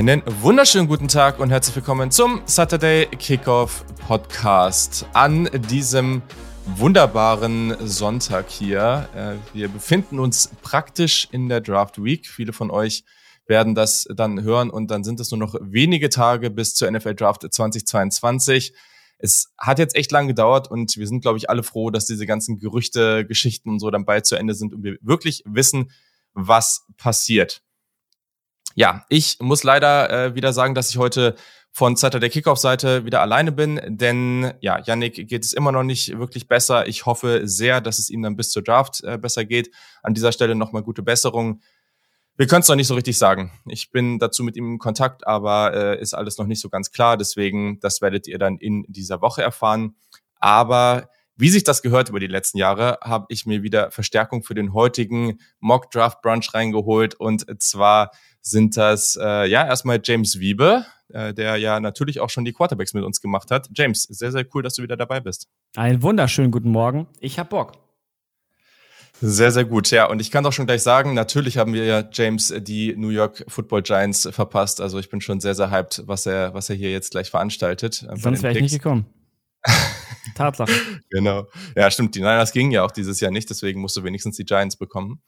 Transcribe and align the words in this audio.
Einen 0.00 0.22
wunderschönen 0.40 0.88
guten 0.88 1.08
Tag 1.08 1.38
und 1.40 1.50
herzlich 1.50 1.76
willkommen 1.76 2.10
zum 2.10 2.40
Saturday 2.46 3.04
Kickoff 3.18 3.84
Podcast 3.98 5.06
an 5.12 5.50
diesem 5.68 6.22
wunderbaren 6.64 7.76
Sonntag 7.86 8.48
hier. 8.48 9.10
Äh, 9.14 9.34
wir 9.54 9.68
befinden 9.68 10.18
uns 10.18 10.52
praktisch 10.62 11.28
in 11.32 11.50
der 11.50 11.60
Draft 11.60 12.02
Week. 12.02 12.26
Viele 12.26 12.54
von 12.54 12.70
euch 12.70 13.04
werden 13.44 13.74
das 13.74 14.08
dann 14.14 14.42
hören 14.42 14.70
und 14.70 14.90
dann 14.90 15.04
sind 15.04 15.20
es 15.20 15.32
nur 15.32 15.38
noch 15.38 15.54
wenige 15.60 16.08
Tage 16.08 16.48
bis 16.48 16.74
zur 16.74 16.90
NFL 16.90 17.16
Draft 17.16 17.46
2022. 17.52 18.72
Es 19.18 19.52
hat 19.58 19.78
jetzt 19.78 19.94
echt 19.96 20.10
lang 20.12 20.28
gedauert 20.28 20.70
und 20.70 20.96
wir 20.96 21.06
sind, 21.06 21.20
glaube 21.20 21.36
ich, 21.36 21.50
alle 21.50 21.62
froh, 21.62 21.90
dass 21.90 22.06
diese 22.06 22.24
ganzen 22.24 22.56
Gerüchte, 22.56 23.26
Geschichten 23.26 23.68
und 23.68 23.80
so 23.80 23.90
dann 23.90 24.06
bald 24.06 24.24
zu 24.24 24.36
Ende 24.36 24.54
sind 24.54 24.72
und 24.72 24.82
wir 24.82 24.96
wirklich 25.02 25.42
wissen, 25.44 25.90
was 26.32 26.86
passiert 26.96 27.62
ja, 28.74 29.04
ich 29.08 29.38
muss 29.40 29.64
leider 29.64 30.10
äh, 30.10 30.34
wieder 30.34 30.52
sagen, 30.52 30.74
dass 30.74 30.90
ich 30.90 30.98
heute 30.98 31.34
von 31.72 31.96
Seite 31.96 32.18
der 32.18 32.30
Kickoff-Seite 32.30 33.04
wieder 33.04 33.20
alleine 33.20 33.52
bin, 33.52 33.80
denn 33.86 34.52
ja, 34.60 34.80
Yannick 34.84 35.28
geht 35.28 35.44
es 35.44 35.52
immer 35.52 35.70
noch 35.70 35.84
nicht 35.84 36.18
wirklich 36.18 36.48
besser. 36.48 36.88
Ich 36.88 37.06
hoffe 37.06 37.42
sehr, 37.44 37.80
dass 37.80 37.98
es 37.98 38.10
ihm 38.10 38.22
dann 38.22 38.36
bis 38.36 38.50
zur 38.50 38.62
Draft 38.62 39.04
äh, 39.04 39.18
besser 39.18 39.44
geht. 39.44 39.70
An 40.02 40.14
dieser 40.14 40.32
Stelle 40.32 40.54
nochmal 40.54 40.82
gute 40.82 41.02
Besserung. 41.02 41.60
Wir 42.36 42.46
können 42.46 42.62
es 42.62 42.68
noch 42.68 42.76
nicht 42.76 42.88
so 42.88 42.94
richtig 42.94 43.18
sagen. 43.18 43.52
Ich 43.66 43.90
bin 43.90 44.18
dazu 44.18 44.42
mit 44.42 44.56
ihm 44.56 44.72
in 44.72 44.78
Kontakt, 44.78 45.26
aber 45.26 45.74
äh, 45.74 46.00
ist 46.00 46.14
alles 46.14 46.38
noch 46.38 46.46
nicht 46.46 46.60
so 46.60 46.68
ganz 46.68 46.90
klar. 46.90 47.16
Deswegen, 47.16 47.78
das 47.80 48.00
werdet 48.00 48.26
ihr 48.26 48.38
dann 48.38 48.56
in 48.56 48.84
dieser 48.88 49.20
Woche 49.20 49.42
erfahren. 49.42 49.94
Aber 50.36 51.08
wie 51.36 51.50
sich 51.50 51.64
das 51.64 51.82
gehört 51.82 52.08
über 52.08 52.20
die 52.20 52.26
letzten 52.26 52.58
Jahre, 52.58 52.98
habe 53.02 53.26
ich 53.28 53.46
mir 53.46 53.62
wieder 53.62 53.90
Verstärkung 53.90 54.42
für 54.42 54.54
den 54.54 54.74
heutigen 54.74 55.38
Mock 55.58 55.90
Draft 55.90 56.20
Brunch 56.20 56.52
reingeholt 56.52 57.14
und 57.14 57.46
zwar 57.62 58.10
sind 58.42 58.76
das 58.76 59.18
äh, 59.20 59.48
ja 59.48 59.66
erstmal 59.66 60.00
James 60.02 60.38
Wiebe, 60.38 60.84
äh, 61.08 61.34
der 61.34 61.56
ja 61.56 61.80
natürlich 61.80 62.20
auch 62.20 62.30
schon 62.30 62.44
die 62.44 62.52
Quarterbacks 62.52 62.94
mit 62.94 63.04
uns 63.04 63.20
gemacht 63.20 63.50
hat. 63.50 63.68
James, 63.74 64.04
sehr, 64.04 64.32
sehr 64.32 64.46
cool, 64.54 64.62
dass 64.62 64.74
du 64.74 64.82
wieder 64.82 64.96
dabei 64.96 65.20
bist. 65.20 65.48
Einen 65.76 66.02
wunderschönen 66.02 66.50
guten 66.50 66.70
Morgen. 66.70 67.06
Ich 67.20 67.38
hab 67.38 67.50
Bock. 67.50 67.72
Sehr, 69.22 69.52
sehr 69.52 69.66
gut. 69.66 69.90
Ja, 69.90 70.06
und 70.06 70.20
ich 70.20 70.30
kann 70.30 70.44
doch 70.44 70.52
schon 70.52 70.64
gleich 70.64 70.82
sagen, 70.82 71.12
natürlich 71.12 71.58
haben 71.58 71.74
wir 71.74 71.84
ja 71.84 72.08
James 72.10 72.54
die 72.56 72.94
New 72.96 73.10
York 73.10 73.44
Football 73.48 73.82
Giants 73.82 74.26
verpasst. 74.30 74.80
Also 74.80 74.98
ich 74.98 75.10
bin 75.10 75.20
schon 75.20 75.40
sehr, 75.40 75.54
sehr 75.54 75.70
hyped, 75.70 76.04
was 76.06 76.24
er, 76.24 76.54
was 76.54 76.70
er 76.70 76.76
hier 76.76 76.90
jetzt 76.90 77.10
gleich 77.10 77.30
veranstaltet. 77.30 78.02
Äh, 78.02 78.16
Sonst 78.16 78.42
wäre 78.42 78.54
ich 78.54 78.62
nicht 78.62 78.72
gekommen. 78.72 79.06
Tatsache. 80.34 80.72
genau. 81.10 81.48
Ja, 81.76 81.90
stimmt. 81.90 82.14
Die 82.14 82.20
Niners 82.20 82.52
gingen 82.52 82.70
ja 82.70 82.82
auch 82.82 82.92
dieses 82.92 83.20
Jahr 83.20 83.30
nicht, 83.30 83.50
deswegen 83.50 83.80
musst 83.80 83.96
du 83.96 84.04
wenigstens 84.04 84.36
die 84.36 84.44
Giants 84.44 84.76
bekommen. 84.76 85.20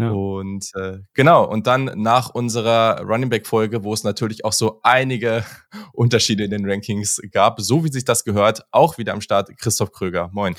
Ja. 0.00 0.10
Und 0.10 0.70
äh, 0.74 0.98
genau, 1.14 1.44
und 1.46 1.66
dann 1.66 1.92
nach 1.96 2.30
unserer 2.30 3.00
Running 3.02 3.30
Back 3.30 3.46
Folge, 3.46 3.84
wo 3.84 3.92
es 3.92 4.04
natürlich 4.04 4.44
auch 4.44 4.52
so 4.52 4.80
einige 4.82 5.44
Unterschiede 5.92 6.44
in 6.44 6.50
den 6.50 6.68
Rankings 6.68 7.20
gab, 7.32 7.60
so 7.60 7.84
wie 7.84 7.92
sich 7.92 8.04
das 8.04 8.24
gehört, 8.24 8.64
auch 8.70 8.98
wieder 8.98 9.12
am 9.12 9.20
Start 9.20 9.56
Christoph 9.58 9.92
Kröger. 9.92 10.30
Moin. 10.32 10.54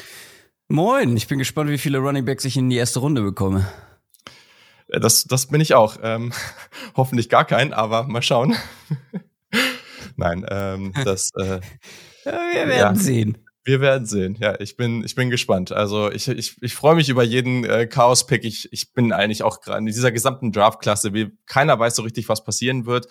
Moin, 0.68 1.18
ich 1.18 1.28
bin 1.28 1.38
gespannt, 1.38 1.70
wie 1.70 1.78
viele 1.78 1.98
Running 1.98 2.26
Backs 2.26 2.46
ich 2.46 2.56
in 2.56 2.70
die 2.70 2.78
erste 2.78 3.00
Runde 3.00 3.22
bekomme. 3.22 3.68
Äh, 4.88 5.00
das, 5.00 5.24
das 5.24 5.48
bin 5.48 5.62
ich 5.62 5.74
auch. 5.74 5.98
Ähm, 6.02 6.32
hoffentlich 6.96 7.30
gar 7.30 7.46
keinen, 7.46 7.74
aber 7.74 8.04
mal 8.04 8.22
schauen. 8.22 8.56
Nein, 10.16 10.46
ähm, 10.50 10.94
das. 11.04 11.32
Äh, 11.36 11.62
wir 12.24 12.68
werden 12.68 12.96
ja. 12.96 12.96
sehen. 12.96 13.38
Wir 13.64 13.80
werden 13.80 14.08
sehen. 14.08 14.36
Ja, 14.40 14.60
ich 14.60 14.76
bin, 14.76 15.04
ich 15.04 15.14
bin 15.14 15.30
gespannt. 15.30 15.72
Also 15.72 16.12
ich, 16.12 16.28
ich, 16.28 16.58
ich 16.62 16.74
freue 16.74 16.96
mich 16.96 17.10
über 17.10 17.24
jeden 17.24 17.64
äh, 17.64 17.86
Chaos-Pick. 17.86 18.44
Ich, 18.44 18.72
ich 18.74 18.94
bin 18.94 19.14
eigentlich 19.14 19.44
auch 19.44 19.62
gerade 19.62 19.80
in 19.80 19.86
dieser 19.86 20.12
gesamten 20.12 20.52
Draft-Klasse, 20.52 21.14
wie 21.14 21.38
keiner 21.46 21.78
weiß 21.78 21.96
so 21.96 22.02
richtig, 22.02 22.28
was 22.28 22.44
passieren 22.44 22.86
wird. 22.88 23.08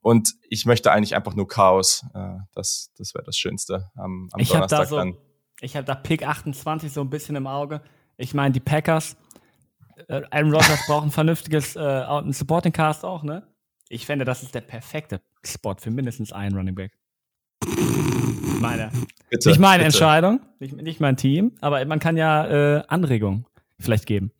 Und 0.00 0.34
ich 0.48 0.66
möchte 0.66 0.90
eigentlich 0.90 1.14
einfach 1.14 1.34
nur 1.34 1.46
Chaos. 1.46 2.04
Äh, 2.14 2.38
das 2.54 2.92
das 2.98 3.14
wäre 3.14 3.24
das 3.24 3.36
Schönste 3.36 3.90
am, 3.94 4.28
am 4.32 4.40
ich 4.40 4.48
Donnerstag 4.48 4.80
da 4.80 4.86
so, 4.86 4.96
dann. 4.96 5.16
Ich 5.60 5.76
habe 5.76 5.84
da 5.84 5.94
Pick 5.94 6.26
28 6.26 6.92
so 6.92 7.00
ein 7.00 7.10
bisschen 7.10 7.36
im 7.36 7.46
Auge. 7.46 7.80
Ich 8.16 8.34
meine, 8.34 8.52
die 8.52 8.60
Packers, 8.60 9.16
äh, 10.08 10.22
Aaron 10.30 10.52
Rodgers 10.52 10.84
braucht 10.86 11.04
ein 11.04 11.12
vernünftiges 11.12 11.76
äh, 11.76 11.80
ein 11.80 12.32
Supporting 12.32 12.72
Cast 12.72 13.04
auch, 13.04 13.22
ne? 13.22 13.46
Ich 13.88 14.06
fände, 14.06 14.24
das 14.24 14.42
ist 14.42 14.54
der 14.54 14.62
perfekte 14.62 15.20
Spot 15.44 15.76
für 15.78 15.90
mindestens 15.90 16.32
einen 16.32 16.56
Running 16.56 16.74
Back. 16.74 16.98
Meine. 18.62 18.90
Bitte, 19.30 19.48
nicht 19.48 19.58
meine 19.58 19.84
bitte. 19.84 19.96
Entscheidung, 19.96 20.40
nicht, 20.58 20.76
nicht, 20.76 21.00
mein 21.00 21.16
Team, 21.16 21.52
aber 21.60 21.84
man 21.84 21.98
kann 21.98 22.16
ja 22.16 22.78
äh, 22.78 22.82
Anregungen 22.88 23.46
vielleicht 23.78 24.06
geben. 24.06 24.32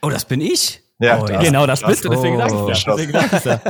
Oh, 0.00 0.10
das 0.10 0.24
bin 0.24 0.40
ich? 0.40 0.82
Ja, 0.98 1.20
oh, 1.20 1.26
das, 1.26 1.44
genau, 1.44 1.66
das, 1.66 1.80
das 1.80 1.90
bist 1.90 2.04
du, 2.04 2.08
deswegen 2.10 2.36
oh, 2.36 2.72
sag 2.72 2.98
ich 2.98 3.44
ja. 3.44 3.60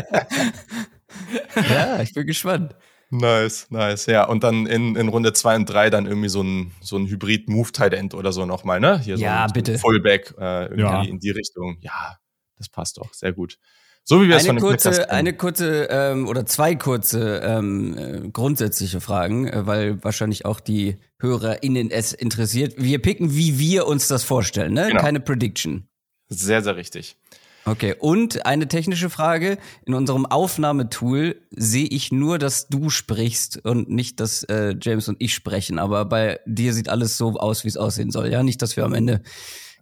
ja, 1.70 2.02
ich 2.02 2.12
bin 2.12 2.26
gespannt. 2.26 2.74
Nice, 3.10 3.66
nice. 3.70 4.06
Ja, 4.06 4.24
und 4.24 4.42
dann 4.42 4.66
in, 4.66 4.96
in 4.96 5.08
Runde 5.08 5.34
zwei 5.34 5.54
und 5.56 5.66
drei 5.66 5.90
dann 5.90 6.06
irgendwie 6.06 6.30
so 6.30 6.42
ein, 6.42 6.72
so 6.80 6.96
ein 6.96 7.06
Hybrid-Move-Tight-End 7.06 8.14
oder 8.14 8.32
so 8.32 8.46
nochmal, 8.46 8.80
ne? 8.80 8.98
Hier 9.00 9.18
so 9.18 9.22
ja, 9.22 9.44
ein, 9.44 9.52
bitte. 9.52 9.78
Fullback 9.78 10.34
äh, 10.38 10.64
irgendwie 10.64 10.80
ja. 10.80 11.02
in 11.02 11.18
die 11.18 11.30
Richtung. 11.30 11.76
Ja, 11.80 12.16
das 12.56 12.70
passt 12.70 12.96
doch. 12.96 13.12
Sehr 13.12 13.34
gut. 13.34 13.58
So 14.04 14.20
wie 14.20 14.28
wir 14.28 14.36
es 14.36 14.46
von 14.46 14.56
den 14.56 14.64
kurze, 14.64 15.10
Eine 15.10 15.32
kurze 15.32 15.84
ähm, 15.90 16.26
oder 16.28 16.44
zwei 16.44 16.74
kurze 16.74 17.40
ähm, 17.44 17.96
äh, 17.96 18.28
grundsätzliche 18.30 19.00
Fragen, 19.00 19.46
äh, 19.46 19.66
weil 19.66 20.02
wahrscheinlich 20.02 20.44
auch 20.44 20.58
die 20.58 20.96
HörerInnen 21.20 21.90
es 21.90 22.12
interessiert. 22.12 22.74
Wir 22.78 23.00
picken, 23.00 23.34
wie 23.34 23.58
wir 23.58 23.86
uns 23.86 24.08
das 24.08 24.24
vorstellen, 24.24 24.74
ne? 24.74 24.88
Genau. 24.88 25.00
Keine 25.00 25.20
Prediction. 25.20 25.86
Sehr, 26.28 26.62
sehr 26.62 26.76
richtig. 26.76 27.16
Okay, 27.64 27.94
und 27.96 28.44
eine 28.44 28.66
technische 28.66 29.08
Frage. 29.08 29.56
In 29.86 29.94
unserem 29.94 30.26
Aufnahmetool 30.26 31.40
sehe 31.50 31.86
ich 31.86 32.10
nur, 32.10 32.38
dass 32.38 32.66
du 32.66 32.90
sprichst 32.90 33.64
und 33.64 33.88
nicht, 33.88 34.18
dass 34.18 34.42
äh, 34.44 34.74
James 34.80 35.08
und 35.08 35.16
ich 35.20 35.32
sprechen. 35.32 35.78
Aber 35.78 36.04
bei 36.04 36.40
dir 36.44 36.74
sieht 36.74 36.88
alles 36.88 37.16
so 37.16 37.34
aus, 37.34 37.62
wie 37.62 37.68
es 37.68 37.76
aussehen 37.76 38.10
soll. 38.10 38.32
Ja, 38.32 38.42
nicht, 38.42 38.62
dass 38.62 38.76
wir 38.76 38.84
am 38.84 38.94
Ende 38.94 39.22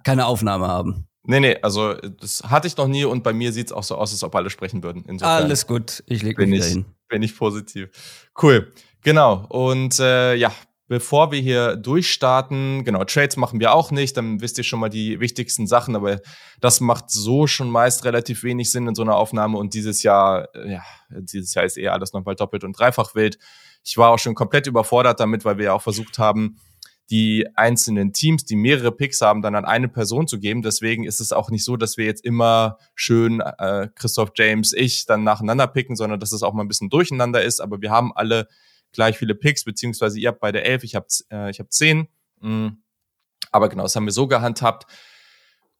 keine 0.04 0.26
Aufnahme 0.26 0.69
haben. 0.69 1.06
Nee, 1.25 1.41
nee, 1.41 1.56
also 1.60 1.94
das 1.94 2.42
hatte 2.44 2.66
ich 2.66 2.76
noch 2.76 2.88
nie 2.88 3.04
und 3.04 3.22
bei 3.22 3.32
mir 3.32 3.53
sieht's 3.53 3.72
auch 3.72 3.82
so 3.82 3.97
aus, 3.97 4.12
als 4.12 4.25
ob 4.25 4.34
alle 4.34 4.48
sprechen 4.48 4.82
würden. 4.82 5.04
Insofern 5.06 5.44
Alles 5.44 5.66
gut, 5.66 6.03
ich 6.06 6.22
leg 6.22 6.38
mich 6.38 6.50
wieder 6.50 6.64
hin. 6.64 6.86
Bin 7.08 7.22
ich 7.22 7.36
positiv. 7.36 7.91
Cool, 8.41 8.72
genau. 9.03 9.44
Und 9.48 9.98
äh, 9.98 10.34
ja, 10.34 10.53
bevor 10.91 11.31
wir 11.31 11.41
hier 11.41 11.76
durchstarten, 11.76 12.84
genau, 12.84 13.04
Trades 13.04 13.36
machen 13.36 13.60
wir 13.60 13.75
auch 13.75 13.91
nicht, 13.91 14.16
dann 14.16 14.41
wisst 14.41 14.58
ihr 14.58 14.64
schon 14.64 14.81
mal 14.81 14.88
die 14.88 15.20
wichtigsten 15.20 15.66
Sachen, 15.66 15.94
aber 15.94 16.20
das 16.60 16.81
macht 16.81 17.10
so 17.10 17.47
schon 17.47 17.70
meist 17.70 18.04
relativ 18.04 18.42
wenig 18.42 18.72
Sinn 18.72 18.88
in 18.88 18.94
so 18.94 19.02
einer 19.02 19.16
Aufnahme 19.16 19.58
und 19.58 19.75
dieses 19.75 20.02
Jahr, 20.02 20.48
äh, 20.54 20.72
ja, 20.72 20.82
dieses 21.10 21.54
Jahr 21.54 21.64
ist 21.64 21.76
eher 21.76 21.92
alles 21.92 22.12
nochmal 22.12 22.34
doppelt 22.34 22.64
und 22.64 22.78
dreifach 22.78 23.14
wild. 23.14 23.38
Ich 23.84 23.97
war 23.98 24.10
auch 24.10 24.19
schon 24.19 24.34
komplett 24.34 24.66
überfordert 24.66 25.20
damit, 25.20 25.44
weil 25.44 25.58
wir 25.58 25.66
ja 25.66 25.72
auch 25.75 25.82
versucht 25.82 26.19
haben, 26.19 26.56
die 27.10 27.47
einzelnen 27.56 28.12
Teams, 28.12 28.44
die 28.44 28.56
mehrere 28.56 28.93
Picks 28.93 29.21
haben, 29.21 29.43
dann 29.43 29.56
an 29.56 29.65
eine 29.65 29.88
Person 29.88 30.28
zu 30.28 30.38
geben. 30.38 30.62
Deswegen 30.62 31.04
ist 31.04 31.21
es 31.21 31.32
auch 31.32 31.50
nicht 31.50 31.65
so, 31.65 31.76
dass 31.76 31.97
wir 31.97 32.04
jetzt 32.04 32.25
immer 32.25 32.78
schön 32.94 33.41
äh, 33.41 33.88
Christoph 33.97 34.31
James, 34.37 34.72
ich 34.72 35.06
dann 35.06 35.25
nacheinander 35.25 35.66
picken, 35.66 35.97
sondern 35.97 36.20
dass 36.20 36.32
es 36.32 36.43
auch 36.43 36.53
mal 36.53 36.62
ein 36.62 36.69
bisschen 36.69 36.88
durcheinander 36.88 37.43
ist. 37.43 37.60
Aber 37.60 37.81
wir 37.81 37.91
haben 37.91 38.12
alle 38.15 38.47
gleich 38.93 39.19
viele 39.19 39.34
Picks, 39.34 39.65
beziehungsweise 39.65 40.20
ihr 40.20 40.28
habt 40.28 40.41
beide 40.41 40.62
elf, 40.62 40.84
ich 40.84 40.94
habe 40.94 41.06
äh, 41.32 41.50
ich 41.50 41.59
hab 41.59 41.72
zehn. 41.72 42.09
Mhm. 42.41 42.82
Aber 43.50 43.69
genau, 43.69 43.82
das 43.82 43.97
haben 43.97 44.04
wir 44.04 44.12
so 44.12 44.28
gehandhabt. 44.28 44.87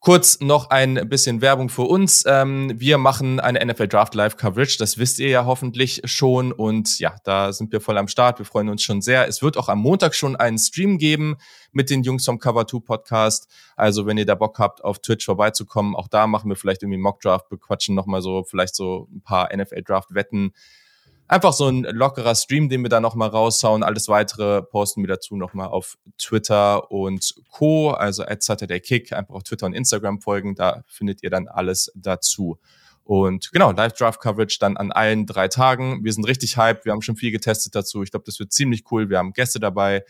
Kurz 0.03 0.41
noch 0.41 0.71
ein 0.71 1.11
bisschen 1.11 1.43
Werbung 1.43 1.69
für 1.69 1.83
uns. 1.83 2.25
Ähm, 2.27 2.73
wir 2.75 2.97
machen 2.97 3.39
eine 3.39 3.63
NFL 3.63 3.87
Draft 3.87 4.15
Live 4.15 4.39
Coverage. 4.39 4.79
Das 4.79 4.97
wisst 4.97 5.19
ihr 5.19 5.29
ja 5.29 5.45
hoffentlich 5.45 6.01
schon. 6.07 6.53
Und 6.53 6.99
ja, 7.01 7.17
da 7.25 7.53
sind 7.53 7.71
wir 7.71 7.83
voll 7.83 7.99
am 7.99 8.09
Start. 8.09 8.39
Wir 8.39 8.47
freuen 8.47 8.71
uns 8.71 8.83
schon 8.83 9.03
sehr. 9.03 9.29
Es 9.29 9.43
wird 9.43 9.59
auch 9.59 9.69
am 9.69 9.81
Montag 9.81 10.15
schon 10.15 10.37
einen 10.37 10.57
Stream 10.57 10.97
geben 10.97 11.37
mit 11.73 11.91
den 11.91 12.03
Jungs 12.03 12.25
vom 12.25 12.39
Cover 12.39 12.67
2 12.67 12.79
Podcast. 12.79 13.47
Also 13.77 14.07
wenn 14.07 14.17
ihr 14.17 14.25
da 14.25 14.37
Bock 14.37 14.59
habt, 14.59 14.83
auf 14.83 15.01
Twitch 15.01 15.27
vorbeizukommen, 15.27 15.95
auch 15.95 16.09
da 16.09 16.27
machen 16.27 16.49
wir 16.49 16.57
vielleicht 16.57 16.83
irgendwie 16.83 16.99
Mock 16.99 17.21
Draft, 17.21 17.51
bequatschen 17.51 17.95
nochmal 17.95 18.23
so, 18.23 18.43
vielleicht 18.43 18.77
so 18.77 19.07
ein 19.13 19.21
paar 19.21 19.55
NFL 19.55 19.83
Draft 19.83 20.15
Wetten 20.15 20.55
einfach 21.31 21.53
so 21.53 21.69
ein 21.69 21.85
lockerer 21.85 22.35
Stream, 22.35 22.69
den 22.69 22.83
wir 22.83 22.89
da 22.89 23.01
nochmal 23.01 23.29
raushauen. 23.29 23.85
Alles 23.85 24.09
weitere 24.09 24.63
posten 24.63 25.03
wir 25.03 25.09
dazu 25.09 25.37
nochmal 25.37 25.69
auf 25.69 25.97
Twitter 26.19 26.91
und 26.91 27.35
Co. 27.49 27.91
Also 27.91 28.25
at 28.25 28.43
Saturday 28.43 28.81
Kick. 28.81 29.13
Einfach 29.13 29.35
auf 29.35 29.45
Twitter 29.45 29.67
und 29.67 29.73
Instagram 29.73 30.21
folgen. 30.21 30.57
Da 30.57 30.83
findet 30.89 31.23
ihr 31.23 31.31
dann 31.31 31.47
alles 31.47 31.93
dazu. 31.95 32.59
Und 33.05 33.53
genau, 33.53 33.71
Live-Draft-Coverage 33.71 34.59
dann 34.59 34.77
an 34.77 34.91
allen 34.91 35.25
drei 35.25 35.47
Tagen. 35.47 36.05
Wir 36.05 36.13
sind 36.13 36.25
richtig 36.25 36.57
hyped. 36.57 36.85
Wir 36.85 36.93
haben 36.93 37.03
schon 37.03 37.17
viel 37.17 37.31
getestet 37.31 37.77
dazu. 37.77 38.03
Ich 38.03 38.11
glaube, 38.11 38.25
das 38.27 38.41
wird 38.41 38.53
ziemlich 38.53 38.85
cool. 38.91 39.09
Wir 39.09 39.19
haben 39.19 39.33
Gäste 39.33 39.61
dabei. 39.61 40.05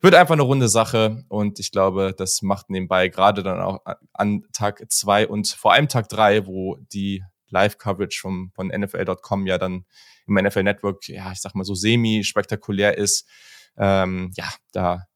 Wird 0.00 0.14
einfach 0.14 0.32
eine 0.32 0.42
runde 0.42 0.68
Sache 0.68 1.24
und 1.28 1.60
ich 1.60 1.70
glaube, 1.70 2.14
das 2.16 2.42
macht 2.42 2.70
nebenbei 2.70 3.08
gerade 3.08 3.42
dann 3.42 3.60
auch 3.60 3.80
an 4.14 4.44
Tag 4.52 4.82
zwei 4.90 5.28
und 5.28 5.46
vor 5.48 5.74
allem 5.74 5.88
Tag 5.88 6.08
drei, 6.08 6.46
wo 6.46 6.76
die 6.92 7.22
Live-Coverage 7.50 8.18
vom, 8.20 8.50
von 8.54 8.68
NFL.com 8.68 9.46
ja 9.46 9.58
dann 9.58 9.84
im 10.26 10.34
NFL 10.34 10.62
Network, 10.62 11.08
ja, 11.08 11.32
ich 11.32 11.40
sag 11.40 11.54
mal 11.54 11.64
so 11.64 11.74
semi-spektakulär 11.74 12.96
ist. 12.96 13.28
Ähm, 13.76 14.30
ja, 14.36 14.48
da 14.72 15.06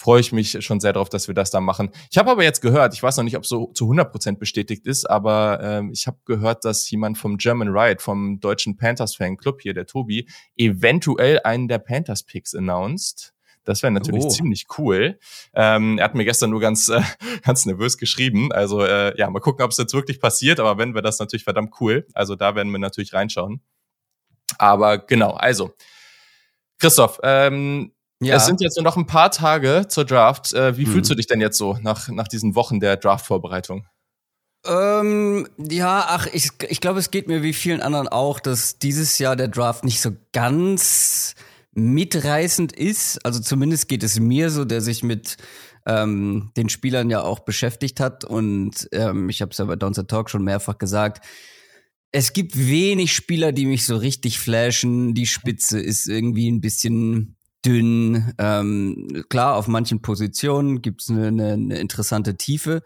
freue 0.00 0.20
ich 0.20 0.32
mich 0.32 0.64
schon 0.64 0.80
sehr 0.80 0.94
darauf, 0.94 1.10
dass 1.10 1.28
wir 1.28 1.34
das 1.34 1.50
da 1.50 1.60
machen. 1.60 1.90
Ich 2.10 2.16
habe 2.16 2.30
aber 2.30 2.42
jetzt 2.42 2.62
gehört, 2.62 2.94
ich 2.94 3.02
weiß 3.02 3.18
noch 3.18 3.24
nicht, 3.24 3.36
ob 3.36 3.44
so 3.44 3.66
zu 3.74 3.90
100% 3.90 4.38
bestätigt 4.38 4.86
ist, 4.86 5.04
aber 5.04 5.60
ähm, 5.62 5.90
ich 5.92 6.06
habe 6.06 6.16
gehört, 6.24 6.64
dass 6.64 6.90
jemand 6.90 7.18
vom 7.18 7.36
German 7.36 7.68
Riot, 7.68 8.00
vom 8.00 8.40
deutschen 8.40 8.78
Panthers 8.78 9.14
Fanclub 9.14 9.60
hier, 9.60 9.74
der 9.74 9.84
Tobi, 9.84 10.26
eventuell 10.56 11.40
einen 11.40 11.68
der 11.68 11.80
Panthers 11.80 12.22
Picks 12.22 12.54
announced. 12.54 13.34
Das 13.64 13.82
wäre 13.82 13.92
natürlich 13.92 14.24
oh. 14.24 14.28
ziemlich 14.28 14.66
cool. 14.78 15.18
Ähm, 15.54 15.98
er 15.98 16.04
hat 16.04 16.14
mir 16.14 16.24
gestern 16.24 16.50
nur 16.50 16.60
ganz, 16.60 16.88
äh, 16.90 17.02
ganz 17.42 17.66
nervös 17.66 17.98
geschrieben. 17.98 18.52
Also 18.52 18.84
äh, 18.84 19.16
ja, 19.18 19.28
mal 19.30 19.40
gucken, 19.40 19.64
ob 19.64 19.70
es 19.70 19.78
jetzt 19.78 19.94
wirklich 19.94 20.20
passiert. 20.20 20.60
Aber 20.60 20.78
wenn 20.78 20.94
wir 20.94 21.02
das 21.02 21.18
natürlich 21.18 21.44
verdammt 21.44 21.74
cool. 21.80 22.06
Also 22.14 22.36
da 22.36 22.54
werden 22.54 22.72
wir 22.72 22.78
natürlich 22.78 23.12
reinschauen. 23.12 23.60
Aber 24.58 24.98
genau, 24.98 25.32
also 25.32 25.72
Christoph, 26.78 27.20
ähm, 27.22 27.92
ja. 28.22 28.36
Es 28.36 28.44
sind 28.44 28.60
jetzt 28.60 28.76
nur 28.76 28.84
noch 28.84 28.98
ein 28.98 29.06
paar 29.06 29.30
Tage 29.30 29.86
zur 29.88 30.04
Draft. 30.04 30.52
Äh, 30.52 30.76
wie 30.76 30.84
hm. 30.84 30.92
fühlst 30.92 31.10
du 31.10 31.14
dich 31.14 31.26
denn 31.26 31.40
jetzt 31.40 31.56
so 31.56 31.78
nach, 31.80 32.08
nach 32.08 32.28
diesen 32.28 32.54
Wochen 32.54 32.78
der 32.78 32.98
Draft-Vorbereitung? 32.98 33.86
Ähm, 34.66 35.48
ja, 35.56 36.04
ach, 36.06 36.26
ich, 36.26 36.50
ich 36.68 36.82
glaube, 36.82 36.98
es 36.98 37.10
geht 37.10 37.28
mir 37.28 37.42
wie 37.42 37.54
vielen 37.54 37.80
anderen 37.80 38.08
auch, 38.08 38.40
dass 38.40 38.78
dieses 38.78 39.18
Jahr 39.18 39.36
der 39.36 39.48
Draft 39.48 39.84
nicht 39.84 40.02
so 40.02 40.10
ganz 40.32 41.34
mitreißend 41.72 42.72
ist. 42.72 43.24
Also 43.24 43.40
zumindest 43.40 43.88
geht 43.88 44.02
es 44.02 44.18
mir 44.18 44.50
so, 44.50 44.64
der 44.64 44.80
sich 44.80 45.02
mit 45.02 45.36
ähm, 45.86 46.50
den 46.56 46.68
Spielern 46.68 47.10
ja 47.10 47.22
auch 47.22 47.40
beschäftigt 47.40 48.00
hat. 48.00 48.24
Und 48.24 48.88
ähm, 48.92 49.28
ich 49.28 49.40
habe 49.42 49.52
es 49.52 49.58
ja 49.58 49.64
bei 49.64 49.76
Downset 49.76 50.08
Talk 50.08 50.30
schon 50.30 50.44
mehrfach 50.44 50.78
gesagt. 50.78 51.24
Es 52.12 52.32
gibt 52.32 52.56
wenig 52.56 53.14
Spieler, 53.14 53.52
die 53.52 53.66
mich 53.66 53.86
so 53.86 53.96
richtig 53.96 54.38
flashen. 54.38 55.14
Die 55.14 55.26
Spitze 55.26 55.80
ist 55.80 56.08
irgendwie 56.08 56.50
ein 56.50 56.60
bisschen 56.60 57.36
dünn. 57.64 58.32
Ähm, 58.38 59.24
klar, 59.28 59.56
auf 59.56 59.68
manchen 59.68 60.02
Positionen 60.02 60.82
gibt's 60.82 61.08
eine, 61.08 61.28
eine, 61.28 61.52
eine 61.52 61.78
interessante 61.78 62.36
Tiefe, 62.36 62.82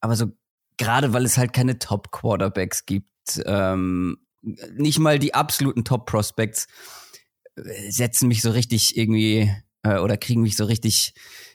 aber 0.00 0.16
so 0.16 0.32
gerade 0.76 1.12
weil 1.12 1.24
es 1.26 1.36
halt 1.36 1.52
keine 1.52 1.78
Top-Quarterbacks 1.78 2.86
gibt, 2.86 3.42
ähm, 3.44 4.16
nicht 4.42 4.98
mal 4.98 5.18
die 5.18 5.34
absoluten 5.34 5.84
Top-Prospects 5.84 6.66
setzen 7.88 8.28
mich 8.28 8.42
so 8.42 8.50
richtig 8.50 8.96
irgendwie 8.96 9.50
äh, 9.82 9.98
oder 9.98 10.16
kriegen 10.16 10.42
mich 10.42 10.56
so 10.56 10.64
richtig 10.64 11.14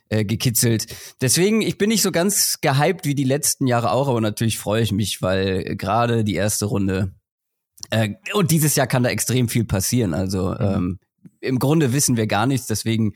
äh, 0.09 0.25
gekitzelt. 0.25 0.87
Deswegen, 1.21 1.61
ich 1.61 1.77
bin 1.77 1.89
nicht 1.89 2.01
so 2.01 2.11
ganz 2.11 2.59
gehypt 2.61 3.05
wie 3.05 3.15
die 3.15 3.23
letzten 3.23 3.67
Jahre 3.67 3.91
auch, 3.91 4.07
aber 4.07 4.21
natürlich 4.21 4.57
freue 4.59 4.81
ich 4.81 4.91
mich, 4.91 5.21
weil 5.21 5.75
gerade 5.75 6.23
die 6.23 6.35
erste 6.35 6.65
Runde 6.65 7.13
äh, 7.89 8.15
und 8.33 8.51
dieses 8.51 8.75
Jahr 8.75 8.87
kann 8.87 9.03
da 9.03 9.09
extrem 9.09 9.49
viel 9.49 9.65
passieren. 9.65 10.13
Also 10.13 10.51
mhm. 10.51 10.57
ähm, 10.59 10.99
im 11.41 11.59
Grunde 11.59 11.93
wissen 11.93 12.17
wir 12.17 12.27
gar 12.27 12.45
nichts, 12.45 12.67
deswegen 12.67 13.13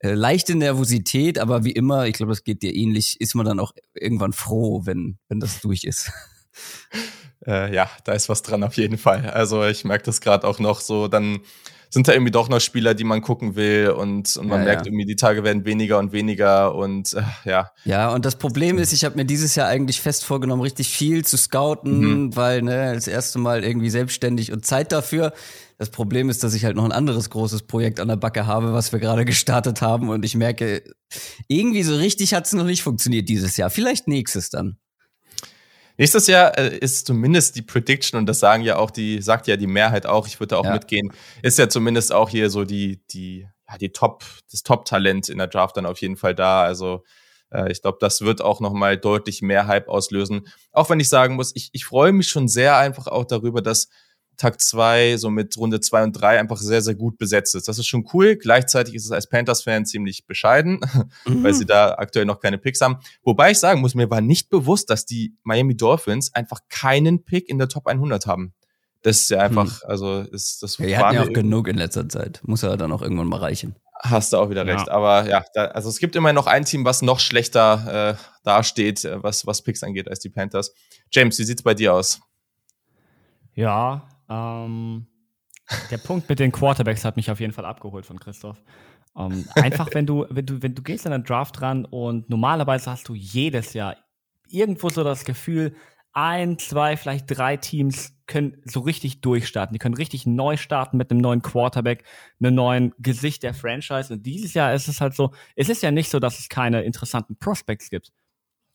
äh, 0.00 0.12
leichte 0.12 0.54
Nervosität, 0.54 1.38
aber 1.38 1.64
wie 1.64 1.72
immer, 1.72 2.06
ich 2.06 2.14
glaube, 2.14 2.32
das 2.32 2.44
geht 2.44 2.62
dir 2.62 2.74
ähnlich, 2.74 3.20
ist 3.20 3.34
man 3.34 3.46
dann 3.46 3.60
auch 3.60 3.72
irgendwann 3.94 4.32
froh, 4.32 4.82
wenn, 4.84 5.18
wenn 5.28 5.40
das 5.40 5.60
durch 5.60 5.84
ist. 5.84 6.10
Äh, 7.46 7.74
ja, 7.74 7.90
da 8.04 8.12
ist 8.12 8.30
was 8.30 8.40
dran 8.40 8.62
auf 8.62 8.76
jeden 8.78 8.96
Fall. 8.96 9.28
Also 9.28 9.64
ich 9.66 9.84
merke 9.84 10.04
das 10.04 10.22
gerade 10.22 10.46
auch 10.46 10.58
noch 10.60 10.80
so, 10.80 11.08
dann 11.08 11.40
sind 11.94 12.08
da 12.08 12.12
irgendwie 12.12 12.32
doch 12.32 12.48
noch 12.48 12.60
Spieler, 12.60 12.92
die 12.92 13.04
man 13.04 13.22
gucken 13.22 13.54
will 13.54 13.90
und, 13.90 14.36
und 14.36 14.48
man 14.48 14.58
ja, 14.58 14.64
merkt 14.64 14.84
ja. 14.84 14.90
irgendwie, 14.90 15.06
die 15.06 15.14
Tage 15.14 15.44
werden 15.44 15.64
weniger 15.64 16.00
und 16.00 16.12
weniger 16.12 16.74
und 16.74 17.14
äh, 17.14 17.22
ja. 17.48 17.70
Ja, 17.84 18.12
und 18.12 18.24
das 18.24 18.34
Problem 18.34 18.78
ist, 18.78 18.92
ich 18.92 19.04
habe 19.04 19.14
mir 19.14 19.24
dieses 19.24 19.54
Jahr 19.54 19.68
eigentlich 19.68 20.00
fest 20.00 20.24
vorgenommen, 20.24 20.60
richtig 20.60 20.88
viel 20.88 21.24
zu 21.24 21.36
scouten, 21.36 22.00
mhm. 22.00 22.36
weil 22.36 22.62
ne, 22.62 22.94
das 22.94 23.06
erste 23.06 23.38
Mal 23.38 23.62
irgendwie 23.62 23.90
selbstständig 23.90 24.52
und 24.52 24.66
Zeit 24.66 24.90
dafür. 24.90 25.32
Das 25.78 25.90
Problem 25.90 26.30
ist, 26.30 26.42
dass 26.42 26.54
ich 26.54 26.64
halt 26.64 26.74
noch 26.74 26.84
ein 26.84 26.92
anderes 26.92 27.30
großes 27.30 27.62
Projekt 27.62 28.00
an 28.00 28.08
der 28.08 28.16
Backe 28.16 28.46
habe, 28.46 28.72
was 28.72 28.92
wir 28.92 28.98
gerade 28.98 29.24
gestartet 29.24 29.80
haben 29.80 30.08
und 30.08 30.24
ich 30.24 30.34
merke, 30.34 30.82
irgendwie 31.46 31.84
so 31.84 31.94
richtig 31.94 32.34
hat 32.34 32.46
es 32.46 32.52
noch 32.54 32.64
nicht 32.64 32.82
funktioniert 32.82 33.28
dieses 33.28 33.56
Jahr. 33.56 33.70
Vielleicht 33.70 34.08
nächstes 34.08 34.50
dann. 34.50 34.78
Nächstes 35.96 36.26
Jahr 36.26 36.58
äh, 36.58 36.76
ist 36.76 37.06
zumindest 37.06 37.56
die 37.56 37.62
Prediction, 37.62 38.18
und 38.18 38.26
das 38.26 38.40
sagen 38.40 38.62
ja 38.62 38.76
auch 38.76 38.90
die, 38.90 39.22
sagt 39.22 39.46
ja 39.46 39.56
die 39.56 39.66
Mehrheit 39.66 40.06
auch, 40.06 40.26
ich 40.26 40.40
würde 40.40 40.54
da 40.54 40.56
auch 40.58 40.64
ja. 40.64 40.72
mitgehen, 40.72 41.12
ist 41.42 41.58
ja 41.58 41.68
zumindest 41.68 42.12
auch 42.12 42.28
hier 42.28 42.50
so 42.50 42.64
die, 42.64 43.00
die, 43.10 43.46
ja, 43.68 43.78
die 43.78 43.90
Top, 43.90 44.24
das 44.50 44.62
Top-Talent 44.62 45.28
in 45.28 45.38
der 45.38 45.46
Draft 45.46 45.76
dann 45.76 45.86
auf 45.86 46.00
jeden 46.00 46.16
Fall 46.16 46.34
da. 46.34 46.64
Also 46.64 47.04
äh, 47.50 47.70
ich 47.70 47.80
glaube, 47.80 47.98
das 48.00 48.22
wird 48.22 48.42
auch 48.42 48.60
nochmal 48.60 48.98
deutlich 48.98 49.40
mehr 49.40 49.66
Hype 49.66 49.88
auslösen. 49.88 50.48
Auch 50.72 50.90
wenn 50.90 51.00
ich 51.00 51.08
sagen 51.08 51.36
muss, 51.36 51.54
ich, 51.54 51.70
ich 51.72 51.84
freue 51.84 52.12
mich 52.12 52.28
schon 52.28 52.48
sehr 52.48 52.76
einfach 52.76 53.06
auch 53.06 53.24
darüber, 53.24 53.62
dass 53.62 53.88
Tag 54.36 54.60
zwei 54.60 55.16
so 55.16 55.30
mit 55.30 55.56
Runde 55.56 55.80
zwei 55.80 56.02
und 56.02 56.12
drei 56.12 56.38
einfach 56.38 56.58
sehr, 56.58 56.82
sehr 56.82 56.94
gut 56.94 57.18
besetzt 57.18 57.54
ist. 57.54 57.68
Das 57.68 57.78
ist 57.78 57.86
schon 57.86 58.08
cool. 58.12 58.36
Gleichzeitig 58.36 58.94
ist 58.94 59.04
es 59.04 59.10
als 59.10 59.28
Panthers-Fan 59.28 59.86
ziemlich 59.86 60.26
bescheiden, 60.26 60.80
mhm. 61.26 61.44
weil 61.44 61.54
sie 61.54 61.66
da 61.66 61.94
aktuell 61.94 62.24
noch 62.24 62.40
keine 62.40 62.58
Picks 62.58 62.80
haben. 62.80 62.98
Wobei 63.22 63.52
ich 63.52 63.58
sagen 63.58 63.80
muss, 63.80 63.94
mir 63.94 64.10
war 64.10 64.20
nicht 64.20 64.50
bewusst, 64.50 64.90
dass 64.90 65.06
die 65.06 65.34
Miami 65.42 65.76
Dolphins 65.76 66.34
einfach 66.34 66.60
keinen 66.68 67.24
Pick 67.24 67.48
in 67.48 67.58
der 67.58 67.68
Top 67.68 67.86
100 67.86 68.26
haben. 68.26 68.54
Das 69.02 69.20
ist 69.20 69.30
ja 69.30 69.40
einfach, 69.40 69.82
hm. 69.82 69.90
also 69.90 70.20
ist 70.20 70.62
das. 70.62 70.78
Ja, 70.78 70.98
hatten 70.98 71.16
ja 71.16 71.22
auch 71.24 71.32
genug 71.32 71.68
in 71.68 71.76
letzter 71.76 72.08
Zeit. 72.08 72.40
Muss 72.42 72.62
ja 72.62 72.74
dann 72.76 72.90
auch 72.90 73.02
irgendwann 73.02 73.28
mal 73.28 73.38
reichen. 73.38 73.76
Hast 74.00 74.32
du 74.32 74.38
auch 74.38 74.50
wieder 74.50 74.66
recht. 74.66 74.86
Ja. 74.86 74.92
Aber 74.92 75.28
ja, 75.28 75.44
da, 75.54 75.66
also 75.66 75.88
es 75.88 75.98
gibt 75.98 76.16
immer 76.16 76.32
noch 76.32 76.46
ein 76.46 76.64
Team, 76.64 76.84
was 76.84 77.00
noch 77.02 77.20
schlechter 77.20 78.16
äh, 78.18 78.24
dasteht, 78.44 79.04
äh, 79.04 79.22
was, 79.22 79.46
was 79.46 79.62
Picks 79.62 79.82
angeht, 79.82 80.08
als 80.08 80.20
die 80.20 80.30
Panthers. 80.30 80.74
James, 81.10 81.38
wie 81.38 81.44
sieht's 81.44 81.62
bei 81.62 81.74
dir 81.74 81.94
aus? 81.94 82.20
Ja, 83.54 84.08
ähm, 84.28 85.06
der 85.90 85.98
Punkt 85.98 86.28
mit 86.28 86.38
den 86.38 86.52
Quarterbacks 86.52 87.04
hat 87.04 87.16
mich 87.16 87.30
auf 87.30 87.40
jeden 87.40 87.52
Fall 87.52 87.64
abgeholt 87.64 88.06
von 88.06 88.18
Christoph. 88.18 88.62
Ähm, 89.16 89.46
einfach, 89.54 89.88
wenn 89.92 90.06
du, 90.06 90.26
wenn 90.30 90.46
du, 90.46 90.62
wenn 90.62 90.74
du 90.74 90.82
gehst 90.82 91.06
an 91.06 91.12
den 91.12 91.24
Draft 91.24 91.62
ran 91.62 91.84
und 91.84 92.28
normalerweise 92.28 92.90
hast 92.90 93.08
du 93.08 93.14
jedes 93.14 93.72
Jahr 93.72 93.96
irgendwo 94.48 94.88
so 94.88 95.04
das 95.04 95.24
Gefühl, 95.24 95.74
ein, 96.12 96.58
zwei, 96.58 96.96
vielleicht 96.96 97.26
drei 97.26 97.56
Teams 97.56 98.16
können 98.26 98.62
so 98.64 98.80
richtig 98.80 99.20
durchstarten. 99.20 99.74
Die 99.74 99.78
können 99.78 99.96
richtig 99.96 100.26
neu 100.26 100.56
starten 100.56 100.96
mit 100.96 101.10
einem 101.10 101.20
neuen 101.20 101.42
Quarterback, 101.42 102.04
einem 102.40 102.54
neuen 102.54 102.94
Gesicht 102.98 103.42
der 103.42 103.52
Franchise. 103.52 104.12
Und 104.12 104.24
dieses 104.24 104.54
Jahr 104.54 104.72
ist 104.74 104.88
es 104.88 105.00
halt 105.00 105.14
so, 105.14 105.32
es 105.56 105.68
ist 105.68 105.82
ja 105.82 105.90
nicht 105.90 106.08
so, 106.08 106.20
dass 106.20 106.38
es 106.38 106.48
keine 106.48 106.82
interessanten 106.82 107.36
Prospects 107.36 107.90
gibt. 107.90 108.12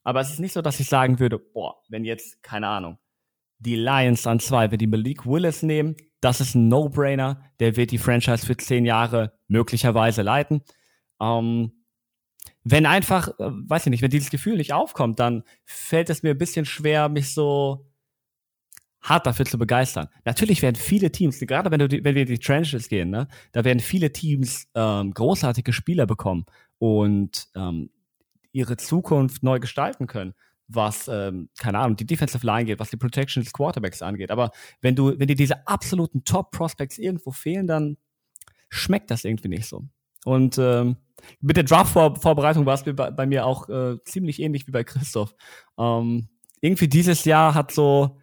Aber 0.04 0.20
es 0.20 0.32
ist 0.32 0.40
nicht 0.40 0.54
so, 0.54 0.62
dass 0.62 0.80
ich 0.80 0.90
sagen 0.90 1.20
würde, 1.20 1.40
boah, 1.40 1.82
wenn 1.88 2.04
jetzt, 2.04 2.44
keine 2.44 2.68
Ahnung, 2.68 2.98
die 3.60 3.76
Lions 3.76 4.26
an 4.26 4.40
zwei. 4.40 4.72
Wenn 4.72 4.80
die 4.80 4.88
Malik 4.88 5.26
Willis 5.26 5.64
nehmen, 5.64 5.96
das 6.22 6.42
ist 6.42 6.56
ein 6.56 6.68
No-Brainer. 6.68 7.42
Der 7.60 7.76
wird 7.76 7.92
die 7.92 7.98
Franchise 7.98 8.46
für 8.46 8.58
zehn 8.58 8.86
Jahre 8.86 9.34
möglicherweise 9.48 10.22
leiten. 10.22 10.62
Ähm, 11.22 11.72
wenn 12.64 12.86
einfach, 12.86 13.30
äh, 13.40 13.50
weiß 13.50 13.86
ich 13.86 13.92
nicht, 13.92 14.02
wenn 14.02 14.12
dieses 14.12 14.30
Gefühl 14.30 14.58
nicht 14.58 14.74
aufkommt, 14.74 15.20
dann 15.20 15.44
fällt 15.66 16.10
es 16.10 16.24
mir 16.24 16.32
ein 16.32 16.38
bisschen 16.38 16.66
schwer, 16.66 17.10
mich 17.10 17.34
so 17.34 17.86
hart 19.02 19.26
dafür 19.26 19.46
zu 19.46 19.58
begeistern. 19.58 20.10
Natürlich 20.26 20.62
werden 20.62 20.76
viele 20.76 21.12
Teams, 21.12 21.40
gerade 21.40 21.72
wenn, 21.72 21.80
du 21.80 21.90
wenn 21.90 22.16
wir 22.16 22.24
in 22.24 22.28
die 22.28 22.40
Trenches 22.40 22.90
gehen, 22.90 23.10
ne, 23.10 23.28
da 23.54 23.64
werden 23.64 23.80
viele 23.80 24.12
Teams 24.12 24.68
ähm, 24.76 25.14
großartige 25.14 25.72
Spieler 25.72 26.06
bekommen 26.06 26.46
und 26.80 27.48
ähm, 27.56 27.92
ihre 28.52 28.76
Zukunft 28.76 29.42
neu 29.42 29.60
gestalten 29.60 30.06
können 30.08 30.34
was, 30.70 31.08
ähm, 31.08 31.50
keine 31.58 31.80
Ahnung, 31.80 31.98
die 31.98 32.06
Defensive 32.06 32.46
Line 32.46 32.66
geht, 32.66 32.80
was 32.80 32.90
die 32.90 32.98
Protection 32.98 33.44
des 33.44 33.52
Quarterbacks 33.52 34.02
angeht. 34.02 34.32
Aber 34.32 34.52
wenn 34.82 34.96
du, 34.96 35.18
wenn 35.18 35.28
dir 35.28 35.36
diese 35.36 35.68
absoluten 35.68 36.24
Top-Prospects 36.24 36.98
irgendwo 36.98 37.32
fehlen, 37.32 37.68
dann 37.68 37.98
schmeckt 38.70 39.12
das 39.12 39.26
irgendwie 39.26 39.50
nicht 39.50 39.68
so. 39.68 39.84
Und 40.26 40.58
ähm, 40.58 40.98
mit 41.42 41.58
der 41.58 41.64
Draft-Vorbereitung 41.64 42.66
war 42.66 42.76
es 42.76 42.84
bei, 42.84 42.94
bei, 42.94 43.26
mir 43.26 43.46
auch 43.46 43.68
äh, 43.70 43.98
ziemlich 44.04 44.40
ähnlich 44.42 44.68
wie 44.68 44.72
bei 44.72 44.84
Christoph. 44.84 45.34
Ähm, 45.78 46.30
irgendwie 46.62 46.88
dieses 46.88 47.26
Jahr 47.26 47.56
hat 47.56 47.72
so 47.72 48.18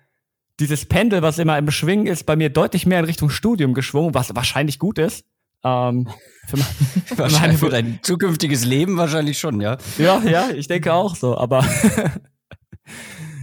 dieses 0.61 0.87
Pendel, 0.87 1.23
was 1.23 1.39
immer 1.39 1.59
im 1.59 1.71
Schwingen 1.71 2.07
ist, 2.07 2.25
bei 2.25 2.37
mir 2.37 2.51
deutlich 2.51 2.87
mehr 2.87 3.01
in 3.01 3.05
Richtung 3.05 3.29
Studium 3.29 3.75
geschwungen, 3.75 4.15
was 4.15 4.35
wahrscheinlich 4.35 4.79
gut 4.79 4.99
ist. 4.99 5.27
Ähm, 5.65 6.09
für, 6.47 6.57
mein, 6.57 6.67
für, 7.07 7.41
meine, 7.41 7.59
für 7.59 7.71
dein 7.71 7.99
zukünftiges 8.03 8.65
Leben 8.65 8.97
wahrscheinlich 8.97 9.39
schon, 9.39 9.61
ja. 9.61 9.79
Ja, 9.99 10.23
ja, 10.23 10.51
ich 10.51 10.69
denke 10.69 10.95
auch 10.95 11.17
so, 11.17 11.37
aber 11.37 11.65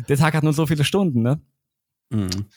der 0.09 0.17
Tag 0.17 0.33
hat 0.33 0.43
nur 0.43 0.53
so 0.53 0.65
viele 0.65 0.83
Stunden, 0.83 1.21
ne? 1.21 1.41
Mhm. 2.09 2.47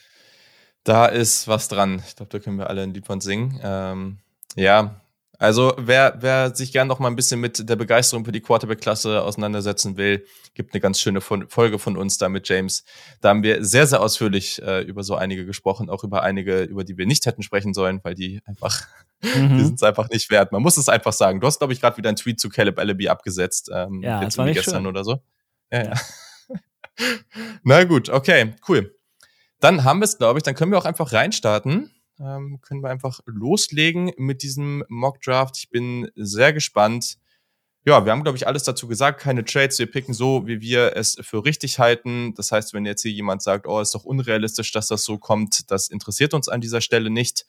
Da 0.83 1.07
ist 1.07 1.47
was 1.47 1.67
dran. 1.67 2.01
Ich 2.07 2.15
glaube, 2.15 2.29
da 2.29 2.39
können 2.39 2.57
wir 2.57 2.69
alle 2.69 2.83
ein 2.83 2.93
Lied 2.93 3.05
von 3.05 3.19
singen. 3.19 3.59
Ähm, 3.61 4.19
ja, 4.55 5.01
also 5.39 5.73
wer, 5.77 6.15
wer 6.19 6.55
sich 6.55 6.71
gern 6.71 6.87
noch 6.87 6.97
mal 6.97 7.09
ein 7.09 7.15
bisschen 7.15 7.39
mit 7.39 7.69
der 7.69 7.75
Begeisterung 7.75 8.25
für 8.25 8.31
die 8.31 8.41
Quarterback-Klasse 8.41 9.21
auseinandersetzen 9.21 9.95
will, 9.95 10.25
gibt 10.55 10.73
eine 10.73 10.81
ganz 10.81 10.99
schöne 10.99 11.21
Folge 11.21 11.77
von 11.77 11.95
uns 11.95 12.17
da 12.17 12.27
mit 12.27 12.49
James. 12.49 12.83
Da 13.21 13.29
haben 13.29 13.43
wir 13.43 13.63
sehr, 13.63 13.85
sehr 13.85 14.01
ausführlich 14.01 14.61
äh, 14.63 14.81
über 14.81 15.03
so 15.03 15.15
einige 15.15 15.45
gesprochen, 15.45 15.91
auch 15.91 16.03
über 16.03 16.23
einige, 16.23 16.63
über 16.63 16.83
die 16.83 16.97
wir 16.97 17.05
nicht 17.05 17.27
hätten 17.27 17.43
sprechen 17.43 17.75
sollen, 17.75 17.99
weil 18.03 18.15
die 18.15 18.41
einfach, 18.45 18.87
mhm. 19.21 19.57
die 19.57 19.65
sind 19.65 19.75
es 19.75 19.83
einfach 19.83 20.09
nicht 20.09 20.31
wert. 20.31 20.51
Man 20.51 20.63
muss 20.63 20.77
es 20.77 20.89
einfach 20.89 21.13
sagen. 21.13 21.39
Du 21.39 21.45
hast, 21.45 21.59
glaube 21.59 21.73
ich, 21.73 21.81
gerade 21.81 21.97
wieder 21.97 22.09
einen 22.09 22.17
Tweet 22.17 22.39
zu 22.39 22.49
Caleb 22.49 22.79
Allaby 22.79 23.07
abgesetzt. 23.07 23.69
Ähm, 23.71 24.01
ja, 24.01 24.21
jetzt 24.21 24.33
das 24.33 24.37
war 24.39 24.45
nicht 24.45 24.55
gestern 24.55 24.83
schön. 24.83 24.87
oder 24.87 25.03
so. 25.03 25.21
Ja, 25.71 25.83
ja. 25.83 25.93
Na 27.63 27.83
gut, 27.83 28.09
okay, 28.09 28.55
cool. 28.67 28.95
Dann 29.59 29.83
haben 29.83 29.99
wir 29.99 30.05
es, 30.05 30.17
glaube 30.17 30.39
ich. 30.39 30.43
Dann 30.43 30.55
können 30.55 30.71
wir 30.71 30.77
auch 30.77 30.85
einfach 30.85 31.13
reinstarten. 31.13 31.91
Ähm, 32.19 32.59
können 32.61 32.81
wir 32.81 32.89
einfach 32.89 33.19
loslegen 33.25 34.11
mit 34.17 34.43
diesem 34.43 34.83
Mock 34.87 35.21
Draft. 35.21 35.57
Ich 35.57 35.69
bin 35.69 36.09
sehr 36.15 36.53
gespannt. 36.53 37.17
ja, 37.85 38.03
wir 38.05 38.11
haben, 38.11 38.23
glaube 38.23 38.37
ich, 38.37 38.47
alles 38.47 38.63
dazu 38.63 38.87
gesagt. 38.87 39.21
Keine 39.21 39.45
Trades. 39.45 39.79
Wir 39.79 39.89
picken 39.89 40.13
so, 40.13 40.45
wie 40.47 40.61
wir 40.61 40.95
es 40.95 41.17
für 41.21 41.45
richtig 41.45 41.79
halten. 41.79 42.33
Das 42.35 42.51
heißt, 42.51 42.73
wenn 42.73 42.85
jetzt 42.85 43.01
hier 43.01 43.11
jemand 43.11 43.41
sagt, 43.41 43.67
oh, 43.67 43.79
ist 43.79 43.95
doch 43.95 44.03
unrealistisch, 44.03 44.71
dass 44.71 44.87
das 44.87 45.03
so 45.03 45.17
kommt, 45.17 45.71
das 45.71 45.89
interessiert 45.89 46.33
uns 46.33 46.49
an 46.49 46.61
dieser 46.61 46.81
Stelle 46.81 47.09
nicht. 47.09 47.45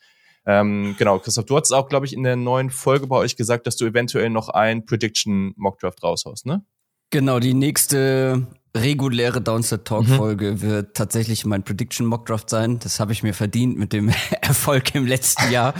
Ähm, 0.46 0.94
genau, 0.98 1.18
Christoph, 1.18 1.46
du 1.46 1.56
hast 1.56 1.72
auch, 1.72 1.88
glaube 1.88 2.06
ich, 2.06 2.12
in 2.12 2.22
der 2.22 2.36
neuen 2.36 2.70
Folge 2.70 3.06
bei 3.06 3.16
euch 3.16 3.36
gesagt, 3.36 3.66
dass 3.66 3.76
du 3.76 3.84
eventuell 3.84 4.30
noch 4.30 4.48
ein 4.48 4.84
Prediction 4.86 5.52
Mockdraft 5.56 6.02
raushaust, 6.02 6.46
ne? 6.46 6.64
Genau, 7.10 7.40
die 7.40 7.54
nächste 7.54 8.46
reguläre 8.76 9.40
Downset 9.40 9.84
Talk 9.84 10.06
Folge 10.06 10.52
mhm. 10.52 10.60
wird 10.62 10.96
tatsächlich 10.96 11.44
mein 11.46 11.64
Prediction 11.64 12.06
Mockdraft 12.06 12.50
sein. 12.50 12.78
Das 12.78 13.00
habe 13.00 13.12
ich 13.12 13.22
mir 13.22 13.34
verdient 13.34 13.78
mit 13.78 13.92
dem 13.92 14.10
Erfolg 14.40 14.94
im 14.94 15.06
letzten 15.06 15.50
Jahr. 15.50 15.74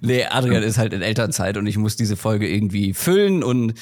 Nee, 0.00 0.24
Adrian 0.24 0.62
ist 0.62 0.78
halt 0.78 0.92
in 0.92 1.02
Elternzeit 1.02 1.56
und 1.56 1.66
ich 1.66 1.78
muss 1.78 1.96
diese 1.96 2.16
Folge 2.16 2.48
irgendwie 2.48 2.94
füllen 2.94 3.42
und 3.42 3.74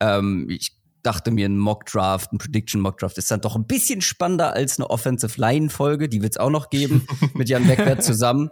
ähm, 0.00 0.48
ich 0.48 0.76
dachte 1.02 1.30
mir, 1.30 1.46
ein 1.46 1.58
Mockdraft, 1.58 2.32
ein 2.32 2.38
Prediction 2.38 2.80
Mockdraft 2.80 3.18
ist 3.18 3.30
dann 3.30 3.40
doch 3.40 3.56
ein 3.56 3.66
bisschen 3.66 4.00
spannender 4.00 4.54
als 4.54 4.78
eine 4.78 4.90
Offensive 4.90 5.40
Line 5.40 5.68
Folge. 5.70 6.08
Die 6.08 6.22
wird's 6.22 6.38
auch 6.38 6.50
noch 6.50 6.70
geben 6.70 7.06
mit 7.34 7.48
Jan 7.48 7.66
Beckwert 7.66 8.02
zusammen. 8.02 8.50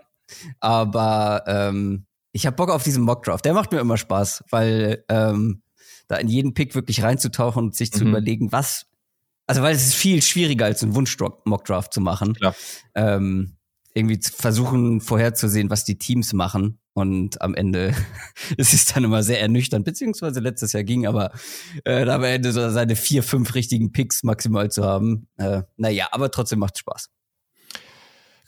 Aber 0.60 1.44
ähm, 1.46 2.06
ich 2.32 2.46
habe 2.46 2.56
Bock 2.56 2.70
auf 2.70 2.82
diesen 2.82 3.02
Mockdraft. 3.02 3.44
Der 3.44 3.54
macht 3.54 3.72
mir 3.72 3.80
immer 3.80 3.96
Spaß, 3.96 4.44
weil 4.50 5.04
ähm, 5.08 5.62
da 6.08 6.16
in 6.16 6.28
jeden 6.28 6.54
Pick 6.54 6.74
wirklich 6.74 7.02
reinzutauchen 7.02 7.64
und 7.64 7.74
sich 7.74 7.90
mhm. 7.92 7.98
zu 7.98 8.04
überlegen, 8.04 8.52
was. 8.52 8.86
Also, 9.46 9.62
weil 9.62 9.74
es 9.74 9.86
ist 9.86 9.94
viel 9.94 10.22
schwieriger 10.22 10.66
als 10.66 10.82
ein 10.82 10.94
Wunsch-Mockdraft 10.94 11.92
zu 11.92 12.00
machen. 12.00 12.34
Klar. 12.34 12.54
Ähm, 12.94 13.56
irgendwie 13.94 14.18
zu 14.18 14.32
versuchen 14.32 15.00
vorherzusehen, 15.00 15.70
was 15.70 15.84
die 15.84 15.98
Teams 15.98 16.32
machen. 16.32 16.78
Und 16.94 17.40
am 17.40 17.54
Ende 17.54 17.94
es 18.58 18.72
ist 18.72 18.94
dann 18.94 19.04
immer 19.04 19.22
sehr 19.22 19.40
ernüchternd, 19.40 19.84
beziehungsweise 19.84 20.40
letztes 20.40 20.72
Jahr 20.72 20.84
ging, 20.84 21.06
aber 21.06 21.32
äh, 21.84 22.08
am 22.08 22.24
Ende 22.24 22.52
so 22.52 22.70
seine 22.70 22.96
vier, 22.96 23.22
fünf 23.22 23.54
richtigen 23.54 23.92
Picks 23.92 24.22
maximal 24.22 24.70
zu 24.70 24.84
haben. 24.84 25.28
Äh, 25.36 25.62
naja, 25.76 26.08
aber 26.12 26.30
trotzdem 26.30 26.58
macht 26.58 26.78
Spaß. 26.78 27.10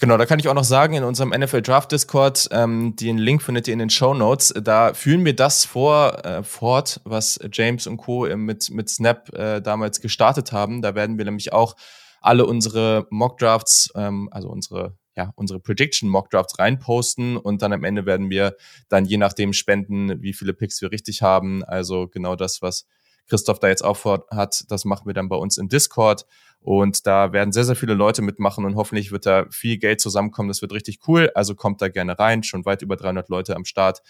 Genau, 0.01 0.17
da 0.17 0.27
kann 0.27 0.41
ich 0.41 0.49
auch 0.49 0.55
noch 0.55 0.65
sagen, 0.65 0.95
in 0.95 1.05
unserem 1.05 1.31
NFL 1.31 1.63
Draft 1.63 1.93
Discord, 1.93 2.49
ähm, 2.51 2.97
den 2.97 3.17
Link 3.17 3.43
findet 3.43 3.69
ihr 3.69 3.73
in 3.73 3.79
den 3.79 3.91
Show 3.91 4.13
Notes, 4.13 4.53
da 4.61 4.93
führen 4.93 5.25
wir 5.25 5.37
das 5.37 5.65
vor, 5.65 6.25
äh, 6.25 6.43
fort, 6.43 7.01
was 7.05 7.39
James 7.53 7.87
und 7.87 7.99
Co. 7.99 8.27
mit, 8.37 8.71
mit 8.71 8.91
Snap 8.91 9.33
äh, 9.35 9.61
damals 9.61 10.01
gestartet 10.01 10.51
haben. 10.51 10.83
Da 10.83 10.95
werden 10.97 11.17
wir 11.17 11.25
nämlich 11.25 11.53
auch 11.53 11.77
alle 12.21 12.45
unsere 12.47 13.07
Mock 13.11 13.39
Drafts, 13.39 13.93
ähm, 13.95 14.29
also 14.33 14.49
unsere 14.49 14.97
ja, 15.17 15.33
unsere 15.37 15.61
Prediction 15.61 16.09
Mock 16.09 16.31
Drafts 16.31 16.59
reinposten 16.59 17.37
und 17.37 17.63
dann 17.63 17.73
am 17.73 17.85
Ende 17.85 18.05
werden 18.05 18.31
wir 18.31 18.57
dann 18.89 19.05
je 19.05 19.17
nachdem 19.17 19.53
spenden, 19.53 20.21
wie 20.23 20.33
viele 20.33 20.55
Picks 20.55 20.83
wir 20.83 20.91
richtig 20.91 21.23
haben. 21.23 21.63
Also 21.65 22.09
genau 22.09 22.35
das, 22.35 22.63
was 22.63 22.87
Christoph 23.29 23.61
da 23.61 23.69
jetzt 23.69 23.85
auch 23.85 24.05
hat, 24.31 24.65
das 24.69 24.85
machen 24.85 25.07
wir 25.07 25.15
dann 25.15 25.29
bei 25.29 25.37
uns 25.37 25.57
im 25.57 25.69
Discord. 25.69 26.27
Und 26.65 27.07
da 27.07 27.35
werden 27.35 27.53
sehr, 27.53 27.65
sehr 27.65 27.77
viele 27.77 27.93
Leute 27.93 28.23
mitmachen 28.23 28.65
und 28.65 28.75
hoffentlich 28.75 29.13
wird 29.13 29.27
da 29.27 29.45
viel 29.51 29.77
Geld 29.77 30.01
zusammenkommen. 30.01 30.49
Das 30.49 30.63
wird 30.63 30.73
richtig 30.73 31.01
cool. 31.07 31.31
Also 31.35 31.55
kommt 31.55 31.83
da 31.83 31.89
gerne 31.89 32.19
rein. 32.19 32.43
Schon 32.43 32.65
weit 32.65 32.81
über 32.81 32.97
300 32.97 33.29
Leute 33.29 33.55
am 33.55 33.67
Start. 33.67 34.01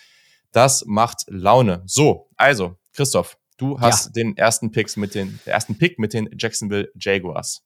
Das 0.53 0.85
macht 0.87 1.25
Laune. 1.27 1.83
So, 1.85 2.31
also, 2.37 2.77
Christoph, 2.93 3.39
du 3.57 3.81
hast 3.81 4.07
ja. 4.07 4.13
den 4.13 4.37
ersten 4.37 4.71
Picks 4.71 4.97
mit 4.97 5.17
den, 5.17 5.41
ersten 5.45 5.77
Pick 5.77 5.99
mit 5.99 6.13
den 6.13 6.31
Jacksonville 6.39 6.93
Jaguars. 6.95 7.65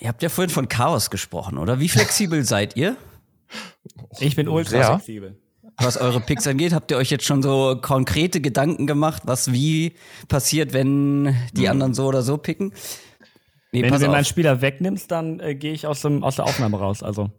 Ihr 0.00 0.06
habt 0.06 0.22
ja 0.22 0.28
vorhin 0.28 0.50
von 0.50 0.68
Chaos 0.68 1.10
gesprochen, 1.10 1.58
oder? 1.58 1.80
Wie 1.80 1.88
flexibel 1.88 2.44
seid 2.44 2.76
ihr? 2.76 2.96
Ich 4.20 4.36
bin 4.36 4.46
ultra 4.46 4.78
ja. 4.78 4.86
flexibel. 4.90 5.40
Was 5.76 5.96
eure 5.96 6.20
Picks 6.20 6.46
angeht, 6.46 6.72
habt 6.72 6.92
ihr 6.92 6.98
euch 6.98 7.10
jetzt 7.10 7.24
schon 7.24 7.42
so 7.42 7.76
konkrete 7.82 8.40
Gedanken 8.40 8.86
gemacht, 8.86 9.22
was 9.24 9.50
wie 9.50 9.94
passiert, 10.28 10.72
wenn 10.72 11.34
die 11.52 11.62
mhm. 11.62 11.70
anderen 11.70 11.94
so 11.94 12.06
oder 12.06 12.22
so 12.22 12.36
picken? 12.36 12.72
Nee, 13.72 13.82
Wenn 13.82 13.92
du 13.92 13.98
mir 14.00 14.08
meinen 14.08 14.24
Spieler 14.24 14.60
wegnimmst, 14.60 15.10
dann 15.10 15.38
äh, 15.40 15.54
gehe 15.54 15.72
ich 15.72 15.86
aus, 15.86 16.02
dem, 16.02 16.24
aus 16.24 16.36
der 16.36 16.44
Aufnahme 16.44 16.78
raus. 16.78 17.02
Also. 17.02 17.30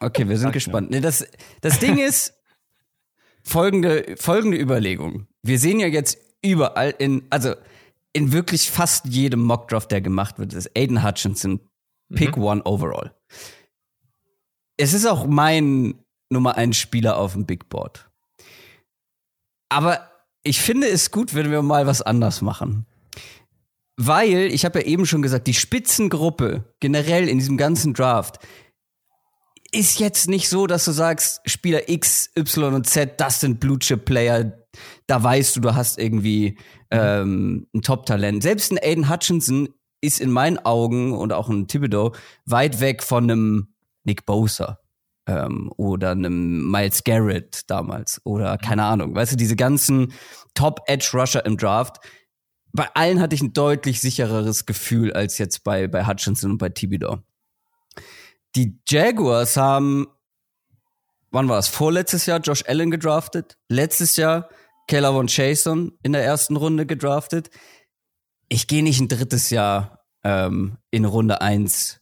Okay, 0.00 0.28
wir 0.28 0.36
sind 0.36 0.52
gespannt. 0.52 0.90
Nee, 0.90 1.00
das, 1.00 1.26
das 1.60 1.78
Ding 1.78 1.98
ist 2.06 2.34
folgende, 3.42 4.16
folgende 4.18 4.58
Überlegung. 4.58 5.26
Wir 5.42 5.58
sehen 5.58 5.80
ja 5.80 5.86
jetzt 5.86 6.18
überall 6.42 6.94
in, 6.98 7.22
also 7.30 7.54
in 8.12 8.32
wirklich 8.32 8.70
fast 8.70 9.06
jedem 9.06 9.42
Mockdraft, 9.42 9.90
der 9.90 10.00
gemacht 10.00 10.38
wird, 10.38 10.52
ist 10.52 10.70
Aiden 10.76 11.02
Hutchinson 11.02 11.60
Pick 12.14 12.36
mhm. 12.36 12.42
One 12.42 12.62
Overall. 12.64 13.14
Es 14.76 14.92
ist 14.92 15.06
auch 15.06 15.26
mein 15.26 15.94
Nummer 16.30 16.56
ein 16.56 16.72
Spieler 16.72 17.16
auf 17.16 17.32
dem 17.32 17.46
Big 17.46 17.68
Board. 17.68 18.10
Aber 19.68 20.10
ich 20.42 20.60
finde 20.60 20.88
es 20.88 21.10
gut, 21.10 21.34
wenn 21.34 21.50
wir 21.50 21.62
mal 21.62 21.86
was 21.86 22.02
anders 22.02 22.42
machen. 22.42 22.86
Weil, 24.04 24.52
ich 24.52 24.64
habe 24.64 24.80
ja 24.80 24.86
eben 24.86 25.06
schon 25.06 25.22
gesagt, 25.22 25.46
die 25.46 25.54
Spitzengruppe 25.54 26.64
generell 26.80 27.28
in 27.28 27.38
diesem 27.38 27.56
ganzen 27.56 27.94
Draft 27.94 28.38
ist 29.70 30.00
jetzt 30.00 30.28
nicht 30.28 30.48
so, 30.48 30.66
dass 30.66 30.84
du 30.84 30.92
sagst, 30.92 31.40
Spieler 31.46 31.88
X, 31.88 32.30
Y 32.36 32.74
und 32.74 32.86
Z, 32.86 33.20
das 33.20 33.40
sind 33.40 33.60
Blue 33.60 33.78
Chip 33.78 34.04
Player, 34.04 34.52
da 35.06 35.22
weißt 35.22 35.56
du, 35.56 35.60
du 35.60 35.74
hast 35.74 35.98
irgendwie 35.98 36.58
ähm, 36.90 37.68
ein 37.74 37.82
Top-Talent. 37.82 38.42
Selbst 38.42 38.72
ein 38.72 38.78
Aiden 38.82 39.08
Hutchinson 39.08 39.68
ist 40.00 40.20
in 40.20 40.30
meinen 40.30 40.58
Augen 40.58 41.12
und 41.12 41.32
auch 41.32 41.48
ein 41.48 41.68
Thibodeau 41.68 42.12
weit 42.44 42.80
weg 42.80 43.02
von 43.02 43.24
einem 43.24 43.68
Nick 44.04 44.26
Bosa 44.26 44.78
ähm, 45.26 45.72
oder 45.76 46.10
einem 46.10 46.70
Miles 46.70 47.04
Garrett 47.04 47.62
damals 47.68 48.20
oder 48.24 48.58
keine 48.58 48.84
Ahnung. 48.84 49.14
Weißt 49.14 49.32
du, 49.32 49.36
diese 49.36 49.56
ganzen 49.56 50.12
Top-Edge-Rusher 50.54 51.46
im 51.46 51.56
Draft, 51.56 51.98
bei 52.72 52.88
allen 52.94 53.20
hatte 53.20 53.34
ich 53.34 53.42
ein 53.42 53.52
deutlich 53.52 54.00
sichereres 54.00 54.66
Gefühl 54.66 55.12
als 55.12 55.38
jetzt 55.38 55.64
bei, 55.64 55.88
bei 55.88 56.06
Hutchinson 56.06 56.52
und 56.52 56.58
bei 56.58 56.70
Thibodeau. 56.70 57.18
Die 58.56 58.78
Jaguars 58.88 59.56
haben, 59.56 60.06
wann 61.30 61.48
war 61.48 61.58
es? 61.58 61.68
Vorletztes 61.68 62.26
Jahr 62.26 62.40
Josh 62.40 62.64
Allen 62.66 62.90
gedraftet. 62.90 63.58
Letztes 63.68 64.16
Jahr 64.16 64.48
Keller 64.88 65.12
von 65.12 65.26
Chason 65.26 65.92
in 66.02 66.12
der 66.12 66.24
ersten 66.24 66.56
Runde 66.56 66.86
gedraftet. 66.86 67.50
Ich 68.48 68.66
gehe 68.66 68.82
nicht 68.82 69.00
ein 69.00 69.08
drittes 69.08 69.50
Jahr 69.50 70.04
ähm, 70.24 70.78
in 70.90 71.04
Runde 71.04 71.40
eins 71.40 72.00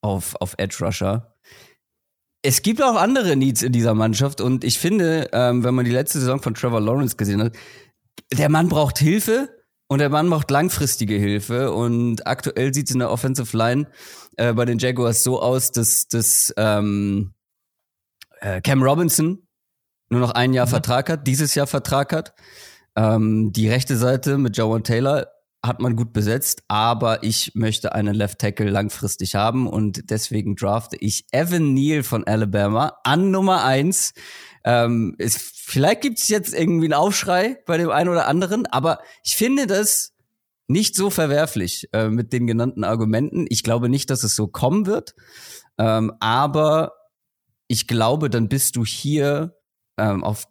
auf, 0.00 0.34
auf 0.36 0.54
Edge 0.58 0.84
Rusher. 0.84 1.34
Es 2.42 2.62
gibt 2.62 2.80
auch 2.82 2.96
andere 2.96 3.34
Needs 3.34 3.62
in 3.62 3.72
dieser 3.72 3.94
Mannschaft 3.94 4.40
und 4.40 4.62
ich 4.62 4.78
finde, 4.78 5.30
ähm, 5.32 5.64
wenn 5.64 5.74
man 5.74 5.84
die 5.84 5.90
letzte 5.90 6.20
Saison 6.20 6.40
von 6.40 6.54
Trevor 6.54 6.80
Lawrence 6.80 7.16
gesehen 7.16 7.42
hat, 7.42 7.56
der 8.32 8.48
Mann 8.48 8.68
braucht 8.68 8.98
Hilfe 8.98 9.55
und 9.88 9.98
der 9.98 10.08
Mann 10.08 10.30
braucht 10.30 10.50
langfristige 10.50 11.14
Hilfe. 11.14 11.72
Und 11.72 12.26
aktuell 12.26 12.74
sieht 12.74 12.88
es 12.88 12.94
in 12.94 13.00
der 13.00 13.10
Offensive 13.10 13.56
Line 13.56 13.86
äh, 14.36 14.52
bei 14.52 14.64
den 14.64 14.78
Jaguars 14.78 15.22
so 15.22 15.40
aus, 15.40 15.70
dass, 15.70 16.08
dass 16.08 16.52
ähm, 16.56 17.34
äh, 18.40 18.60
Cam 18.60 18.82
Robinson 18.82 19.46
nur 20.08 20.20
noch 20.20 20.32
ein 20.32 20.52
Jahr 20.52 20.66
mhm. 20.66 20.70
Vertrag 20.70 21.08
hat, 21.08 21.26
dieses 21.26 21.54
Jahr 21.54 21.66
Vertrag 21.66 22.12
hat. 22.12 22.34
Ähm, 22.96 23.52
die 23.52 23.68
rechte 23.68 23.96
Seite 23.96 24.38
mit 24.38 24.56
Jawan 24.56 24.84
Taylor 24.84 25.28
hat 25.64 25.80
man 25.80 25.96
gut 25.96 26.12
besetzt, 26.12 26.62
aber 26.68 27.22
ich 27.22 27.52
möchte 27.54 27.92
einen 27.92 28.14
Left 28.14 28.38
Tackle 28.38 28.70
langfristig 28.70 29.34
haben 29.34 29.66
und 29.66 30.10
deswegen 30.10 30.54
drafte 30.54 30.96
ich 30.96 31.26
Evan 31.32 31.74
Neal 31.74 32.02
von 32.02 32.24
Alabama 32.24 32.98
an 33.04 33.30
Nummer 33.30 33.64
eins. 33.64 34.12
Ähm, 34.66 35.14
ist, 35.18 35.38
vielleicht 35.38 36.00
gibt 36.00 36.18
es 36.18 36.28
jetzt 36.28 36.52
irgendwie 36.52 36.86
einen 36.86 36.94
Aufschrei 36.94 37.56
bei 37.66 37.78
dem 37.78 37.90
einen 37.90 38.10
oder 38.10 38.26
anderen, 38.26 38.66
aber 38.66 38.98
ich 39.22 39.36
finde 39.36 39.68
das 39.68 40.12
nicht 40.66 40.96
so 40.96 41.08
verwerflich 41.08 41.88
äh, 41.92 42.08
mit 42.08 42.32
den 42.32 42.48
genannten 42.48 42.82
Argumenten. 42.82 43.46
Ich 43.48 43.62
glaube 43.62 43.88
nicht, 43.88 44.10
dass 44.10 44.24
es 44.24 44.34
so 44.34 44.48
kommen 44.48 44.86
wird, 44.86 45.14
ähm, 45.78 46.12
aber 46.18 46.92
ich 47.68 47.86
glaube, 47.86 48.28
dann 48.28 48.48
bist 48.48 48.74
du 48.74 48.84
hier 48.84 49.56
ähm, 49.98 50.24
auf 50.24 50.48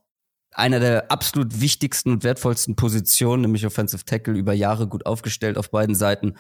einer 0.53 0.79
der 0.79 1.11
absolut 1.11 1.59
wichtigsten 1.59 2.11
und 2.11 2.23
wertvollsten 2.23 2.77
Positionen, 2.77 3.41
nämlich 3.41 3.65
Offensive 3.65 4.05
Tackle, 4.05 4.35
über 4.37 4.53
Jahre 4.53 4.87
gut 4.87 5.05
aufgestellt 5.05 5.57
auf 5.57 5.71
beiden 5.71 5.95
Seiten. 5.95 6.37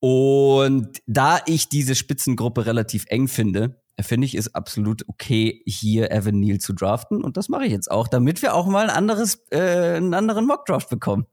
Und 0.00 0.98
da 1.06 1.40
ich 1.46 1.70
diese 1.70 1.94
Spitzengruppe 1.94 2.66
relativ 2.66 3.06
eng 3.08 3.28
finde, 3.28 3.82
finde 4.00 4.26
ich 4.26 4.34
es 4.34 4.54
absolut 4.54 5.08
okay, 5.08 5.62
hier 5.66 6.10
Evan 6.10 6.38
Neal 6.38 6.58
zu 6.58 6.72
draften. 6.72 7.24
Und 7.24 7.36
das 7.36 7.48
mache 7.48 7.64
ich 7.64 7.72
jetzt 7.72 7.90
auch, 7.90 8.08
damit 8.08 8.42
wir 8.42 8.54
auch 8.54 8.66
mal 8.66 8.90
ein 8.90 8.96
anderes, 8.96 9.42
äh, 9.50 9.96
einen 9.96 10.14
anderen 10.14 10.46
Mock-Draft 10.46 10.88
bekommen. 10.90 11.26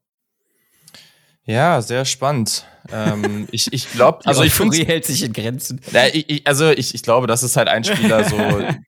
Ja, 1.45 1.81
sehr 1.81 2.05
spannend. 2.05 2.65
ähm, 2.91 3.47
ich 3.51 3.71
ich 3.73 3.91
glaube, 3.91 4.25
also 4.25 4.43
ich 4.43 4.53
finde, 4.53 4.77
hält 4.77 5.05
sich 5.05 5.23
in 5.23 5.33
Grenzen. 5.33 5.81
Ja, 5.91 6.07
ich, 6.07 6.29
ich, 6.29 6.47
also 6.47 6.69
ich, 6.69 6.95
ich 6.95 7.03
glaube, 7.03 7.27
das 7.27 7.43
ist 7.43 7.57
halt 7.57 7.67
ein 7.67 7.83
Spieler 7.83 8.23
so, 8.23 8.37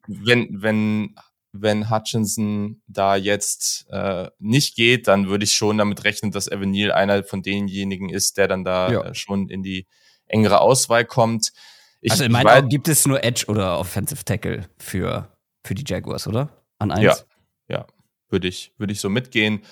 wenn 0.08 0.48
wenn 0.62 1.15
wenn 1.51 1.89
Hutchinson 1.89 2.82
da 2.88 3.15
jetzt 3.15 3.88
äh, 3.89 4.29
nicht 4.39 4.75
geht, 4.75 5.08
dann 5.08 5.27
würde 5.27 5.46
ich 5.46 5.53
schon 5.53 5.77
damit 5.77 6.03
rechnen, 6.03 6.32
dass 6.32 6.48
Evan 6.48 6.72
Neal 6.72 6.91
einer 6.91 7.24
von 7.24 7.41
denjenigen 7.41 8.10
ist, 8.10 8.38
der 8.38 8.48
dann 8.48 8.63
da 8.63 8.91
ja. 8.91 9.01
äh, 9.03 9.15
schon 9.15 9.48
in 9.50 9.63
die 9.63 9.88
engere 10.27 10.60
Auswahl 10.60 11.05
kommt. 11.05 11.51
Ich, 12.06 12.12
also 12.12 12.24
in 12.24 12.32
meinen 12.32 12.48
Augen 12.48 12.70
gibt 12.70 12.88
es 12.88 13.08
nur 13.08 13.24
Edge 13.24 13.46
oder 13.48 13.80
Offensive 13.80 14.24
Tackle 14.24 14.68
für, 14.78 15.28
für 15.64 15.74
die 15.74 15.84
Jaguars, 15.86 16.28
oder? 16.28 16.50
An 16.78 16.92
eins? 16.92 17.04
Ja, 17.04 17.16
ja, 17.68 17.88
würde 18.30 18.48
ich, 18.48 18.74
würde 18.78 18.94
ich 18.94 19.00
so 19.00 19.10
mitgehen. 19.10 19.64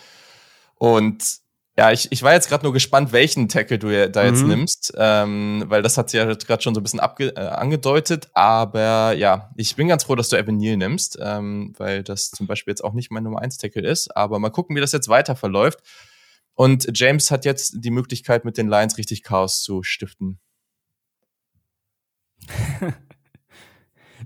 Und 0.76 1.44
Ja, 1.78 1.92
ich, 1.92 2.12
ich 2.12 2.22
war 2.22 2.34
jetzt 2.34 2.50
gerade 2.50 2.64
nur 2.64 2.74
gespannt, 2.74 3.12
welchen 3.14 3.50
Tackle 3.50 3.80
du 3.80 4.10
da 4.10 4.24
jetzt 4.24 4.42
mhm. 4.42 4.48
nimmst, 4.48 4.94
ähm, 4.96 5.64
weil 5.68 5.82
das 5.84 5.98
hat 5.98 6.10
sie 6.10 6.18
ja 6.18 6.26
gerade 6.26 6.62
schon 6.62 6.76
so 6.76 6.80
ein 6.80 6.84
bisschen 6.84 7.00
abge 7.00 7.36
äh, 7.36 7.40
angedeutet. 7.40 8.30
Aber 8.34 9.14
ja, 9.14 9.52
ich 9.56 9.76
bin 9.76 9.88
ganz 9.88 10.04
froh, 10.04 10.16
dass 10.16 10.30
du 10.30 10.36
Evan 10.36 10.58
Neal 10.58 10.78
nimmst, 10.78 11.20
ähm, 11.22 11.74
weil 11.78 12.04
das 12.04 12.30
zum 12.32 12.46
Beispiel 12.46 12.72
jetzt 12.72 12.84
auch 12.84 12.94
nicht 12.94 13.12
mein 13.12 13.24
Nummer 13.24 13.42
1 13.42 13.58
Tackle 13.60 13.88
ist. 13.88 14.16
Aber 14.16 14.40
mal 14.40 14.50
gucken, 14.50 14.76
wie 14.76 14.82
das 14.82 14.92
jetzt 14.92 15.08
weiter 15.08 15.36
verläuft. 15.36 15.80
Und 16.56 16.88
James 16.94 17.32
hat 17.32 17.46
jetzt 17.46 17.76
die 17.78 17.92
Möglichkeit, 17.92 18.44
mit 18.44 18.58
den 18.58 18.68
Lions 18.68 18.98
richtig 18.98 19.24
Chaos 19.24 19.62
zu 19.64 19.84
stiften. 19.84 20.40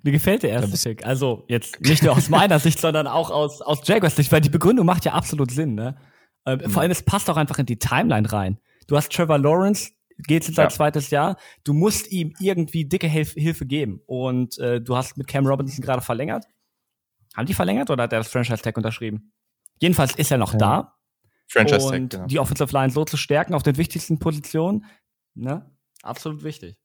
Mir 0.03 0.11
gefällt 0.11 0.43
der 0.43 0.51
erste 0.51 0.77
Pick. 0.77 1.05
Also 1.05 1.45
jetzt 1.47 1.81
nicht 1.81 2.03
nur 2.03 2.15
aus 2.15 2.29
meiner 2.31 2.59
Sicht, 2.59 2.79
sondern 2.79 3.07
auch 3.07 3.31
aus, 3.31 3.61
aus 3.61 3.81
Jaguars 3.87 4.15
Sicht, 4.15 4.31
weil 4.31 4.41
die 4.41 4.49
Begründung 4.49 4.85
macht 4.85 5.05
ja 5.05 5.13
absolut 5.13 5.51
Sinn. 5.51 5.75
Ne? 5.75 5.97
Äh, 6.45 6.57
mhm. 6.57 6.69
Vor 6.69 6.81
allem, 6.81 6.91
es 6.91 7.03
passt 7.03 7.29
auch 7.29 7.37
einfach 7.37 7.59
in 7.59 7.65
die 7.65 7.79
Timeline 7.79 8.31
rein. 8.31 8.59
Du 8.87 8.95
hast 8.95 9.11
Trevor 9.11 9.37
Lawrence, 9.37 9.91
geht 10.17 10.45
jetzt 10.45 10.55
sein 10.55 10.67
ja. 10.67 10.69
zweites 10.69 11.09
Jahr. 11.09 11.37
Du 11.63 11.73
musst 11.73 12.11
ihm 12.11 12.33
irgendwie 12.39 12.85
dicke 12.85 13.07
Hilf 13.07 13.33
Hilfe 13.33 13.65
geben. 13.65 14.01
Und 14.05 14.57
äh, 14.59 14.79
du 14.81 14.95
hast 14.95 15.17
mit 15.17 15.27
Cam 15.27 15.45
Robinson 15.45 15.83
gerade 15.83 16.01
verlängert. 16.01 16.45
Haben 17.35 17.45
die 17.45 17.53
verlängert 17.53 17.89
oder 17.89 18.03
hat 18.03 18.13
er 18.13 18.19
das 18.19 18.29
Franchise-Tag 18.29 18.77
unterschrieben? 18.77 19.33
Jedenfalls 19.79 20.15
ist 20.15 20.31
er 20.31 20.37
noch 20.37 20.53
ja. 20.53 20.59
da. 20.59 20.93
Franchise 21.49 21.89
Tag, 21.89 21.93
und 21.93 22.09
genau. 22.09 22.25
die 22.25 22.39
Offensive 22.39 22.71
Line 22.73 22.91
so 22.91 23.05
zu 23.05 23.17
stärken 23.17 23.53
auf 23.53 23.63
den 23.63 23.77
wichtigsten 23.77 24.19
Positionen, 24.19 24.85
ne? 25.33 25.69
Absolut 26.03 26.43
wichtig. 26.43 26.77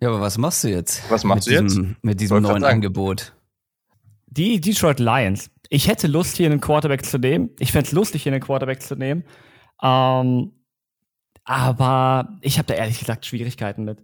Ja, 0.00 0.08
aber 0.08 0.20
was 0.20 0.38
machst 0.38 0.64
du 0.64 0.68
jetzt? 0.68 1.02
Was 1.10 1.24
machst 1.24 1.46
du 1.46 1.50
diesem, 1.50 1.84
jetzt? 1.88 2.04
Mit 2.04 2.20
diesem 2.20 2.42
neuen 2.42 2.64
Angebot. 2.64 3.34
Die 4.26 4.60
Detroit 4.60 5.00
Lions. 5.00 5.50
Ich 5.70 5.88
hätte 5.88 6.06
Lust, 6.06 6.36
hier 6.36 6.46
einen 6.46 6.60
Quarterback 6.60 7.04
zu 7.04 7.18
nehmen. 7.18 7.50
Ich 7.58 7.72
fände 7.72 7.86
es 7.86 7.92
lustig, 7.92 8.22
hier 8.22 8.32
einen 8.32 8.42
Quarterback 8.42 8.80
zu 8.82 8.94
nehmen. 8.94 9.24
Ähm, 9.82 10.52
aber 11.44 12.36
ich 12.42 12.58
habe 12.58 12.66
da 12.66 12.74
ehrlich 12.74 12.98
gesagt 12.98 13.26
Schwierigkeiten 13.26 13.84
mit. 13.84 14.02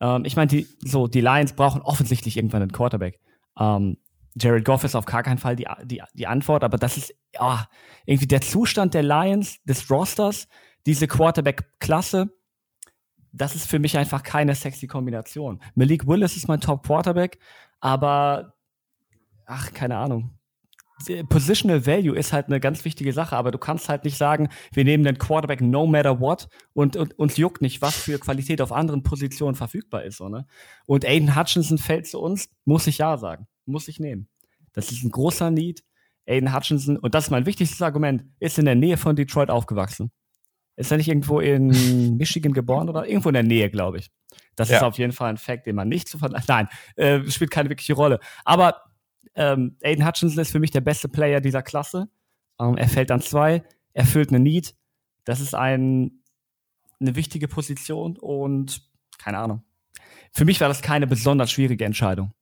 Ähm, 0.00 0.24
ich 0.24 0.36
meine, 0.36 0.48
die, 0.48 0.66
so, 0.80 1.06
die 1.06 1.20
Lions 1.20 1.52
brauchen 1.52 1.82
offensichtlich 1.82 2.36
irgendwann 2.36 2.62
einen 2.62 2.72
Quarterback. 2.72 3.20
Ähm, 3.58 3.98
Jared 4.34 4.64
Goff 4.64 4.84
ist 4.84 4.94
auf 4.94 5.06
gar 5.06 5.22
keinen 5.22 5.38
Fall 5.38 5.56
die, 5.56 5.66
die, 5.84 6.02
die 6.14 6.26
Antwort, 6.26 6.64
aber 6.64 6.76
das 6.76 6.96
ist 6.96 7.14
oh, 7.38 7.58
irgendwie 8.04 8.26
der 8.26 8.42
Zustand 8.42 8.94
der 8.94 9.02
Lions, 9.02 9.62
des 9.64 9.90
Rosters, 9.90 10.48
diese 10.84 11.06
Quarterback-Klasse 11.06 12.35
das 13.36 13.54
ist 13.54 13.68
für 13.68 13.78
mich 13.78 13.96
einfach 13.96 14.22
keine 14.22 14.54
sexy 14.54 14.86
Kombination. 14.86 15.60
Malik 15.74 16.06
Willis 16.06 16.36
ist 16.36 16.48
mein 16.48 16.60
Top-Quarterback, 16.60 17.38
aber 17.80 18.54
ach, 19.46 19.72
keine 19.72 19.96
Ahnung. 19.98 20.32
Positional 21.28 21.84
Value 21.84 22.16
ist 22.16 22.32
halt 22.32 22.46
eine 22.46 22.58
ganz 22.58 22.84
wichtige 22.86 23.12
Sache, 23.12 23.36
aber 23.36 23.50
du 23.50 23.58
kannst 23.58 23.90
halt 23.90 24.04
nicht 24.04 24.16
sagen, 24.16 24.48
wir 24.72 24.84
nehmen 24.84 25.04
den 25.04 25.18
Quarterback 25.18 25.60
no 25.60 25.86
matter 25.86 26.20
what 26.20 26.48
und, 26.72 26.96
und 26.96 27.18
uns 27.18 27.36
juckt 27.36 27.60
nicht, 27.60 27.82
was 27.82 27.94
für 27.94 28.18
Qualität 28.18 28.62
auf 28.62 28.72
anderen 28.72 29.02
Positionen 29.02 29.56
verfügbar 29.56 30.04
ist. 30.04 30.16
So, 30.16 30.30
ne? 30.30 30.46
Und 30.86 31.04
Aiden 31.04 31.36
Hutchinson 31.36 31.76
fällt 31.76 32.06
zu 32.06 32.18
uns, 32.18 32.48
muss 32.64 32.86
ich 32.86 32.98
ja 32.98 33.18
sagen, 33.18 33.46
muss 33.66 33.88
ich 33.88 34.00
nehmen. 34.00 34.28
Das 34.72 34.90
ist 34.90 35.02
ein 35.04 35.10
großer 35.10 35.50
Need. 35.50 35.84
Aiden 36.26 36.54
Hutchinson, 36.54 36.96
und 36.96 37.14
das 37.14 37.24
ist 37.24 37.30
mein 37.30 37.46
wichtigstes 37.46 37.82
Argument, 37.82 38.24
ist 38.40 38.58
in 38.58 38.64
der 38.64 38.74
Nähe 38.74 38.96
von 38.96 39.16
Detroit 39.16 39.50
aufgewachsen. 39.50 40.10
Ist 40.76 40.90
er 40.90 40.98
nicht 40.98 41.08
irgendwo 41.08 41.40
in 41.40 42.16
Michigan 42.16 42.52
geboren 42.52 42.88
oder 42.88 43.06
irgendwo 43.06 43.30
in 43.30 43.34
der 43.34 43.42
Nähe, 43.42 43.70
glaube 43.70 43.98
ich. 43.98 44.10
Das 44.54 44.68
ja. 44.68 44.76
ist 44.76 44.82
auf 44.82 44.98
jeden 44.98 45.12
Fall 45.12 45.30
ein 45.30 45.36
Fact, 45.36 45.66
den 45.66 45.76
man 45.76 45.88
nicht 45.88 46.08
zu 46.08 46.18
verlassen. 46.18 46.46
Nein, 46.48 46.68
äh, 46.96 47.30
spielt 47.30 47.50
keine 47.50 47.68
wirkliche 47.68 47.94
Rolle. 47.94 48.20
Aber 48.44 48.82
ähm, 49.34 49.76
Aiden 49.82 50.06
Hutchinson 50.06 50.40
ist 50.40 50.52
für 50.52 50.60
mich 50.60 50.70
der 50.70 50.80
beste 50.80 51.08
Player 51.08 51.40
dieser 51.40 51.62
Klasse. 51.62 52.08
Ähm, 52.58 52.76
er 52.76 52.88
fällt 52.88 53.10
an 53.10 53.20
zwei, 53.20 53.62
erfüllt 53.92 54.30
eine 54.30 54.40
Need. 54.40 54.74
Das 55.24 55.40
ist 55.40 55.54
ein, 55.54 56.22
eine 57.00 57.16
wichtige 57.16 57.48
Position 57.48 58.16
und 58.16 58.82
keine 59.18 59.38
Ahnung. 59.38 59.62
Für 60.32 60.44
mich 60.44 60.60
war 60.60 60.68
das 60.68 60.82
keine 60.82 61.06
besonders 61.06 61.50
schwierige 61.50 61.84
Entscheidung. 61.84 62.32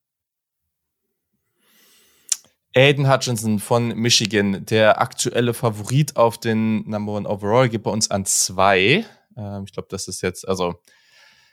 Aiden 2.76 3.10
Hutchinson 3.10 3.60
von 3.60 3.88
Michigan, 3.94 4.66
der 4.66 5.00
aktuelle 5.00 5.54
Favorit 5.54 6.16
auf 6.16 6.38
den 6.38 6.88
Number 6.88 7.12
One 7.12 7.28
Overall, 7.28 7.68
geht 7.68 7.84
bei 7.84 7.90
uns 7.90 8.10
an 8.10 8.24
zwei. 8.24 9.04
Ähm, 9.36 9.64
ich 9.64 9.72
glaube, 9.72 9.88
das 9.90 10.08
ist 10.08 10.22
jetzt, 10.22 10.46
also 10.48 10.80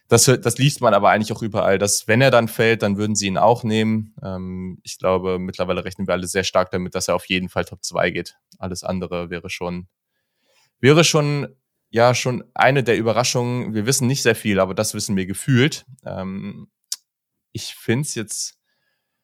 das, 0.07 0.25
das 0.25 0.57
liest 0.57 0.81
man 0.81 0.93
aber 0.93 1.09
eigentlich 1.11 1.31
auch 1.31 1.43
überall, 1.43 1.77
dass 1.77 2.07
wenn 2.07 2.21
er 2.21 2.31
dann 2.31 2.47
fällt, 2.47 2.81
dann 2.81 2.97
würden 2.97 3.15
sie 3.15 3.27
ihn 3.27 3.37
auch 3.37 3.63
nehmen. 3.63 4.15
Ähm, 4.23 4.79
ich 4.83 4.97
glaube, 4.97 5.37
mittlerweile 5.37 5.85
rechnen 5.85 6.07
wir 6.07 6.13
alle 6.13 6.27
sehr 6.27 6.43
stark 6.43 6.71
damit, 6.71 6.95
dass 6.95 7.07
er 7.07 7.15
auf 7.15 7.25
jeden 7.25 7.49
Fall 7.49 7.65
Top 7.65 7.83
2 7.83 8.09
geht. 8.09 8.35
Alles 8.57 8.83
andere 8.83 9.29
wäre 9.29 9.49
schon, 9.49 9.87
wäre 10.79 11.03
schon, 11.03 11.55
ja, 11.91 12.15
schon 12.15 12.43
eine 12.55 12.83
der 12.83 12.97
Überraschungen. 12.97 13.75
Wir 13.75 13.85
wissen 13.85 14.07
nicht 14.07 14.23
sehr 14.23 14.35
viel, 14.35 14.59
aber 14.59 14.73
das 14.73 14.95
wissen 14.95 15.15
wir 15.15 15.27
gefühlt. 15.27 15.85
Ähm, 16.03 16.67
ich 17.51 17.75
finde 17.75 18.01
es 18.01 18.15
jetzt 18.15 18.60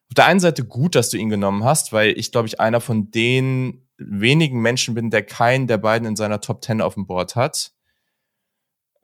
auf 0.08 0.14
der 0.14 0.26
einen 0.26 0.40
Seite 0.40 0.64
gut, 0.64 0.94
dass 0.94 1.10
du 1.10 1.16
ihn 1.16 1.28
genommen 1.28 1.64
hast, 1.64 1.92
weil 1.92 2.18
ich 2.18 2.32
glaube 2.32 2.48
ich 2.48 2.60
einer 2.60 2.80
von 2.80 3.10
den 3.10 3.86
wenigen 3.98 4.60
Menschen 4.60 4.94
bin, 4.94 5.10
der 5.10 5.22
keinen 5.22 5.66
der 5.66 5.78
beiden 5.78 6.06
in 6.06 6.16
seiner 6.16 6.40
Top 6.40 6.64
10 6.64 6.80
auf 6.80 6.94
dem 6.94 7.06
Board 7.06 7.36
hat. 7.36 7.72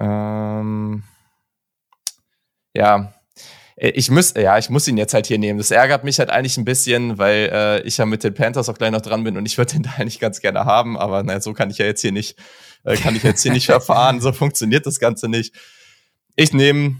Ähm, 0.00 1.02
ja, 2.74 3.12
ich 3.76 4.10
muss, 4.10 4.34
ja, 4.34 4.56
ich 4.56 4.70
muss 4.70 4.86
ihn 4.86 4.96
jetzt 4.96 5.14
halt 5.14 5.26
hier 5.26 5.38
nehmen. 5.38 5.58
Das 5.58 5.72
ärgert 5.72 6.04
mich 6.04 6.20
halt 6.20 6.30
eigentlich 6.30 6.56
ein 6.56 6.64
bisschen, 6.64 7.18
weil 7.18 7.50
äh, 7.52 7.82
ich 7.82 7.98
ja 7.98 8.06
mit 8.06 8.22
den 8.22 8.32
Panthers 8.32 8.68
auch 8.68 8.78
gleich 8.78 8.92
noch 8.92 9.00
dran 9.00 9.24
bin 9.24 9.36
und 9.36 9.46
ich 9.46 9.58
würde 9.58 9.72
den 9.72 9.82
da 9.84 9.90
eigentlich 9.98 10.20
ganz 10.20 10.40
gerne 10.40 10.64
haben, 10.64 10.96
aber 10.96 11.22
naja, 11.22 11.40
so 11.40 11.52
kann 11.52 11.70
ich 11.70 11.78
ja 11.78 11.86
jetzt 11.86 12.00
hier 12.00 12.12
nicht, 12.12 12.38
äh, 12.84 12.96
kann 12.96 13.16
ich 13.16 13.24
jetzt 13.24 13.42
hier 13.42 13.52
nicht 13.52 13.66
verfahren. 13.66 14.20
So 14.20 14.32
funktioniert 14.32 14.86
das 14.86 15.00
Ganze 15.00 15.28
nicht. 15.28 15.54
Ich 16.36 16.52
nehme 16.52 16.96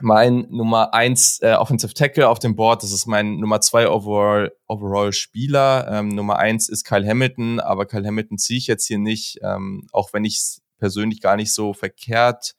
mein 0.00 0.46
Nummer 0.50 0.92
eins 0.92 1.40
äh, 1.40 1.54
Offensive 1.54 1.94
Tackle 1.94 2.28
auf 2.28 2.38
dem 2.38 2.56
Board. 2.56 2.82
Das 2.82 2.92
ist 2.92 3.06
mein 3.06 3.36
Nummer 3.36 3.60
zwei 3.60 3.88
Overall, 3.88 4.52
Overall 4.66 5.12
Spieler. 5.12 5.86
Ähm, 5.90 6.08
Nummer 6.08 6.38
eins 6.38 6.68
ist 6.68 6.84
Kyle 6.84 7.06
Hamilton, 7.06 7.60
aber 7.60 7.86
Kyle 7.86 8.06
Hamilton 8.06 8.38
ziehe 8.38 8.58
ich 8.58 8.66
jetzt 8.66 8.86
hier 8.86 8.98
nicht, 8.98 9.38
ähm, 9.42 9.86
auch 9.92 10.12
wenn 10.12 10.24
ich 10.24 10.36
es 10.36 10.62
persönlich 10.78 11.20
gar 11.20 11.36
nicht 11.36 11.54
so 11.54 11.72
verkehrt 11.72 12.54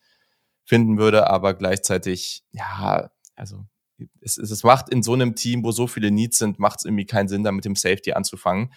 finden 0.63 0.97
würde, 0.97 1.29
aber 1.29 1.53
gleichzeitig, 1.53 2.43
ja, 2.51 3.11
also 3.35 3.65
es, 4.21 4.37
es 4.37 4.63
macht 4.63 4.89
in 4.89 5.03
so 5.03 5.13
einem 5.13 5.35
Team, 5.35 5.63
wo 5.63 5.71
so 5.71 5.87
viele 5.87 6.11
Needs 6.11 6.37
sind, 6.37 6.59
macht 6.59 6.79
es 6.79 6.85
irgendwie 6.85 7.05
keinen 7.05 7.27
Sinn, 7.27 7.43
da 7.43 7.51
mit 7.51 7.65
dem 7.65 7.75
Safety 7.75 8.13
anzufangen. 8.13 8.73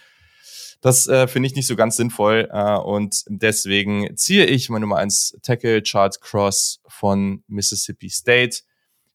Das 0.81 1.09
äh, 1.09 1.27
finde 1.27 1.49
ich 1.49 1.57
nicht 1.57 1.67
so 1.67 1.75
ganz 1.75 1.97
sinnvoll 1.97 2.49
äh, 2.53 2.77
und 2.77 3.25
deswegen 3.27 4.17
ziehe 4.17 4.47
ich 4.47 4.71
mein 4.71 4.81
Nummer 4.81 4.97
eins 4.97 5.37
Tackle 5.43 5.83
Charles 5.83 6.21
Cross 6.21 6.81
von 6.87 7.43
Mississippi 7.49 8.09
State, 8.11 8.61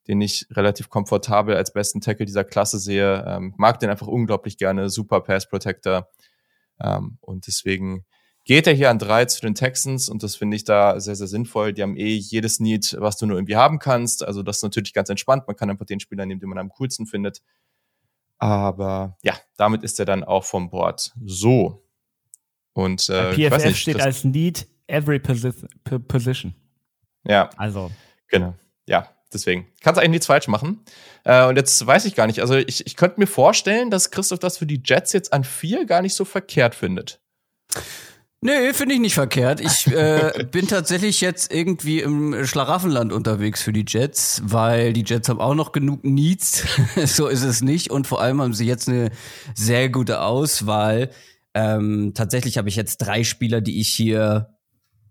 den 0.07 0.19
ich 0.19 0.45
relativ 0.51 0.89
komfortabel 0.89 1.55
als 1.55 1.71
besten 1.71 2.01
Tackle 2.01 2.25
dieser 2.25 2.43
Klasse 2.43 2.79
sehe. 2.79 3.23
Ähm, 3.25 3.53
mag 3.57 3.79
den 3.79 3.89
einfach 3.89 4.07
unglaublich 4.07 4.57
gerne, 4.57 4.89
super 4.89 5.21
Pass 5.21 5.47
Protector 5.47 6.09
ähm, 6.81 7.17
und 7.21 7.47
deswegen 7.47 8.05
geht 8.45 8.67
er 8.67 8.73
hier 8.73 8.89
an 8.89 8.99
drei 8.99 9.23
zu 9.23 9.39
den 9.39 9.55
Texans 9.55 10.09
und 10.09 10.21
das 10.21 10.35
finde 10.35 10.57
ich 10.57 10.65
da 10.65 10.99
sehr, 10.99 11.15
sehr 11.15 11.27
sinnvoll. 11.27 11.71
Die 11.71 11.81
haben 11.81 11.95
eh 11.95 12.15
jedes 12.15 12.59
Need, 12.59 12.97
was 12.99 13.15
du 13.15 13.25
nur 13.25 13.37
irgendwie 13.37 13.55
haben 13.55 13.79
kannst. 13.79 14.25
Also 14.25 14.43
das 14.43 14.57
ist 14.57 14.63
natürlich 14.63 14.93
ganz 14.93 15.09
entspannt. 15.09 15.47
Man 15.47 15.55
kann 15.55 15.69
einfach 15.69 15.85
den 15.85 16.01
Spieler 16.01 16.25
nehmen, 16.25 16.41
den 16.41 16.49
man 16.49 16.57
am 16.57 16.69
coolsten 16.69 17.05
findet. 17.05 17.41
Aber 18.43 19.17
ja, 19.23 19.35
damit 19.55 19.83
ist 19.83 20.01
er 20.01 20.05
dann 20.05 20.25
auch 20.25 20.43
vom 20.43 20.69
Bord. 20.69 21.13
So. 21.23 21.87
Und 22.73 23.07
äh, 23.07 23.31
PFF 23.31 23.65
nicht, 23.65 23.79
steht 23.79 24.01
als 24.01 24.25
Need 24.25 24.67
every 24.87 25.17
position. 25.17 26.53
Ja. 27.23 27.49
Also. 27.55 27.89
Genau. 28.27 28.53
Ja, 28.85 29.07
deswegen. 29.31 29.67
Kannst 29.79 29.97
eigentlich 29.97 30.09
nichts 30.09 30.25
falsch 30.25 30.49
machen. 30.49 30.83
Äh, 31.23 31.45
und 31.45 31.55
jetzt 31.55 31.87
weiß 31.87 32.03
ich 32.03 32.15
gar 32.15 32.27
nicht. 32.27 32.41
Also 32.41 32.55
ich, 32.55 32.85
ich 32.85 32.97
könnte 32.97 33.17
mir 33.21 33.27
vorstellen, 33.27 33.89
dass 33.89 34.11
Christoph 34.11 34.39
das 34.39 34.57
für 34.57 34.65
die 34.65 34.81
Jets 34.83 35.13
jetzt 35.13 35.31
an 35.31 35.45
vier 35.45 35.85
gar 35.85 36.01
nicht 36.01 36.13
so 36.13 36.25
verkehrt 36.25 36.75
findet. 36.75 37.21
Nee, 38.45 38.73
finde 38.73 38.95
ich 38.95 38.99
nicht 38.99 39.13
verkehrt. 39.13 39.61
Ich 39.61 39.87
äh, 39.93 40.45
bin 40.51 40.67
tatsächlich 40.67 41.21
jetzt 41.21 41.53
irgendwie 41.53 42.01
im 42.01 42.45
Schlaraffenland 42.45 43.13
unterwegs 43.13 43.61
für 43.61 43.71
die 43.71 43.85
Jets, 43.87 44.41
weil 44.43 44.91
die 44.91 45.05
Jets 45.05 45.29
haben 45.29 45.39
auch 45.39 45.55
noch 45.55 45.71
genug 45.71 46.03
Needs. 46.03 46.65
so 47.05 47.27
ist 47.27 47.43
es 47.43 47.61
nicht. 47.61 47.89
Und 47.89 48.05
vor 48.05 48.19
allem 48.21 48.41
haben 48.41 48.53
sie 48.53 48.65
jetzt 48.65 48.89
eine 48.89 49.11
sehr 49.55 49.87
gute 49.87 50.21
Auswahl. 50.21 51.09
Ähm, 51.53 52.11
tatsächlich 52.15 52.57
habe 52.57 52.67
ich 52.67 52.75
jetzt 52.75 52.97
drei 52.97 53.23
Spieler, 53.23 53.61
die 53.61 53.79
ich 53.79 53.87
hier 53.87 54.49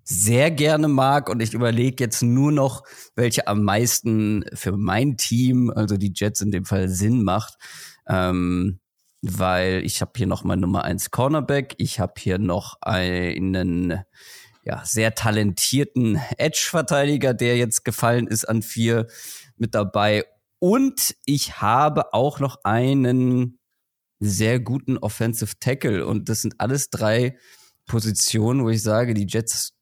sehr 0.04 0.50
gerne 0.50 0.88
mag 0.88 1.30
und 1.30 1.40
ich 1.40 1.54
überlege 1.54 2.04
jetzt 2.04 2.22
nur 2.22 2.52
noch, 2.52 2.82
welche 3.14 3.46
am 3.46 3.62
meisten 3.62 4.44
für 4.52 4.76
mein 4.76 5.16
Team, 5.16 5.72
also 5.74 5.96
die 5.96 6.12
Jets 6.14 6.42
in 6.42 6.50
dem 6.50 6.66
Fall, 6.66 6.90
Sinn 6.90 7.22
macht. 7.22 7.54
Ähm, 8.06 8.81
weil 9.22 9.82
ich 9.84 10.00
habe 10.00 10.12
hier 10.16 10.26
noch 10.26 10.44
mal 10.44 10.56
Nummer 10.56 10.84
eins 10.84 11.10
Cornerback, 11.10 11.74
ich 11.78 12.00
habe 12.00 12.14
hier 12.18 12.38
noch 12.38 12.76
einen 12.80 14.04
ja, 14.64 14.82
sehr 14.84 15.14
talentierten 15.14 16.20
Edge-Verteidiger, 16.38 17.34
der 17.34 17.56
jetzt 17.56 17.84
gefallen 17.84 18.26
ist 18.26 18.44
an 18.44 18.62
vier 18.62 19.06
mit 19.56 19.74
dabei. 19.74 20.24
Und 20.58 21.16
ich 21.24 21.60
habe 21.60 22.12
auch 22.14 22.38
noch 22.38 22.58
einen 22.64 23.58
sehr 24.20 24.60
guten 24.60 24.98
Offensive 24.98 25.58
Tackle. 25.58 26.06
Und 26.06 26.28
das 26.28 26.42
sind 26.42 26.54
alles 26.58 26.90
drei 26.90 27.36
Positionen, 27.86 28.62
wo 28.62 28.70
ich 28.70 28.82
sage, 28.82 29.14
die 29.14 29.26
Jets 29.26 29.74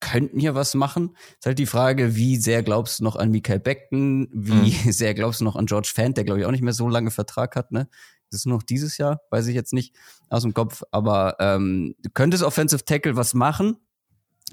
könnten 0.00 0.38
hier 0.38 0.54
was 0.54 0.74
machen. 0.74 1.16
Ist 1.38 1.46
halt 1.46 1.58
die 1.58 1.66
Frage, 1.66 2.16
wie 2.16 2.36
sehr 2.36 2.62
glaubst 2.62 3.00
du 3.00 3.04
noch 3.04 3.16
an 3.16 3.30
Michael 3.30 3.60
Beckton? 3.60 4.28
Wie 4.32 4.72
mhm. 4.72 4.92
sehr 4.92 5.14
glaubst 5.14 5.40
du 5.40 5.44
noch 5.44 5.56
an 5.56 5.66
George 5.66 5.90
Fant, 5.94 6.16
der 6.16 6.24
glaube 6.24 6.40
ich 6.40 6.46
auch 6.46 6.50
nicht 6.50 6.62
mehr 6.62 6.72
so 6.72 6.88
lange 6.88 7.10
Vertrag 7.10 7.56
hat, 7.56 7.72
ne? 7.72 7.88
Das 8.30 8.40
ist 8.40 8.46
noch 8.46 8.62
dieses 8.62 8.98
Jahr, 8.98 9.20
weiß 9.30 9.46
ich 9.46 9.54
jetzt 9.54 9.72
nicht 9.72 9.94
aus 10.28 10.42
dem 10.42 10.54
Kopf. 10.54 10.82
Aber 10.90 11.36
ähm, 11.38 11.94
du 12.00 12.10
könntest 12.10 12.42
Offensive 12.42 12.84
Tackle 12.84 13.16
was 13.16 13.34
machen. 13.34 13.76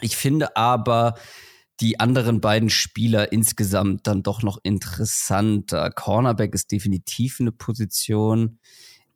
Ich 0.01 0.15
finde 0.15 0.55
aber 0.55 1.15
die 1.79 1.99
anderen 1.99 2.39
beiden 2.39 2.69
Spieler 2.69 3.31
insgesamt 3.31 4.07
dann 4.07 4.23
doch 4.23 4.43
noch 4.43 4.59
interessanter. 4.63 5.89
Cornerback 5.89 6.53
ist 6.53 6.71
definitiv 6.71 7.39
eine 7.39 7.51
Position. 7.51 8.59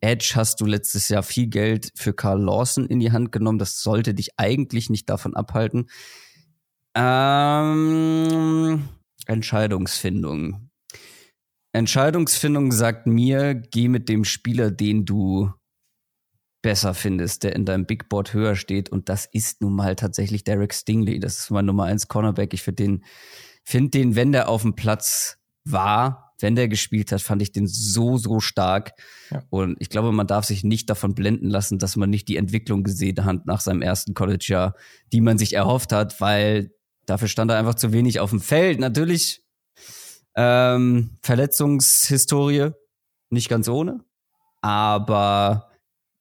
Edge 0.01 0.33
hast 0.35 0.61
du 0.61 0.65
letztes 0.65 1.09
Jahr 1.09 1.23
viel 1.23 1.47
Geld 1.47 1.91
für 1.95 2.13
Carl 2.13 2.41
Lawson 2.41 2.85
in 2.87 2.99
die 2.99 3.11
Hand 3.11 3.31
genommen. 3.31 3.59
Das 3.59 3.81
sollte 3.81 4.13
dich 4.13 4.31
eigentlich 4.37 4.89
nicht 4.89 5.09
davon 5.09 5.35
abhalten. 5.35 5.87
Ähm, 6.95 8.87
Entscheidungsfindung. 9.25 10.66
Entscheidungsfindung 11.77 12.71
sagt 12.71 13.07
mir, 13.07 13.55
geh 13.55 13.87
mit 13.87 14.09
dem 14.09 14.23
Spieler, 14.23 14.71
den 14.71 15.05
du 15.05 15.51
besser 16.61 16.93
findest, 16.93 17.43
der 17.43 17.55
in 17.55 17.65
deinem 17.65 17.85
Big 17.85 18.09
Board 18.09 18.33
höher 18.33 18.55
steht. 18.55 18.89
Und 18.89 19.09
das 19.09 19.25
ist 19.31 19.61
nun 19.61 19.73
mal 19.73 19.95
tatsächlich 19.95 20.43
Derek 20.43 20.73
Stingley. 20.73 21.19
Das 21.19 21.37
ist 21.37 21.51
mein 21.51 21.65
Nummer 21.65 21.85
eins 21.85 22.07
Cornerback. 22.07 22.53
Ich 22.53 22.61
finde 22.61 22.83
den, 22.83 23.03
finde 23.63 23.91
den, 23.91 24.15
wenn 24.15 24.31
der 24.31 24.49
auf 24.49 24.63
dem 24.63 24.75
Platz 24.75 25.37
war, 25.63 26.33
wenn 26.39 26.55
der 26.55 26.67
gespielt 26.67 27.11
hat, 27.11 27.21
fand 27.21 27.41
ich 27.41 27.51
den 27.51 27.67
so, 27.67 28.17
so 28.17 28.39
stark. 28.39 28.91
Ja. 29.31 29.43
Und 29.49 29.77
ich 29.79 29.89
glaube, 29.89 30.11
man 30.11 30.27
darf 30.27 30.45
sich 30.45 30.63
nicht 30.63 30.89
davon 30.89 31.15
blenden 31.15 31.49
lassen, 31.49 31.79
dass 31.79 31.95
man 31.95 32.09
nicht 32.09 32.27
die 32.27 32.37
Entwicklung 32.37 32.83
gesehen 32.83 33.23
hat 33.25 33.45
nach 33.45 33.61
seinem 33.61 33.81
ersten 33.81 34.13
College-Jahr, 34.13 34.75
die 35.13 35.21
man 35.21 35.37
sich 35.37 35.53
erhofft 35.53 35.93
hat, 35.93 36.19
weil 36.21 36.71
dafür 37.05 37.27
stand 37.27 37.51
er 37.51 37.57
einfach 37.57 37.75
zu 37.75 37.93
wenig 37.93 38.19
auf 38.19 38.29
dem 38.29 38.41
Feld. 38.41 38.79
Natürlich 38.79 39.46
ähm, 40.37 41.17
Verletzungshistorie, 41.23 42.69
nicht 43.31 43.49
ganz 43.49 43.67
ohne. 43.67 44.05
Aber 44.61 45.71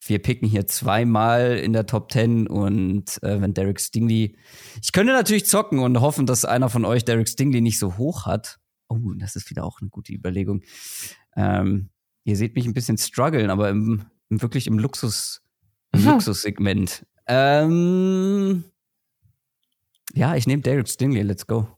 wir 0.01 0.21
picken 0.21 0.49
hier 0.49 0.67
zweimal 0.67 1.59
in 1.59 1.73
der 1.73 1.87
Top 1.87 2.11
10 2.11 2.47
und 2.47 3.23
äh, 3.23 3.41
wenn 3.41 3.55
Derek 3.55 3.81
Stingley. 3.81 4.37
Ich 4.83 4.93
könnte 4.93 5.13
natürlich 5.13 5.47
zocken 5.47 5.81
und 5.81 6.01
hoffen, 6.01 6.27
dass 6.27 6.45
einer 6.45 6.71
von 6.71 6.85
euch 6.85 7.05
Derek 7.05 7.29
Stingley 7.29 7.61
nicht 7.61 7.79
so 7.79 7.99
hoch 7.99 8.25
hat. 8.25 8.59
Oh, 8.89 8.99
das 9.17 9.37
ist 9.37 9.51
wieder 9.51 9.65
auch 9.65 9.81
eine 9.81 9.91
gute 9.91 10.13
Überlegung. 10.13 10.63
Ähm, 11.37 11.91
ihr 12.25 12.37
seht 12.37 12.55
mich 12.55 12.67
ein 12.67 12.75
bisschen 12.75 12.99
strugglen, 12.99 13.51
aber 13.51 13.69
im, 13.69 14.07
im 14.31 14.41
wirklich 14.41 14.67
im 14.67 14.79
Luxus, 14.79 15.43
im 15.93 16.01
mhm. 16.01 16.09
Luxussegment. 16.09 17.05
Ähm, 17.27 18.65
ja, 20.15 20.37
ich 20.37 20.47
nehme 20.47 20.63
Derek 20.63 20.89
Stingley, 20.89 21.23
let's 21.23 21.47
go. 21.47 21.69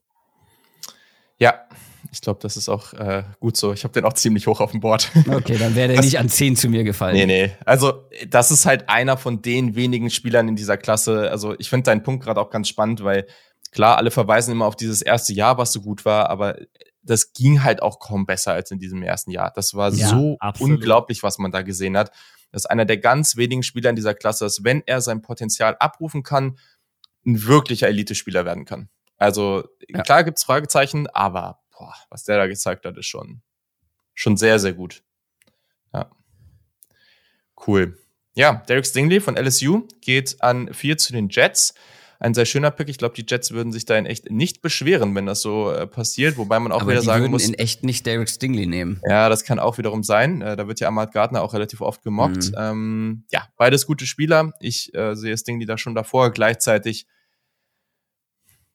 Ja, 1.40 1.66
ich 2.12 2.20
glaube, 2.20 2.40
das 2.42 2.56
ist 2.56 2.68
auch 2.68 2.92
äh, 2.94 3.24
gut 3.40 3.56
so. 3.56 3.72
Ich 3.72 3.84
habe 3.84 3.92
den 3.92 4.04
auch 4.04 4.12
ziemlich 4.12 4.46
hoch 4.46 4.60
auf 4.60 4.70
dem 4.70 4.80
Board. 4.80 5.10
Okay, 5.28 5.58
dann 5.58 5.74
wäre 5.74 5.88
der 5.88 6.00
nicht 6.00 6.18
an 6.18 6.28
10 6.28 6.56
zu 6.56 6.68
mir 6.68 6.84
gefallen. 6.84 7.14
Nee, 7.14 7.26
nee. 7.26 7.52
Also, 7.64 8.08
das 8.28 8.50
ist 8.50 8.66
halt 8.66 8.88
einer 8.88 9.16
von 9.16 9.42
den 9.42 9.74
wenigen 9.74 10.10
Spielern 10.10 10.48
in 10.48 10.56
dieser 10.56 10.76
Klasse. 10.76 11.30
Also, 11.30 11.54
ich 11.58 11.70
finde 11.70 11.84
deinen 11.84 12.02
Punkt 12.02 12.24
gerade 12.24 12.40
auch 12.40 12.50
ganz 12.50 12.68
spannend, 12.68 13.04
weil 13.04 13.26
klar, 13.70 13.98
alle 13.98 14.10
verweisen 14.10 14.52
immer 14.52 14.66
auf 14.66 14.76
dieses 14.76 15.02
erste 15.02 15.32
Jahr, 15.32 15.58
was 15.58 15.72
so 15.72 15.80
gut 15.80 16.04
war, 16.04 16.30
aber 16.30 16.56
das 17.02 17.32
ging 17.32 17.62
halt 17.62 17.82
auch 17.82 17.98
kaum 17.98 18.26
besser 18.26 18.52
als 18.52 18.70
in 18.70 18.78
diesem 18.78 19.02
ersten 19.02 19.30
Jahr. 19.30 19.52
Das 19.54 19.74
war 19.74 19.92
ja, 19.92 20.08
so 20.08 20.36
absolut. 20.40 20.78
unglaublich, 20.78 21.22
was 21.22 21.38
man 21.38 21.52
da 21.52 21.62
gesehen 21.62 21.96
hat. 21.96 22.10
Das 22.52 22.62
ist 22.62 22.66
einer 22.66 22.84
der 22.84 22.98
ganz 22.98 23.36
wenigen 23.36 23.62
Spieler 23.62 23.90
in 23.90 23.96
dieser 23.96 24.14
Klasse, 24.14 24.44
dass 24.44 24.64
wenn 24.64 24.82
er 24.86 25.00
sein 25.00 25.22
Potenzial 25.22 25.76
abrufen 25.78 26.22
kann, 26.22 26.58
ein 27.26 27.46
wirklicher 27.46 27.88
Elite-Spieler 27.88 28.44
werden 28.44 28.64
kann. 28.64 28.88
Also 29.16 29.64
ja. 29.88 30.02
klar 30.02 30.24
gibt's 30.24 30.44
Fragezeichen, 30.44 31.08
aber 31.08 31.60
boah, 31.78 31.94
was 32.10 32.24
der 32.24 32.36
da 32.38 32.46
gezeigt 32.46 32.84
hat, 32.84 32.96
ist 32.96 33.06
schon, 33.06 33.42
schon 34.14 34.36
sehr, 34.36 34.58
sehr 34.58 34.72
gut. 34.72 35.02
Ja. 35.92 36.10
Cool. 37.66 37.98
Ja, 38.34 38.62
Derek 38.68 38.86
Stingley 38.86 39.20
von 39.20 39.36
LSU 39.36 39.86
geht 40.00 40.40
an 40.42 40.72
vier 40.72 40.98
zu 40.98 41.12
den 41.12 41.28
Jets 41.28 41.74
ein 42.20 42.34
sehr 42.34 42.46
schöner 42.46 42.70
Pick. 42.70 42.88
Ich 42.88 42.98
glaube, 42.98 43.14
die 43.14 43.24
Jets 43.26 43.52
würden 43.52 43.72
sich 43.72 43.84
da 43.84 43.96
in 43.96 44.06
echt 44.06 44.30
nicht 44.30 44.60
beschweren, 44.60 45.14
wenn 45.14 45.26
das 45.26 45.40
so 45.40 45.70
äh, 45.70 45.86
passiert. 45.86 46.36
Wobei 46.36 46.58
man 46.58 46.72
auch 46.72 46.82
Aber 46.82 46.90
wieder 46.90 47.02
sagen 47.02 47.22
würden 47.22 47.32
muss. 47.32 47.46
in 47.46 47.54
echt 47.54 47.84
nicht 47.84 48.06
Derek 48.06 48.28
Stingley 48.28 48.66
nehmen. 48.66 49.00
Ja, 49.08 49.28
das 49.28 49.44
kann 49.44 49.58
auch 49.58 49.78
wiederum 49.78 50.02
sein. 50.02 50.42
Äh, 50.42 50.56
da 50.56 50.66
wird 50.66 50.80
ja 50.80 50.88
Ahmad 50.88 51.12
Gardner 51.12 51.42
auch 51.42 51.54
relativ 51.54 51.80
oft 51.80 52.02
gemobbt. 52.02 52.48
Mhm. 52.50 52.54
Ähm, 52.58 53.24
ja, 53.30 53.46
beides 53.56 53.86
gute 53.86 54.06
Spieler. 54.06 54.52
Ich 54.60 54.92
äh, 54.94 55.14
sehe 55.14 55.36
Stingley 55.36 55.66
da 55.66 55.78
schon 55.78 55.94
davor. 55.94 56.30
Gleichzeitig 56.30 57.06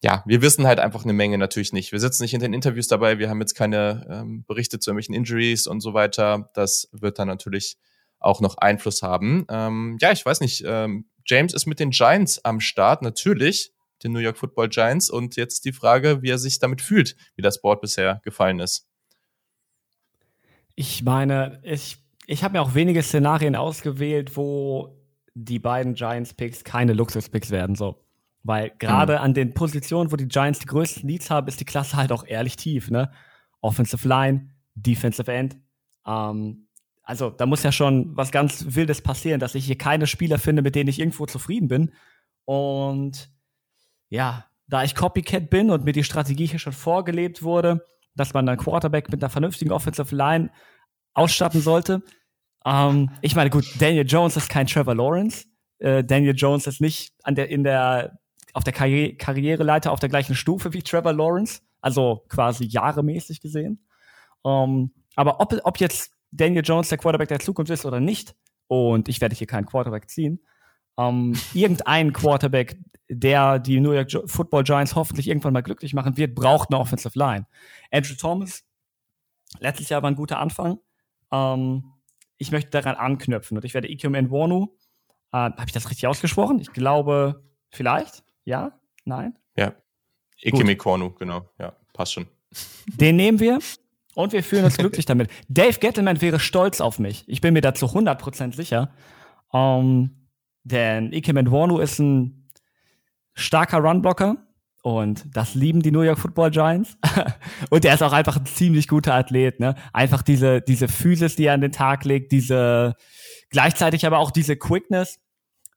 ja, 0.04 0.22
wir 0.26 0.42
wissen 0.42 0.68
halt 0.68 0.80
einfach 0.80 1.06
eine 1.06 1.14
Menge 1.14 1.38
natürlich 1.38 1.72
nicht. 1.72 1.94
Wir 1.94 2.00
sitzen 2.00 2.24
nicht 2.24 2.34
in 2.34 2.42
den 2.42 2.54
Interviews 2.54 2.88
dabei, 2.88 3.20
wir 3.20 3.30
haben 3.30 3.40
jetzt 3.40 3.56
keine 3.56 4.06
ähm, 4.10 4.44
Berichte 4.46 4.78
zu 4.78 4.90
irgendwelchen 4.92 5.16
Injuries 5.16 5.66
und 5.66 5.80
so 5.80 5.94
weiter. 5.94 6.50
Das 6.54 6.90
wird 6.92 7.20
dann 7.20 7.30
natürlich 7.30 7.78
auch 8.20 8.42
noch 8.42 8.58
Einfluss 8.58 9.02
haben. 9.02 9.46
Ähm, 9.50 9.98
ja, 10.02 10.12
ich 10.12 10.26
weiß 10.26 10.42
nicht, 10.42 10.64
ähm, 10.68 11.06
James 11.26 11.54
ist 11.54 11.68
mit 11.68 11.80
den 11.80 11.92
Giants 11.92 12.44
am 12.44 12.60
Start, 12.60 13.02
natürlich, 13.02 13.72
den 14.04 14.12
New 14.12 14.20
York 14.20 14.38
Football 14.38 14.68
Giants. 14.68 15.10
Und 15.10 15.38
jetzt 15.38 15.64
die 15.64 15.72
Frage, 15.72 16.22
wie 16.22 16.30
er 16.30 16.38
sich 16.38 16.60
damit 16.60 16.82
fühlt, 16.82 17.16
wie 17.36 17.42
das 17.42 17.62
Board 17.62 17.80
bisher 17.80 18.20
gefallen 18.26 18.60
ist. 18.60 18.88
Ich 20.76 21.04
meine, 21.04 21.62
ich, 21.64 21.98
ich 22.28 22.44
habe 22.44 22.54
mir 22.54 22.62
auch 22.62 22.76
wenige 22.76 23.04
Szenarien 23.04 23.56
ausgewählt, 23.56 24.36
wo 24.36 24.98
die 25.34 25.60
beiden 25.60 25.94
Giants-Picks 25.94 26.66
keine 26.66 26.92
Luxus-Picks 26.92 27.52
werden. 27.52 27.76
So. 27.76 28.03
Weil 28.44 28.72
gerade 28.78 29.14
mhm. 29.14 29.20
an 29.20 29.34
den 29.34 29.54
Positionen, 29.54 30.12
wo 30.12 30.16
die 30.18 30.28
Giants 30.28 30.60
die 30.60 30.66
größten 30.66 31.08
Leads 31.08 31.30
haben, 31.30 31.48
ist 31.48 31.60
die 31.60 31.66
Klasse 31.66 31.96
halt 31.96 32.12
auch 32.12 32.26
ehrlich 32.26 32.58
tief. 32.58 32.92
Ne? 32.92 33.12
Offensive 33.62 34.08
Line, 34.08 34.50
Defensive 34.76 35.32
End. 35.32 35.58
Ähm, 36.06 36.68
also 37.04 37.30
da 37.30 37.46
muss 37.46 37.64
ja 37.64 37.72
schon 37.72 38.16
was 38.16 38.32
ganz 38.32 38.76
Wildes 38.76 39.02
passieren, 39.02 39.40
dass 39.40 39.56
ich 39.56 39.66
hier 39.66 39.78
keine 39.78 40.08
Spieler 40.08 40.40
finde, 40.40 40.62
mit 40.62 40.76
denen 40.76 40.90
ich 40.90 41.00
irgendwo 41.00 41.26
zufrieden 41.26 41.68
bin. 41.68 41.94
Und 42.46 43.30
ja, 44.10 44.46
da 44.68 44.84
ich 44.84 44.96
Copycat 44.96 45.50
bin 45.50 45.70
und 45.70 45.86
mir 45.86 45.94
die 45.94 46.04
Strategie 46.04 46.46
hier 46.46 46.60
schon 46.60 46.74
vorgelebt 46.74 47.44
wurde, 47.44 47.86
dass 48.16 48.34
man 48.34 48.48
einen 48.48 48.58
Quarterback 48.58 49.10
mit 49.10 49.22
einer 49.24 49.30
vernünftigen 49.30 49.72
Offensive 49.72 50.16
Line 50.16 50.52
ausstatten 51.14 51.62
sollte. 51.62 52.04
Ähm, 52.66 53.12
ich 53.22 53.36
meine, 53.36 53.50
gut, 53.50 53.66
Daniel 53.80 54.06
Jones 54.08 54.38
ist 54.38 54.50
kein 54.50 54.68
Trevor 54.68 54.96
Lawrence. 54.96 55.46
Äh, 55.80 56.04
Daniel 56.04 56.36
Jones 56.36 56.68
ist 56.68 56.80
nicht 56.80 57.14
an 57.24 57.36
der, 57.36 57.50
in 57.50 57.64
der, 57.64 58.20
auf 58.54 58.64
der 58.64 58.74
Karri 58.74 59.18
Karriereleiter 59.18 59.92
auf 59.92 60.00
der 60.00 60.10
gleichen 60.10 60.36
Stufe 60.36 60.74
wie 60.74 60.82
Trevor 60.82 61.14
Lawrence. 61.14 61.62
Also 61.82 62.24
quasi 62.30 62.66
jahremäßig 62.66 63.42
gesehen. 63.42 63.86
Ähm, 64.46 64.92
aber 65.16 65.40
ob, 65.42 65.54
ob 65.64 65.80
jetzt 65.80 66.14
Daniel 66.32 66.64
Jones 66.64 66.90
der 66.90 66.98
Quarterback 66.98 67.28
der 67.28 67.40
Zukunft 67.40 67.72
ist 67.72 67.86
oder 67.86 68.00
nicht, 68.00 68.36
und 68.68 69.10
ich 69.10 69.22
werde 69.22 69.36
hier 69.36 69.48
keinen 69.48 69.66
Quarterback 69.66 70.10
ziehen, 70.10 70.40
ähm, 70.98 71.34
irgendein 71.54 72.14
Quarterback, 72.14 72.78
der 73.10 73.60
die 73.60 73.80
New 73.80 73.92
York 73.92 74.12
Football 74.26 74.64
Giants 74.64 74.96
hoffentlich 74.96 75.28
irgendwann 75.28 75.54
mal 75.54 75.62
glücklich 75.62 75.94
machen 75.94 76.18
wird, 76.18 76.36
braucht 76.36 76.70
eine 76.72 76.80
Offensive 76.80 77.18
Line. 77.18 77.46
Andrew 77.92 78.16
Thomas, 78.16 78.64
letztes 79.60 79.90
Jahr 79.90 80.02
war 80.02 80.10
ein 80.10 80.16
guter 80.16 80.40
Anfang. 80.40 80.80
Ähm, 81.32 81.94
ich 82.38 82.52
möchte 82.52 82.72
daran 82.72 82.96
anknüpfen 82.96 83.58
und 83.58 83.66
ich 83.66 83.74
werde 83.74 83.90
Ikem 83.90 84.14
Nwonu, 84.14 84.76
äh, 85.32 85.38
habe 85.38 85.66
ich 85.66 85.74
das 85.74 85.90
richtig 85.90 86.08
ausgesprochen? 86.08 86.60
Ich 86.60 86.72
glaube, 86.72 87.44
vielleicht, 87.70 88.24
ja, 88.46 88.72
nein? 89.06 89.38
Ja, 89.58 89.74
Ikem 90.42 90.68
Nwonu, 90.68 91.12
genau, 91.12 91.50
ja, 91.60 91.76
passt 91.94 92.14
schon. 92.14 92.28
Den 92.88 93.16
nehmen 93.16 93.40
wir. 93.40 93.60
Und 94.16 94.32
wir 94.32 94.44
fühlen 94.44 94.66
uns 94.66 94.78
glücklich 94.78 95.06
damit. 95.06 95.32
Dave 95.48 95.80
Gettleman 95.80 96.22
wäre 96.22 96.40
stolz 96.40 96.82
auf 96.82 97.00
mich. 97.00 97.24
Ich 97.28 97.42
bin 97.42 97.54
mir 97.54 97.62
dazu 97.62 97.88
100% 97.88 98.54
sicher. 98.56 98.94
Um, 99.50 99.60
ähm, 99.60 100.12
denn 100.64 101.14
Ike 101.14 101.34
Wonu 101.52 101.80
ist 101.80 102.00
ein 102.00 102.50
starker 103.34 103.80
Runblocker. 103.80 104.38
Und 104.84 105.26
das 105.36 105.56
lieben 105.56 105.82
die 105.82 105.92
New 105.92 106.02
York 106.02 106.20
Football 106.20 106.52
Giants. 106.52 106.98
und 107.70 107.86
er 107.86 107.94
ist 107.94 108.04
auch 108.04 108.12
einfach 108.12 108.38
ein 108.38 108.46
ziemlich 108.46 108.88
guter 108.88 109.14
Athlet, 109.14 109.60
ne? 109.60 109.76
Einfach 109.94 110.22
diese, 110.22 110.62
diese 110.62 110.90
Physis, 110.90 111.36
die 111.36 111.46
er 111.46 111.54
an 111.54 111.62
den 111.62 111.72
Tag 111.72 112.04
legt, 112.04 112.32
diese, 112.34 112.96
gleichzeitig 113.50 114.06
aber 114.06 114.20
auch 114.20 114.30
diese 114.30 114.58
Quickness. 114.58 115.20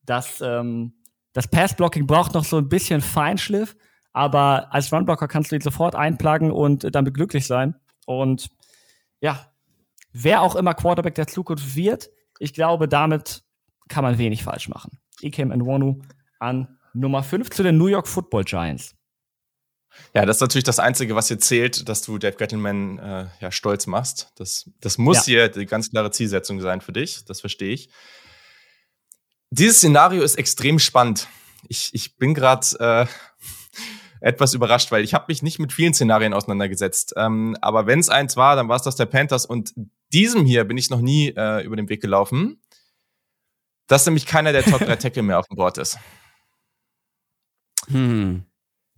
Das, 0.04 0.40
ähm, 0.40 0.95
das 1.36 1.48
Passblocking 1.48 2.06
braucht 2.06 2.32
noch 2.32 2.46
so 2.46 2.56
ein 2.56 2.70
bisschen 2.70 3.02
Feinschliff, 3.02 3.76
aber 4.14 4.72
als 4.72 4.90
Runblocker 4.90 5.28
kannst 5.28 5.52
du 5.52 5.56
ihn 5.56 5.60
sofort 5.60 5.94
einplagen 5.94 6.50
und 6.50 6.94
damit 6.94 7.12
glücklich 7.12 7.46
sein. 7.46 7.74
Und 8.06 8.48
ja, 9.20 9.52
wer 10.14 10.40
auch 10.40 10.56
immer 10.56 10.72
Quarterback 10.72 11.14
der 11.14 11.26
Zukunft 11.26 11.76
wird, 11.76 12.08
ich 12.38 12.54
glaube, 12.54 12.88
damit 12.88 13.44
kann 13.88 14.02
man 14.02 14.16
wenig 14.16 14.44
falsch 14.44 14.70
machen. 14.70 14.98
Ikem 15.20 15.50
Nwonu 15.50 16.00
an 16.38 16.78
Nummer 16.94 17.22
5 17.22 17.50
zu 17.50 17.62
den 17.62 17.76
New 17.76 17.88
York 17.88 18.08
Football 18.08 18.44
Giants. 18.44 18.94
Ja, 20.14 20.24
das 20.24 20.38
ist 20.38 20.40
natürlich 20.40 20.64
das 20.64 20.78
Einzige, 20.78 21.16
was 21.16 21.28
hier 21.28 21.38
zählt, 21.38 21.86
dass 21.86 22.00
du 22.00 22.16
Dave 22.16 22.38
Gettleman 22.38 22.98
äh, 22.98 23.26
ja 23.40 23.52
stolz 23.52 23.86
machst. 23.86 24.32
Das, 24.36 24.70
das 24.80 24.96
muss 24.96 25.18
ja. 25.18 25.24
hier 25.24 25.48
die 25.50 25.66
ganz 25.66 25.90
klare 25.90 26.10
Zielsetzung 26.10 26.62
sein 26.62 26.80
für 26.80 26.94
dich. 26.94 27.26
Das 27.26 27.42
verstehe 27.42 27.74
ich. 27.74 27.90
Dieses 29.50 29.78
Szenario 29.78 30.22
ist 30.22 30.36
extrem 30.36 30.78
spannend. 30.78 31.28
Ich, 31.68 31.90
ich 31.92 32.16
bin 32.16 32.34
gerade 32.34 32.66
äh, 32.78 33.06
etwas 34.20 34.54
überrascht, 34.54 34.90
weil 34.90 35.04
ich 35.04 35.14
habe 35.14 35.26
mich 35.28 35.42
nicht 35.42 35.58
mit 35.58 35.72
vielen 35.72 35.94
Szenarien 35.94 36.34
auseinandergesetzt. 36.34 37.14
Ähm, 37.16 37.56
aber 37.60 37.86
wenn 37.86 38.00
es 38.00 38.08
eins 38.08 38.36
war, 38.36 38.56
dann 38.56 38.68
war 38.68 38.76
es 38.76 38.82
das 38.82 38.96
der 38.96 39.06
Panthers. 39.06 39.46
Und 39.46 39.72
diesem 40.12 40.44
hier 40.44 40.64
bin 40.64 40.78
ich 40.78 40.90
noch 40.90 41.00
nie 41.00 41.28
äh, 41.36 41.64
über 41.64 41.76
den 41.76 41.88
Weg 41.88 42.00
gelaufen. 42.00 42.60
Dass 43.86 44.04
nämlich 44.04 44.26
keiner 44.26 44.52
der 44.52 44.64
Top 44.64 44.80
3 44.80 44.96
Tackle 44.96 45.22
mehr 45.22 45.38
auf 45.38 45.46
dem 45.46 45.56
Board 45.56 45.78
ist. 45.78 45.98
Hm. 47.88 48.44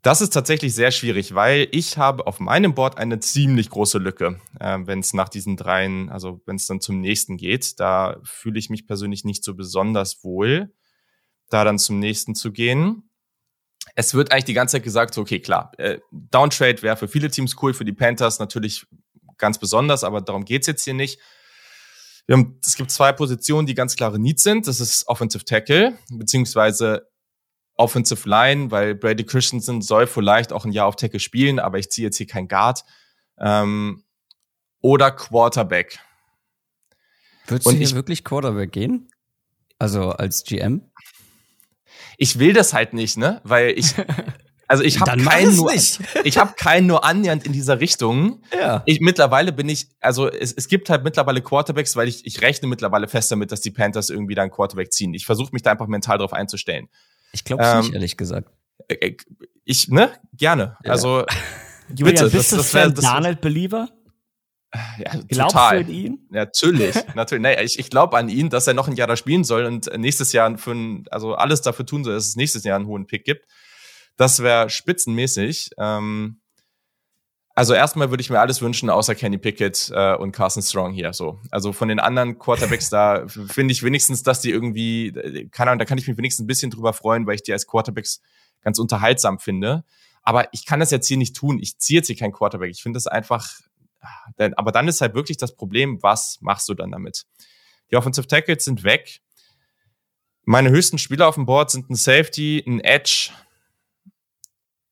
Das 0.03 0.21
ist 0.21 0.31
tatsächlich 0.31 0.75
sehr 0.75 0.93
schwierig, 0.93 1.35
weil 1.35 1.69
ich 1.73 1.99
habe 1.99 2.27
auf 2.27 2.39
meinem 2.39 2.75
Board 2.75 2.99
eine 2.99 3.19
ziemlich 3.19 3.69
große 3.69 3.99
Lücke, 3.99 4.41
äh, 4.61 4.79
wenn 4.83 5.01
es 5.01 5.13
nach 5.13 5.29
diesen 5.29 5.57
dreien, 5.57 6.09
also 6.09 6.41
wenn 6.47 6.57
es 6.57 6.67
dann 6.67 6.81
zum 6.81 7.01
nächsten 7.01 7.37
geht. 7.37 7.81
Da 7.81 8.21
fühle 8.23 8.59
ich 8.59 8.71
mich 8.71 8.87
persönlich 8.87 9.25
nicht 9.25 9.43
so 9.43 9.55
besonders 9.55 10.23
wohl, 10.23 10.73
da 11.51 11.65
dann 11.65 11.79
zum 11.79 11.99
nächsten 11.99 12.37
zu 12.37 12.53
gehen. 12.53 13.11
Es 13.97 14.15
wird 14.15 14.31
eigentlich 14.31 14.45
die 14.45 14.55
ganze 14.55 14.77
Zeit 14.77 14.85
gesagt, 14.85 15.15
so, 15.15 15.23
okay, 15.23 15.41
klar, 15.41 15.73
äh, 15.79 15.99
Downtrade 16.13 16.83
wäre 16.83 16.97
für 16.97 17.09
viele 17.09 17.31
Teams 17.31 17.57
cool, 17.61 17.75
für 17.75 17.85
die 17.85 17.93
Panthers 17.93 18.39
natürlich 18.39 18.87
ganz 19.37 19.59
besonders, 19.59 20.05
aber 20.05 20.21
darum 20.21 20.45
geht's 20.45 20.69
jetzt 20.69 20.85
hier 20.85 20.95
nicht. 20.95 21.19
Haben, 22.31 22.61
es 22.65 22.77
gibt 22.77 22.91
zwei 22.91 23.13
Positionen, 23.13 23.67
die 23.67 23.75
ganz 23.75 23.97
klare 23.97 24.19
Needs 24.19 24.43
sind. 24.43 24.67
Das 24.67 24.81
ist 24.81 25.09
Offensive 25.09 25.45
Tackle, 25.45 25.99
beziehungsweise 26.11 27.08
Offensive 27.79 28.29
Line, 28.29 28.71
weil 28.71 28.95
Brady 28.95 29.25
Christensen 29.25 29.81
soll 29.81 30.07
vielleicht 30.07 30.53
auch 30.53 30.65
ein 30.65 30.73
Jahr 30.73 30.87
auf 30.87 30.97
Tackle 30.97 31.21
spielen, 31.21 31.59
aber 31.59 31.79
ich 31.79 31.91
ziehe 31.91 32.07
jetzt 32.07 32.17
hier 32.17 32.27
kein 32.27 32.49
Guard. 32.49 32.85
Ähm, 33.39 34.03
oder 34.81 35.11
Quarterback. 35.11 36.01
Würdest 37.47 37.67
du 37.67 37.71
hier 37.71 37.83
ich, 37.83 37.95
wirklich 37.95 38.25
Quarterback 38.25 38.73
gehen? 38.73 39.09
Also 39.79 40.11
als 40.11 40.45
GM? 40.45 40.83
Ich 42.17 42.39
will 42.39 42.53
das 42.53 42.73
halt 42.73 42.93
nicht, 42.95 43.17
ne? 43.17 43.41
Weil 43.45 43.71
ich, 43.79 43.95
also 44.69 44.83
ich 44.83 45.01
habe 45.01 45.23
keinen 45.23 45.55
nur, 45.55 45.73
ich 46.25 46.39
habe 46.39 46.55
keinen 46.57 46.89
nur 46.89 47.05
annähernd 47.05 47.47
in 47.47 47.53
dieser 47.53 47.81
Richtung. 47.81 48.43
Ja. 48.53 48.83
Ich, 48.87 49.01
mittlerweile 49.01 49.53
bin 49.53 49.69
ich, 49.69 49.89
also 50.01 50.29
es, 50.29 50.53
es 50.53 50.67
gibt 50.67 50.91
halt 50.91 51.05
mittlerweile 51.05 51.43
Quarterbacks, 51.43 51.95
weil 51.95 52.09
ich, 52.09 52.27
ich 52.27 52.43
rechne 52.43 52.67
mittlerweile 52.67 53.07
fest 53.07 53.31
damit, 53.31 53.53
dass 53.53 53.61
die 53.61 53.71
Panthers 53.71 54.11
irgendwie 54.11 54.35
da 54.35 54.43
einen 54.43 54.51
Quarterback 54.51 54.93
ziehen. 54.93 55.15
Ich 55.15 55.27
versuche 55.27 55.51
mich 55.53 55.63
da 55.63 55.71
einfach 55.71 55.87
mental 55.87 56.19
drauf 56.19 56.33
einzustellen. 56.33 56.89
Ich 57.33 57.45
glaube 57.45 57.63
es 57.63 57.73
ähm, 57.73 57.81
nicht, 57.81 57.95
ehrlich 57.95 58.17
gesagt. 58.17 58.51
Äh, 58.89 58.95
äh, 58.95 59.17
ich, 59.65 59.89
ne? 59.89 60.13
Gerne. 60.33 60.77
Ja. 60.85 60.93
Also, 60.93 61.25
Julian, 61.95 62.15
bitte, 62.25 62.31
bist 62.31 62.53
das, 62.53 62.71
du 62.71 62.79
ein 62.79 62.95
Donald-Believer? 62.95 63.89
Ja, 64.99 65.13
Glaubst 65.29 65.55
total. 65.55 65.85
du 65.85 65.91
in 65.91 65.97
ihn? 65.97 66.27
Natürlich, 66.31 66.95
natürlich. 67.15 67.43
Nee, 67.43 67.63
ich, 67.63 67.79
ich 67.79 67.89
glaube 67.89 68.17
an 68.19 68.29
ihn, 68.29 68.51
dass 68.51 68.67
er 68.67 68.75
noch 68.75 68.87
ein 68.87 68.97
Jahr 68.97 69.09
da 69.09 69.17
spielen 69.17 69.45
soll 69.45 69.65
und 69.65 69.91
nächstes 69.97 70.33
Jahr 70.33 70.59
für 70.59 70.73
ein, 70.73 71.05
also 71.11 71.35
alles 71.35 71.63
dafür 71.63 71.87
tun 71.87 72.05
soll, 72.05 72.15
dass 72.15 72.29
es 72.29 72.37
nächstes 72.37 72.65
Jahr 72.65 72.77
einen 72.77 72.87
hohen 72.87 73.07
Pick 73.07 73.25
gibt. 73.25 73.47
Das 74.17 74.43
wäre 74.43 74.69
spitzenmäßig. 74.69 75.71
Ähm, 75.79 76.41
also 77.59 77.75
erstmal 77.75 78.11
würde 78.11 78.21
ich 78.21 78.31
mir 78.31 78.39
alles 78.39 78.63
wünschen, 78.63 78.89
außer 78.89 79.17
Kenny 79.17 79.37
Pickett 79.37 79.91
äh, 79.93 80.15
und 80.15 80.31
Carson 80.31 80.63
Strong 80.63 80.93
hier. 80.93 81.13
So, 81.13 81.41
also 81.51 81.73
von 81.73 81.89
den 81.89 81.99
anderen 81.99 82.39
Quarterbacks 82.39 82.89
da 82.89 83.27
finde 83.27 83.73
ich 83.73 83.83
wenigstens, 83.83 84.23
dass 84.23 84.41
die 84.41 84.53
irgendwie, 84.53 85.09
äh, 85.09 85.49
keine 85.49 85.73
Ahnung, 85.73 85.81
da 85.81 85.85
kann 85.85 85.99
ich 85.99 86.07
mich 86.07 86.17
wenigstens 86.17 86.45
ein 86.45 86.47
bisschen 86.47 86.71
drüber 86.71 86.93
freuen, 86.93 87.27
weil 87.27 87.35
ich 87.35 87.43
die 87.43 87.53
als 87.53 87.67
Quarterbacks 87.67 88.23
ganz 88.61 88.79
unterhaltsam 88.79 89.41
finde. 89.41 89.83
Aber 90.23 90.47
ich 90.53 90.67
kann 90.67 90.79
das 90.79 90.93
jetzt 90.93 91.09
hier 91.09 91.17
nicht 91.17 91.35
tun. 91.35 91.59
Ich 91.59 91.79
ziehe 91.79 91.99
jetzt 91.99 92.07
hier 92.07 92.15
kein 92.15 92.31
Quarterback. 92.31 92.71
Ich 92.71 92.81
finde 92.81 92.97
das 92.97 93.09
einfach. 93.09 93.59
Denn, 94.39 94.55
aber 94.55 94.71
dann 94.71 94.87
ist 94.87 95.01
halt 95.01 95.15
wirklich 95.15 95.37
das 95.37 95.57
Problem, 95.57 96.01
was 96.01 96.39
machst 96.41 96.69
du 96.69 96.75
dann 96.75 96.93
damit? 96.93 97.27
Die 97.91 97.97
Offensive 97.97 98.29
Tackles 98.29 98.65
sind 98.65 98.85
weg. 98.85 99.21
Meine 100.45 100.71
höchsten 100.71 100.99
Spieler 100.99 101.27
auf 101.27 101.35
dem 101.35 101.47
Board 101.47 101.73
sind 101.73 101.91
ein 101.91 101.97
Safety, 101.97 102.63
ein 102.65 102.79
Edge. 102.79 103.31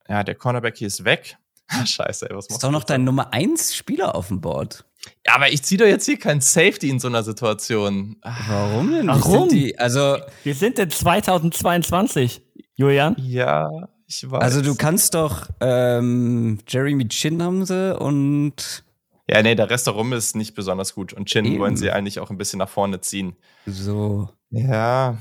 Ja, 0.09 0.25
der 0.25 0.35
Cornerback 0.35 0.77
hier 0.79 0.89
ist 0.89 1.05
weg. 1.05 1.39
Scheiße, 1.85 2.31
ey, 2.31 2.37
was 2.37 2.45
machst 2.45 2.51
du? 2.51 2.55
Ist 2.55 2.65
doch 2.65 2.71
noch 2.71 2.85
dein 2.85 3.05
Nummer 3.05 3.33
1 3.33 3.75
Spieler 3.75 4.15
auf 4.15 4.29
dem 4.29 4.41
Board. 4.41 4.85
Ja, 5.27 5.35
aber 5.37 5.53
ich 5.53 5.63
ziehe 5.63 5.79
doch 5.79 5.87
jetzt 5.87 6.05
hier 6.07 6.19
keinen 6.19 6.41
Safety 6.41 6.89
in 6.89 6.99
so 6.99 7.09
einer 7.09 7.23
Situation. 7.23 8.17
Warum 8.23 8.91
denn? 8.93 9.07
Warum? 9.07 9.49
Die, 9.49 9.79
also 9.79 10.19
Wir 10.43 10.55
sind 10.55 10.79
in 10.79 10.91
2022, 10.91 12.43
Julian. 12.75 13.15
Ja, 13.19 13.71
ich 14.07 14.29
weiß. 14.29 14.43
Also 14.43 14.63
du 14.63 14.75
kannst 14.75 15.15
doch 15.15 15.49
ähm, 15.61 16.59
Jeremy 16.69 17.09
Chin 17.09 17.43
haben 17.43 17.65
sie 17.65 17.97
und 17.97 18.85
ja, 19.29 19.43
nee, 19.43 19.57
der 19.57 19.69
Rest 19.69 19.89
darum 19.89 20.13
ist 20.13 20.37
nicht 20.37 20.55
besonders 20.55 20.95
gut. 20.95 21.13
Und 21.13 21.27
Chin 21.27 21.45
Eben. 21.45 21.59
wollen 21.59 21.77
sie 21.77 21.91
eigentlich 21.91 22.21
auch 22.21 22.31
ein 22.31 22.39
bisschen 22.39 22.59
nach 22.61 22.69
vorne 22.69 23.01
ziehen. 23.01 23.35
So. 23.67 24.29
Ja. 24.51 25.17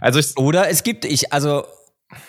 Also 0.00 0.18
ich, 0.18 0.36
Oder 0.38 0.70
es 0.70 0.82
gibt, 0.82 1.04
ich, 1.04 1.32
also 1.32 1.66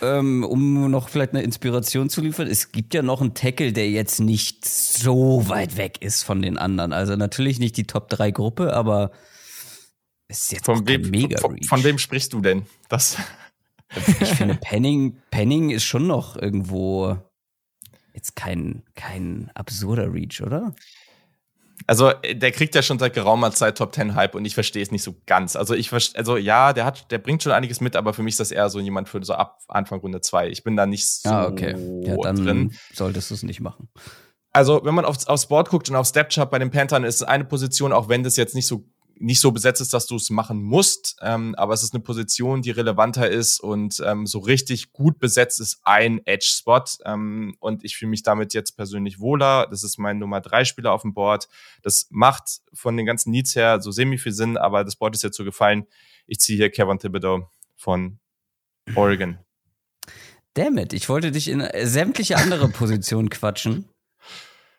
ähm, 0.02 0.44
um 0.44 0.90
noch 0.90 1.10
vielleicht 1.10 1.34
eine 1.34 1.44
Inspiration 1.44 2.10
zu 2.10 2.22
liefern, 2.22 2.48
es 2.48 2.72
gibt 2.72 2.94
ja 2.94 3.02
noch 3.02 3.22
einen 3.22 3.34
Tackle, 3.34 3.74
der 3.74 3.90
jetzt 3.90 4.20
nicht 4.20 4.66
so 4.66 5.48
weit 5.50 5.78
weg 5.78 6.02
ist 6.02 6.24
von 6.24 6.42
den 6.42 6.58
anderen. 6.58 6.94
Also 6.94 7.16
natürlich 7.16 7.60
nicht 7.60 7.78
die 7.78 7.86
Top 7.86 8.10
3 8.10 8.32
Gruppe, 8.32 8.74
aber 8.74 9.12
es 10.28 10.44
ist 10.44 10.52
jetzt 10.54 10.66
von 10.66 10.88
wem, 10.88 11.10
mega 11.10 11.40
von, 11.40 11.62
von, 11.64 11.84
wem 11.84 11.98
sprichst 11.98 12.34
du 12.34 12.42
denn? 12.42 12.66
Das 12.90 13.18
ich 13.96 14.30
finde 14.30 14.56
Penning, 14.62 15.18
Penning 15.32 15.70
ist 15.70 15.86
schon 15.86 16.08
noch 16.08 16.36
irgendwo 16.36 17.18
jetzt 18.14 18.36
kein, 18.36 18.84
kein 18.96 19.52
absurder 19.54 20.12
Reach, 20.12 20.42
oder? 20.42 20.76
Also, 21.88 22.12
äh, 22.22 22.36
der 22.36 22.52
kriegt 22.52 22.76
ja 22.76 22.84
schon 22.84 23.00
seit 23.00 23.14
geraumer 23.14 23.52
Zeit 23.52 23.78
Top 23.78 23.96
10 23.96 24.14
Hype 24.14 24.36
und 24.36 24.46
ich 24.46 24.54
verstehe 24.54 24.84
es 24.84 24.92
nicht 24.92 25.04
so 25.04 25.16
ganz. 25.26 25.56
Also, 25.56 25.74
ich 25.74 25.92
also 25.92 26.38
ja, 26.38 26.74
der 26.74 26.86
hat, 26.86 27.10
der 27.12 27.18
bringt 27.18 27.42
schon 27.42 27.54
einiges 27.54 27.80
mit, 27.82 27.96
aber 27.96 28.14
für 28.14 28.22
mich 28.24 28.34
ist 28.34 28.42
das 28.42 28.52
eher 28.52 28.70
so 28.70 28.80
jemand 28.80 29.08
für 29.10 29.24
so 29.24 29.34
ab 29.34 29.62
Anfang 29.70 30.02
Runde 30.02 30.22
2. 30.22 30.50
Ich 30.50 30.64
bin 30.64 30.76
da 30.76 30.86
nicht 30.86 31.08
so 31.08 31.30
ah, 31.30 31.48
okay. 31.48 31.76
ja, 32.06 32.18
dann 32.22 32.36
drin. 32.36 32.74
Solltest 32.94 33.32
du 33.32 33.36
es 33.36 33.44
nicht 33.44 33.62
machen. 33.62 33.88
Also, 34.52 34.82
wenn 34.84 34.96
man 34.96 35.06
aufs, 35.06 35.28
aufs 35.28 35.48
Board 35.48 35.70
guckt 35.70 35.90
und 35.90 35.96
auf 35.96 36.08
Stepchart 36.08 36.52
bei 36.52 36.60
den 36.60 36.72
Panthern 36.72 37.04
ist 37.04 37.24
eine 37.24 37.46
Position, 37.46 37.94
auch 37.94 38.10
wenn 38.10 38.24
das 38.24 38.36
jetzt 38.36 38.54
nicht 38.54 38.68
so 38.68 38.84
nicht 39.20 39.40
so 39.40 39.52
besetzt 39.52 39.82
ist, 39.82 39.94
dass 39.94 40.06
du 40.06 40.16
es 40.16 40.30
machen 40.30 40.62
musst, 40.62 41.18
ähm, 41.22 41.56
aber 41.56 41.74
es 41.74 41.84
ist 41.84 41.94
eine 41.94 42.04
Position, 42.04 42.62
die 42.62 42.72
relevanter 42.72 43.30
ist 43.30 43.60
und 43.60 44.02
ähm, 44.06 44.26
so 44.26 44.40
richtig 44.40 44.92
gut 44.92 45.20
besetzt 45.20 45.60
ist 45.60 45.80
ein 45.84 46.22
Edge-Spot 46.26 46.84
ähm, 47.06 47.56
und 47.60 47.84
ich 47.84 47.98
fühle 47.98 48.10
mich 48.10 48.24
damit 48.24 48.54
jetzt 48.54 48.78
persönlich 48.78 49.20
wohler. 49.20 49.68
Das 49.70 49.84
ist 49.84 49.98
mein 49.98 50.20
Nummer 50.20 50.42
drei 50.42 50.66
Spieler 50.66 50.92
auf 50.92 51.02
dem 51.02 51.14
Board. 51.14 51.48
Das 51.82 52.08
macht 52.10 52.62
von 52.74 52.98
den 52.98 53.06
ganzen 53.06 53.32
Needs 53.32 53.56
her 53.56 53.82
so 53.82 53.92
semi 53.92 54.18
viel 54.18 54.34
Sinn, 54.34 54.58
aber 54.58 54.84
das 54.84 54.96
Board 54.96 55.16
ist 55.16 55.24
jetzt 55.24 55.38
so 55.38 55.44
gefallen. 55.44 55.86
Ich 56.28 56.40
ziehe 56.40 56.58
hier 56.58 56.70
Kevin 56.70 57.00
Thibodeau 57.00 57.50
von 57.76 58.20
Oregon. 58.96 59.38
Damn 60.54 60.78
it, 60.78 60.94
ich 60.94 61.08
wollte 61.10 61.32
dich 61.32 61.50
in 61.50 61.68
sämtliche 61.84 62.38
andere 62.38 62.68
Positionen 62.70 63.30
quatschen. 63.30 63.86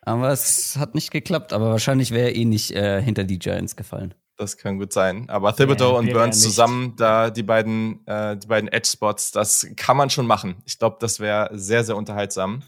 Aber 0.01 0.31
es 0.31 0.77
hat 0.77 0.95
nicht 0.95 1.11
geklappt, 1.11 1.53
aber 1.53 1.69
wahrscheinlich 1.69 2.11
wäre 2.11 2.29
er 2.29 2.35
eh 2.35 2.45
nicht 2.45 2.71
äh, 2.71 3.01
hinter 3.01 3.25
die 3.25 3.39
Giants 3.39 3.75
gefallen. 3.75 4.13
Das 4.39 4.55
kann 4.55 4.79
gut 4.79 4.93
sein. 4.93 5.29
Aber 5.29 5.53
Thibodeau 5.53 5.91
ja, 5.91 5.99
und 5.99 6.13
Burns 6.13 6.41
zusammen, 6.41 6.95
da 6.95 7.29
die 7.29 7.43
beiden, 7.43 8.07
äh, 8.07 8.37
die 8.37 8.47
beiden 8.47 8.69
Edge-Spots, 8.69 9.33
das 9.33 9.67
kann 9.75 9.97
man 9.97 10.09
schon 10.09 10.25
machen. 10.25 10.63
Ich 10.65 10.79
glaube, 10.79 10.95
das 11.01 11.19
wäre 11.19 11.49
sehr, 11.51 11.83
sehr 11.83 11.97
unterhaltsam. 11.97 12.63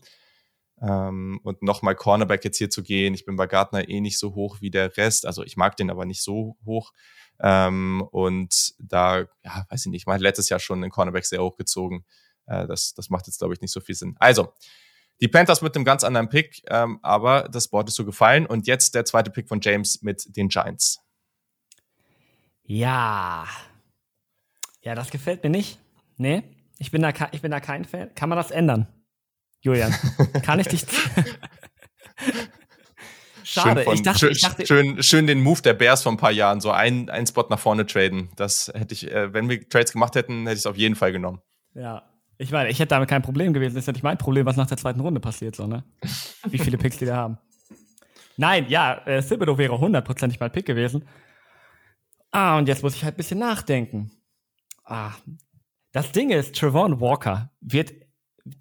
Ähm, 0.82 1.40
und 1.44 1.62
nochmal 1.64 1.96
Cornerback 1.96 2.44
jetzt 2.44 2.58
hier 2.58 2.70
zu 2.70 2.84
gehen. 2.84 3.14
Ich 3.14 3.24
bin 3.24 3.38
bei 3.38 3.48
Gardner 3.48 3.88
eh 3.88 4.02
nicht 4.02 4.20
so 4.20 4.36
hoch 4.36 4.58
wie 4.60 4.70
der 4.70 4.98
Rest. 4.98 5.26
Also 5.26 5.44
ich 5.46 5.56
mag 5.56 5.78
den 5.78 5.90
aber 5.90 6.04
nicht 6.04 6.22
so 6.22 6.58
hoch. 6.66 6.92
Ähm, 7.40 8.06
und 8.12 8.74
da, 8.78 9.20
ja, 9.46 9.66
weiß 9.70 9.86
ich 9.86 9.92
nicht, 9.94 10.08
man 10.08 10.16
hat 10.16 10.22
letztes 10.22 10.50
Jahr 10.50 10.60
schon 10.60 10.82
den 10.82 10.92
Cornerback 10.92 11.26
sehr 11.26 11.42
hochgezogen. 11.42 12.04
Äh, 12.48 12.68
das, 12.68 12.94
das 12.96 13.10
macht 13.10 13.28
jetzt, 13.28 13.40
glaube 13.40 13.54
ich, 13.54 13.62
nicht 13.62 13.72
so 13.72 13.80
viel 13.80 13.96
Sinn. 13.96 14.18
Also, 14.20 14.52
die 15.22 15.30
Panthers 15.30 15.62
mit 15.62 15.74
einem 15.76 15.86
ganz 15.86 16.04
anderen 16.04 16.28
Pick, 16.28 16.64
ähm, 16.68 17.00
aber 17.02 17.48
das 17.50 17.70
Board 17.70 17.88
ist 17.88 17.96
so 17.96 18.04
gefallen. 18.04 18.46
Und 18.46 18.68
jetzt 18.68 18.94
der 18.94 19.06
zweite 19.06 19.32
Pick 19.32 19.48
von 19.48 19.62
James 19.62 20.02
mit 20.02 20.36
den 20.36 20.50
Giants. 20.50 21.01
Ja. 22.64 23.46
Ja, 24.82 24.96
das 24.96 25.12
gefällt 25.12 25.44
mir 25.44 25.50
nicht. 25.50 25.80
Nee, 26.18 26.44
ich 26.78 26.92
bin 26.92 27.02
da, 27.02 27.12
ich 27.32 27.42
bin 27.42 27.52
da 27.52 27.60
kein 27.60 27.86
Fan. 27.86 28.14
Kann 28.16 28.30
man 28.30 28.38
das 28.38 28.52
ändern? 28.52 28.88
Julian, 29.62 29.94
kann 30.44 30.60
ich 30.60 30.68
dich. 30.68 30.86
Schade, 33.44 33.84
von, 33.84 33.94
ich, 33.94 34.02
dachte, 34.02 34.20
schön, 34.20 34.32
ich 34.32 34.42
dachte. 34.42 34.66
Schön, 34.66 35.04
schön 35.04 35.28
den 35.28 35.42
Move 35.42 35.62
der 35.62 35.74
Bears 35.74 36.04
vor 36.04 36.12
ein 36.12 36.18
paar 36.18 36.32
Jahren, 36.32 36.62
so 36.62 36.72
ein, 36.72 37.10
ein 37.10 37.28
Spot 37.28 37.46
nach 37.50 37.60
vorne 37.60 37.86
traden. 37.86 38.30
Das 38.36 38.72
hätte 38.74 38.94
ich, 38.94 39.12
äh, 39.12 39.34
wenn 39.34 39.50
wir 39.50 39.68
Trades 39.68 39.92
gemacht 39.92 40.16
hätten, 40.16 40.44
hätte 40.44 40.54
ich 40.54 40.60
es 40.60 40.66
auf 40.66 40.78
jeden 40.78 40.96
Fall 40.96 41.12
genommen. 41.12 41.42
Ja. 41.74 42.04
Ich 42.38 42.52
meine, 42.52 42.70
ich 42.70 42.80
hätte 42.80 42.90
damit 42.90 43.10
kein 43.10 43.22
Problem 43.22 43.54
gewesen. 43.54 43.76
Das 43.76 43.84
ist 43.84 43.88
ja 43.88 43.94
nicht 43.94 44.04
mein 44.04 44.18
Problem, 44.18 44.46
was 44.46 44.56
nach 44.56 44.68
der 44.68 44.78
zweiten 44.78 45.00
Runde 45.00 45.20
passiert, 45.20 45.56
so, 45.56 45.68
ne? 45.68 45.84
Wie 46.48 46.58
viele 46.58 46.78
Picks 46.78 46.98
die 46.98 47.06
da 47.06 47.16
haben. 47.16 47.38
Nein, 48.38 48.66
ja, 48.70 48.96
äh, 49.06 49.22
Thibodeau 49.22 49.60
wäre 49.60 49.80
hundertprozentig 49.80 50.40
mein 50.40 50.52
Pick 50.52 50.66
gewesen. 50.66 51.06
Ah, 52.32 52.58
und 52.58 52.68
jetzt 52.68 52.84
muss 52.84 52.96
ich 52.96 53.04
halt 53.04 53.16
ein 53.16 53.18
bisschen 53.18 53.40
nachdenken. 53.40 54.12
Ah, 54.86 55.12
das 55.92 56.12
Ding 56.12 56.30
ist, 56.30 56.56
Trevon 56.56 57.00
Walker 57.02 57.52
wird 57.60 57.94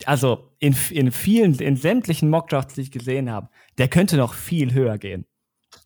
also 0.05 0.53
in, 0.59 0.77
in 0.91 1.11
vielen, 1.13 1.55
in 1.55 1.77
sämtlichen 1.77 2.29
Mockdrafts, 2.31 2.75
die 2.75 2.83
ich 2.83 2.91
gesehen 2.91 3.31
habe, 3.31 3.49
der 3.79 3.89
könnte 3.89 4.17
noch 4.17 4.35
viel 4.35 4.75
höher 4.75 4.99
gehen. 4.99 5.27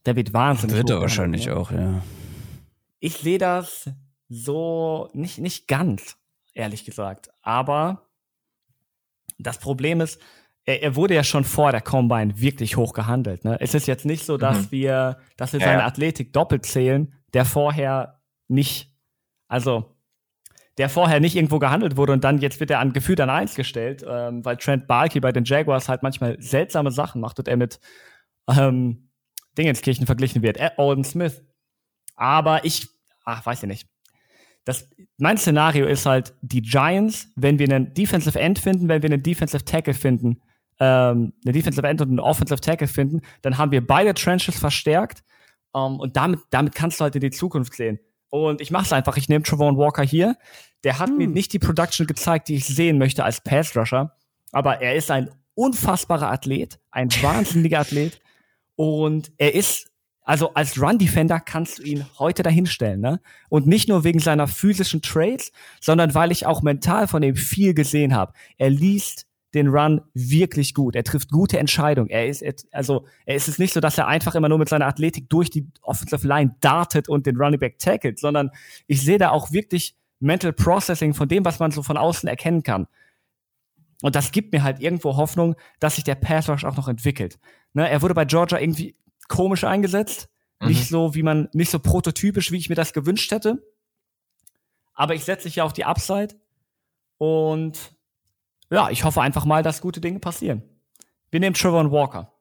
Der 0.07 0.17
wird 0.17 0.33
wahnsinnig. 0.33 0.77
Wird 0.77 0.91
er 0.91 1.01
wahrscheinlich 1.01 1.47
ne? 1.47 1.57
auch, 1.57 1.71
ja. 1.71 2.03
Ich 2.99 3.19
sehe 3.19 3.39
das 3.39 3.91
so 4.29 5.11
nicht, 5.13 5.39
nicht 5.39 5.69
ganz, 5.69 6.17
ehrlich 6.55 6.85
gesagt. 6.85 7.31
Aber 7.43 8.09
das 9.39 9.59
Problem 9.59 10.01
ist, 10.01 10.21
er, 10.65 10.83
er 10.83 10.97
wurde 10.97 11.15
ja 11.15 11.23
schon 11.23 11.45
vor 11.45 11.71
der 11.71 11.83
Combine 11.83 12.41
wirklich 12.41 12.77
hoch 12.77 12.95
gehandelt. 12.95 13.45
Ne? 13.45 13.59
Es 13.61 13.75
ist 13.75 13.87
jetzt 13.87 14.07
nicht 14.07 14.25
so, 14.25 14.39
dass 14.39 14.67
mhm. 14.67 14.71
wir, 14.73 15.19
dass 15.37 15.53
wir 15.53 15.61
ja, 15.61 15.67
seine 15.67 15.85
Athletik 15.85 16.33
doppelt 16.33 16.65
zählen, 16.65 17.13
der 17.35 17.45
vorher 17.45 18.21
nicht, 18.49 18.93
also 19.49 19.97
der 20.79 20.89
vorher 20.89 21.21
nicht 21.21 21.37
irgendwo 21.37 21.59
gehandelt 21.59 21.97
wurde 21.97 22.13
und 22.13 22.25
dann 22.25 22.39
jetzt 22.39 22.59
wird 22.61 22.71
er 22.71 22.81
an 22.81 22.93
gefühlt 22.93 23.21
an 23.21 23.31
eins 23.31 23.55
gestellt, 23.55 24.05
ähm, 24.09 24.45
weil 24.45 24.57
Trent 24.57 24.87
Balky 24.87 25.21
bei 25.21 25.33
den 25.33 25.45
Jaguars 25.45 25.89
halt 25.89 26.03
manchmal 26.03 26.41
seltsame 26.41 26.91
Sachen 26.91 27.21
macht 27.21 27.39
und 27.39 27.49
er 27.49 27.57
mit 27.57 27.79
ähm, 28.49 29.11
Dingenskirchen 29.57 30.07
verglichen 30.07 30.43
wird. 30.43 30.57
Äh, 30.57 30.71
Alden 30.77 31.05
Smith. 31.05 31.43
Aber 32.17 32.65
ich, 32.65 32.89
ach, 33.25 33.45
weiß 33.45 33.63
ich 33.63 33.69
nicht. 33.69 33.89
Das, 34.65 34.89
mein 35.19 35.37
Szenario 35.37 35.87
ist 35.87 36.07
halt 36.07 36.35
die 36.41 36.63
Giants, 36.63 37.29
wenn 37.37 37.59
wir 37.59 37.69
einen 37.69 37.93
Defensive 37.95 38.39
End 38.39 38.59
finden, 38.59 38.89
wenn 38.89 39.03
wir 39.03 39.11
einen 39.11 39.23
Defensive 39.23 39.65
Tackle 39.65 39.95
finden, 39.95 40.41
ähm, 40.81 41.35
eine 41.45 41.53
Defensive 41.53 41.87
End 41.87 42.01
und 42.01 42.09
einen 42.09 42.21
Offensive 42.21 42.61
Tackle 42.61 42.89
finden, 42.89 43.21
dann 43.43 43.59
haben 43.59 43.73
wir 43.73 43.87
beide 43.87 44.15
Trenches 44.15 44.59
verstärkt 44.59 45.23
um, 45.75 45.95
ähm, 45.95 46.01
und 46.01 46.17
damit, 46.17 46.41
damit 46.51 46.75
kannst 46.75 47.01
du 47.01 47.05
halt 47.05 47.15
in 47.17 47.21
die 47.21 47.31
Zukunft 47.31 47.75
sehen. 47.75 47.99
Und 48.31 48.61
ich 48.61 48.71
mache 48.71 48.85
es 48.85 48.93
einfach. 48.93 49.17
Ich 49.17 49.29
nehme 49.29 49.45
Travon 49.45 49.77
Walker 49.77 50.03
hier. 50.03 50.37
Der 50.83 50.99
hat 50.99 51.11
hm. 51.11 51.19
mir 51.19 51.29
nicht 51.29 51.53
die 51.53 51.59
Production 51.59 52.07
gezeigt, 52.07 52.49
die 52.49 52.57
ich 52.57 52.67
sehen 52.67 52.99
möchte 52.99 53.25
als 53.25 53.41
Pass 53.41 53.77
Rusher, 53.77 54.17
aber 54.53 54.81
er 54.81 54.95
ist 54.95 55.11
ein 55.11 55.31
unfassbarer 55.55 56.31
Athlet, 56.31 56.79
ein 56.91 57.11
wahnsinniger 57.23 57.81
Athlet 57.81 58.21
und 58.77 59.33
er 59.39 59.55
ist 59.55 59.91
also 60.27 60.55
als 60.55 60.81
Run-Defender 60.81 61.39
kannst 61.39 61.79
du 61.79 61.83
ihn 61.83 62.07
heute 62.19 62.43
dahinstellen, 62.43 63.01
ne? 63.01 63.21
Und 63.51 63.67
nicht 63.67 63.91
nur 63.91 64.05
wegen 64.05 64.21
seiner 64.21 64.49
physischen 64.49 65.03
Traits, 65.03 65.53
sondern 65.83 66.15
weil 66.15 66.33
ich 66.33 66.47
auch 66.47 66.63
mental 66.63 67.07
von 67.07 67.23
ihm 67.23 67.37
viel 67.37 67.75
gesehen 67.75 68.15
habe. 68.15 68.33
Er 68.57 68.71
liest 68.71 69.27
den 69.55 69.69
Run 69.69 70.01
wirklich 70.13 70.75
gut. 70.75 70.97
Er 70.97 71.05
trifft 71.05 71.31
gute 71.31 71.59
Entscheidungen. 71.59 72.11
Er 72.11 72.27
ist, 72.27 72.45
also, 72.73 73.07
er 73.25 73.37
ist 73.37 73.49
es 73.49 73.59
nicht 73.59 73.73
so, 73.73 73.81
dass 73.81 73.97
er 73.97 74.07
einfach 74.07 74.35
immer 74.35 74.49
nur 74.49 74.59
mit 74.59 74.69
seiner 74.69 74.87
Athletik 74.87 75.29
durch 75.29 75.51
die 75.51 75.67
Offensive 75.83 76.27
Line 76.27 76.57
dartet 76.61 77.09
und 77.09 77.27
den 77.27 77.37
Running 77.37 77.61
Back 77.61 77.79
tackelt, 77.79 78.19
sondern 78.19 78.51
ich 78.87 79.03
sehe 79.03 79.19
da 79.19 79.31
auch 79.31 79.53
wirklich 79.53 79.95
Mental 80.21 80.53
Processing 80.53 81.15
von 81.15 81.29
dem, 81.29 81.45
was 81.45 81.59
man 81.59 81.71
so 81.71 81.83
von 81.83 81.97
außen 81.97 82.29
erkennen 82.29 82.63
kann. 82.63 82.87
Und 84.03 84.17
das 84.17 84.33
gibt 84.33 84.53
mir 84.53 84.63
halt 84.63 84.81
irgendwo 84.81 85.17
Hoffnung, 85.17 85.55
dass 85.81 85.95
sich 85.95 86.05
der 86.05 86.15
Pass 86.15 86.49
Rush 86.49 86.65
auch 86.65 86.77
noch 86.77 86.89
entwickelt. 86.89 87.39
Ne, 87.73 87.89
er 87.89 88.03
wurde 88.03 88.15
bei 88.15 88.25
Georgia 88.25 88.59
irgendwie 88.59 88.97
komisch 89.29 89.65
eingesetzt. 89.65 90.29
Mhm. 90.61 90.69
Nicht 90.69 90.89
so, 90.89 91.15
wie 91.15 91.23
man, 91.23 91.49
nicht 91.53 91.71
so 91.71 91.79
prototypisch, 91.79 92.51
wie 92.53 92.59
ich 92.59 92.69
mir 92.69 92.75
das 92.75 92.93
gewünscht 92.93 93.31
hätte. 93.31 93.63
Aber 94.95 95.15
ich 95.15 95.25
setze 95.25 95.49
ja 95.49 95.65
auf 95.65 95.73
die 95.73 95.85
Upside. 95.85 96.35
Und 97.19 97.95
ja, 98.75 98.91
ich 98.91 99.05
hoffe 99.05 99.23
einfach 99.23 99.45
mal, 99.45 99.63
dass 99.63 99.81
gute 99.81 100.01
Dinge 100.01 100.19
passieren. 100.19 100.63
Wir 101.31 101.41
nehmen 101.41 101.55
Trevor 101.55 101.91
Walker. 101.91 102.33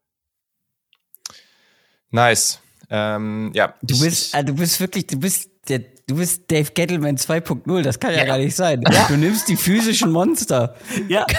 Nice. 2.12 2.60
Ähm, 2.90 3.52
ja. 3.54 3.74
Du 3.82 4.00
bist, 4.00 4.36
äh, 4.36 4.44
du 4.44 4.54
bist 4.54 4.80
wirklich, 4.80 5.08
du 5.08 5.20
bist 5.20 5.50
der, 5.68 5.80
du 5.80 6.18
bist 6.18 6.52
Dave 6.52 6.72
Gettleman 6.72 7.18
2.0. 7.18 7.82
Das 7.82 8.00
kann 8.00 8.12
ja, 8.12 8.20
ja, 8.20 8.26
gar 8.26 8.38
nicht 8.38 8.56
sein. 8.56 8.84
Ja. 8.92 9.08
Du 9.08 9.18
nimmst 9.18 9.48
die 9.48 9.56
physischen 9.56 10.12
Monster. 10.12 10.76
Ja. 11.08 11.26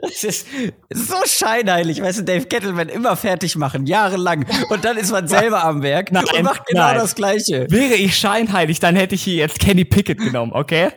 Das 0.00 0.24
ist 0.24 0.46
so 0.90 1.16
scheinheilig, 1.24 2.02
weißt 2.02 2.18
du, 2.18 2.24
Dave 2.24 2.46
Kettleman 2.46 2.88
immer 2.88 3.16
fertig 3.16 3.54
machen, 3.56 3.86
jahrelang. 3.86 4.44
Und 4.68 4.84
dann 4.84 4.96
ist 4.96 5.12
man 5.12 5.28
selber 5.28 5.64
am 5.64 5.82
Werk 5.82 6.10
nein, 6.10 6.24
und 6.24 6.42
macht 6.42 6.66
genau 6.66 6.88
nein. 6.88 6.98
das 6.98 7.14
Gleiche. 7.14 7.66
Wäre 7.70 7.94
ich 7.94 8.16
scheinheilig, 8.16 8.80
dann 8.80 8.96
hätte 8.96 9.14
ich 9.14 9.22
hier 9.22 9.36
jetzt 9.36 9.60
Kenny 9.60 9.84
Pickett 9.84 10.18
genommen, 10.18 10.52
okay? 10.52 10.90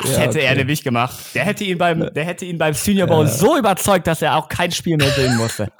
Das 0.00 0.12
ja, 0.12 0.18
hätte 0.18 0.38
okay. 0.38 0.46
er 0.46 0.54
nämlich 0.54 0.82
gemacht. 0.82 1.16
Der 1.34 1.44
hätte 1.44 1.64
ihn 1.64 1.78
beim, 1.78 2.12
der 2.12 2.24
hätte 2.24 2.44
ihn 2.44 2.58
beim 2.58 2.74
Senior 2.74 3.06
Bowl 3.06 3.24
ja. 3.24 3.30
so 3.30 3.56
überzeugt, 3.58 4.06
dass 4.06 4.22
er 4.22 4.36
auch 4.36 4.48
kein 4.48 4.72
Spiel 4.72 4.96
mehr 4.96 5.10
sehen 5.10 5.36
musste. 5.36 5.72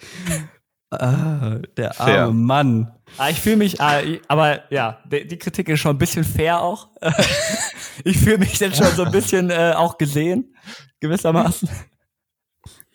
Ah, 0.88 1.56
der 1.76 2.00
arme 2.00 2.12
fair. 2.12 2.30
Mann. 2.30 2.92
Ah, 3.18 3.28
ich 3.28 3.40
fühle 3.40 3.56
mich, 3.56 3.80
ah, 3.80 4.02
aber 4.28 4.72
ja, 4.72 5.00
die, 5.04 5.26
die, 5.26 5.36
Kritik 5.36 5.68
ist 5.68 5.80
schon 5.80 5.96
ein 5.96 5.98
bisschen 5.98 6.22
fair 6.22 6.60
auch. 6.60 6.90
ich 8.04 8.16
fühle 8.16 8.38
mich 8.38 8.60
jetzt 8.60 8.76
schon 8.76 8.94
so 8.94 9.02
ein 9.02 9.10
bisschen 9.10 9.50
äh, 9.50 9.72
auch 9.76 9.98
gesehen 9.98 10.54
gewissermaßen. 11.00 11.68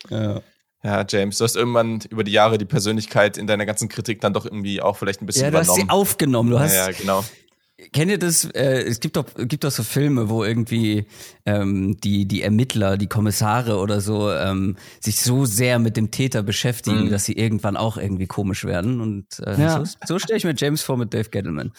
Ja. 0.10 0.41
Ja, 0.84 1.06
James, 1.08 1.38
du 1.38 1.44
hast 1.44 1.56
irgendwann 1.56 2.00
über 2.10 2.24
die 2.24 2.32
Jahre 2.32 2.58
die 2.58 2.65
Persönlichkeit 2.65 3.38
in 3.38 3.46
deiner 3.46 3.67
ganzen 3.67 3.88
Kritik 3.88 4.20
dann 4.22 4.34
doch 4.34 4.46
irgendwie 4.46 4.82
auch 4.82 4.98
vielleicht 4.98 5.22
ein 5.22 5.28
bisschen 5.28 5.44
ja, 5.44 5.52
du 5.52 5.58
übernommen. 5.58 5.80
hast 5.80 5.86
sie 5.86 5.89
aufgenommen. 5.89 6.50
Du 6.50 6.60
hast, 6.60 6.74
ja 6.74 6.91
genau. 6.91 7.24
Kennt 7.94 8.12
ihr 8.12 8.20
das? 8.20 8.46
Äh, 8.46 8.84
es 8.84 9.00
gibt 9.00 9.17
doch, 9.17 9.26
gibt 9.36 9.63
doch 9.63 9.72
so 9.72 9.84
Filme, 9.84 10.30
wo 10.30 10.44
irgendwie 10.44 11.08
ähm, 11.46 11.98
die 12.02 12.28
die 12.28 12.44
Ermittler, 12.44 12.98
die 12.98 13.08
Kommissare 13.08 13.78
oder 13.78 14.02
so 14.02 14.32
ähm, 14.32 14.78
sich 15.00 15.22
so 15.22 15.46
sehr 15.46 15.80
mit 15.80 15.98
dem 15.98 16.12
Täter 16.12 16.44
beschäftigen, 16.44 17.06
mhm. 17.06 17.10
dass 17.10 17.26
sie 17.26 17.34
irgendwann 17.34 17.78
auch 17.78 17.98
irgendwie 17.98 18.28
komisch 18.28 18.65
werden. 18.65 19.02
Und 19.02 19.39
äh, 19.39 19.60
ja. 19.60 19.84
so, 19.86 19.96
so 20.06 20.20
stelle 20.20 20.38
ich 20.38 20.44
mir 20.44 20.54
James 20.56 20.82
vor 20.82 20.98
mit 20.98 21.13
Dave 21.13 21.30
Gettleman. 21.30 21.72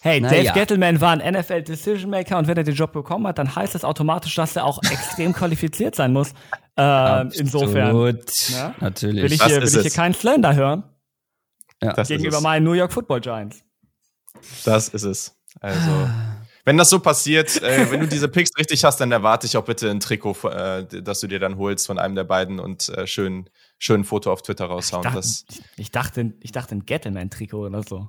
Hey, 0.00 0.20
Na 0.20 0.28
Dave 0.28 0.44
ja. 0.44 0.52
Gettleman 0.52 1.00
war 1.00 1.18
ein 1.18 1.32
NFL 1.34 1.62
Decision 1.62 2.10
Maker 2.10 2.38
und 2.38 2.46
wenn 2.46 2.56
er 2.56 2.64
den 2.64 2.74
Job 2.74 2.92
bekommen 2.92 3.26
hat, 3.26 3.38
dann 3.38 3.54
heißt 3.54 3.74
das 3.74 3.84
automatisch, 3.84 4.34
dass 4.34 4.54
er 4.54 4.64
auch 4.64 4.82
extrem 4.90 5.32
qualifiziert 5.32 5.94
sein 5.94 6.12
muss. 6.12 6.32
Äh, 6.76 7.22
insofern. 7.38 8.16
Ja? 8.50 8.74
Natürlich. 8.80 9.24
Will 9.24 9.32
ich 9.32 9.42
hier, 9.42 9.62
will 9.62 9.68
ich 9.68 9.80
hier 9.80 9.90
keinen 9.90 10.14
Slender 10.14 10.54
hören. 10.54 10.84
Ja. 11.82 11.92
Gegenüber 12.02 12.40
meinen 12.40 12.64
New 12.64 12.72
York 12.72 12.92
Football 12.92 13.20
Giants. 13.20 13.64
Das 14.64 14.88
ist 14.88 15.04
es. 15.04 15.36
Also, 15.60 16.08
wenn 16.64 16.76
das 16.76 16.90
so 16.90 16.98
passiert, 16.98 17.62
äh, 17.62 17.90
wenn 17.90 18.00
du 18.00 18.08
diese 18.08 18.28
Picks 18.28 18.50
richtig 18.58 18.84
hast, 18.84 18.98
dann 19.00 19.12
erwarte 19.12 19.46
ich 19.46 19.56
auch 19.56 19.64
bitte 19.64 19.90
ein 19.90 20.00
Trikot, 20.00 20.48
äh, 20.48 20.86
das 21.02 21.20
du 21.20 21.26
dir 21.26 21.38
dann 21.38 21.58
holst 21.58 21.86
von 21.86 21.98
einem 21.98 22.14
der 22.14 22.24
beiden 22.24 22.58
und 22.58 22.88
äh, 22.88 23.06
schön, 23.06 23.50
schön 23.78 24.00
ein 24.00 24.04
Foto 24.04 24.32
auf 24.32 24.42
Twitter 24.42 24.66
raushauen. 24.66 25.06
Ich 25.06 25.12
dachte, 25.12 25.62
ich 25.76 25.90
dachte, 25.90 26.34
ich 26.40 26.52
dachte 26.52 26.74
ein 26.74 26.86
Gettleman-Trikot 26.86 27.66
oder 27.66 27.82
so. 27.82 28.08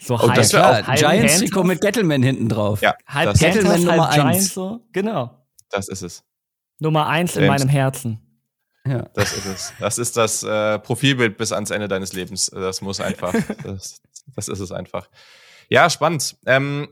So 0.00 0.14
oh, 0.16 0.20
halb, 0.20 0.34
das 0.34 0.52
wäre 0.52 0.82
auch 0.82 0.94
Giants 0.94 1.38
Trikot 1.38 1.64
mit 1.64 1.80
Gettleman 1.80 2.22
hinten 2.22 2.48
drauf. 2.48 2.82
Ja, 2.82 2.94
halb 3.06 3.38
Gettleman 3.38 3.82
Nummer 3.82 4.10
halb 4.10 4.24
eins. 4.24 4.52
so. 4.52 4.84
Genau. 4.92 5.46
Das 5.70 5.88
ist 5.88 6.02
es. 6.02 6.24
Nummer 6.78 7.06
eins 7.06 7.34
James. 7.34 7.44
in 7.44 7.52
meinem 7.52 7.68
Herzen. 7.68 8.20
Ja. 8.86 9.08
Das 9.14 9.32
ist 9.32 9.46
es. 9.46 9.72
Das 9.78 9.98
ist 9.98 10.16
das 10.16 10.42
äh, 10.42 10.78
Profilbild 10.78 11.36
bis 11.36 11.52
ans 11.52 11.70
Ende 11.70 11.88
deines 11.88 12.12
Lebens. 12.12 12.46
Das 12.46 12.80
muss 12.80 13.00
einfach. 13.00 13.34
das, 13.62 14.00
das 14.34 14.48
ist 14.48 14.60
es 14.60 14.72
einfach. 14.72 15.08
Ja, 15.68 15.90
spannend. 15.90 16.36
Ähm, 16.46 16.88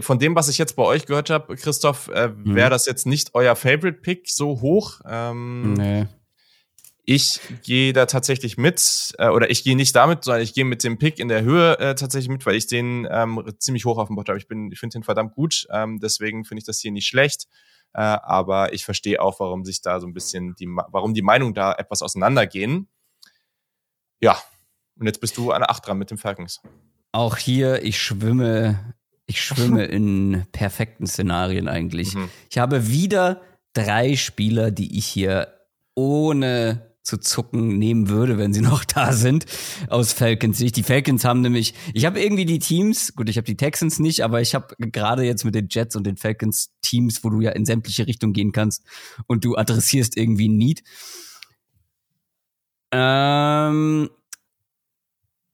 von 0.00 0.18
dem, 0.18 0.34
was 0.34 0.48
ich 0.48 0.58
jetzt 0.58 0.76
bei 0.76 0.82
euch 0.82 1.06
gehört 1.06 1.30
habe, 1.30 1.56
Christoph, 1.56 2.08
äh, 2.08 2.28
mhm. 2.28 2.54
wäre 2.54 2.70
das 2.70 2.86
jetzt 2.86 3.06
nicht 3.06 3.34
euer 3.34 3.56
Favorite 3.56 4.00
Pick 4.00 4.28
so 4.28 4.60
hoch? 4.60 5.00
Ähm, 5.06 5.74
nee. 5.74 6.06
Ich 7.04 7.40
gehe 7.62 7.94
da 7.94 8.04
tatsächlich 8.04 8.58
mit, 8.58 9.14
äh, 9.18 9.28
oder 9.28 9.50
ich 9.50 9.64
gehe 9.64 9.76
nicht 9.76 9.96
damit, 9.96 10.24
sondern 10.24 10.42
ich 10.42 10.52
gehe 10.52 10.66
mit 10.66 10.84
dem 10.84 10.98
Pick 10.98 11.18
in 11.18 11.28
der 11.28 11.40
Höhe 11.40 11.78
äh, 11.78 11.94
tatsächlich 11.94 12.28
mit, 12.28 12.44
weil 12.44 12.54
ich 12.54 12.66
den 12.66 13.08
ähm, 13.10 13.42
ziemlich 13.58 13.86
hoch 13.86 13.96
auf 13.96 14.08
dem 14.08 14.16
Board 14.16 14.28
habe. 14.28 14.38
Ich, 14.38 14.46
bin, 14.46 14.70
ich 14.70 14.78
finde 14.78 14.98
den 14.98 15.04
verdammt 15.04 15.34
gut, 15.34 15.66
ähm, 15.72 16.00
deswegen 16.00 16.44
finde 16.44 16.58
ich 16.58 16.66
das 16.66 16.80
hier 16.80 16.92
nicht 16.92 17.06
schlecht. 17.06 17.46
Äh, 17.94 18.00
aber 18.00 18.74
ich 18.74 18.84
verstehe 18.84 19.22
auch, 19.22 19.40
warum 19.40 19.64
sich 19.64 19.80
da 19.80 20.00
so 20.00 20.06
ein 20.06 20.12
bisschen 20.12 20.54
die, 20.56 20.66
warum 20.66 21.14
die 21.14 21.22
Meinungen 21.22 21.54
da 21.54 21.72
etwas 21.72 22.02
auseinandergehen. 22.02 22.88
Ja, 24.20 24.36
und 24.98 25.06
jetzt 25.06 25.20
bist 25.20 25.36
du 25.36 25.52
an 25.52 25.62
8 25.62 25.86
dran 25.86 25.98
mit 25.98 26.10
dem 26.10 26.18
Falcons. 26.18 26.60
Auch 27.12 27.36
hier, 27.36 27.84
ich 27.84 28.00
schwimme, 28.00 28.94
ich 29.26 29.42
schwimme 29.42 29.84
in 29.86 30.46
perfekten 30.52 31.06
Szenarien 31.06 31.68
eigentlich. 31.68 32.14
Mhm. 32.14 32.28
Ich 32.50 32.58
habe 32.58 32.88
wieder 32.88 33.42
drei 33.72 34.16
Spieler, 34.16 34.70
die 34.70 34.98
ich 34.98 35.06
hier 35.06 35.48
ohne 35.94 36.88
zu 37.08 37.16
zucken 37.16 37.78
nehmen 37.78 38.10
würde, 38.10 38.36
wenn 38.36 38.52
sie 38.52 38.60
noch 38.62 38.84
da 38.84 39.12
sind, 39.12 39.46
aus 39.88 40.12
Falcons 40.12 40.58
Sicht. 40.58 40.76
Die 40.76 40.82
Falcons 40.82 41.24
haben 41.24 41.40
nämlich, 41.40 41.74
ich 41.94 42.04
habe 42.04 42.20
irgendwie 42.20 42.44
die 42.44 42.58
Teams, 42.58 43.14
gut, 43.14 43.30
ich 43.30 43.38
habe 43.38 43.46
die 43.46 43.56
Texans 43.56 43.98
nicht, 43.98 44.20
aber 44.22 44.42
ich 44.42 44.54
habe 44.54 44.74
gerade 44.78 45.24
jetzt 45.24 45.44
mit 45.44 45.54
den 45.54 45.68
Jets 45.70 45.96
und 45.96 46.06
den 46.06 46.16
Falcons 46.16 46.70
Teams, 46.82 47.24
wo 47.24 47.30
du 47.30 47.40
ja 47.40 47.52
in 47.52 47.64
sämtliche 47.64 48.06
Richtungen 48.06 48.34
gehen 48.34 48.52
kannst 48.52 48.84
und 49.26 49.44
du 49.44 49.56
adressierst 49.56 50.16
irgendwie 50.16 50.48
ein 50.48 50.56
Need. 50.56 50.82
Ähm, 52.90 54.10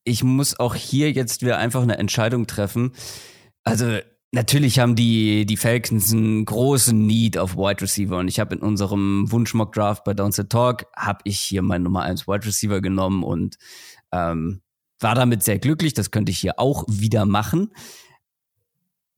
ich 0.05 0.23
muss 0.23 0.59
auch 0.59 0.75
hier 0.75 1.13
jetzt 1.13 1.43
wieder 1.43 1.59
einfach 1.59 1.83
eine 1.83 1.99
Entscheidung 1.99 2.47
treffen. 2.47 2.93
Also 3.65 3.99
Natürlich 4.35 4.81
haben 4.81 4.97
die, 4.97 5.47
die 5.47 5.57
Falcons 5.57 6.13
einen 6.13 6.45
großen 6.45 7.07
Need 7.07 7.39
auf 7.39 7.57
Wide 7.57 7.83
Receiver 7.83 8.19
und 8.19 8.27
ich 8.27 8.41
habe 8.41 8.57
in 8.57 8.63
unserem 8.63 9.31
Wunschmock 9.31 9.73
Draft 9.73 10.03
bei 10.03 10.13
Downset 10.13 10.51
Talk 10.51 10.87
habe 10.97 11.21
ich 11.23 11.39
hier 11.39 11.63
mein 11.63 11.85
Nummer 11.85 12.03
1 12.03 12.27
Wide 12.27 12.45
Receiver 12.45 12.81
genommen 12.81 13.23
und 13.23 13.59
ähm, 14.11 14.61
war 14.99 15.15
damit 15.15 15.45
sehr 15.45 15.61
glücklich. 15.61 15.95
Das 15.95 16.11
könnte 16.11 16.33
ich 16.33 16.39
hier 16.39 16.59
auch 16.59 16.85
wieder 16.89 17.27
machen. 17.27 17.71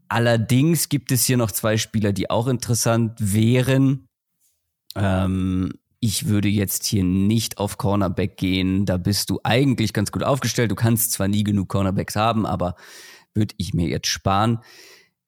allerdings 0.09 0.91
gibt 0.91 1.11
es 1.13 1.25
hier 1.25 1.39
noch 1.39 1.51
zwei 1.51 1.79
Spieler, 1.79 2.13
die 2.13 2.29
auch 2.29 2.47
interessant 2.47 3.15
wären. 3.19 4.09
Ähm, 4.97 5.73
ich 6.01 6.29
würde 6.29 6.49
jetzt 6.49 6.87
hier 6.87 7.05
nicht 7.05 7.59
auf 7.59 7.79
Cornerback 7.79 8.37
gehen. 8.37 8.87
Da 8.87 8.97
bist 8.97 9.31
du 9.31 9.41
eigentlich 9.45 9.93
ganz 9.93 10.13
gut 10.13 10.23
aufgestellt. 10.23 10.71
Du 10.71 10.75
kannst 10.75 11.13
zwar 11.13 11.29
nie 11.29 11.45
genug 11.45 11.69
Cornerbacks 11.69 12.17
haben, 12.17 12.47
aber 12.47 12.77
würde 13.35 13.55
ich 13.59 13.75
mir 13.75 13.89
jetzt 13.89 14.09
sparen. 14.09 14.61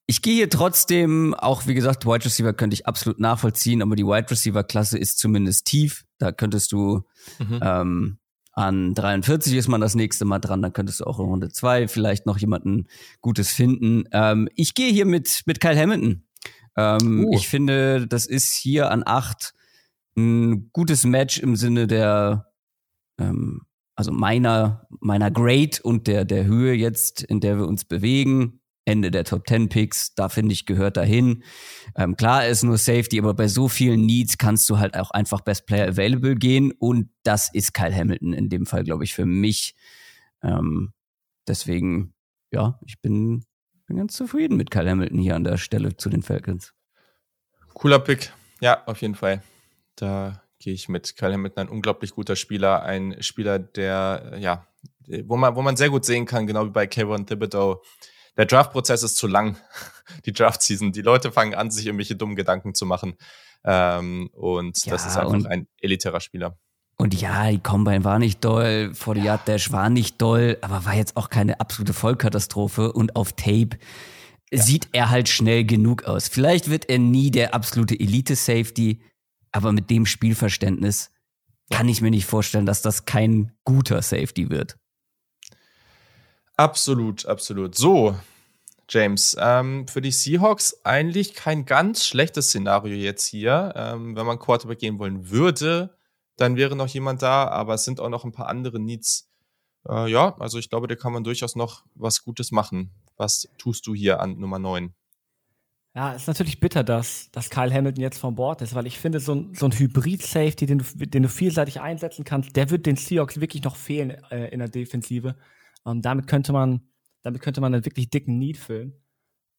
Ich 0.06 0.22
gehe 0.22 0.34
hier 0.34 0.50
trotzdem, 0.50 1.34
auch 1.34 1.66
wie 1.66 1.74
gesagt, 1.74 2.06
Wide 2.06 2.24
Receiver 2.24 2.54
könnte 2.54 2.74
ich 2.74 2.86
absolut 2.86 3.20
nachvollziehen, 3.20 3.82
aber 3.82 3.94
die 3.94 4.06
Wide 4.06 4.30
Receiver 4.30 4.64
Klasse 4.64 4.98
ist 4.98 5.18
zumindest 5.18 5.66
tief. 5.66 6.04
Da 6.18 6.32
könntest 6.32 6.72
du 6.72 7.02
mhm. 7.38 7.60
ähm, 7.62 8.18
an 8.52 8.94
43 8.94 9.54
ist 9.54 9.68
man 9.68 9.80
das 9.80 9.94
nächste 9.94 10.24
Mal 10.24 10.40
dran, 10.40 10.62
dann 10.62 10.72
könntest 10.72 11.00
du 11.00 11.04
auch 11.04 11.20
in 11.20 11.26
Runde 11.26 11.50
2 11.50 11.86
vielleicht 11.88 12.26
noch 12.26 12.38
jemanden 12.38 12.88
Gutes 13.20 13.52
finden. 13.52 14.04
Ähm, 14.12 14.48
ich 14.56 14.74
gehe 14.74 14.90
hier 14.90 15.06
mit, 15.06 15.42
mit 15.46 15.60
Kyle 15.60 15.78
Hamilton. 15.78 16.24
Ähm, 16.76 17.26
uh. 17.26 17.30
Ich 17.34 17.48
finde, 17.48 18.08
das 18.08 18.26
ist 18.26 18.54
hier 18.54 18.90
an 18.90 19.02
8 19.04 19.52
ein 20.18 20.70
gutes 20.72 21.04
Match 21.04 21.38
im 21.38 21.56
Sinne 21.56 21.86
der, 21.86 22.50
ähm, 23.18 23.62
also 23.94 24.12
meiner, 24.12 24.86
meiner 25.00 25.30
Grade 25.30 25.78
und 25.82 26.06
der, 26.06 26.24
der 26.24 26.44
Höhe 26.44 26.74
jetzt, 26.74 27.22
in 27.22 27.40
der 27.40 27.58
wir 27.58 27.66
uns 27.66 27.84
bewegen. 27.84 28.60
Ende 28.84 29.10
der 29.10 29.24
Top 29.24 29.46
10 29.46 29.68
Picks, 29.68 30.14
da 30.14 30.30
finde 30.30 30.54
ich, 30.54 30.64
gehört 30.64 30.96
dahin. 30.96 31.42
Ähm, 31.94 32.16
klar 32.16 32.46
ist 32.46 32.62
nur 32.62 32.78
Safety, 32.78 33.18
aber 33.18 33.34
bei 33.34 33.46
so 33.46 33.68
vielen 33.68 34.06
Needs 34.06 34.38
kannst 34.38 34.68
du 34.70 34.78
halt 34.78 34.96
auch 34.96 35.10
einfach 35.10 35.42
Best 35.42 35.66
Player 35.66 35.88
Available 35.88 36.36
gehen 36.36 36.72
und 36.72 37.10
das 37.22 37.52
ist 37.52 37.74
Kyle 37.74 37.94
Hamilton 37.94 38.32
in 38.32 38.48
dem 38.48 38.64
Fall, 38.64 38.84
glaube 38.84 39.04
ich, 39.04 39.12
für 39.12 39.26
mich. 39.26 39.74
Ähm, 40.42 40.94
deswegen, 41.46 42.14
ja, 42.50 42.80
ich 42.86 42.98
bin, 43.02 43.44
bin 43.86 43.98
ganz 43.98 44.14
zufrieden 44.14 44.56
mit 44.56 44.70
Kyle 44.70 44.88
Hamilton 44.88 45.18
hier 45.18 45.36
an 45.36 45.44
der 45.44 45.58
Stelle 45.58 45.98
zu 45.98 46.08
den 46.08 46.22
Falcons. 46.22 46.72
Cooler 47.74 47.98
Pick. 47.98 48.32
Ja, 48.60 48.86
auf 48.86 49.02
jeden 49.02 49.14
Fall. 49.14 49.42
Da 50.01 50.42
gehe 50.59 50.74
ich 50.74 50.88
mit. 50.88 51.16
Kyle 51.16 51.32
Hamilton, 51.32 51.66
ein 51.66 51.68
unglaublich 51.68 52.14
guter 52.14 52.36
Spieler, 52.36 52.82
ein 52.82 53.22
Spieler, 53.22 53.59
der, 53.59 54.34
ja, 54.38 54.66
wo 55.24 55.36
man, 55.36 55.57
wo 55.57 55.62
man 55.62 55.76
sehr 55.76 55.90
gut 55.90 56.05
sehen 56.05 56.26
kann, 56.26 56.46
genau 56.46 56.66
wie 56.66 56.70
bei 56.70 56.86
Kevin 56.86 57.26
Thibodeau. 57.26 57.82
Der 58.36 58.46
Draft-Prozess 58.46 59.03
ist 59.03 59.16
zu 59.16 59.26
lang, 59.26 59.57
die 60.26 60.32
Draft-Season. 60.32 60.92
Die 60.92 61.03
Leute 61.03 61.32
fangen 61.32 61.55
an, 61.55 61.70
sich 61.70 61.86
irgendwelche 61.86 62.16
dummen 62.16 62.36
Gedanken 62.36 62.74
zu 62.74 62.86
machen. 62.86 63.16
Ähm, 63.64 64.30
und 64.32 64.84
ja, 64.84 64.92
das 64.92 65.07
ist 65.07 65.16
einfach 65.16 65.44
ein 65.51 65.66
elitärer 65.80 66.20
Spieler. 66.20 66.57
Und 66.96 67.14
ja, 67.20 67.51
die 67.51 67.61
Combine 67.61 68.05
war 68.05 68.18
nicht 68.18 68.44
doll, 68.44 68.92
40 68.92 69.24
Yard 69.24 69.49
Dash 69.49 69.70
war 69.70 69.88
nicht 69.88 70.20
doll, 70.20 70.59
aber 70.62 70.84
war 70.84 70.94
jetzt 70.94 71.16
auch 71.16 71.30
keine 71.30 71.61
absolute 71.61 71.92
Vollkatastrophe. 71.92 72.92
Und 72.92 73.14
auf 73.14 73.32
Tape 73.32 73.78
ja. 74.53 74.62
sieht 74.62 74.88
er 74.92 75.11
halt 75.11 75.28
schnell 75.28 75.64
genug 75.64 76.05
aus. 76.05 76.28
Vielleicht 76.28 76.70
wird 76.70 76.88
er 76.88 76.99
nie 76.99 77.30
der 77.30 77.55
absolute 77.55 77.99
Elite-Safety, 77.99 79.01
aber 79.53 79.72
mit 79.72 79.90
dem 79.90 80.07
Spielverständnis 80.07 81.11
kann 81.70 81.88
ich 81.88 82.01
mir 82.01 82.11
nicht 82.11 82.26
vorstellen, 82.26 82.66
dass 82.66 82.82
das 82.82 83.05
kein 83.05 83.53
guter 83.64 84.03
Safety 84.03 84.51
wird. 84.51 84.78
Absolut, 86.57 87.26
absolut. 87.26 87.76
So, 87.76 88.16
James, 88.88 89.36
ähm, 89.38 89.86
für 89.86 90.01
die 90.01 90.11
Seahawks 90.11 90.84
eigentlich 90.84 91.34
kein 91.34 91.66
ganz 91.66 92.07
schlechtes 92.07 92.49
Szenario 92.49 92.96
jetzt 92.96 93.26
hier. 93.26 93.74
Ähm, 93.76 94.16
wenn 94.16 94.26
man 94.26 94.38
Quarterback 94.38 94.78
gehen 94.78 94.99
wollen 94.99 95.30
würde, 95.30 95.96
dann 96.36 96.57
wäre 96.57 96.74
noch 96.74 96.88
jemand 96.88 97.22
da, 97.22 97.49
aber 97.49 97.74
es 97.74 97.84
sind 97.84 98.01
auch 98.01 98.09
noch 98.09 98.24
ein 98.24 98.32
paar 98.32 98.49
andere 98.49 98.80
Needs. 98.80 99.30
Äh, 99.88 100.11
ja, 100.11 100.36
also 100.38 100.59
ich 100.59 100.70
glaube, 100.70 100.88
da 100.88 100.94
kann 100.94 101.12
man 101.12 101.22
durchaus 101.22 101.55
noch 101.55 101.84
was 101.94 102.24
Gutes 102.24 102.51
machen. 102.51 102.92
Was 103.16 103.49
tust 103.59 103.86
du 103.86 103.94
hier 103.94 104.20
an 104.20 104.38
Nummer 104.38 104.59
9? 104.59 104.94
Ja, 105.99 106.12
ist 106.12 106.28
natürlich 106.28 106.61
bitter, 106.61 106.84
dass, 106.84 107.28
dass 107.32 107.51
Kyle 107.51 107.74
Hamilton 107.74 108.01
jetzt 108.01 108.20
vom 108.20 108.36
Bord 108.36 108.62
ist, 108.62 108.72
weil 108.76 108.86
ich 108.86 109.01
finde, 109.01 109.18
so 109.18 109.34
ein, 109.34 109.53
so 109.57 109.66
ein 109.66 109.72
Hybrid-Safety, 109.72 110.64
den 110.64 110.78
du, 110.78 110.84
den 110.94 111.24
du 111.24 111.28
vielseitig 111.28 111.80
einsetzen 111.80 112.24
kannst, 112.24 112.55
der 112.55 112.70
wird 112.70 112.86
den 112.86 112.94
Seahawks 112.94 113.40
wirklich 113.40 113.64
noch 113.64 113.74
fehlen 113.74 114.11
äh, 114.30 114.46
in 114.51 114.61
der 114.61 114.68
Defensive. 114.68 115.34
Ähm, 115.84 116.01
damit 116.01 116.28
könnte 116.28 116.53
man, 116.53 116.82
damit 117.22 117.42
könnte 117.42 117.61
man 117.61 117.74
einen 117.74 117.84
wirklich 117.84 118.11
dicken 118.11 118.38
Need 118.38 118.59
füllen. 118.59 118.92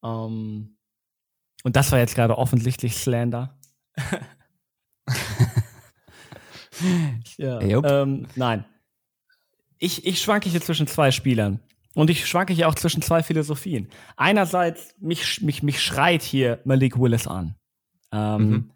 Ähm, 0.02 0.78
und 1.62 1.76
das 1.76 1.92
war 1.92 1.98
jetzt 1.98 2.14
gerade 2.14 2.38
offensichtlich 2.38 2.96
Slander. 2.96 3.58
ja, 7.36 7.60
ähm, 7.60 8.26
nein. 8.34 8.64
Ich, 9.78 10.06
ich 10.06 10.22
schwanke 10.22 10.48
hier 10.48 10.62
zwischen 10.62 10.86
zwei 10.86 11.10
Spielern. 11.10 11.60
Und 11.94 12.10
ich 12.10 12.26
schwanke 12.26 12.52
hier 12.52 12.68
auch 12.68 12.74
zwischen 12.74 13.02
zwei 13.02 13.22
Philosophien. 13.22 13.88
Einerseits, 14.16 14.94
mich, 15.00 15.40
mich, 15.40 15.62
mich 15.62 15.82
schreit 15.82 16.22
hier 16.22 16.60
Malik 16.64 16.98
Willis 16.98 17.26
an. 17.26 17.56
Ähm, 18.12 18.48
mhm. 18.48 18.70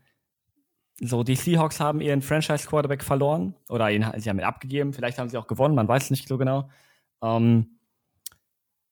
So, 1.00 1.22
die 1.22 1.36
Seahawks 1.36 1.80
haben 1.80 2.00
ihren 2.00 2.22
Franchise-Quarterback 2.22 3.02
verloren 3.02 3.54
oder 3.68 3.90
ihn, 3.90 4.06
sie 4.16 4.30
haben 4.30 4.38
ihn 4.38 4.44
abgegeben. 4.44 4.92
Vielleicht 4.92 5.18
haben 5.18 5.28
sie 5.28 5.36
auch 5.36 5.46
gewonnen, 5.46 5.74
man 5.74 5.88
weiß 5.88 6.04
es 6.04 6.10
nicht 6.10 6.28
so 6.28 6.38
genau. 6.38 6.70
Ähm, 7.22 7.78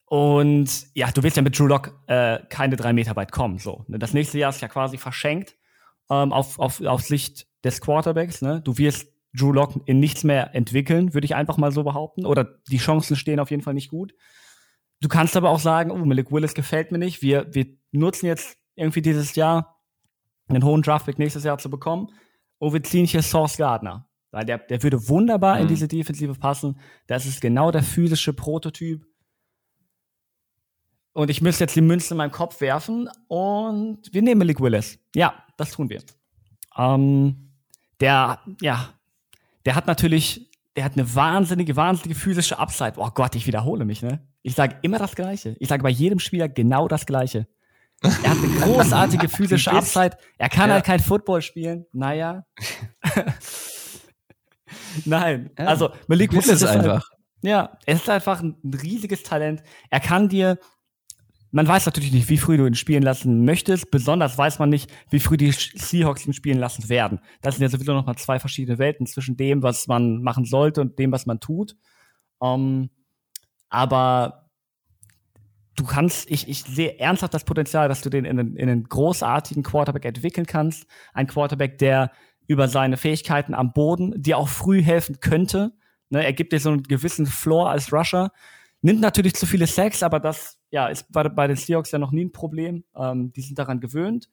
und 0.07 0.89
ja, 0.95 1.11
du 1.11 1.23
willst 1.23 1.37
ja 1.37 1.43
mit 1.43 1.59
Drew 1.59 1.67
Lock 1.67 1.99
äh, 2.07 2.41
keine 2.49 2.77
drei 2.77 2.93
Meter 2.93 3.17
weit 3.17 3.33
kommen. 3.33 3.59
So, 3.59 3.85
ne? 3.89 3.99
Das 3.99 4.13
nächste 4.13 4.39
Jahr 4.39 4.51
ist 4.51 4.61
ja 4.61 4.69
quasi 4.69 4.99
verschenkt 4.99 5.57
ähm, 6.11 6.33
auf, 6.33 6.59
auf, 6.59 6.81
auf 6.83 7.03
Sicht 7.03 7.47
des 7.65 7.81
Quarterbacks. 7.81 8.43
Ne? 8.43 8.61
Du 8.61 8.77
wirst 8.79 9.12
Drew 9.35 9.53
Lock 9.53 9.81
in 9.87 10.01
nichts 10.01 10.25
mehr 10.25 10.55
entwickeln, 10.55 11.15
würde 11.15 11.25
ich 11.25 11.35
einfach 11.35 11.57
mal 11.57 11.73
so 11.73 11.85
behaupten. 11.85 12.27
Oder 12.27 12.45
die 12.69 12.79
Chancen 12.79 13.17
stehen 13.17 13.41
auf 13.41 13.51
jeden 13.51 13.63
Fall 13.63 13.75
nicht 13.75 13.91
gut. 13.91 14.15
Du 15.01 15.09
kannst 15.09 15.37
aber 15.37 15.51
auch 15.51 15.59
sagen, 15.59 15.91
oh, 15.91 15.97
Malik 15.97 16.31
Willis 16.31 16.55
gefällt 16.55 16.93
mir 16.93 16.99
nicht. 16.99 17.23
Wir, 17.23 17.53
wir 17.55 17.67
nutzen 17.91 18.27
jetzt 18.27 18.59
irgendwie 18.77 19.03
dieses 19.03 19.35
Jahr 19.35 19.83
einen 20.49 20.65
hohen 20.65 20.83
Draftpick 20.83 21.19
nächstes 21.19 21.45
Jahr 21.45 21.59
zu 21.59 21.71
bekommen. 21.71 22.09
Und 22.59 22.73
wir 22.73 22.83
ziehen 22.83 23.07
hier 23.07 23.23
Source 23.23 23.57
Gardner. 23.57 24.09
Weil 24.31 24.45
der, 24.47 24.59
der 24.59 24.83
würde 24.83 25.09
wunderbar 25.09 25.57
mhm. 25.57 25.63
in 25.63 25.69
diese 25.69 25.89
Defensive 25.89 26.35
passen. 26.35 26.79
Das 27.07 27.27
ist 27.27 27.41
genau 27.41 27.71
der 27.71 27.83
physische 27.83 28.33
Prototyp. 28.33 29.05
Und 31.15 31.29
ich 31.31 31.43
müsste 31.43 31.65
jetzt 31.65 31.77
die 31.77 31.83
Münze 31.83 32.15
in 32.15 32.19
meinem 32.19 32.31
Kopf 32.31 32.61
werfen 32.63 33.09
und 33.29 33.99
wir 34.13 34.23
nehmen 34.23 34.39
Malik 34.39 34.61
Willis. 34.61 34.99
Ja, 35.15 35.35
das 35.59 35.73
tun 35.73 35.91
wir. 35.91 36.03
Ähm, 36.79 37.53
der, 38.01 38.41
ja, 38.63 38.95
der 39.65 39.75
hat 39.75 39.87
natürlich, 39.87 40.51
der 40.77 40.85
hat 40.85 40.93
eine 40.95 41.15
wahnsinnige, 41.15 41.77
wahnsinnige 41.77 42.19
physische 42.19 42.59
Upside. 42.59 42.95
Oh 42.97 43.11
Gott, 43.11 43.35
ich 43.35 43.47
wiederhole 43.47 43.85
mich, 43.85 44.03
ne? 44.03 44.27
Ich 44.43 44.55
sage 44.55 44.77
immer 44.83 44.99
das 44.99 45.15
Gleiche. 45.15 45.57
Ich 45.61 45.69
sage 45.69 45.83
bei 45.83 45.91
jedem 45.91 46.19
Spieler 46.19 46.49
genau 46.49 46.89
das 46.89 47.07
Gleiche. 47.07 47.47
Er 48.03 48.31
hat 48.31 48.39
eine 48.39 48.49
großartige 48.61 49.29
physische 49.29 49.71
Upside. 49.73 50.17
Er 50.39 50.49
kann 50.49 50.69
ja. 50.69 50.75
halt 50.75 50.85
kein 50.85 51.01
Football 51.01 51.43
spielen. 51.43 51.87
Naja. 51.93 52.45
Nein. 55.05 55.51
Ja, 55.59 55.67
also 55.67 55.91
Malik 56.09 56.33
Willis 56.33 56.49
ist 56.49 56.65
einfach. 56.65 57.09
Halt, 57.11 57.21
ja, 57.43 57.77
er 57.87 57.95
ist 57.95 58.09
einfach 58.09 58.41
ein 58.41 58.57
riesiges 58.83 59.23
Talent. 59.23 59.63
Er 59.91 60.01
kann 60.01 60.29
dir 60.29 60.59
man 61.53 61.69
weiß 61.69 61.85
natürlich 61.85 62.13
nicht, 62.13 62.31
wie 62.31 62.39
früh 62.39 62.57
du 62.57 62.67
ihn 62.67 62.75
spielen 62.75 63.03
lassen 63.03 63.45
möchtest. 63.45 63.91
Besonders 63.91 64.39
weiß 64.39 64.59
man 64.59 64.71
nicht, 64.71 64.91
wie 65.11 65.21
früh 65.21 65.37
die 65.37 65.53
Seahawks 65.53 66.27
ihn 66.27 66.33
spielen 66.33 66.59
lassen 66.59 66.89
werden. 66.89 67.21
Das 67.43 67.57
sind 67.57 67.63
ja 67.63 67.69
sowieso 67.69 67.93
nochmal 67.93 68.17
zwei 68.17 68.41
verschiedene 68.41 68.79
Welten 68.79 69.07
zwischen 69.07 69.37
dem, 69.37 69.63
was 69.63 69.87
man 69.87 70.23
machen 70.23 70.47
sollte 70.47 70.81
und 70.81 70.99
dem, 70.99 71.13
was 71.13 71.27
man 71.27 71.41
tut. 71.41 71.77
Ähm, 72.43 72.89
aber 73.69 74.49
du 75.77 75.85
kannst, 75.85 76.31
ich, 76.31 76.49
ich 76.49 76.65
sehe 76.65 76.99
ernsthaft 76.99 77.35
das 77.35 77.45
Potenzial, 77.45 77.89
dass 77.89 78.01
du 78.01 78.09
den 78.09 78.25
in 78.25 78.41
einen, 78.41 78.57
in 78.57 78.71
einen 78.71 78.85
großartigen 78.85 79.63
Quarterback 79.63 80.07
entwickeln 80.07 80.47
kannst. 80.47 80.87
Ein 81.13 81.27
Quarterback, 81.27 81.77
der 81.77 82.13
über 82.47 82.67
seine 82.67 82.97
Fähigkeiten 82.97 83.53
am 83.53 83.75
Boden 83.75 84.15
dir 84.21 84.39
auch 84.39 84.49
früh 84.49 84.83
helfen 84.83 85.21
könnte. 85.21 85.73
Ne, 86.09 86.25
er 86.25 86.33
gibt 86.33 86.55
dir 86.55 86.61
so 86.61 86.71
einen 86.71 86.83
gewissen 86.83 87.27
Floor 87.27 87.71
als 87.71 87.93
Rusher. 87.93 88.33
Nimmt 88.83 89.01
natürlich 89.01 89.35
zu 89.35 89.47
viele 89.47 89.69
Sacks, 89.69 90.03
aber 90.03 90.19
das 90.19 90.59
ja, 90.71 90.89
ist 90.89 91.11
bei, 91.11 91.29
bei 91.29 91.47
den 91.47 91.57
Seahawks 91.57 91.93
ja 91.93 91.99
noch 91.99 92.11
nie 92.11 92.25
ein 92.25 92.33
Problem. 92.33 92.85
Ähm, 92.97 93.33
die 93.33 93.41
sind 93.41 93.59
daran 93.59 93.81
gewöhnt. 93.81 94.29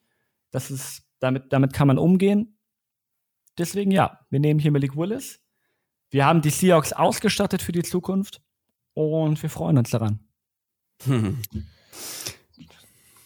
Das 0.52 0.72
ist, 0.72 1.04
damit, 1.20 1.54
damit 1.54 1.72
kann 1.72 1.88
man 1.88 2.00
umgehen. 2.00 2.58
Deswegen 3.60 3.92
ja, 3.92 4.20
wir 4.30 4.40
nehmen 4.40 4.60
hier 4.60 4.72
Malik 4.72 4.98
Willis. 4.98 5.40
Wir 6.10 6.26
haben 6.26 6.42
die 6.42 6.50
Seahawks 6.50 6.94
ausgestattet 6.94 7.62
für 7.62 7.72
die 7.72 7.84
Zukunft 7.84 8.42
und 8.96 9.42
wir 9.42 9.50
freuen 9.52 9.78
uns 9.78 9.92
daran. 9.92 10.20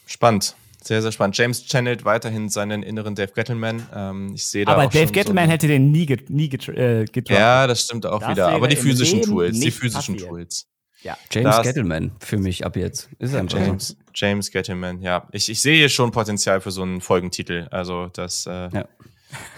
Spannend. 0.05 0.55
Sehr, 0.81 1.01
sehr 1.01 1.13
spannend. 1.13 1.37
James 1.37 1.65
channelt 1.65 2.03
weiterhin 2.03 2.49
seinen 2.49 2.83
inneren 2.83 3.15
Dave 3.15 3.31
Gettleman. 3.33 3.87
Ähm, 3.95 4.33
ich 4.35 4.45
sehe 4.45 4.65
da 4.65 4.73
Aber 4.73 4.87
Dave 4.87 5.13
Gettleman 5.13 5.45
so 5.45 5.51
hätte 5.53 5.67
den 5.67 5.91
nie, 5.91 6.05
get, 6.05 6.29
nie 6.29 6.49
get, 6.49 6.67
äh, 6.67 7.05
getroffen. 7.05 7.39
Ja, 7.39 7.67
das 7.67 7.85
stimmt 7.85 8.05
auch 8.05 8.19
das 8.19 8.31
wieder. 8.31 8.49
Aber 8.49 8.67
die 8.67 8.75
physischen 8.75 9.21
Tools, 9.21 9.57
die 9.57 9.71
physischen 9.71 10.15
passiert. 10.15 10.29
Tools. 10.29 10.67
Ja. 11.03 11.17
James 11.31 11.61
Gettleman 11.61 12.11
für 12.19 12.37
mich 12.37 12.65
ab 12.65 12.75
jetzt. 12.75 13.09
Ist 13.19 13.33
er 13.33 13.45
James, 13.45 13.97
James 14.15 14.51
Gettleman, 14.51 15.01
ja. 15.01 15.27
Ich, 15.31 15.49
ich 15.49 15.61
sehe 15.61 15.89
schon 15.89 16.11
Potenzial 16.11 16.61
für 16.61 16.71
so 16.71 16.81
einen 16.81 17.01
Folgentitel. 17.01 17.67
Also 17.71 18.07
das, 18.07 18.45
äh, 18.45 18.69
ja. 18.69 18.87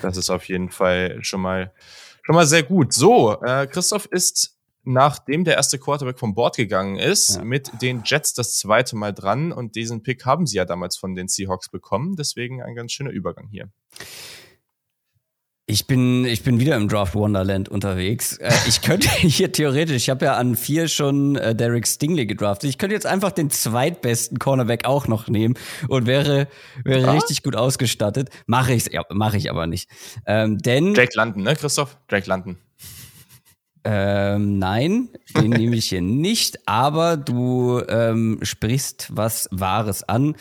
das 0.01 0.17
ist 0.17 0.29
auf 0.29 0.47
jeden 0.47 0.71
Fall 0.71 1.19
schon 1.23 1.41
mal, 1.41 1.71
schon 2.23 2.35
mal 2.35 2.47
sehr 2.47 2.63
gut. 2.63 2.93
So, 2.93 3.41
äh, 3.43 3.67
Christoph 3.67 4.05
ist 4.07 4.55
nachdem 4.85 5.43
der 5.43 5.55
erste 5.55 5.79
Quarterback 5.79 6.19
vom 6.19 6.35
Board 6.35 6.57
gegangen 6.57 6.97
ist, 6.97 7.37
Ja. 7.37 7.43
mit 7.43 7.81
den 7.81 8.03
Jets 8.05 8.33
das 8.33 8.57
zweite 8.57 8.95
Mal 8.95 9.13
dran 9.13 9.51
und 9.51 9.75
diesen 9.75 10.03
Pick 10.03 10.25
haben 10.25 10.45
sie 10.45 10.57
ja 10.57 10.65
damals 10.65 10.95
von 10.95 11.15
den 11.15 11.27
Seahawks 11.27 11.69
bekommen. 11.69 12.15
Deswegen 12.15 12.61
ein 12.61 12.75
ganz 12.75 12.91
schöner 12.91 13.09
Übergang 13.09 13.47
hier. 13.49 13.69
Ich 15.67 15.87
bin, 15.87 16.25
ich 16.25 16.43
bin 16.43 16.59
wieder 16.59 16.75
im 16.75 16.87
Draft 16.87 17.15
Wonderland 17.15 17.69
unterwegs. 17.69 18.37
Äh, 18.37 18.53
ich 18.67 18.83
könnte 18.83 19.09
hier 19.17 19.51
theoretisch, 19.51 19.95
ich 19.95 20.09
habe 20.11 20.25
ja 20.25 20.35
an 20.35 20.55
vier 20.55 20.87
schon 20.87 21.37
äh, 21.37 21.55
Derek 21.55 21.87
Stingley 21.87 22.27
gedraftet. 22.27 22.69
Ich 22.69 22.77
könnte 22.77 22.93
jetzt 22.93 23.07
einfach 23.07 23.31
den 23.31 23.49
zweitbesten 23.49 24.37
Cornerback 24.37 24.85
auch 24.85 25.07
noch 25.07 25.27
nehmen 25.27 25.55
und 25.87 26.05
wäre, 26.05 26.47
wäre 26.83 27.01
Ja? 27.01 27.11
richtig 27.13 27.41
gut 27.41 27.55
ausgestattet. 27.55 28.29
Mache 28.45 28.73
ich, 28.73 28.93
ja, 28.93 29.01
mache 29.09 29.37
ich 29.37 29.49
aber 29.49 29.65
nicht. 29.65 29.89
Ähm, 30.27 30.59
denn 30.59 30.93
Drake 30.93 31.13
London, 31.15 31.41
ne, 31.41 31.55
Christoph? 31.55 31.97
Drake 32.09 32.29
London. 32.29 32.57
ähm, 33.83 34.59
nein, 34.59 35.09
den 35.35 35.49
nehme 35.49 35.77
ich 35.77 35.89
hier 35.89 36.01
nicht. 36.03 36.59
Aber 36.67 37.17
du 37.17 37.81
ähm, 37.89 38.37
sprichst 38.43 39.07
was 39.11 39.47
Wahres 39.51 40.03
an. 40.03 40.35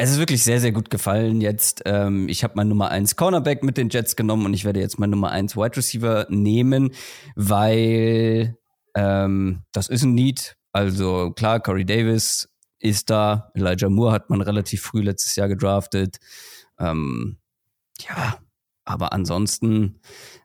Es 0.00 0.12
ist 0.12 0.20
wirklich 0.20 0.44
sehr, 0.44 0.60
sehr 0.60 0.70
gut 0.70 0.90
gefallen 0.90 1.40
jetzt. 1.40 1.82
Ähm, 1.84 2.28
ich 2.28 2.44
habe 2.44 2.52
mein 2.54 2.68
Nummer 2.68 2.88
1 2.88 3.16
Cornerback 3.16 3.64
mit 3.64 3.76
den 3.76 3.88
Jets 3.88 4.14
genommen 4.14 4.46
und 4.46 4.54
ich 4.54 4.64
werde 4.64 4.78
jetzt 4.78 5.00
mein 5.00 5.10
Nummer 5.10 5.32
1 5.32 5.56
Wide 5.56 5.76
Receiver 5.76 6.24
nehmen, 6.30 6.92
weil 7.34 8.56
ähm, 8.94 9.64
das 9.72 9.88
ist 9.88 10.04
ein 10.04 10.14
Need. 10.14 10.56
Also 10.70 11.32
klar, 11.32 11.58
Corey 11.58 11.84
Davis 11.84 12.48
ist 12.78 13.10
da. 13.10 13.50
Elijah 13.54 13.88
Moore 13.88 14.12
hat 14.12 14.30
man 14.30 14.40
relativ 14.40 14.82
früh 14.82 15.02
letztes 15.02 15.34
Jahr 15.34 15.48
gedraftet. 15.48 16.18
Ähm, 16.78 17.38
ja, 18.08 18.38
aber 18.84 19.12
ansonsten 19.12 19.98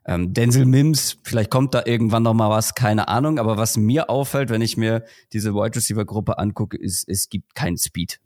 ähm, 0.04 0.34
Denzel 0.34 0.66
Mims, 0.66 1.18
vielleicht 1.22 1.52
kommt 1.52 1.74
da 1.74 1.84
irgendwann 1.86 2.24
noch 2.24 2.34
mal 2.34 2.50
was, 2.50 2.74
keine 2.74 3.06
Ahnung. 3.06 3.38
Aber 3.38 3.56
was 3.56 3.76
mir 3.76 4.10
auffällt, 4.10 4.50
wenn 4.50 4.62
ich 4.62 4.76
mir 4.76 5.04
diese 5.32 5.54
Wide 5.54 5.76
Receiver 5.76 6.04
Gruppe 6.04 6.38
angucke, 6.38 6.76
ist, 6.76 7.08
es 7.08 7.28
gibt 7.28 7.54
keinen 7.54 7.78
Speed. 7.78 8.18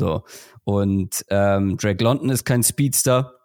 So 0.00 0.24
und 0.64 1.24
ähm, 1.28 1.76
Drake 1.76 2.02
London 2.02 2.30
ist 2.30 2.44
kein 2.44 2.62
Speedster. 2.62 3.38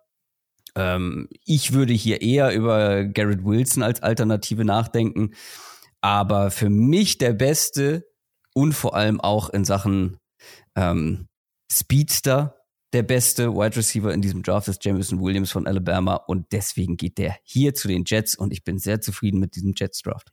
Ähm, 0.76 1.28
ich 1.45 1.74
würde 1.74 1.93
hier 1.93 2.22
eher 2.22 2.53
über 2.53 3.03
Garrett 3.03 3.43
Wilson 3.43 3.84
als 3.84 4.01
Alternative 4.01 4.64
nachdenken. 4.64 5.34
Aber 6.01 6.51
für 6.51 6.70
mich 6.70 7.18
der 7.18 7.34
beste 7.34 8.08
und 8.53 8.74
vor 8.74 8.95
allem 8.95 9.20
auch 9.20 9.49
in 9.49 9.66
Sachen 9.66 10.18
ähm, 10.76 11.28
Speedster 11.72 12.56
der 12.93 13.03
beste 13.03 13.53
Wide 13.53 13.76
Receiver 13.76 14.14
in 14.14 14.22
diesem 14.22 14.41
Draft 14.41 14.70
ist 14.70 14.86
Jameson 14.86 15.20
Williams 15.20 15.51
von 15.51 15.68
Alabama 15.68 16.16
und 16.16 16.53
deswegen 16.53 16.95
geht 16.95 17.18
der 17.18 17.36
hier 17.43 17.74
zu 17.74 17.89
den 17.89 18.03
Jets 18.06 18.36
und 18.36 18.53
ich 18.53 18.64
bin 18.64 18.80
sehr 18.80 19.01
zufrieden 19.01 19.39
mit 19.39 19.56
diesem 19.56 19.74
Jets 19.76 20.01
Draft. 20.01 20.32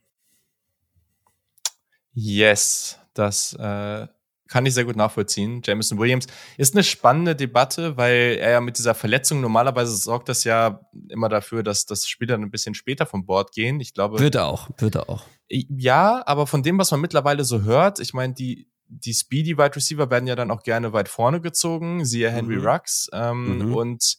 Yes, 2.13 2.99
das 3.13 3.53
äh, 3.53 4.07
kann 4.47 4.65
ich 4.65 4.73
sehr 4.73 4.85
gut 4.85 4.95
nachvollziehen. 4.95 5.61
Jameson 5.63 5.97
Williams 5.99 6.27
ist 6.57 6.75
eine 6.75 6.83
spannende 6.83 7.35
Debatte, 7.35 7.97
weil 7.97 8.37
er 8.39 8.51
ja 8.51 8.61
mit 8.61 8.77
dieser 8.77 8.93
Verletzung 8.93 9.41
normalerweise 9.41 9.95
sorgt 9.95 10.29
das 10.29 10.43
ja 10.43 10.81
immer 11.09 11.29
dafür, 11.29 11.63
dass 11.63 11.85
das 11.85 12.07
Spieler 12.07 12.35
ein 12.35 12.51
bisschen 12.51 12.75
später 12.75 13.05
vom 13.05 13.25
Board 13.25 13.51
gehen. 13.53 13.79
Ich 13.79 13.93
glaube, 13.93 14.19
Wird 14.19 14.35
er 14.35 14.45
auch, 14.47 14.69
wird 14.77 14.95
er 14.95 15.09
auch. 15.09 15.23
ja, 15.49 16.21
aber 16.25 16.45
von 16.47 16.61
dem, 16.63 16.77
was 16.77 16.91
man 16.91 17.01
mittlerweile 17.01 17.43
so 17.43 17.61
hört, 17.63 17.99
ich 17.99 18.13
meine, 18.13 18.33
die 18.33 18.67
die 18.95 19.13
Speedy 19.13 19.57
Wide 19.57 19.75
Receiver 19.75 20.11
werden 20.11 20.27
ja 20.27 20.35
dann 20.35 20.51
auch 20.51 20.61
gerne 20.61 20.93
weit 20.93 21.09
vorne 21.09 21.41
gezogen, 21.41 22.05
siehe 22.05 22.29
Henry 22.29 22.57
Mhm. 22.57 22.67
Rux 22.67 23.09
ähm, 23.11 23.57
Mhm. 23.69 23.73
und 23.75 24.17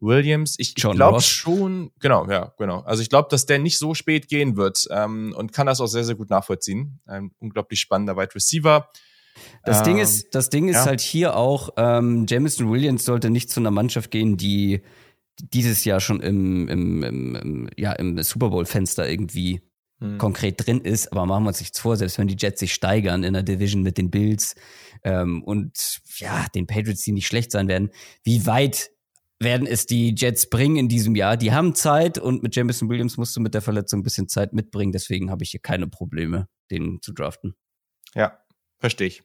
Williams. 0.00 0.54
Ich, 0.58 0.70
ich 0.76 0.82
glaube 0.82 1.20
schon, 1.20 1.90
genau, 2.00 2.26
ja, 2.30 2.54
genau. 2.58 2.80
Also 2.80 3.02
ich 3.02 3.10
glaube, 3.10 3.28
dass 3.30 3.44
der 3.46 3.58
nicht 3.58 3.78
so 3.78 3.92
spät 3.94 4.28
gehen 4.28 4.56
wird 4.56 4.86
ähm, 4.90 5.34
und 5.36 5.52
kann 5.52 5.66
das 5.66 5.80
auch 5.80 5.86
sehr, 5.88 6.04
sehr 6.04 6.14
gut 6.14 6.30
nachvollziehen. 6.30 7.00
Ein 7.06 7.32
unglaublich 7.38 7.80
spannender 7.80 8.16
Wide 8.16 8.34
Receiver. 8.34 8.88
Das 9.64 9.82
Ding 9.82 9.96
Ähm, 9.96 10.02
ist, 10.02 10.34
das 10.34 10.50
Ding 10.50 10.68
ist 10.68 10.76
ja. 10.76 10.86
halt 10.86 11.00
hier 11.00 11.36
auch, 11.36 11.70
ähm, 11.76 12.26
Jameson 12.28 12.70
Williams 12.70 13.04
sollte 13.04 13.30
nicht 13.30 13.50
zu 13.50 13.60
einer 13.60 13.70
Mannschaft 13.70 14.10
gehen, 14.10 14.36
die 14.36 14.82
dieses 15.40 15.84
Jahr 15.84 16.00
schon 16.00 16.20
im, 16.20 16.68
im, 16.68 17.02
im, 17.02 17.34
im, 17.34 17.68
ja, 17.76 17.92
im 17.92 18.22
Super 18.22 18.50
Bowl-Fenster 18.50 19.08
irgendwie 19.08 19.62
hm. 20.00 20.18
konkret 20.18 20.64
drin 20.64 20.80
ist, 20.80 21.10
aber 21.12 21.26
machen 21.26 21.44
wir 21.44 21.48
uns 21.48 21.60
nichts 21.60 21.80
vor, 21.80 21.96
selbst 21.96 22.18
wenn 22.18 22.28
die 22.28 22.36
Jets 22.38 22.60
sich 22.60 22.72
steigern 22.72 23.24
in 23.24 23.32
der 23.32 23.42
Division 23.42 23.82
mit 23.82 23.98
den 23.98 24.10
Bills 24.10 24.54
ähm, 25.02 25.42
und 25.42 26.00
ja, 26.18 26.46
den 26.54 26.66
Patriots, 26.66 27.02
die 27.02 27.12
nicht 27.12 27.26
schlecht 27.26 27.50
sein 27.50 27.68
werden, 27.68 27.90
wie 28.22 28.46
weit 28.46 28.90
werden 29.40 29.66
es 29.66 29.86
die 29.86 30.14
Jets 30.16 30.48
bringen 30.48 30.76
in 30.76 30.88
diesem 30.88 31.16
Jahr? 31.16 31.36
Die 31.36 31.52
haben 31.52 31.74
Zeit 31.74 32.18
und 32.18 32.42
mit 32.42 32.54
Jameson 32.54 32.88
Williams 32.88 33.16
musst 33.16 33.34
du 33.36 33.40
mit 33.40 33.54
der 33.54 33.62
Verletzung 33.62 34.00
ein 34.00 34.04
bisschen 34.04 34.28
Zeit 34.28 34.52
mitbringen, 34.52 34.92
deswegen 34.92 35.30
habe 35.30 35.42
ich 35.42 35.50
hier 35.50 35.60
keine 35.60 35.88
Probleme, 35.88 36.48
den 36.70 37.00
zu 37.02 37.12
draften. 37.12 37.54
Ja, 38.14 38.38
verstehe 38.84 39.06
ich. 39.06 39.22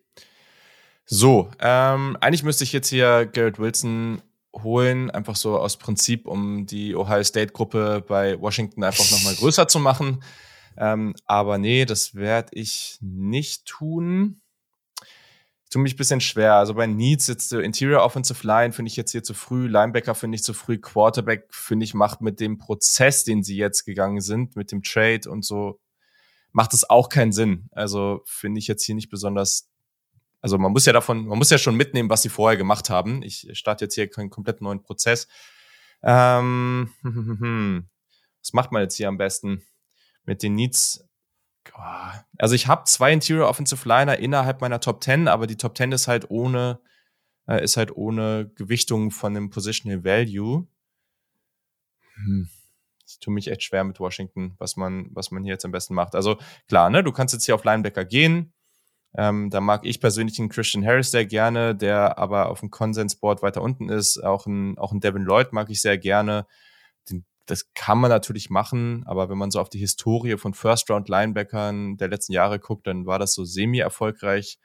So, 1.03 1.51
ähm, 1.59 2.15
eigentlich 2.21 2.43
müsste 2.43 2.63
ich 2.63 2.71
jetzt 2.71 2.87
hier 2.87 3.25
Garrett 3.25 3.59
Wilson 3.59 4.21
holen, 4.55 5.11
einfach 5.11 5.35
so 5.35 5.59
aus 5.59 5.75
Prinzip, 5.75 6.27
um 6.27 6.65
die 6.65 6.95
Ohio 6.95 7.23
State-Gruppe 7.25 8.05
bei 8.07 8.39
Washington 8.39 8.85
einfach 8.85 9.11
nochmal 9.11 9.35
größer 9.35 9.67
zu 9.67 9.79
machen. 9.79 10.23
Ähm, 10.77 11.13
aber 11.25 11.57
nee, 11.57 11.83
das 11.83 12.15
werde 12.15 12.51
ich 12.53 12.99
nicht 13.01 13.65
tun. 13.65 14.39
Tue 15.69 15.81
mich 15.81 15.95
ein 15.95 15.97
bisschen 15.97 16.21
schwer. 16.21 16.53
Also 16.53 16.73
bei 16.73 16.87
Needs 16.87 17.27
jetzt 17.27 17.51
Interior 17.51 18.05
Offensive 18.05 18.47
Line 18.47 18.71
finde 18.71 18.87
ich 18.89 18.95
jetzt 18.95 19.11
hier 19.11 19.23
zu 19.23 19.33
früh, 19.33 19.67
Linebacker 19.67 20.15
finde 20.15 20.37
ich 20.37 20.43
zu 20.43 20.53
früh, 20.53 20.77
Quarterback 20.77 21.47
finde 21.49 21.83
ich 21.83 21.93
macht 21.93 22.21
mit 22.21 22.39
dem 22.39 22.57
Prozess, 22.57 23.25
den 23.25 23.43
sie 23.43 23.57
jetzt 23.57 23.83
gegangen 23.83 24.21
sind, 24.21 24.55
mit 24.55 24.71
dem 24.71 24.83
Trade 24.83 25.29
und 25.29 25.43
so, 25.43 25.81
macht 26.51 26.73
es 26.73 26.89
auch 26.89 27.09
keinen 27.09 27.31
Sinn. 27.31 27.69
Also 27.71 28.21
finde 28.25 28.59
ich 28.59 28.67
jetzt 28.67 28.83
hier 28.83 28.95
nicht 28.95 29.09
besonders. 29.09 29.69
Also 30.41 30.57
man 30.57 30.71
muss 30.71 30.85
ja 30.85 30.93
davon, 30.93 31.27
man 31.27 31.37
muss 31.37 31.49
ja 31.49 31.57
schon 31.57 31.75
mitnehmen, 31.75 32.09
was 32.09 32.21
sie 32.21 32.29
vorher 32.29 32.57
gemacht 32.57 32.89
haben. 32.89 33.21
Ich 33.23 33.49
starte 33.53 33.85
jetzt 33.85 33.95
hier 33.95 34.09
keinen 34.09 34.29
komplett 34.29 34.61
neuen 34.61 34.81
Prozess. 34.81 35.27
Ähm, 36.01 36.89
was 38.41 38.53
macht 38.53 38.71
man 38.71 38.81
jetzt 38.81 38.95
hier 38.95 39.09
am 39.09 39.17
besten 39.17 39.63
mit 40.23 40.43
den 40.43 40.55
Needs? 40.55 41.05
Also 42.37 42.55
ich 42.55 42.67
habe 42.67 42.85
zwei 42.85 43.13
Interior 43.13 43.47
Offensive 43.47 43.87
Liner 43.87 44.17
innerhalb 44.17 44.61
meiner 44.61 44.79
Top 44.79 45.03
10, 45.03 45.27
aber 45.27 45.45
die 45.45 45.57
Top 45.57 45.77
10 45.77 45.91
ist 45.91 46.07
halt 46.07 46.29
ohne 46.29 46.79
äh, 47.49 47.63
ist 47.63 47.77
halt 47.77 47.95
ohne 47.95 48.51
Gewichtung 48.55 49.11
von 49.11 49.33
dem 49.33 49.49
Positional 49.49 50.03
Value. 50.03 50.67
Hm. 52.15 52.49
Ich 53.19 53.25
tue 53.25 53.33
mich 53.33 53.49
echt 53.49 53.63
schwer 53.63 53.83
mit 53.83 53.99
Washington, 53.99 54.55
was 54.59 54.77
man, 54.77 55.09
was 55.11 55.29
man 55.29 55.43
hier 55.43 55.51
jetzt 55.51 55.65
am 55.65 55.73
besten 55.73 55.93
macht. 55.93 56.15
Also 56.15 56.37
klar, 56.69 56.89
ne, 56.89 57.03
du 57.03 57.11
kannst 57.11 57.33
jetzt 57.33 57.43
hier 57.43 57.53
auf 57.53 57.65
Linebacker 57.65 58.05
gehen. 58.05 58.53
Ähm, 59.13 59.49
da 59.49 59.59
mag 59.59 59.85
ich 59.85 59.99
persönlich 59.99 60.37
den 60.37 60.47
Christian 60.47 60.85
Harris 60.85 61.11
sehr 61.11 61.25
gerne, 61.25 61.75
der 61.75 62.17
aber 62.17 62.47
auf 62.47 62.61
dem 62.61 62.69
Konsensboard 62.69 63.41
weiter 63.41 63.61
unten 63.61 63.89
ist. 63.89 64.23
Auch 64.23 64.45
ein, 64.45 64.77
auch 64.77 64.93
ein 64.93 65.01
Devin 65.01 65.23
Lloyd 65.23 65.51
mag 65.51 65.69
ich 65.69 65.81
sehr 65.81 65.97
gerne. 65.97 66.47
Den, 67.09 67.25
das 67.45 67.73
kann 67.73 67.97
man 67.97 68.09
natürlich 68.09 68.49
machen, 68.49 69.03
aber 69.05 69.29
wenn 69.29 69.37
man 69.37 69.51
so 69.51 69.59
auf 69.59 69.69
die 69.69 69.79
Historie 69.79 70.37
von 70.37 70.53
First-Round-Linebackern 70.53 71.97
der 71.97 72.07
letzten 72.07 72.31
Jahre 72.31 72.57
guckt, 72.57 72.87
dann 72.87 73.05
war 73.05 73.19
das 73.19 73.33
so 73.33 73.43
semi-erfolgreich. 73.43 74.59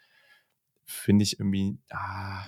Finde 0.85 1.25
ich 1.25 1.41
irgendwie, 1.41 1.77
ah. 1.91 2.45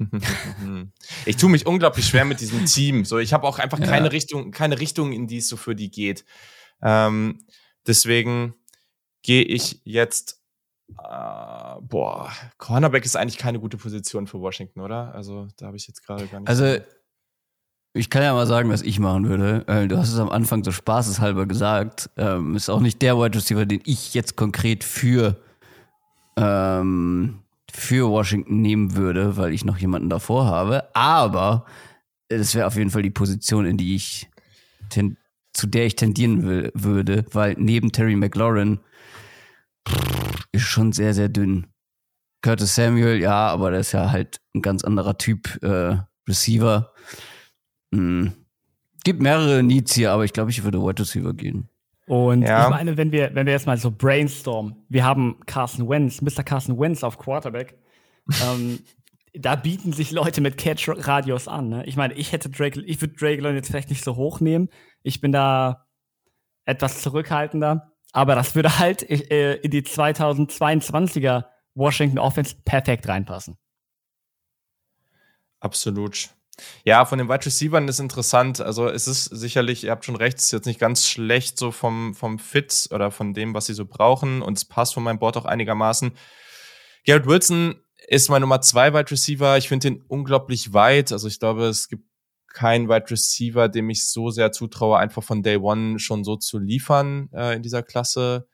ich 1.26 1.36
tue 1.36 1.50
mich 1.50 1.66
unglaublich 1.66 2.06
schwer 2.06 2.24
mit 2.24 2.40
diesem 2.40 2.64
Team. 2.64 3.04
So, 3.04 3.18
ich 3.18 3.32
habe 3.32 3.46
auch 3.46 3.58
einfach 3.58 3.78
Ja. 3.78 3.86
keine 3.86 4.12
Richtung, 4.12 4.50
keine 4.50 4.80
Richtung, 4.80 5.12
in 5.12 5.26
die 5.26 5.38
es 5.38 5.48
so 5.48 5.56
für 5.56 5.74
die 5.74 5.90
geht. 5.90 6.24
Ähm, 6.82 7.38
deswegen 7.86 8.54
gehe 9.22 9.42
ich 9.42 9.80
jetzt. 9.84 10.40
Äh, 10.98 11.80
boah, 11.82 12.32
Cornerback 12.58 13.04
ist 13.04 13.16
eigentlich 13.16 13.38
keine 13.38 13.60
gute 13.60 13.76
Position 13.76 14.26
für 14.26 14.40
Washington, 14.40 14.80
oder? 14.80 15.14
Also 15.14 15.46
da 15.56 15.66
habe 15.66 15.76
ich 15.76 15.86
jetzt 15.86 16.04
gerade 16.04 16.26
gar 16.26 16.40
nicht. 16.40 16.48
Also, 16.48 16.78
ich 17.92 18.08
kann 18.08 18.22
ja 18.22 18.32
mal 18.32 18.46
sagen, 18.46 18.70
was 18.70 18.82
ich 18.82 18.98
machen 18.98 19.28
würde. 19.28 19.64
Äh, 19.68 19.86
Du 19.88 19.98
hast 19.98 20.08
es 20.12 20.18
am 20.18 20.28
Anfang 20.30 20.64
so 20.64 20.72
spaßeshalber 20.72 21.46
gesagt. 21.46 22.08
Ähm, 22.16 22.54
ist 22.56 22.68
auch 22.70 22.80
nicht 22.80 23.02
der 23.02 23.18
Wide 23.18 23.36
Receiver, 23.36 23.66
den 23.66 23.82
ich 23.84 24.14
jetzt 24.14 24.36
konkret 24.36 24.82
für, 24.84 25.36
ähm, 26.36 27.40
für 27.74 28.08
Washington 28.10 28.60
nehmen 28.60 28.96
würde, 28.96 29.36
weil 29.36 29.52
ich 29.52 29.64
noch 29.64 29.78
jemanden 29.78 30.10
davor 30.10 30.46
habe. 30.46 30.94
Aber 30.94 31.66
es 32.28 32.54
wäre 32.54 32.66
auf 32.66 32.76
jeden 32.76 32.90
Fall 32.90 33.02
die 33.02 33.10
Position, 33.10 33.66
in 33.66 33.76
die 33.76 33.94
ich 33.94 34.28
zu 35.52 35.66
der 35.66 35.86
ich 35.86 35.96
tendieren 35.96 36.44
will, 36.44 36.70
würde, 36.74 37.24
weil 37.32 37.54
neben 37.58 37.92
Terry 37.92 38.16
McLaurin 38.16 38.80
ist 40.52 40.62
schon 40.62 40.92
sehr, 40.92 41.14
sehr 41.14 41.28
dünn. 41.28 41.66
Curtis 42.42 42.74
Samuel, 42.74 43.20
ja, 43.20 43.48
aber 43.48 43.70
der 43.70 43.80
ist 43.80 43.92
ja 43.92 44.10
halt 44.10 44.40
ein 44.54 44.62
ganz 44.62 44.84
anderer 44.84 45.18
Typ 45.18 45.62
äh, 45.62 45.98
Receiver. 46.28 46.92
Hm. 47.94 48.32
Gibt 49.04 49.22
mehrere 49.22 49.62
Needs 49.62 49.94
hier, 49.94 50.12
aber 50.12 50.24
ich 50.24 50.32
glaube, 50.32 50.50
ich 50.50 50.62
würde 50.64 50.80
Wide 50.80 51.02
Receiver 51.02 51.34
gehen. 51.34 51.68
Und 52.10 52.42
Ja. 52.42 52.64
ich 52.64 52.70
meine, 52.70 52.96
wenn 52.96 53.12
wir, 53.12 53.36
wenn 53.36 53.46
wir 53.46 53.52
jetzt 53.52 53.68
mal 53.68 53.76
so 53.76 53.92
brainstormen, 53.92 54.84
wir 54.88 55.04
haben 55.04 55.38
Carson 55.46 55.88
Wentz, 55.88 56.20
Mr. 56.20 56.42
Carson 56.42 56.76
Wentz 56.76 57.04
auf 57.04 57.18
Quarterback. 57.18 57.78
ähm, 58.42 58.80
da 59.32 59.54
bieten 59.54 59.92
sich 59.92 60.10
Leute 60.10 60.40
mit 60.40 60.58
Catch-Radius 60.58 61.46
an. 61.46 61.68
Ne? 61.68 61.86
Ich 61.86 61.94
meine, 61.96 62.14
ich 62.14 62.32
hätte 62.32 62.50
Drake, 62.50 62.80
ich 62.80 63.00
würde 63.00 63.14
Drake 63.14 63.36
London 63.40 63.54
jetzt 63.54 63.68
vielleicht 63.68 63.90
nicht 63.90 64.02
so 64.02 64.16
hoch 64.16 64.40
nehmen. 64.40 64.70
Ich 65.04 65.20
bin 65.20 65.30
da 65.30 65.86
etwas 66.64 67.00
zurückhaltender. 67.00 67.92
Aber 68.12 68.34
das 68.34 68.56
würde 68.56 68.80
halt 68.80 69.08
äh, 69.08 69.54
in 69.58 69.70
die 69.70 69.82
2022er 69.82 71.44
Washington 71.76 72.18
Offense 72.18 72.56
perfekt 72.64 73.06
reinpassen. 73.06 73.56
Absolut. 75.60 76.30
Ja, 76.84 77.04
von 77.04 77.18
den 77.18 77.28
Wide 77.28 77.46
Receivers 77.46 77.88
ist 77.88 78.00
interessant. 78.00 78.60
Also 78.60 78.88
es 78.88 79.06
ist 79.06 79.24
sicherlich, 79.24 79.84
ihr 79.84 79.90
habt 79.90 80.04
schon 80.04 80.16
recht, 80.16 80.38
es 80.38 80.44
ist 80.44 80.52
jetzt 80.52 80.66
nicht 80.66 80.80
ganz 80.80 81.06
schlecht 81.06 81.58
so 81.58 81.70
vom, 81.70 82.14
vom 82.14 82.38
Fit 82.38 82.88
oder 82.92 83.10
von 83.10 83.34
dem, 83.34 83.54
was 83.54 83.66
sie 83.66 83.74
so 83.74 83.86
brauchen. 83.86 84.42
Und 84.42 84.58
es 84.58 84.64
passt 84.64 84.94
von 84.94 85.02
meinem 85.02 85.18
Board 85.18 85.36
auch 85.36 85.44
einigermaßen. 85.44 86.12
Garrett 87.06 87.26
Wilson 87.26 87.76
ist 88.08 88.28
mein 88.28 88.40
Nummer 88.40 88.60
zwei 88.60 88.92
Wide 88.92 89.10
Receiver. 89.10 89.56
Ich 89.56 89.68
finde 89.68 89.88
ihn 89.88 90.04
unglaublich 90.08 90.72
weit. 90.72 91.12
Also 91.12 91.28
ich 91.28 91.38
glaube, 91.38 91.66
es 91.66 91.88
gibt 91.88 92.04
keinen 92.52 92.88
Wide 92.88 93.10
Receiver, 93.10 93.68
dem 93.68 93.90
ich 93.90 94.08
so 94.08 94.30
sehr 94.30 94.52
zutraue, 94.52 94.98
einfach 94.98 95.22
von 95.22 95.42
Day 95.42 95.56
One 95.56 95.98
schon 95.98 96.24
so 96.24 96.36
zu 96.36 96.58
liefern 96.58 97.28
äh, 97.32 97.54
in 97.54 97.62
dieser 97.62 97.82
Klasse. 97.82 98.48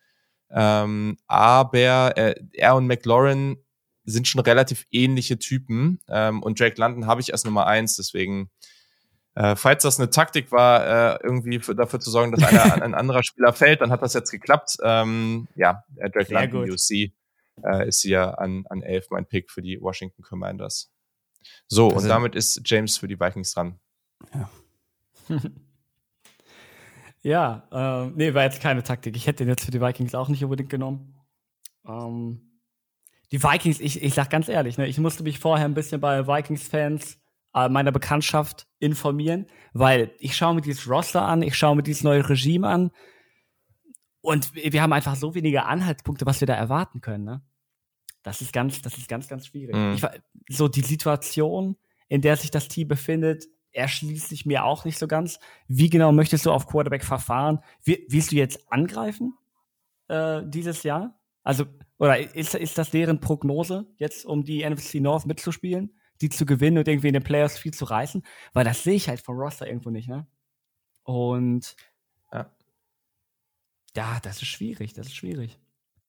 Ähm, 0.51 1.17
aber 1.27 2.17
äh, 2.17 2.35
er 2.53 2.77
und 2.77 2.87
McLaurin 2.87 3.57
sind 4.07 4.29
schon 4.29 4.41
relativ 4.41 4.87
ähnliche 4.91 5.39
Typen. 5.39 5.99
Ähm, 6.09 6.43
und 6.43 6.59
Drake 6.61 6.81
London 6.81 7.07
habe 7.07 7.21
ich 7.21 7.33
als 7.33 7.45
Nummer 7.45 7.67
eins, 7.67 7.97
deswegen, 7.97 8.51
äh, 9.35 9.57
falls 9.57 9.83
das 9.83 9.99
eine 9.99 10.11
Taktik 10.11 10.53
war, 10.53 11.17
äh, 11.17 11.19
irgendwie 11.23 11.59
für, 11.59 11.75
dafür 11.75 12.01
zu 12.01 12.11
sorgen, 12.11 12.33
dass 12.33 12.45
einer, 12.45 12.83
ein 12.83 12.95
anderer 12.95 13.23
Spieler 13.23 13.53
fällt, 13.53 13.81
dann 13.81 13.91
hat 13.91 14.03
das 14.03 14.15
jetzt 14.15 14.31
geklappt. 14.31 14.77
Ähm, 14.83 15.49
ja, 15.57 15.85
äh, 15.97 16.09
Drake 16.09 16.27
Sehr 16.27 16.41
London, 16.41 16.69
gut. 16.69 16.81
UC, 16.81 17.13
äh, 17.65 17.89
ist 17.89 18.03
hier 18.03 18.39
an, 18.39 18.65
an 18.71 18.83
elf 18.83 19.11
mein 19.11 19.27
Pick 19.27 19.51
für 19.51 19.63
die 19.63 19.81
Washington 19.81 20.23
Commanders. 20.23 20.91
So, 21.69 21.89
also, 21.89 21.99
und 21.99 22.09
damit 22.09 22.35
ist 22.35 22.63
James 22.65 22.97
für 22.99 23.09
die 23.09 23.19
Vikings 23.19 23.53
dran. 23.53 23.79
Ja. 24.35 24.51
ja, 27.23 28.07
äh, 28.07 28.11
nee, 28.15 28.35
war 28.35 28.45
jetzt 28.45 28.61
keine 28.61 28.83
Taktik. 28.83 29.17
Ich 29.17 29.27
hätte 29.27 29.45
den 29.45 29.49
jetzt 29.49 29.65
für 29.65 29.71
die 29.71 29.81
Vikings 29.81 30.15
auch 30.15 30.29
nicht 30.29 30.45
unbedingt 30.45 30.71
genommen. 30.71 31.15
Ähm, 31.87 32.47
die 33.33 33.43
Vikings, 33.43 33.81
ich, 33.81 34.03
ich 34.03 34.15
sag 34.15 34.31
ganz 34.31 34.49
ehrlich, 34.49 34.79
ne, 34.79 34.87
ich 34.87 34.99
musste 34.99 35.23
mich 35.23 35.39
vorher 35.39 35.67
ein 35.67 35.75
bisschen 35.75 36.01
bei 36.01 36.27
Vikings-Fans 36.27 37.19
äh, 37.55 37.69
meiner 37.69 37.93
Bekanntschaft 37.93 38.67
informieren, 38.79 39.47
weil 39.73 40.13
ich 40.19 40.37
schaue 40.37 40.55
mir 40.55 40.61
dieses 40.61 40.89
Roster 40.89 41.23
an, 41.23 41.43
ich 41.43 41.57
schaue 41.57 41.77
mir 41.77 41.83
dieses 41.83 42.05
neue 42.05 42.29
Regime 42.29 42.69
an 42.69 42.91
und 44.21 44.55
wir 44.55 44.83
haben 44.83 44.93
einfach 44.93 45.17
so 45.17 45.35
wenige 45.35 45.65
Anhaltspunkte, 45.65 46.27
was 46.27 46.41
wir 46.41 46.47
da 46.47 46.55
erwarten 46.55 47.01
können. 47.01 47.25
Ne? 47.25 47.43
Das 48.23 48.41
ist 48.41 48.53
ganz, 48.53 48.83
das 48.83 48.99
ist 48.99 49.09
ganz, 49.09 49.29
ganz 49.29 49.47
schwierig. 49.47 49.77
Mhm. 49.77 49.95
Ich, 49.95 50.05
so 50.57 50.69
die 50.69 50.81
Situation, 50.81 51.77
in 52.09 52.23
der 52.23 52.37
sich 52.37 52.51
das 52.51 52.69
Team 52.69 52.89
befindet, 52.89 53.47
erschließt 53.73 54.29
sich 54.29 54.47
mir 54.47 54.65
auch 54.65 54.85
nicht 54.85 54.99
so 54.99 55.07
ganz. 55.07 55.39
Wie 55.69 55.91
genau 55.91 56.11
möchtest 56.11 56.47
du 56.47 56.51
auf 56.51 56.67
Quarterback 56.67 57.05
verfahren? 57.05 57.61
Wie, 57.85 58.05
willst 58.09 58.33
du 58.33 58.37
jetzt 58.37 58.73
angreifen 58.73 59.35
äh, 60.09 60.43
dieses 60.45 60.83
Jahr? 60.83 61.21
Also 61.45 61.67
oder 61.99 62.35
ist, 62.35 62.55
ist 62.55 62.79
das 62.79 62.91
deren 62.91 63.21
Prognose, 63.21 63.87
jetzt 63.97 64.27
um 64.27 64.45
die 64.45 64.69
NFC 64.69 64.97
North 64.97 65.27
mitzuspielen, 65.27 65.95
die 66.21 66.29
zu 66.29 66.45
gewinnen 66.45 66.79
und 66.79 66.89
irgendwie 66.89 67.09
in 67.09 67.15
den 67.15 67.23
Playoffs 67.23 67.59
viel 67.59 67.73
zu 67.73 67.85
reißen? 67.87 68.23
Weil 68.53 68.65
das 68.65 68.83
sehe 68.83 68.95
ich 68.95 69.09
halt 69.09 69.21
vom 69.21 69.37
Roster 69.37 69.67
irgendwo 69.67 69.91
nicht, 69.91 70.09
ne? 70.09 70.27
Und 71.05 71.77
ja. 72.33 72.51
ja, 73.97 74.19
das 74.23 74.43
ist 74.43 74.49
schwierig, 74.49 74.93
das 74.93 75.07
ist 75.07 75.17
schwierig. 75.17 75.59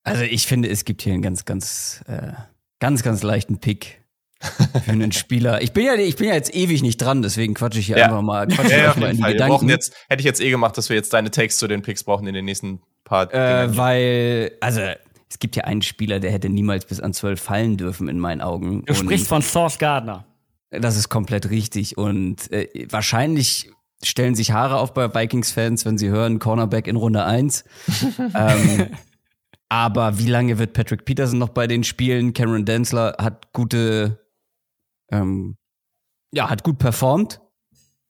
Also 0.04 0.24
ich 0.24 0.48
finde, 0.48 0.70
es 0.70 0.86
gibt 0.86 1.02
hier 1.02 1.14
einen 1.14 1.22
ganz, 1.22 1.46
ganz, 1.46 2.04
äh, 2.08 2.32
ganz, 2.80 3.04
ganz 3.04 3.24
leichten 3.24 3.60
Pick 3.60 4.02
für 4.84 4.92
einen 4.92 5.12
Spieler. 5.12 5.62
Ich 5.62 5.74
bin 5.74 5.86
ja, 5.86 5.96
ich 5.96 6.16
bin 6.16 6.28
ja 6.28 6.34
jetzt 6.34 6.54
ewig 6.54 6.82
nicht 6.82 6.98
dran, 6.98 7.22
deswegen 7.22 7.54
quatsche 7.54 7.80
ich 7.80 7.88
hier 7.88 7.98
ja. 7.98 8.06
einfach 8.06 8.22
mal, 8.22 8.48
quatsche 8.48 8.72
ja, 8.72 8.84
ja, 8.86 8.96
mal 8.98 9.12
in 9.12 9.18
die 9.18 9.24
Gedanken. 9.24 9.70
Jetzt, 9.70 9.94
hätte 10.10 10.22
ich 10.22 10.26
jetzt 10.26 10.42
eh 10.42 10.50
gemacht, 10.50 10.78
dass 10.78 10.90
wir 10.90 10.96
jetzt 10.96 11.14
deine 11.14 11.32
Takes 11.32 11.58
zu 11.58 11.68
den 11.68 11.82
Picks 11.82 12.04
brauchen 12.04 12.28
in 12.28 12.34
den 12.34 12.46
nächsten 12.46 12.82
paar. 13.04 13.34
Äh, 13.34 13.76
weil, 13.76 14.58
also 14.62 14.82
es 15.30 15.40
gibt 15.40 15.56
ja 15.56 15.66
einen 15.66 15.82
Spieler, 15.82 16.20
der 16.20 16.32
hätte 16.32 16.50
niemals 16.50 16.86
bis 16.86 17.00
an 17.00 17.14
zwölf 17.14 17.42
fallen 17.42 17.78
dürfen 17.78 18.08
in 18.08 18.20
meinen 18.20 18.42
Augen. 18.42 18.84
Du 18.86 18.94
sprichst 18.94 19.28
von 19.28 19.42
Source 19.42 19.78
Gardner. 19.78 20.26
Das 20.70 20.98
ist 20.98 21.10
komplett 21.10 21.50
richtig. 21.50 21.98
Und 21.98 22.52
äh, 22.52 22.88
wahrscheinlich 22.90 23.72
stellen 24.04 24.36
sich 24.36 24.52
Haare 24.52 24.78
auf 24.78 24.94
bei 24.94 25.14
Vikings-Fans, 25.14 25.86
wenn 25.86 25.98
sie 25.98 26.10
hören, 26.10 26.40
Cornerback 26.40 26.88
in 26.88 26.96
Runde 26.96 27.26
1. 27.26 27.64
ähm, 28.36 28.88
aber 29.70 30.18
wie 30.18 30.28
lange 30.28 30.60
wird 30.60 30.74
Patrick 30.74 31.06
Peterson 31.06 31.40
noch 31.40 31.50
bei 31.50 31.68
den 31.68 31.84
Spielen? 31.84 32.34
Cameron 32.34 32.66
Densler 32.66 33.16
hat 33.20 33.52
gute, 33.54 34.20
ähm, 35.12 35.58
ja, 36.32 36.50
hat 36.50 36.64
gut 36.64 36.78
performt. 36.78 37.42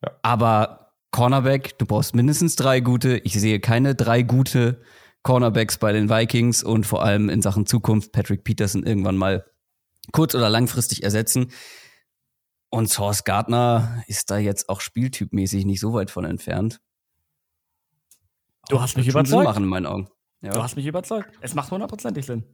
Ja. 0.04 0.12
Aber 0.22 0.94
Cornerback, 1.12 1.80
du 1.80 1.86
brauchst 1.86 2.16
mindestens 2.16 2.56
drei 2.56 2.80
gute. 2.80 3.18
Ich 3.20 3.34
sehe 3.34 3.60
keine 3.60 3.96
drei 3.96 4.22
gute 4.22 4.82
Cornerbacks 5.28 5.78
bei 5.78 5.92
den 5.92 6.10
Vikings 6.10 6.64
und 6.64 6.86
vor 6.86 7.04
allem 7.04 7.28
in 7.28 7.42
Sachen 7.42 7.66
Zukunft 7.66 8.14
Patrick 8.14 8.46
Peterson 8.46 8.84
irgendwann 8.84 9.18
mal 9.18 9.46
kurz- 10.14 10.36
oder 10.36 10.50
langfristig 10.50 11.04
ersetzen. 11.04 11.52
Und 12.70 12.88
Source 12.88 13.26
Gardner 13.26 14.06
ist 14.08 14.32
da 14.32 14.38
jetzt 14.38 14.70
auch 14.70 14.80
spieltypmäßig 14.80 15.66
nicht 15.66 15.82
so 15.82 15.92
weit 15.92 16.12
von 16.12 16.24
entfernt. 16.24 16.80
Du 18.70 18.80
hast 18.80 18.96
mich 18.96 19.10
überzeugt. 19.10 19.28
Sinn 19.28 19.44
machen 19.44 19.64
in 19.64 19.70
meinen 19.70 19.86
Augen. 19.86 20.08
Ja. 20.40 20.52
Du 20.52 20.64
hast 20.64 20.78
mich 20.78 20.86
überzeugt. 20.86 21.30
Es 21.42 21.56
macht 21.56 21.72
hundertprozentig 21.72 22.26
Sinn. 22.26 22.46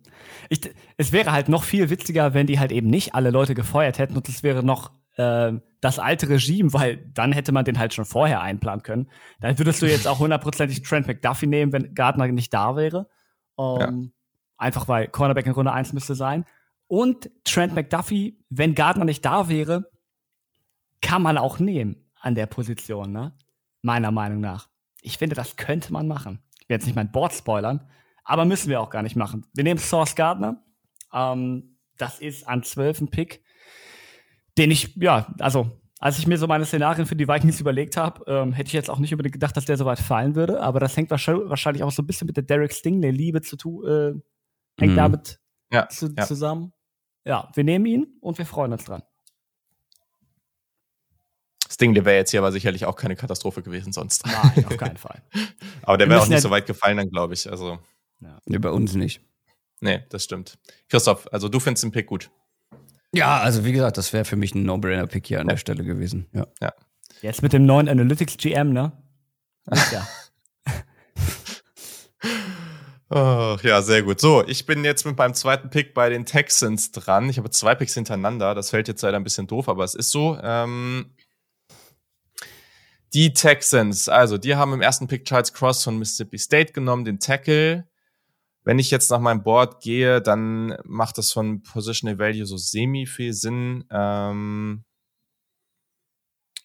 Ich, 0.50 0.62
es 0.98 1.12
wäre 1.12 1.32
halt 1.32 1.50
noch 1.50 1.62
viel 1.62 1.92
witziger, 1.92 2.34
wenn 2.34 2.48
die 2.48 2.60
halt 2.60 2.72
eben 2.72 2.88
nicht 2.88 3.14
alle 3.14 3.30
Leute 3.30 3.54
gefeuert 3.54 4.00
hätten 4.00 4.18
und 4.18 4.28
es 4.30 4.42
wäre 4.42 4.64
noch 4.64 4.90
äh, 5.16 5.54
das 5.82 6.00
alte 6.00 6.30
Regime, 6.30 6.74
weil 6.74 6.98
dann 7.14 7.32
hätte 7.32 7.52
man 7.52 7.66
den 7.66 7.78
halt 7.78 7.94
schon 7.94 8.06
vorher 8.06 8.42
einplanen 8.42 8.84
können. 8.84 9.10
Dann 9.42 9.58
würdest 9.58 9.82
du 9.82 9.86
jetzt 9.86 10.08
auch 10.08 10.20
hundertprozentig 10.20 10.82
Trent 10.82 11.08
McDuffie 11.08 11.48
nehmen, 11.48 11.74
wenn 11.74 11.94
Gardner 11.94 12.28
nicht 12.28 12.54
da 12.54 12.76
wäre. 12.76 13.10
Um, 13.56 13.80
ja. 13.80 13.92
Einfach 14.58 14.88
weil 14.88 15.08
Cornerback 15.08 15.46
in 15.46 15.52
Runde 15.52 15.74
1 15.74 15.94
müsste 15.94 16.16
sein. 16.16 16.46
Und 16.88 17.30
Trent 17.44 17.76
McDuffie, 17.76 18.40
wenn 18.50 18.76
Gardner 18.76 19.06
nicht 19.06 19.26
da 19.26 19.50
wäre, 19.50 19.90
kann 21.02 21.22
man 21.22 21.38
auch 21.38 21.60
nehmen 21.60 22.10
an 22.20 22.36
der 22.36 22.46
Position, 22.46 23.12
ne? 23.12 23.34
Meiner 23.82 24.12
Meinung 24.12 24.40
nach. 24.40 24.70
Ich 25.02 25.18
finde, 25.18 25.36
das 25.36 25.58
könnte 25.58 25.92
man 25.92 26.08
machen. 26.08 26.40
Ich 26.62 26.70
werde 26.70 26.82
jetzt 26.82 26.86
nicht 26.86 26.96
mein 26.96 27.12
Board 27.12 27.34
spoilern, 27.34 27.90
aber 28.24 28.46
müssen 28.46 28.70
wir 28.70 28.80
auch 28.80 28.90
gar 28.90 29.04
nicht 29.04 29.18
machen. 29.18 29.46
Wir 29.54 29.66
nehmen 29.66 29.80
Source 29.80 30.16
Gardner. 30.16 30.64
Ähm, 31.12 31.78
das 31.98 32.20
ist 32.20 32.48
an 32.48 32.64
12. 32.64 33.12
Pick 33.12 33.43
den 34.58 34.72
ich, 34.72 34.96
ja, 34.96 35.34
also 35.40 35.72
als 36.00 36.20
ich 36.20 36.28
mir 36.28 36.38
so 36.38 36.48
meine 36.48 36.66
Szenarien 36.66 37.06
für 37.06 37.16
die 37.16 37.30
Vikings 37.30 37.62
überlegt 37.62 37.96
habe, 37.96 38.26
ähm, 38.28 38.52
hätte 38.52 38.68
ich 38.68 38.74
jetzt 38.74 38.90
auch 38.90 39.00
nicht 39.00 39.14
unbedingt 39.14 39.34
gedacht, 39.34 39.56
dass 39.56 39.64
der 39.64 39.78
so 39.78 39.86
weit 39.86 40.00
fallen 40.00 40.36
würde. 40.36 40.62
Aber 40.62 40.82
das 40.82 40.98
hängt 40.98 41.10
wahrscheinlich 41.10 41.82
auch 41.82 41.92
so 41.92 42.04
ein 42.04 42.08
bisschen 42.08 42.28
mit 42.28 42.36
der 42.36 42.44
Derek 42.44 42.74
Stingley-Liebe 42.74 43.42
zu 43.42 43.56
tun, 43.56 43.88
äh, 43.88 44.82
hängt 44.82 44.94
mhm. 44.94 44.98
damit 44.98 45.40
ja, 45.72 45.88
zu, 45.88 46.14
ja. 46.18 46.26
zusammen. 46.26 46.74
Ja, 47.26 47.50
wir 47.54 47.64
nehmen 47.64 47.86
ihn 47.86 48.08
und 48.20 48.38
wir 48.38 48.46
freuen 48.46 48.74
uns 48.74 48.84
dran. 48.84 49.02
Stingley 51.72 52.04
wäre 52.04 52.18
jetzt 52.18 52.32
hier 52.32 52.42
aber 52.42 52.52
sicherlich 52.52 52.86
auch 52.86 52.98
keine 52.98 53.16
Katastrophe 53.16 53.64
gewesen 53.64 53.94
sonst. 53.94 54.26
Nein, 54.26 54.66
auf 54.66 54.78
keinen 54.78 54.98
Fall. 54.98 55.24
aber 55.84 55.98
der 55.98 56.10
wäre 56.10 56.22
auch 56.22 56.28
nicht 56.28 56.42
so 56.42 56.50
weit 56.50 56.66
gefallen 56.66 56.98
dann, 56.98 57.10
glaube 57.10 57.34
ich. 57.34 57.50
Also. 57.50 57.80
Ja. 58.20 58.38
Nee, 58.46 58.58
bei 58.58 58.70
uns 58.70 58.94
nicht. 58.94 59.22
Nee, 59.80 60.04
das 60.10 60.26
stimmt. 60.26 60.60
Christoph, 60.90 61.28
also 61.32 61.48
du 61.48 61.62
findest 61.62 61.84
den 61.84 61.92
Pick 61.92 62.08
gut. 62.08 62.30
Ja, 63.14 63.40
also 63.40 63.64
wie 63.64 63.72
gesagt, 63.72 63.98
das 63.98 64.12
wäre 64.12 64.26
für 64.26 64.36
mich 64.36 64.56
ein 64.56 64.64
No-Brainer-Pick 64.64 65.28
hier 65.28 65.40
an 65.40 65.48
der 65.48 65.58
Stelle 65.58 65.84
gewesen. 65.84 66.28
Ja. 66.34 66.48
ja. 66.62 66.74
Jetzt 67.22 67.44
mit 67.44 67.54
dem 67.54 67.66
neuen 67.66 67.88
Analytics 67.88 68.38
GM, 68.38 68.74
ne? 68.74 68.92
Ja. 69.92 70.08
oh, 73.10 73.58
ja, 73.62 73.82
sehr 73.84 74.02
gut. 74.02 74.20
So, 74.20 74.44
ich 74.48 74.66
bin 74.66 74.84
jetzt 74.84 75.06
mit 75.06 75.18
meinem 75.18 75.36
zweiten 75.36 75.70
Pick 75.70 75.94
bei 75.94 76.10
den 76.10 76.26
Texans 76.26 76.92
dran. 76.92 77.30
Ich 77.30 77.38
habe 77.38 77.52
zwei 77.52 77.76
Picks 77.76 77.94
hintereinander. 77.94 78.56
Das 78.56 78.72
fällt 78.72 78.88
jetzt 78.88 79.04
leider 79.04 79.18
ein 79.18 79.24
bisschen 79.24 79.48
doof, 79.48 79.70
aber 79.70 79.84
es 79.84 79.94
ist 79.94 80.10
so. 80.10 80.38
Ähm, 80.42 81.14
die 83.14 83.32
Texans, 83.34 84.10
also 84.10 84.40
die 84.40 84.56
haben 84.56 84.74
im 84.74 84.82
ersten 84.82 85.08
Pick 85.08 85.26
Charles 85.26 85.54
Cross 85.54 85.84
von 85.84 86.00
Mississippi 86.00 86.40
State 86.40 86.74
genommen, 86.74 87.06
den 87.06 87.20
Tackle. 87.20 87.88
Wenn 88.64 88.80
ich 88.80 88.92
jetzt 88.92 89.12
nach 89.12 89.20
meinem 89.20 89.44
Board 89.44 89.82
gehe, 89.82 90.22
dann 90.22 90.78
macht 90.86 91.18
das 91.18 91.32
von 91.32 91.64
Positional 91.64 92.18
Value 92.18 92.46
so 92.46 92.58
semi 92.58 93.06
viel 93.06 93.34
Sinn. 93.34 93.86
Ähm, 93.92 94.86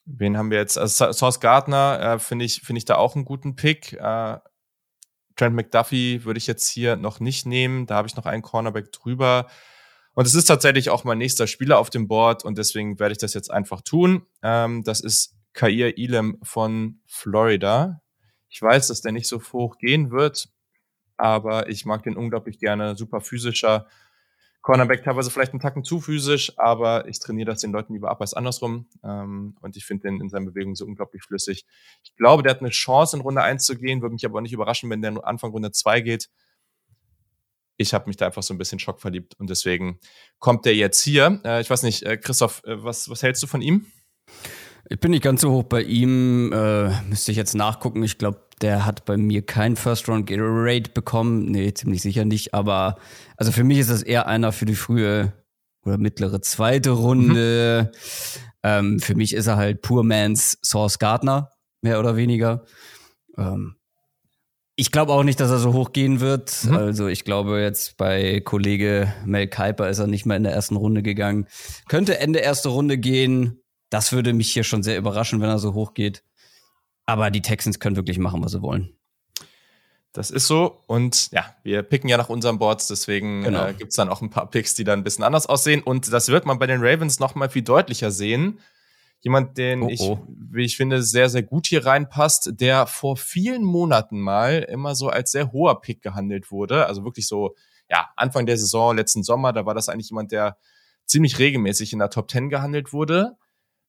wen 0.05 0.37
haben 0.37 0.51
wir 0.51 0.59
jetzt? 0.59 0.79
Also 0.79 1.13
Source 1.13 1.41
Gardner 1.41 2.01
äh, 2.01 2.19
finde 2.19 2.45
ich, 2.45 2.61
finde 2.61 2.79
ich 2.79 2.85
da 2.85 2.97
auch 2.97 3.17
einen 3.17 3.25
guten 3.25 3.57
Pick. 3.57 3.95
Äh, 3.95 4.39
Trent 5.37 5.55
McDuffie 5.55 6.25
würde 6.25 6.39
ich 6.39 6.47
jetzt 6.47 6.69
hier 6.69 6.97
noch 6.97 7.21
nicht 7.21 7.47
nehmen. 7.47 7.87
Da 7.87 7.97
habe 7.97 8.09
ich 8.09 8.17
noch 8.17 8.27
einen 8.27 8.43
Cornerback 8.43 8.93
drüber. 8.93 9.47
Und 10.15 10.27
es 10.27 10.35
ist 10.35 10.47
tatsächlich 10.47 10.91
auch 10.91 11.05
mein 11.05 11.19
nächster 11.19 11.47
Spieler 11.47 11.79
auf 11.79 11.91
dem 11.91 12.09
Board 12.09 12.45
und 12.45 12.59
deswegen 12.59 12.99
werde 12.99 13.13
ich 13.13 13.19
das 13.19 13.35
jetzt 13.35 13.53
einfach 13.53 13.83
tun. 13.83 14.27
Ähm, 14.43 14.83
das 14.83 15.01
ist 15.01 15.37
Kair 15.53 15.97
Elam 15.97 16.39
von 16.43 17.01
Florida. 17.07 18.03
Ich 18.49 18.61
weiß, 18.61 18.89
dass 18.89 19.01
der 19.01 19.13
nicht 19.13 19.29
so 19.29 19.41
hoch 19.53 19.79
gehen 19.79 20.11
wird, 20.11 20.49
aber 21.19 21.69
ich 21.69 21.85
mag 21.85 22.03
den 22.05 22.17
unglaublich 22.17 22.59
gerne. 22.59 22.97
Super 22.97 23.21
physischer 23.21 23.87
Cornerback 24.63 25.03
teilweise 25.05 25.31
vielleicht 25.31 25.53
einen 25.53 25.61
Tacken 25.61 25.85
zu 25.85 26.01
physisch, 26.01 26.53
aber 26.59 27.09
ich 27.09 27.21
trainiere 27.21 27.47
das 27.47 27.61
den 27.61 27.73
Leuten 27.73 27.95
lieber 27.95 28.11
ab 28.11 28.21
als 28.21 28.35
andersrum. 28.35 28.87
Ähm, 29.03 29.57
und 29.61 29.77
ich 29.77 29.85
finde 29.87 30.09
den 30.09 30.21
in 30.21 30.29
seinen 30.29 30.47
Bewegungen 30.47 30.75
so 30.75 30.85
unglaublich 30.85 31.23
flüssig. 31.23 31.65
Ich 32.03 32.15
glaube, 32.17 32.43
der 32.43 32.51
hat 32.51 32.61
eine 32.61 32.71
Chance, 32.71 33.17
in 33.17 33.23
Runde 33.23 33.43
1 33.43 33.65
zu 33.65 33.79
gehen, 33.79 34.03
würde 34.03 34.15
mich 34.15 34.27
aber 34.27 34.41
nicht 34.41 34.53
überraschen, 34.53 34.91
wenn 34.91 35.01
der 35.01 35.25
Anfang 35.27 35.53
Runde 35.53 35.73
2 35.73 36.01
geht. 36.01 36.29
Ich 37.77 37.95
habe 37.95 38.09
mich 38.09 38.17
da 38.17 38.27
einfach 38.27 38.43
so 38.43 38.53
ein 38.53 38.59
bisschen 38.59 38.81
schockverliebt 38.81 39.39
und 39.39 39.49
deswegen 39.49 40.01
kommt 40.41 40.65
der 40.65 40.75
jetzt 40.75 41.01
hier. 41.01 41.41
Äh, 41.45 41.61
ich 41.61 41.71
weiß 41.71 41.85
nicht, 41.85 42.03
äh, 42.03 42.17
Christoph, 42.17 42.63
äh, 42.65 42.83
was, 42.83 43.09
was 43.09 43.23
hältst 43.23 43.43
du 43.43 43.47
von 43.47 43.63
ihm? 43.63 43.87
Ich 44.89 45.01
bin 45.01 45.11
nicht 45.11 45.23
ganz 45.23 45.41
so 45.41 45.51
hoch 45.51 45.65
bei 45.65 45.83
ihm. 45.83 46.53
Äh, 46.53 46.91
müsste 47.03 47.31
ich 47.31 47.37
jetzt 47.37 47.55
nachgucken. 47.55 48.03
Ich 48.03 48.19
glaube, 48.19 48.41
der 48.63 48.87
hat 48.87 49.05
bei 49.05 49.17
mir 49.17 49.43
kein 49.43 49.77
First 49.77 50.09
Round 50.09 50.27
Gatorade 50.27 50.91
bekommen. 50.93 51.47
Nee, 51.47 51.73
ziemlich 51.75 52.03
sicher 52.03 52.25
nicht. 52.25 52.55
Aber 52.55 52.97
also 53.37 53.53
für 53.53 53.65
mich 53.65 53.79
ist 53.79 53.91
das 53.91 54.03
eher 54.03 54.27
einer 54.27 54.53
für 54.53 54.65
die 54.65 54.75
frühe 54.75 55.33
oder 55.85 55.99
mittlere 55.99 56.41
zweite 56.41 56.91
Runde. 56.91 57.91
Mhm. 57.93 57.99
Ähm, 58.63 59.01
für 59.01 59.15
mich 59.15 59.35
ist 59.35 59.47
er 59.47 59.57
halt 59.57 59.83
Poor 59.83 60.03
Man's 60.03 60.59
Source 60.63 60.99
Gardner, 60.99 61.51
mehr 61.83 62.01
oder 62.01 62.17
weniger. 62.17 62.65
Ähm, 63.37 63.77
ich 64.75 64.93
glaube 64.93 65.13
auch 65.13 65.25
nicht, 65.25 65.41
dass 65.41 65.51
er 65.51 65.59
so 65.59 65.73
hoch 65.73 65.93
gehen 65.93 66.21
wird. 66.21 66.65
Mhm. 66.65 66.77
Also 66.77 67.09
ich 67.09 67.25
glaube 67.25 67.61
jetzt 67.61 67.97
bei 67.97 68.41
Kollege 68.41 69.13
Mel 69.25 69.49
Kuiper 69.49 69.89
ist 69.89 69.99
er 69.99 70.07
nicht 70.07 70.25
mal 70.25 70.37
in 70.37 70.45
der 70.45 70.53
ersten 70.53 70.77
Runde 70.77 71.03
gegangen. 71.03 71.47
Könnte 71.89 72.21
Ende 72.21 72.39
erste 72.39 72.69
Runde 72.69 72.99
gehen. 72.99 73.61
Das 73.91 74.13
würde 74.13 74.33
mich 74.33 74.53
hier 74.53 74.65
schon 74.65 74.83
sehr 74.83 74.99
überraschen, 74.99 75.41
wenn 75.41 75.49
er 75.49 75.59
so 75.59 75.75
hoch 75.75 75.95
geht. 75.95 76.23
Aber 77.07 77.31
die 77.31 77.43
Texans 77.43 77.81
können 77.81 77.97
wirklich 77.97 78.19
machen, 78.19 78.45
was 78.45 78.53
sie 78.53 78.63
wollen. 78.63 78.93
Das 80.13 80.31
ist 80.31 80.47
so. 80.47 80.81
Und 80.87 81.31
ja, 81.33 81.55
wir 81.63 81.83
picken 81.83 82.09
ja 82.09 82.17
nach 82.17 82.29
unseren 82.29 82.59
Boards, 82.59 82.89
deswegen 82.89 83.43
genau. 83.43 83.67
äh, 83.67 83.75
gibt 83.75 83.91
es 83.91 83.97
dann 83.97 84.09
auch 84.09 84.21
ein 84.21 84.31
paar 84.31 84.51
Picks, 84.51 84.75
die 84.75 84.85
dann 84.85 85.01
ein 85.01 85.05
bisschen 85.05 85.25
anders 85.25 85.47
aussehen. 85.47 85.83
Und 85.83 86.13
das 86.13 86.29
wird 86.29 86.47
man 86.47 86.59
bei 86.59 86.67
den 86.67 86.81
Ravens 86.83 87.21
noch 87.21 87.35
mal 87.35 87.49
viel 87.49 87.63
deutlicher 87.63 88.11
sehen. 88.11 88.61
Jemand, 89.21 89.59
den 89.59 89.83
oh, 89.83 89.89
ich, 89.89 90.01
oh. 90.01 90.25
wie 90.29 90.65
ich 90.65 90.77
finde, 90.77 91.03
sehr, 91.03 91.29
sehr 91.29 91.43
gut 91.43 91.67
hier 91.67 91.85
reinpasst, 91.85 92.53
der 92.61 92.87
vor 92.87 93.17
vielen 93.17 93.65
Monaten 93.65 94.21
mal 94.21 94.67
immer 94.69 94.95
so 94.95 95.09
als 95.09 95.33
sehr 95.33 95.53
hoher 95.53 95.81
Pick 95.81 96.03
gehandelt 96.03 96.51
wurde. 96.51 96.87
Also 96.87 97.05
wirklich 97.05 97.27
so, 97.27 97.55
ja, 97.91 98.09
Anfang 98.17 98.47
der 98.47 98.57
Saison, 98.57 98.97
letzten 98.97 99.23
Sommer, 99.23 99.53
da 99.53 99.67
war 99.67 99.75
das 99.75 99.89
eigentlich 99.89 100.11
jemand, 100.11 100.31
der 100.33 100.57
ziemlich 101.05 101.39
regelmäßig 101.39 101.93
in 101.93 101.99
der 101.99 102.11
Top 102.11 102.31
10 102.31 102.49
gehandelt 102.49 102.93
wurde. 102.93 103.37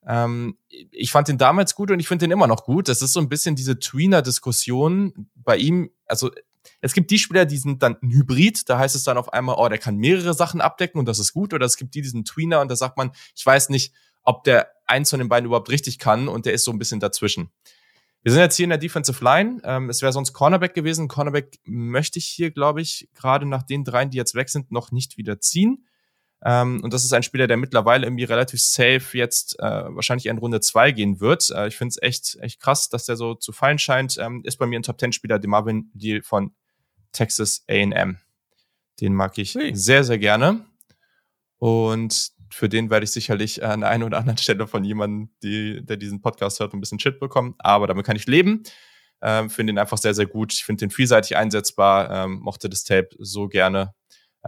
Ähm, 0.06 0.58
ich 0.92 1.12
fand 1.12 1.28
den 1.28 1.38
damals 1.38 1.76
gut 1.76 1.92
und 1.92 2.00
ich 2.00 2.08
finde 2.08 2.26
den 2.26 2.32
immer 2.32 2.48
noch 2.48 2.64
gut. 2.64 2.88
Das 2.88 3.02
ist 3.02 3.14
so 3.14 3.20
ein 3.20 3.30
bisschen 3.30 3.56
diese 3.56 3.80
Tweener-Diskussion 3.80 5.30
bei 5.36 5.58
ihm. 5.58 5.92
Also 6.06 6.32
es 6.82 6.94
gibt 6.94 7.12
die 7.12 7.20
Spieler, 7.20 7.46
die 7.46 7.58
sind 7.58 7.84
dann 7.84 7.98
ein 8.02 8.12
Hybrid, 8.12 8.70
da 8.70 8.80
heißt 8.80 8.96
es 8.96 9.04
dann 9.04 9.18
auf 9.18 9.34
einmal, 9.34 9.56
oh, 9.58 9.68
der 9.68 9.78
kann 9.78 9.98
mehrere 9.98 10.34
Sachen 10.34 10.62
abdecken 10.62 11.00
und 11.00 11.08
das 11.08 11.20
ist 11.20 11.34
gut. 11.34 11.54
Oder 11.54 11.66
es 11.66 11.78
gibt 11.78 11.94
die, 11.96 12.02
diesen 12.02 12.26
Tweener 12.26 12.62
und 12.62 12.70
da 12.70 12.76
sagt 12.76 12.98
man, 12.98 13.12
ich 13.36 13.46
weiß 13.46 13.70
nicht, 13.70 13.94
ob 14.24 14.44
der 14.44 14.72
eins 14.86 15.10
von 15.10 15.20
den 15.20 15.30
beiden 15.30 15.46
überhaupt 15.46 15.70
richtig 15.70 16.00
kann 16.00 16.28
und 16.28 16.46
der 16.46 16.54
ist 16.54 16.64
so 16.64 16.72
ein 16.72 16.80
bisschen 16.80 17.00
dazwischen. 17.00 17.50
Wir 18.22 18.34
sind 18.34 18.42
jetzt 18.42 18.58
hier 18.58 18.66
in 18.66 18.70
der 18.70 18.78
Defensive 18.78 19.24
Line. 19.24 19.62
Ähm, 19.64 19.90
es 19.90 20.02
wäre 20.02 20.12
sonst 20.12 20.34
Cornerback 20.34 20.74
gewesen. 20.74 21.08
Cornerback 21.08 21.60
möchte 21.64 22.20
ich 22.20 22.26
hier, 22.26 22.52
glaube 22.52 22.82
ich, 22.82 23.10
gerade 23.16 23.46
nach 23.46 23.64
den 23.64 23.86
dreien, 23.86 24.10
die 24.10 24.18
jetzt 24.18 24.36
weg 24.36 24.50
sind, 24.50 24.72
noch 24.72 24.92
nicht 24.92 25.18
wieder 25.18 25.40
ziehen. 25.40 25.86
Ähm, 26.44 26.82
und 26.84 26.94
das 26.94 27.04
ist 27.04 27.14
ein 27.14 27.24
Spieler, 27.24 27.48
der 27.48 27.58
mittlerweile 27.58 28.06
irgendwie 28.06 28.24
relativ 28.24 28.62
safe 28.62 29.18
jetzt 29.18 29.60
äh, 29.60 29.64
wahrscheinlich 29.64 30.28
in 30.28 30.38
Runde 30.38 30.62
zwei 30.62 30.92
gehen 30.92 31.20
wird. 31.20 31.50
Äh, 31.50 31.68
ich 31.68 31.76
finde 31.76 31.90
es 31.90 32.02
echt, 32.02 32.38
echt 32.42 32.62
krass, 32.62 32.90
dass 32.90 33.06
der 33.06 33.18
so 33.18 33.36
zu 33.36 33.52
fallen 33.52 33.78
scheint. 33.78 34.18
Ähm, 34.18 34.42
ist 34.46 34.58
bei 34.58 34.66
mir 34.66 34.80
ein 34.80 34.84
Top 34.84 35.00
10 35.00 35.12
Spieler, 35.12 35.40
der 35.40 35.50
Marvin 35.50 35.92
Deal 35.94 36.22
von 36.22 36.54
Texas 37.12 37.64
A&M. 37.68 38.18
Den 39.02 39.14
mag 39.14 39.38
ich 39.38 39.56
hey. 39.56 39.76
sehr, 39.76 40.04
sehr 40.04 40.18
gerne. 40.18 40.66
Und 41.58 42.32
für 42.52 42.70
den 42.70 42.90
werde 42.90 43.04
ich 43.04 43.12
sicherlich 43.12 43.64
an 43.64 43.82
der 43.82 43.90
einen 43.90 44.04
oder 44.04 44.18
anderen 44.18 44.38
Stelle 44.38 44.66
von 44.66 44.84
jemandem, 44.84 45.30
die, 45.44 45.86
der 45.86 45.98
diesen 45.98 46.22
Podcast 46.22 46.60
hört, 46.60 46.74
ein 46.74 46.80
bisschen 46.80 47.00
Shit 47.00 47.20
bekommen. 47.20 47.56
Aber 47.60 47.88
damit 47.88 48.06
kann 48.06 48.16
ich 48.16 48.28
leben. 48.28 48.64
Ähm, 49.22 49.50
finde 49.50 49.74
ihn 49.74 49.78
einfach 49.78 49.98
sehr, 49.98 50.14
sehr 50.14 50.26
gut. 50.26 50.54
Ich 50.54 50.64
finde 50.64 50.86
den 50.86 50.92
vielseitig 50.92 51.36
einsetzbar, 51.36 52.10
ähm, 52.10 52.40
mochte 52.40 52.70
das 52.70 52.86
Tape 52.86 53.10
so 53.20 53.50
gerne 53.50 53.94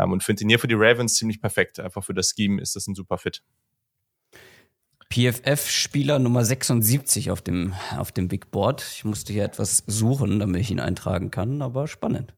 ähm, 0.01 0.11
und 0.11 0.23
finde 0.23 0.43
ihn 0.43 0.49
hier 0.49 0.59
für 0.59 0.67
die 0.67 0.75
Ravens 0.75 1.15
ziemlich 1.15 1.41
perfekt. 1.41 1.79
Einfach 1.79 2.03
für 2.03 2.13
das 2.13 2.33
Scheme 2.35 2.61
ist 2.61 2.75
das 2.75 2.87
ein 2.87 2.95
super 2.95 3.17
Fit. 3.17 3.43
PFF-Spieler 5.11 6.19
Nummer 6.19 6.45
76 6.45 7.31
auf 7.31 7.41
dem, 7.41 7.73
auf 7.97 8.13
dem 8.13 8.29
Big 8.29 8.49
Board. 8.49 8.85
Ich 8.95 9.03
musste 9.03 9.33
hier 9.33 9.43
etwas 9.43 9.83
suchen, 9.85 10.39
damit 10.39 10.61
ich 10.61 10.71
ihn 10.71 10.79
eintragen 10.79 11.31
kann, 11.31 11.61
aber 11.61 11.87
spannend. 11.87 12.33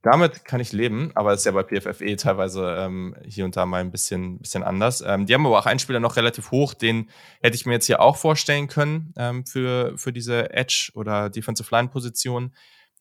Damit 0.00 0.44
kann 0.44 0.60
ich 0.60 0.72
leben, 0.72 1.12
aber 1.14 1.32
es 1.32 1.40
ist 1.40 1.44
ja 1.44 1.52
bei 1.52 1.62
PFFE 1.62 2.16
teilweise 2.16 2.74
ähm, 2.76 3.14
hier 3.24 3.44
und 3.44 3.54
da 3.54 3.66
mal 3.66 3.80
ein 3.80 3.92
bisschen, 3.92 4.38
bisschen 4.38 4.64
anders. 4.64 5.00
Ähm, 5.06 5.26
die 5.26 5.34
haben 5.34 5.46
aber 5.46 5.58
auch 5.58 5.66
einen 5.66 5.78
Spieler 5.78 6.00
noch 6.00 6.16
relativ 6.16 6.50
hoch, 6.50 6.74
den 6.74 7.08
hätte 7.40 7.54
ich 7.54 7.66
mir 7.66 7.74
jetzt 7.74 7.86
hier 7.86 8.00
auch 8.00 8.16
vorstellen 8.16 8.66
können 8.66 9.12
ähm, 9.16 9.46
für, 9.46 9.96
für 9.96 10.12
diese 10.12 10.52
Edge- 10.52 10.90
oder 10.94 11.30
Defensive 11.30 11.68
Line-Position 11.70 12.52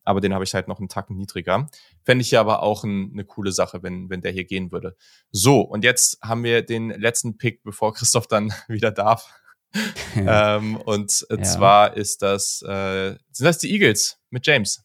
aber 0.04 0.22
den 0.22 0.34
habe 0.34 0.44
ich 0.44 0.54
halt 0.54 0.68
noch 0.68 0.80
einen 0.80 0.90
Tacken 0.90 1.18
niedriger. 1.18 1.68
Fände 2.04 2.22
ich 2.22 2.32
ja 2.32 2.42
aber 2.42 2.64
auch 2.64 2.84
ein, 2.84 3.12
eine 3.14 3.26
coole 3.26 3.52
Sache, 3.52 3.84
wenn, 3.84 4.10
wenn 4.10 4.22
der 4.22 4.32
hier 4.32 4.46
gehen 4.46 4.72
würde. 4.72 4.96
So, 5.32 5.62
und 5.62 5.84
jetzt 5.84 6.20
haben 6.22 6.44
wir 6.44 6.62
den 6.64 6.90
letzten 6.90 7.38
Pick, 7.38 7.64
bevor 7.64 7.94
Christoph 7.94 8.28
dann 8.28 8.54
wieder 8.68 8.92
darf. 8.92 9.34
ähm, 10.16 10.76
und 10.78 11.26
ja. 11.30 11.42
zwar 11.44 11.96
ist 11.96 12.22
das, 12.22 12.62
äh, 12.64 13.16
sind 13.32 13.46
das 13.46 13.58
die 13.60 13.72
Eagles 13.72 14.20
mit 14.30 14.46
James? 14.46 14.84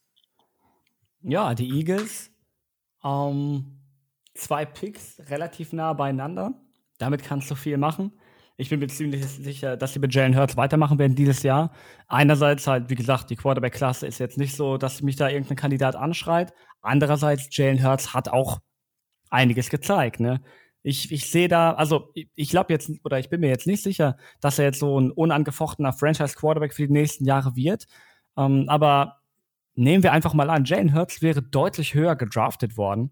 Ja, 1.22 1.54
die 1.54 1.68
Eagles. 1.70 2.30
Ähm, 3.02 3.80
zwei 4.34 4.64
Picks 4.64 5.20
relativ 5.28 5.72
nah 5.72 5.92
beieinander. 5.92 6.54
Damit 6.98 7.22
kannst 7.22 7.50
du 7.50 7.54
viel 7.54 7.78
machen. 7.78 8.12
Ich 8.58 8.70
bin 8.70 8.80
mir 8.80 8.88
ziemlich 8.88 9.24
sicher, 9.26 9.76
dass 9.76 9.92
sie 9.92 9.98
mit 9.98 10.14
Jalen 10.14 10.36
Hurts 10.36 10.56
weitermachen 10.56 10.98
werden 10.98 11.14
dieses 11.14 11.42
Jahr. 11.42 11.72
Einerseits 12.08 12.66
halt, 12.66 12.88
wie 12.88 12.94
gesagt, 12.94 13.28
die 13.28 13.36
Quarterback-Klasse 13.36 14.06
ist 14.06 14.18
jetzt 14.18 14.38
nicht 14.38 14.56
so, 14.56 14.78
dass 14.78 15.02
mich 15.02 15.16
da 15.16 15.28
irgendein 15.28 15.56
Kandidat 15.56 15.94
anschreit. 15.94 16.54
Andererseits, 16.80 17.54
Jalen 17.54 17.84
Hurts 17.84 18.14
hat 18.14 18.30
auch 18.30 18.60
einiges 19.28 19.68
gezeigt, 19.68 20.20
ne? 20.20 20.40
Ich, 20.82 21.10
ich 21.10 21.30
sehe 21.30 21.48
da, 21.48 21.72
also 21.72 22.12
ich, 22.14 22.48
glaube 22.48 22.72
jetzt, 22.72 22.90
oder 23.04 23.18
ich 23.18 23.28
bin 23.28 23.40
mir 23.40 23.48
jetzt 23.48 23.66
nicht 23.66 23.82
sicher, 23.82 24.16
dass 24.40 24.58
er 24.58 24.66
jetzt 24.66 24.78
so 24.78 25.00
ein 25.00 25.10
unangefochtener 25.10 25.92
Franchise-Quarterback 25.92 26.72
für 26.72 26.86
die 26.86 26.92
nächsten 26.92 27.24
Jahre 27.24 27.56
wird. 27.56 27.86
Ähm, 28.36 28.66
aber 28.68 29.16
nehmen 29.74 30.04
wir 30.04 30.12
einfach 30.12 30.32
mal 30.32 30.48
an, 30.48 30.64
Jalen 30.64 30.94
Hurts 30.94 31.22
wäre 31.22 31.42
deutlich 31.42 31.94
höher 31.94 32.14
gedraftet 32.14 32.76
worden 32.76 33.10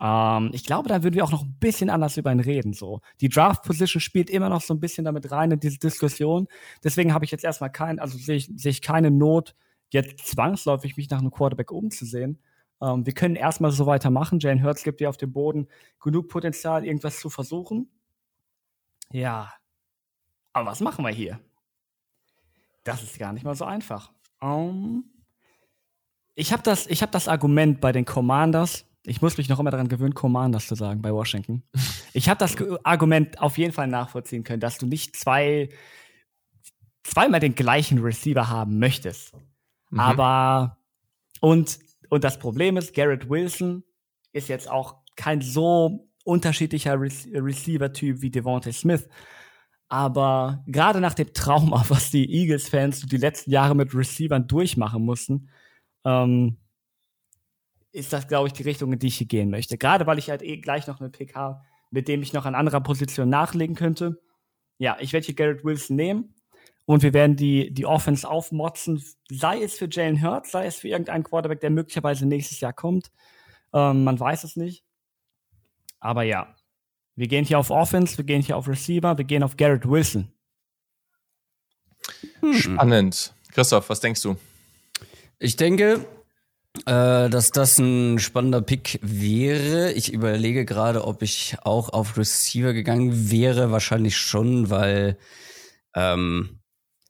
ähm, 0.00 0.50
ich 0.52 0.64
glaube, 0.64 0.88
da 0.88 1.02
würden 1.02 1.14
wir 1.14 1.24
auch 1.24 1.32
noch 1.32 1.42
ein 1.42 1.56
bisschen 1.58 1.90
anders 1.90 2.16
über 2.16 2.30
ihn 2.30 2.40
reden. 2.40 2.72
So, 2.72 3.00
die 3.20 3.28
Draft 3.28 3.62
Position 3.62 4.00
spielt 4.00 4.30
immer 4.30 4.48
noch 4.48 4.60
so 4.60 4.74
ein 4.74 4.80
bisschen 4.80 5.04
damit 5.04 5.30
rein 5.30 5.50
in 5.50 5.60
diese 5.60 5.78
Diskussion. 5.78 6.48
Deswegen 6.84 7.14
habe 7.14 7.24
ich 7.24 7.30
jetzt 7.30 7.44
erstmal 7.44 7.70
kein, 7.70 7.98
also 7.98 8.18
sehe 8.18 8.36
ich, 8.36 8.50
sehe 8.56 8.70
ich 8.70 8.82
keine 8.82 9.10
Not, 9.10 9.54
jetzt 9.90 10.26
zwangsläufig 10.26 10.96
mich 10.96 11.08
nach 11.10 11.18
einem 11.18 11.30
Quarterback 11.30 11.70
umzusehen. 11.72 12.38
Ähm, 12.82 13.06
wir 13.06 13.14
können 13.14 13.36
erstmal 13.36 13.70
so 13.70 13.86
weitermachen. 13.86 14.38
Jane 14.38 14.62
Hurts 14.62 14.82
gibt 14.82 15.00
dir 15.00 15.08
auf 15.08 15.16
dem 15.16 15.32
Boden 15.32 15.68
genug 16.00 16.28
Potenzial, 16.28 16.84
irgendwas 16.84 17.20
zu 17.20 17.30
versuchen. 17.30 17.88
Ja, 19.12 19.52
aber 20.52 20.70
was 20.70 20.80
machen 20.80 21.04
wir 21.04 21.12
hier? 21.12 21.38
Das 22.84 23.02
ist 23.02 23.18
gar 23.18 23.32
nicht 23.32 23.44
mal 23.44 23.54
so 23.54 23.64
einfach. 23.64 24.12
Um, 24.40 24.48
ähm, 24.48 25.04
ich 26.34 26.52
habe 26.52 26.62
das, 26.62 26.86
ich 26.86 27.02
hab 27.02 27.12
das 27.12 27.28
Argument 27.28 27.80
bei 27.80 27.92
den 27.92 28.04
Commanders 28.04 28.85
ich 29.06 29.22
muss 29.22 29.38
mich 29.38 29.48
noch 29.48 29.60
immer 29.60 29.70
daran 29.70 29.88
gewöhnen, 29.88 30.14
Commanders 30.14 30.66
zu 30.66 30.74
sagen 30.74 31.00
bei 31.00 31.12
Washington. 31.12 31.62
Ich 32.12 32.28
habe 32.28 32.38
das 32.38 32.56
Argument 32.82 33.40
auf 33.40 33.56
jeden 33.56 33.72
Fall 33.72 33.86
nachvollziehen 33.86 34.42
können, 34.42 34.60
dass 34.60 34.78
du 34.78 34.86
nicht 34.86 35.16
zwei, 35.16 35.68
zweimal 37.04 37.40
den 37.40 37.54
gleichen 37.54 37.98
Receiver 37.98 38.48
haben 38.48 38.78
möchtest. 38.78 39.32
Mhm. 39.90 40.00
Aber, 40.00 40.78
und, 41.40 41.78
und 42.08 42.24
das 42.24 42.38
Problem 42.38 42.76
ist, 42.76 42.94
Garrett 42.94 43.30
Wilson 43.30 43.84
ist 44.32 44.48
jetzt 44.48 44.68
auch 44.68 44.96
kein 45.14 45.40
so 45.40 46.08
unterschiedlicher 46.24 47.00
Re 47.00 47.08
Receiver-Typ 47.32 48.20
wie 48.20 48.30
Devontae 48.30 48.72
Smith. 48.72 49.08
Aber 49.88 50.64
gerade 50.66 51.00
nach 51.00 51.14
dem 51.14 51.32
Trauma, 51.32 51.84
was 51.88 52.10
die 52.10 52.28
Eagles-Fans 52.28 53.02
die 53.02 53.16
letzten 53.16 53.52
Jahre 53.52 53.76
mit 53.76 53.94
Receivern 53.94 54.48
durchmachen 54.48 55.04
mussten, 55.04 55.48
ähm, 56.04 56.56
ist 57.96 58.12
das, 58.12 58.28
glaube 58.28 58.48
ich, 58.48 58.52
die 58.52 58.62
Richtung, 58.62 58.92
in 58.92 58.98
die 58.98 59.06
ich 59.06 59.16
hier 59.16 59.26
gehen 59.26 59.50
möchte. 59.50 59.78
Gerade 59.78 60.06
weil 60.06 60.18
ich 60.18 60.28
halt 60.28 60.42
eh 60.42 60.58
gleich 60.58 60.86
noch 60.86 61.00
einen 61.00 61.12
Pick 61.12 61.34
habe, 61.34 61.62
mit 61.90 62.08
dem 62.08 62.22
ich 62.22 62.32
noch 62.32 62.44
an 62.44 62.54
anderer 62.54 62.80
Position 62.80 63.28
nachlegen 63.28 63.74
könnte. 63.74 64.20
Ja, 64.78 64.98
ich 65.00 65.12
werde 65.12 65.24
hier 65.24 65.34
Garrett 65.34 65.64
Wilson 65.64 65.96
nehmen 65.96 66.34
und 66.84 67.02
wir 67.02 67.14
werden 67.14 67.36
die, 67.36 67.72
die 67.72 67.86
Offense 67.86 68.28
aufmotzen, 68.28 69.02
sei 69.30 69.62
es 69.62 69.78
für 69.78 69.88
Jalen 69.90 70.22
Hurts, 70.22 70.52
sei 70.52 70.66
es 70.66 70.76
für 70.76 70.88
irgendeinen 70.88 71.24
Quarterback, 71.24 71.60
der 71.60 71.70
möglicherweise 71.70 72.26
nächstes 72.26 72.60
Jahr 72.60 72.74
kommt. 72.74 73.10
Ähm, 73.72 74.04
man 74.04 74.20
weiß 74.20 74.44
es 74.44 74.56
nicht. 74.56 74.84
Aber 75.98 76.22
ja, 76.22 76.54
wir 77.14 77.28
gehen 77.28 77.46
hier 77.46 77.58
auf 77.58 77.70
Offense, 77.70 78.18
wir 78.18 78.24
gehen 78.24 78.42
hier 78.42 78.58
auf 78.58 78.68
Receiver, 78.68 79.16
wir 79.16 79.24
gehen 79.24 79.42
auf 79.42 79.56
Garrett 79.56 79.88
Wilson. 79.88 80.30
Hm. 82.40 82.52
Spannend. 82.52 83.32
Christoph, 83.52 83.88
was 83.88 84.00
denkst 84.00 84.20
du? 84.20 84.36
Ich 85.38 85.56
denke, 85.56 86.06
äh, 86.86 87.30
dass 87.30 87.50
das 87.50 87.78
ein 87.78 88.18
spannender 88.18 88.60
Pick 88.60 88.98
wäre. 89.02 89.92
Ich 89.92 90.12
überlege 90.12 90.64
gerade, 90.64 91.04
ob 91.04 91.22
ich 91.22 91.56
auch 91.62 91.88
auf 91.88 92.16
Receiver 92.16 92.72
gegangen 92.72 93.30
wäre. 93.30 93.70
Wahrscheinlich 93.70 94.16
schon, 94.16 94.70
weil 94.70 95.16
ähm, 95.94 96.60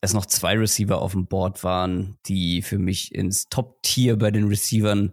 es 0.01 0.15
noch 0.15 0.27
zwei 0.27 0.57
Receiver 0.57 1.01
auf 1.01 1.13
dem 1.13 1.27
Board 1.27 1.65
waren, 1.65 2.17
die 2.27 2.63
für 2.63 2.79
mich 2.79 3.15
ins 3.15 3.49
Top-Tier 3.49 4.17
bei 4.17 4.31
den 4.31 4.47
Receivern, 4.49 5.13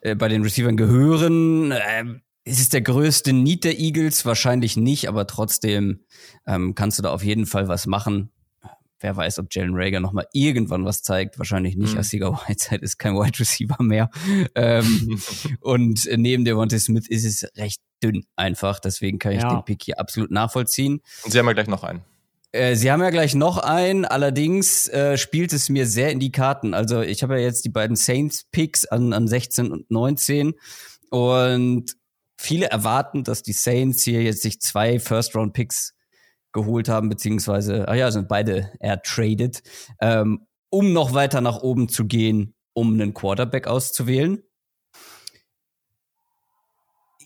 äh, 0.00 0.14
bei 0.14 0.28
den 0.28 0.42
Receivern 0.42 0.76
gehören. 0.76 1.72
Ähm, 1.72 2.22
ist 2.44 2.60
es 2.60 2.68
der 2.70 2.82
größte 2.82 3.32
Need 3.32 3.64
der 3.64 3.78
Eagles? 3.78 4.26
Wahrscheinlich 4.26 4.76
nicht, 4.76 5.08
aber 5.08 5.26
trotzdem 5.26 6.00
ähm, 6.46 6.74
kannst 6.74 6.98
du 6.98 7.02
da 7.02 7.12
auf 7.12 7.22
jeden 7.22 7.46
Fall 7.46 7.68
was 7.68 7.86
machen. 7.86 8.30
Wer 9.02 9.16
weiß, 9.16 9.38
ob 9.38 9.48
Jalen 9.50 9.74
Rager 9.74 10.00
noch 10.00 10.12
mal 10.12 10.26
irgendwann 10.32 10.84
was 10.84 11.02
zeigt. 11.02 11.38
Wahrscheinlich 11.38 11.76
nicht. 11.76 11.94
Mhm. 11.94 11.98
Asiga 11.98 12.28
Whiteside 12.48 12.82
ist 12.82 12.98
kein 12.98 13.14
Wide 13.14 13.38
Receiver 13.38 13.82
mehr. 13.82 14.10
ähm, 14.54 15.20
und 15.60 16.08
neben 16.16 16.44
Devontae 16.44 16.78
Smith 16.78 17.08
ist 17.08 17.24
es 17.24 17.48
recht 17.56 17.80
dünn 18.02 18.24
einfach. 18.36 18.80
Deswegen 18.80 19.18
kann 19.18 19.32
ich 19.32 19.42
ja. 19.42 19.54
den 19.54 19.64
Pick 19.64 19.82
hier 19.82 19.98
absolut 19.98 20.30
nachvollziehen. 20.30 21.00
Und 21.24 21.32
Sie 21.32 21.38
haben 21.38 21.46
ja 21.46 21.52
gleich 21.52 21.68
noch 21.68 21.84
einen. 21.84 22.02
Äh, 22.52 22.76
Sie 22.76 22.90
haben 22.90 23.00
ja 23.00 23.10
gleich 23.10 23.34
noch 23.34 23.58
einen, 23.58 24.04
allerdings 24.04 24.86
äh, 24.88 25.16
spielt 25.16 25.52
es 25.52 25.68
mir 25.68 25.86
sehr 25.86 26.10
in 26.10 26.20
die 26.20 26.32
Karten. 26.32 26.74
Also 26.74 27.00
ich 27.00 27.22
habe 27.22 27.34
ja 27.38 27.40
jetzt 27.40 27.64
die 27.64 27.70
beiden 27.70 27.96
Saints-Picks 27.96 28.84
an, 28.86 29.12
an 29.12 29.26
16 29.26 29.72
und 29.72 29.90
19 29.90 30.54
und 31.10 31.96
viele 32.36 32.66
erwarten, 32.66 33.24
dass 33.24 33.42
die 33.42 33.54
Saints 33.54 34.02
hier 34.02 34.22
jetzt 34.22 34.42
sich 34.42 34.60
zwei 34.60 34.98
First-Round-Picks 34.98 35.94
geholt 36.52 36.88
haben, 36.88 37.08
beziehungsweise, 37.08 37.88
ah 37.88 37.94
ja, 37.94 38.10
sind 38.10 38.28
beide 38.28 38.72
ertraded, 38.78 39.62
ähm, 40.00 40.46
um 40.70 40.92
noch 40.92 41.14
weiter 41.14 41.40
nach 41.40 41.62
oben 41.62 41.88
zu 41.88 42.06
gehen, 42.06 42.54
um 42.72 42.92
einen 42.94 43.14
Quarterback 43.14 43.66
auszuwählen. 43.66 44.42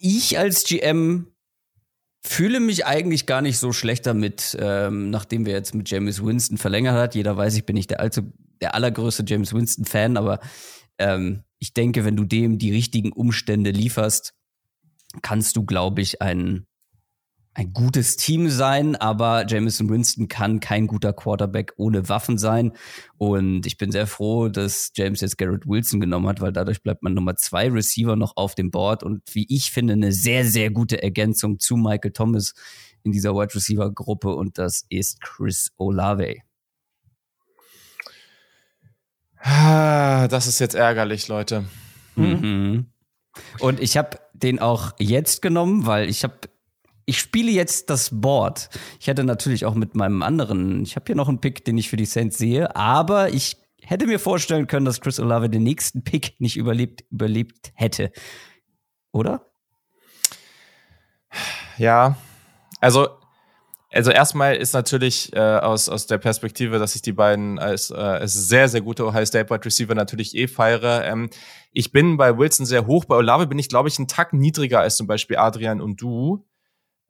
Ich 0.00 0.38
als 0.38 0.64
GM 0.64 1.32
fühle 2.22 2.60
mich 2.60 2.84
eigentlich 2.86 3.26
gar 3.26 3.40
nicht 3.40 3.58
so 3.58 3.72
schlecht 3.72 4.06
damit, 4.06 4.56
ähm, 4.60 5.10
nachdem 5.10 5.46
wir 5.46 5.52
jetzt 5.52 5.74
mit 5.74 5.88
James 5.88 6.24
Winston 6.24 6.58
verlängert 6.58 6.96
hat. 6.96 7.14
Jeder 7.14 7.36
weiß, 7.36 7.56
ich 7.56 7.64
bin 7.64 7.74
nicht 7.74 7.90
der, 7.90 8.00
allzu, 8.00 8.32
der 8.60 8.74
allergrößte 8.74 9.24
James 9.26 9.54
Winston-Fan, 9.54 10.16
aber 10.16 10.40
ähm, 10.98 11.44
ich 11.58 11.72
denke, 11.72 12.04
wenn 12.04 12.16
du 12.16 12.24
dem 12.24 12.58
die 12.58 12.72
richtigen 12.72 13.12
Umstände 13.12 13.70
lieferst, 13.70 14.34
kannst 15.22 15.56
du, 15.56 15.64
glaube 15.64 16.02
ich, 16.02 16.20
einen 16.20 16.66
ein 17.56 17.72
gutes 17.72 18.18
Team 18.18 18.50
sein, 18.50 18.96
aber 18.96 19.46
Jameson 19.48 19.88
Winston 19.88 20.28
kann 20.28 20.60
kein 20.60 20.86
guter 20.86 21.14
Quarterback 21.14 21.72
ohne 21.78 22.06
Waffen 22.10 22.36
sein. 22.36 22.72
Und 23.16 23.64
ich 23.64 23.78
bin 23.78 23.90
sehr 23.90 24.06
froh, 24.06 24.48
dass 24.50 24.92
James 24.94 25.22
jetzt 25.22 25.38
Garrett 25.38 25.66
Wilson 25.66 25.98
genommen 25.98 26.28
hat, 26.28 26.42
weil 26.42 26.52
dadurch 26.52 26.82
bleibt 26.82 27.02
man 27.02 27.14
Nummer 27.14 27.36
zwei 27.36 27.70
Receiver 27.70 28.14
noch 28.14 28.36
auf 28.36 28.54
dem 28.54 28.70
Board 28.70 29.02
und 29.02 29.22
wie 29.32 29.46
ich 29.48 29.70
finde, 29.70 29.94
eine 29.94 30.12
sehr, 30.12 30.44
sehr 30.44 30.70
gute 30.70 31.02
Ergänzung 31.02 31.58
zu 31.58 31.76
Michael 31.76 32.12
Thomas 32.12 32.52
in 33.04 33.12
dieser 33.12 33.34
Wide 33.34 33.54
Receiver 33.54 33.90
Gruppe 33.90 34.34
und 34.34 34.58
das 34.58 34.84
ist 34.90 35.22
Chris 35.22 35.72
Olave. 35.78 36.34
Das 39.42 40.46
ist 40.46 40.58
jetzt 40.58 40.74
ärgerlich, 40.74 41.28
Leute. 41.28 41.64
Mhm. 42.16 42.90
Und 43.60 43.80
ich 43.80 43.96
habe 43.96 44.18
den 44.34 44.58
auch 44.58 44.92
jetzt 44.98 45.40
genommen, 45.40 45.86
weil 45.86 46.10
ich 46.10 46.22
habe 46.22 46.34
ich 47.06 47.20
spiele 47.20 47.52
jetzt 47.52 47.88
das 47.88 48.10
Board. 48.20 48.68
Ich 49.00 49.06
hätte 49.06 49.24
natürlich 49.24 49.64
auch 49.64 49.74
mit 49.74 49.94
meinem 49.94 50.22
anderen, 50.22 50.82
ich 50.82 50.96
habe 50.96 51.06
hier 51.06 51.14
noch 51.14 51.28
einen 51.28 51.40
Pick, 51.40 51.64
den 51.64 51.78
ich 51.78 51.88
für 51.88 51.96
die 51.96 52.04
Saints 52.04 52.36
sehe, 52.36 52.74
aber 52.74 53.30
ich 53.30 53.56
hätte 53.80 54.06
mir 54.06 54.18
vorstellen 54.18 54.66
können, 54.66 54.84
dass 54.84 55.00
Chris 55.00 55.20
Olave 55.20 55.48
den 55.48 55.62
nächsten 55.62 56.02
Pick 56.02 56.40
nicht 56.40 56.56
überlebt, 56.56 57.04
überlebt 57.10 57.72
hätte. 57.74 58.10
Oder? 59.12 59.46
Ja, 61.78 62.16
also, 62.80 63.08
also 63.92 64.10
erstmal 64.10 64.56
ist 64.56 64.72
natürlich 64.72 65.32
äh, 65.32 65.38
aus, 65.38 65.88
aus 65.88 66.08
der 66.08 66.18
Perspektive, 66.18 66.80
dass 66.80 66.96
ich 66.96 67.02
die 67.02 67.12
beiden 67.12 67.60
als, 67.60 67.90
äh, 67.90 67.94
als 67.94 68.34
sehr, 68.34 68.68
sehr 68.68 68.80
gute 68.80 69.06
Ohio 69.06 69.24
State 69.24 69.48
Wide 69.48 69.64
Receiver 69.64 69.94
natürlich 69.94 70.34
eh 70.34 70.48
feiere. 70.48 71.04
Ähm, 71.04 71.30
ich 71.70 71.92
bin 71.92 72.16
bei 72.16 72.36
Wilson 72.36 72.66
sehr 72.66 72.86
hoch, 72.86 73.04
bei 73.04 73.14
Olave 73.14 73.46
bin 73.46 73.60
ich, 73.60 73.68
glaube 73.68 73.88
ich, 73.88 73.98
einen 73.98 74.08
Tack 74.08 74.32
niedriger 74.32 74.80
als 74.80 74.96
zum 74.96 75.06
Beispiel 75.06 75.36
Adrian 75.36 75.80
und 75.80 76.00
du. 76.00 76.44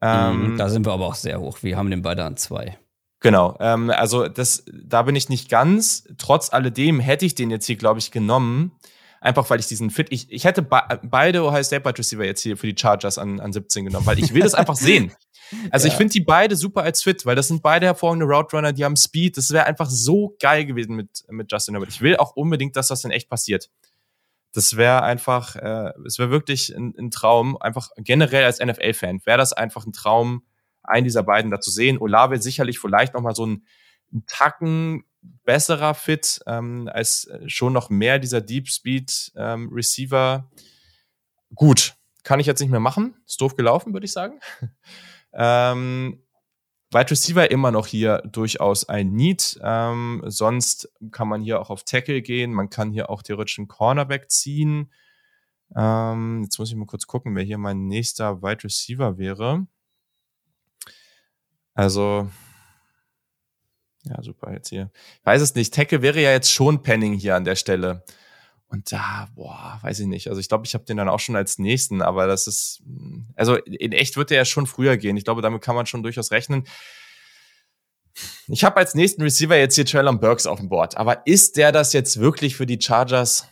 Ähm, 0.03 0.53
mhm, 0.53 0.59
da 0.59 0.69
sind 0.69 0.87
wir 0.87 0.93
aber 0.93 1.07
auch 1.07 1.15
sehr 1.15 1.41
hoch. 1.41 1.59
Wir 1.63 1.77
haben 1.77 1.91
den 1.91 2.03
beide 2.03 2.25
an 2.25 2.37
zwei. 2.37 2.79
Genau, 3.21 3.57
ähm, 3.61 3.91
also 3.91 4.29
das, 4.29 4.65
da 4.73 5.03
bin 5.03 5.17
ich 5.17 5.29
nicht 5.29 5.49
ganz. 5.49 6.05
Trotz 6.19 6.53
alledem 6.53 7.01
hätte 7.01 7.25
ich 7.25 7.35
den 7.35 7.51
jetzt 7.51 7.67
hier, 7.67 7.77
glaube 7.77 7.99
ich, 7.99 8.11
genommen. 8.11 8.73
Einfach 9.21 9.49
weil 9.49 9.59
ich 9.59 9.67
diesen 9.67 9.91
Fit, 9.91 10.09
ich, 10.11 10.31
ich 10.31 10.45
hätte 10.45 10.63
be 10.63 10.81
beide 11.03 11.43
Ohio 11.43 11.63
State 11.63 11.85
Wide 11.85 11.99
Receiver 11.99 12.25
jetzt 12.25 12.43
hier 12.43 12.57
für 12.57 12.67
die 12.67 12.79
Chargers 12.79 13.19
an, 13.19 13.41
an 13.41 13.53
17 13.53 13.87
genommen, 13.87 14.07
weil 14.07 14.19
ich 14.19 14.35
will 14.35 14.43
das 14.43 14.55
einfach 14.55 14.77
sehen. 14.77 15.13
Also 15.71 15.87
ja. 15.87 15.93
ich 15.93 15.97
finde 15.97 16.13
die 16.13 16.23
beide 16.23 16.57
super 16.57 16.83
als 16.83 17.05
Fit, 17.05 17.25
weil 17.25 17.37
das 17.37 17.47
sind 17.47 17.63
beide 17.63 17.87
hervorragende 17.87 18.27
Route 18.27 18.57
Runner, 18.57 18.73
die 18.73 18.85
haben 18.85 18.97
Speed. 18.97 19.37
Das 19.37 19.53
wäre 19.53 19.65
einfach 19.65 19.89
so 19.89 20.35
geil 20.41 20.67
gewesen 20.67 20.97
mit, 20.97 21.25
mit 21.29 21.53
Justin 21.53 21.75
Herbert. 21.75 21.91
Ich 21.91 22.01
will 22.01 22.17
auch 22.17 22.35
unbedingt, 22.35 22.75
dass 22.75 22.89
das 22.89 23.05
in 23.05 23.13
echt 23.13 23.31
passiert 23.31 23.71
das 24.57 24.79
wäre 24.79 25.03
einfach, 25.03 25.55
äh, 25.57 25.93
es 26.07 26.19
wäre 26.19 26.31
wirklich 26.31 26.75
ein, 26.75 26.95
ein, 26.99 27.11
Traum, 27.11 27.59
einfach 27.61 27.91
generell 27.99 28.45
als 28.45 28.59
NFL-Fan, 28.59 29.21
wäre 29.27 29.37
das 29.37 29.53
einfach 29.53 29.85
ein 29.85 29.93
Traum, 29.93 30.47
einen 30.83 31.05
dieser 31.05 31.23
beiden 31.23 31.51
da 31.51 31.61
zu 31.61 31.71
sehen. 31.71 31.99
Olave 31.99 32.41
sicherlich 32.41 32.79
vielleicht 32.79 33.13
noch 33.13 33.21
mal 33.21 33.35
so 33.35 33.45
ein, 33.45 33.67
ein 34.15 34.25
Tacken 34.27 35.05
besserer 35.45 35.93
Fit 35.93 36.41
ähm, 36.47 36.89
als 36.91 37.29
schon 37.47 37.75
noch 37.75 37.91
mehr 37.91 38.19
dieser 38.19 38.41
Deep 38.41 38.71
Speed 38.71 39.31
ähm, 39.37 39.69
Receiver. 39.71 40.51
Gut, 41.55 41.95
kann 42.23 42.41
ich 42.41 42.47
jetzt 42.47 42.61
nicht 42.61 42.71
mehr 42.71 42.81
machen. 42.81 43.15
Ist 43.27 43.39
doof 43.43 43.57
gelaufen, 43.57 43.93
würde 43.93 44.07
ich 44.07 44.13
sagen. 44.13 44.41
ähm, 45.35 46.23
Wide 46.97 47.11
Receiver 47.11 47.51
immer 47.51 47.71
noch 47.71 47.87
hier 47.87 48.23
durchaus 48.25 48.89
ein 48.89 49.13
Need. 49.13 49.61
Ähm, 49.63 50.23
sonst 50.25 50.91
kann 51.11 51.29
man 51.29 51.43
hier 51.43 51.61
auch 51.61 51.69
auf 51.69 51.85
Tackle 51.85 52.23
gehen. 52.23 52.55
Man 52.55 52.71
kann 52.71 52.91
hier 52.91 53.11
auch 53.11 53.23
theoretisch 53.23 53.59
einen 53.59 53.69
Cornerback 53.69 54.31
ziehen. 54.31 54.91
Ähm, 55.77 56.43
jetzt 56.45 56.59
muss 56.59 56.71
ich 56.71 56.77
mal 56.77 56.87
kurz 56.87 57.07
gucken, 57.07 57.37
wer 57.37 57.43
hier 57.43 57.59
mein 57.59 57.87
nächster 57.87 58.41
Wide 58.41 58.65
Receiver 58.65 59.19
wäre. 59.19 59.67
Also, 61.75 62.31
ja, 64.05 64.23
super, 64.23 64.55
jetzt 64.55 64.71
hier. 64.71 64.91
Ich 65.21 65.27
weiß 65.27 65.43
es 65.43 65.55
nicht. 65.55 65.75
Tackle 65.75 66.01
wäre 66.01 66.23
ja 66.23 66.31
jetzt 66.31 66.51
schon 66.51 66.83
Penning 66.83 67.13
hier 67.13 67.37
an 67.37 67.45
der 67.45 67.57
Stelle. 67.57 68.05
Und 68.69 68.91
da, 68.91 69.29
boah, 69.35 69.79
weiß 69.83 70.01
ich 70.01 70.07
nicht. 70.07 70.29
Also 70.29 70.41
ich 70.41 70.49
glaube, 70.49 70.67
ich 70.67 70.75
habe 70.75 70.85
den 70.85 70.97
dann 70.97 71.09
auch 71.09 71.21
schon 71.21 71.37
als 71.37 71.59
nächsten, 71.59 72.03
aber 72.03 72.27
das 72.27 72.47
ist, 72.47 72.83
also 73.37 73.57
in 73.57 73.93
echt 73.93 74.17
wird 74.17 74.31
der 74.31 74.39
ja 74.39 74.45
schon 74.45 74.67
früher 74.67 74.97
gehen. 74.97 75.17
Ich 75.17 75.25
glaube, 75.25 75.41
damit 75.41 75.63
kann 75.63 75.77
man 75.77 75.87
schon 75.87 76.03
durchaus 76.03 76.33
rechnen. 76.33 76.65
Ich 78.49 78.65
habe 78.65 78.77
als 78.79 78.95
nächsten 78.95 79.23
Receiver 79.23 79.57
jetzt 79.57 79.75
hier 79.75 79.85
Traylon 79.85 80.19
Burks 80.19 80.47
auf 80.47 80.59
dem 80.59 80.69
Board, 80.69 80.97
aber 80.97 81.27
ist 81.27 81.57
der 81.57 81.71
das 81.71 81.93
jetzt 81.93 82.19
wirklich 82.19 82.57
für 82.57 82.67
die 82.67 82.81
Chargers? 82.81 83.49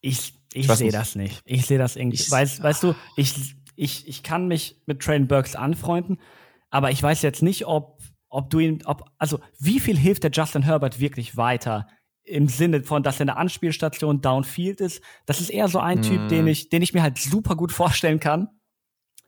Ich, 0.00 0.34
ich, 0.52 0.68
ich 0.68 0.72
sehe 0.72 0.90
das 0.90 1.14
nicht. 1.14 1.40
Ich 1.44 1.66
sehe 1.66 1.78
das 1.78 1.96
irgendwie. 1.96 2.16
Ich, 2.16 2.30
weißt, 2.30 2.62
weißt 2.62 2.82
du, 2.82 2.94
ich, 3.16 3.54
ich, 3.76 4.06
ich 4.08 4.22
kann 4.22 4.48
mich 4.48 4.82
mit 4.86 5.00
Traylon 5.00 5.28
Burks 5.28 5.54
anfreunden, 5.54 6.20
aber 6.68 6.90
ich 6.90 7.02
weiß 7.02 7.22
jetzt 7.22 7.42
nicht, 7.42 7.66
ob, 7.66 8.00
ob 8.28 8.50
du 8.50 8.58
ihn, 8.58 8.82
ob, 8.84 9.04
also 9.18 9.40
wie 9.58 9.80
viel 9.80 9.96
hilft 9.96 10.24
der 10.24 10.30
Justin 10.32 10.62
Herbert 10.62 11.00
wirklich 11.00 11.36
weiter 11.36 11.86
im 12.24 12.48
Sinne 12.48 12.82
von, 12.82 13.02
dass 13.02 13.16
er 13.16 13.22
eine 13.22 13.36
Anspielstation 13.36 14.20
downfield 14.20 14.80
ist. 14.80 15.02
Das 15.26 15.40
ist 15.40 15.50
eher 15.50 15.68
so 15.68 15.78
ein 15.78 16.02
Typ, 16.02 16.22
mm. 16.22 16.28
den 16.28 16.46
ich, 16.46 16.70
den 16.70 16.82
ich 16.82 16.94
mir 16.94 17.02
halt 17.02 17.18
super 17.18 17.54
gut 17.54 17.72
vorstellen 17.72 18.20
kann. 18.20 18.48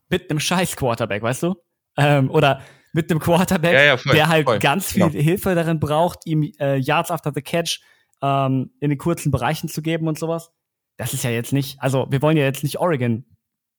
Mit 0.08 0.30
einem 0.30 0.40
scheiß 0.40 0.76
Quarterback, 0.76 1.22
weißt 1.22 1.42
du? 1.44 1.54
Ähm, 1.98 2.30
oder 2.30 2.62
mit 2.92 3.10
einem 3.10 3.20
Quarterback, 3.20 3.74
ja, 3.74 3.82
ja, 3.82 3.96
voll, 3.96 4.14
der 4.14 4.28
halt 4.28 4.46
voll. 4.46 4.58
ganz 4.58 4.92
viel 4.92 5.10
genau. 5.10 5.22
Hilfe 5.22 5.54
darin 5.54 5.80
braucht, 5.80 6.20
ihm 6.24 6.50
äh, 6.58 6.76
Yards 6.78 7.10
after 7.10 7.32
the 7.34 7.42
Catch 7.42 7.80
ähm, 8.22 8.70
in 8.80 8.90
den 8.90 8.98
kurzen 8.98 9.30
Bereichen 9.30 9.68
zu 9.68 9.82
geben 9.82 10.08
und 10.08 10.18
sowas. 10.18 10.50
Das 10.96 11.12
ist 11.12 11.22
ja 11.22 11.30
jetzt 11.30 11.52
nicht, 11.52 11.80
also 11.80 12.06
wir 12.10 12.22
wollen 12.22 12.38
ja 12.38 12.44
jetzt 12.44 12.62
nicht 12.62 12.78
Oregon 12.78 13.26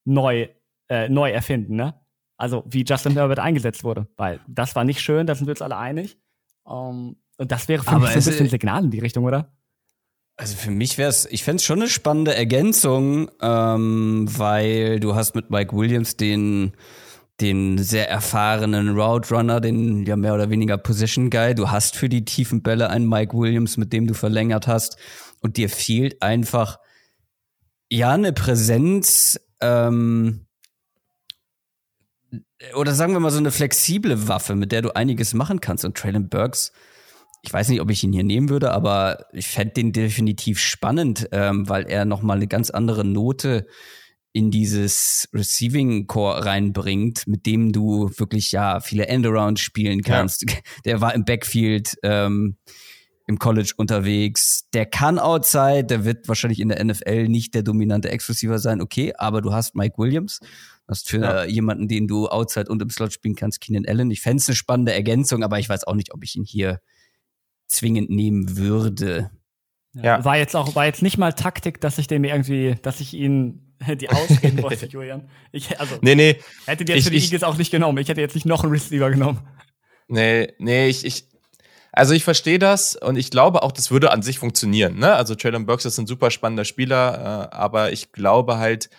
neu, 0.05 0.49
äh, 0.89 1.09
neu 1.09 1.32
erfinden, 1.32 1.76
ne? 1.76 1.99
Also 2.38 2.63
wie 2.68 2.84
Justin 2.84 3.13
Herbert 3.13 3.39
eingesetzt 3.39 3.84
wurde, 3.84 4.07
weil 4.15 4.39
das 4.47 4.76
war 4.76 4.84
nicht 4.84 5.01
schön, 5.01 5.26
da 5.26 5.34
sind 5.34 5.47
wir 5.47 5.53
uns 5.53 5.63
alle 5.63 5.78
einig. 5.78 6.20
Ähm, 6.70 7.15
und 7.38 7.51
das 7.51 7.67
wäre 7.67 7.83
für 7.83 7.89
Aber 7.89 7.99
mich 8.01 8.09
so 8.09 8.19
ein 8.19 8.25
bisschen 8.25 8.47
ein 8.47 8.49
Signal 8.49 8.83
in 8.83 8.91
die 8.91 8.99
Richtung, 8.99 9.23
oder? 9.23 9.51
Also 10.38 10.55
für 10.55 10.69
mich 10.69 10.99
wäre 10.99 11.09
es, 11.09 11.25
ich 11.25 11.43
fände 11.43 11.57
es 11.57 11.63
schon 11.63 11.81
eine 11.81 11.89
spannende 11.89 12.35
Ergänzung, 12.35 13.29
ähm, 13.41 14.27
weil 14.29 14.99
du 14.99 15.15
hast 15.15 15.33
mit 15.33 15.49
Mike 15.49 15.75
Williams 15.75 16.15
den, 16.15 16.73
den 17.41 17.79
sehr 17.79 18.07
erfahrenen 18.07 18.99
Route 18.99 19.33
Runner, 19.33 19.59
den 19.59 20.05
ja 20.05 20.15
mehr 20.15 20.35
oder 20.35 20.51
weniger 20.51 20.77
Position 20.77 21.31
Guy. 21.31 21.55
Du 21.55 21.71
hast 21.71 21.95
für 21.95 22.07
die 22.07 22.23
tiefen 22.23 22.61
Bälle 22.61 22.91
einen 22.91 23.09
Mike 23.09 23.35
Williams, 23.35 23.77
mit 23.77 23.91
dem 23.93 24.05
du 24.05 24.13
verlängert 24.13 24.67
hast. 24.67 24.97
Und 25.41 25.57
dir 25.57 25.69
fehlt 25.69 26.21
einfach 26.21 26.79
ja 27.89 28.11
eine 28.11 28.31
Präsenz, 28.31 29.39
ähm, 29.59 30.45
oder 32.75 32.93
sagen 32.93 33.13
wir 33.13 33.19
mal 33.19 33.31
so 33.31 33.38
eine 33.39 33.51
flexible 33.51 34.27
Waffe, 34.27 34.55
mit 34.55 34.71
der 34.71 34.83
du 34.83 34.95
einiges 34.95 35.33
machen 35.33 35.61
kannst. 35.61 35.83
Und 35.83 35.97
Traylon 35.97 36.29
Burks 36.29 36.71
ich 37.41 37.53
weiß 37.53 37.69
nicht, 37.69 37.81
ob 37.81 37.89
ich 37.91 38.03
ihn 38.03 38.13
hier 38.13 38.23
nehmen 38.23 38.49
würde, 38.49 38.71
aber 38.71 39.25
ich 39.31 39.47
fände 39.47 39.73
den 39.73 39.93
definitiv 39.93 40.59
spannend, 40.59 41.29
ähm, 41.31 41.69
weil 41.69 41.83
er 41.88 42.05
nochmal 42.05 42.38
eine 42.38 42.47
ganz 42.47 42.69
andere 42.69 43.05
Note 43.05 43.67
in 44.33 44.51
dieses 44.51 45.29
Receiving 45.33 46.07
Core 46.07 46.45
reinbringt, 46.45 47.25
mit 47.27 47.45
dem 47.45 47.71
du 47.71 48.11
wirklich 48.17 48.51
ja 48.51 48.79
viele 48.79 49.07
Endarounds 49.07 49.61
spielen 49.61 50.03
kannst. 50.03 50.43
Ja. 50.49 50.57
Der 50.85 51.01
war 51.01 51.15
im 51.15 51.25
Backfield 51.25 51.95
ähm, 52.03 52.57
im 53.25 53.39
College 53.39 53.73
unterwegs. 53.77 54.69
Der 54.73 54.85
kann 54.85 55.19
Outside, 55.19 55.83
der 55.83 56.05
wird 56.05 56.27
wahrscheinlich 56.29 56.61
in 56.61 56.69
der 56.69 56.83
NFL 56.83 57.27
nicht 57.27 57.53
der 57.55 57.61
dominante 57.61 58.09
Ex-Receiver 58.09 58.57
sein, 58.57 58.79
okay, 58.79 59.13
aber 59.17 59.41
du 59.41 59.53
hast 59.53 59.75
Mike 59.75 59.97
Williams. 59.97 60.39
Hast 60.88 61.09
für 61.09 61.21
ja. 61.21 61.43
jemanden, 61.43 61.89
den 61.89 62.07
du 62.07 62.29
Outside 62.29 62.69
und 62.69 62.81
im 62.81 62.89
Slot 62.89 63.11
spielen 63.11 63.35
kannst, 63.35 63.59
Keenan 63.59 63.85
Allen. 63.85 64.09
Ich 64.11 64.21
fände 64.21 64.38
es 64.38 64.47
eine 64.47 64.55
spannende 64.55 64.93
Ergänzung, 64.93 65.43
aber 65.43 65.59
ich 65.59 65.67
weiß 65.67 65.85
auch 65.85 65.95
nicht, 65.95 66.13
ob 66.13 66.23
ich 66.23 66.38
ihn 66.38 66.45
hier 66.45 66.79
zwingend 67.68 68.09
nehmen 68.09 68.57
würde. 68.57 69.32
Ja. 69.93 70.24
War 70.24 70.38
jetzt 70.38 70.55
auch, 70.55 70.76
war 70.76 70.86
jetzt 70.86 71.01
nicht 71.01 71.18
mal 71.18 71.34
Taktik, 71.34 71.82
dass 71.82 71.97
ich 71.97 72.07
dem 72.07 72.24
irgendwie, 72.24 72.76
dass 72.82 72.99
ich 72.99 73.13
ihn 73.13 73.76
die 73.99 74.09
ausreden 74.09 74.61
wollte, 74.61 74.86
Julian. 74.89 75.30
Ich, 75.51 75.80
also, 75.80 75.95
nee, 76.01 76.15
nee. 76.15 76.39
Hätte 76.65 76.86
die 76.86 76.93
jetzt 76.93 76.99
ich, 76.99 77.05
für 77.05 77.11
die 77.11 77.24
Eagles 77.24 77.43
auch 77.43 77.57
nicht 77.57 77.72
genommen. 77.72 77.97
Ich 77.99 78.09
hätte 78.09 78.22
jetzt 78.22 78.36
nicht 78.36 78.45
noch 78.45 78.63
einen 78.63 78.72
Receiver 78.72 79.09
genommen. 79.09 79.39
Nee, 80.07 80.53
nee, 80.57 80.88
ich, 80.88 81.05
ich, 81.05 81.28
also 81.91 82.13
ich 82.13 82.24
verstehe 82.24 82.59
das 82.59 82.95
und 82.95 83.18
ich 83.18 83.30
glaube 83.30 83.63
auch, 83.63 83.72
das 83.72 83.91
würde 83.91 84.11
an 84.11 84.22
sich 84.22 84.39
funktionieren. 84.39 84.99
Ne? 84.99 85.13
Also 85.13 85.36
Traylon 85.36 85.65
Burks 85.65 85.86
ist 85.86 85.97
ein 85.97 86.07
super 86.07 86.32
spannender 86.32 86.65
Spieler, 86.65 87.49
äh, 87.51 87.55
aber 87.55 87.91
ich 87.91 88.11
glaube 88.11 88.57
halt, 88.57 88.89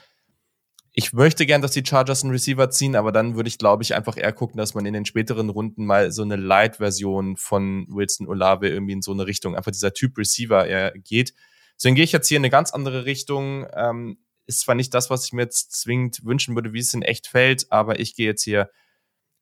ich 0.99 1.13
möchte 1.13 1.47
gern, 1.47 1.63
dass 1.63 1.71
die 1.71 1.87
Chargers 1.87 2.25
einen 2.25 2.33
Receiver 2.33 2.71
ziehen, 2.71 2.97
aber 2.97 3.13
dann 3.13 3.37
würde 3.37 3.47
ich, 3.47 3.59
glaube 3.59 3.85
ich, 3.85 3.95
einfach 3.95 4.17
eher 4.17 4.33
gucken, 4.33 4.59
dass 4.59 4.75
man 4.75 4.85
in 4.85 4.95
den 4.95 5.05
späteren 5.05 5.49
Runden 5.49 5.87
mal 5.87 6.11
so 6.11 6.23
eine 6.23 6.35
Light-Version 6.35 7.37
von 7.37 7.87
Wilson 7.89 8.27
Olave 8.27 8.69
irgendwie 8.69 8.95
in 8.95 9.03
so 9.03 9.13
eine 9.13 9.25
Richtung, 9.25 9.55
einfach 9.55 9.71
dieser 9.71 9.93
Typ 9.93 10.19
Receiver 10.19 10.67
er 10.67 10.91
geht. 10.99 11.35
Deswegen 11.77 11.95
gehe 11.95 12.03
ich 12.03 12.11
jetzt 12.11 12.27
hier 12.27 12.39
in 12.39 12.41
eine 12.41 12.51
ganz 12.51 12.73
andere 12.73 13.05
Richtung. 13.05 13.69
Ähm, 13.77 14.19
ist 14.47 14.63
zwar 14.63 14.75
nicht 14.75 14.93
das, 14.93 15.09
was 15.09 15.25
ich 15.25 15.33
mir 15.33 15.43
jetzt 15.43 15.71
zwingend 15.71 16.25
wünschen 16.25 16.57
würde, 16.57 16.73
wie 16.73 16.81
es 16.81 16.93
in 16.93 17.03
echt 17.03 17.29
fällt, 17.29 17.71
aber 17.71 18.01
ich 18.01 18.17
gehe 18.17 18.27
jetzt 18.27 18.43
hier 18.43 18.69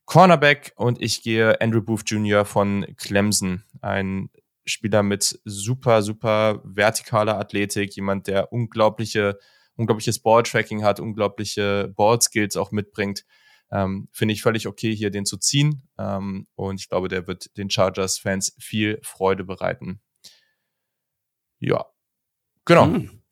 Cornerback 0.04 0.74
und 0.76 1.00
ich 1.00 1.22
gehe 1.22 1.58
Andrew 1.62 1.80
Booth 1.80 2.02
Jr. 2.04 2.44
von 2.44 2.84
Clemson. 2.98 3.64
Ein 3.80 4.28
Spieler 4.66 5.02
mit 5.02 5.40
super, 5.46 6.02
super 6.02 6.60
vertikaler 6.66 7.38
Athletik, 7.38 7.96
jemand, 7.96 8.26
der 8.26 8.52
unglaubliche 8.52 9.38
unglaubliches 9.76 10.18
Balltracking 10.20 10.82
hat, 10.82 11.00
unglaubliche 11.00 11.92
Ballskills 11.96 12.56
auch 12.56 12.70
mitbringt. 12.70 13.24
Ähm, 13.70 14.08
Finde 14.12 14.34
ich 14.34 14.42
völlig 14.42 14.66
okay, 14.66 14.94
hier 14.94 15.10
den 15.10 15.26
zu 15.26 15.36
ziehen. 15.38 15.88
Ähm, 15.98 16.46
und 16.54 16.80
ich 16.80 16.88
glaube, 16.88 17.08
der 17.08 17.26
wird 17.26 17.56
den 17.56 17.70
Chargers-Fans 17.70 18.56
viel 18.58 19.00
Freude 19.02 19.44
bereiten. 19.44 20.00
Ja, 21.58 21.86
genau. 22.64 22.86
Hm. 22.86 23.22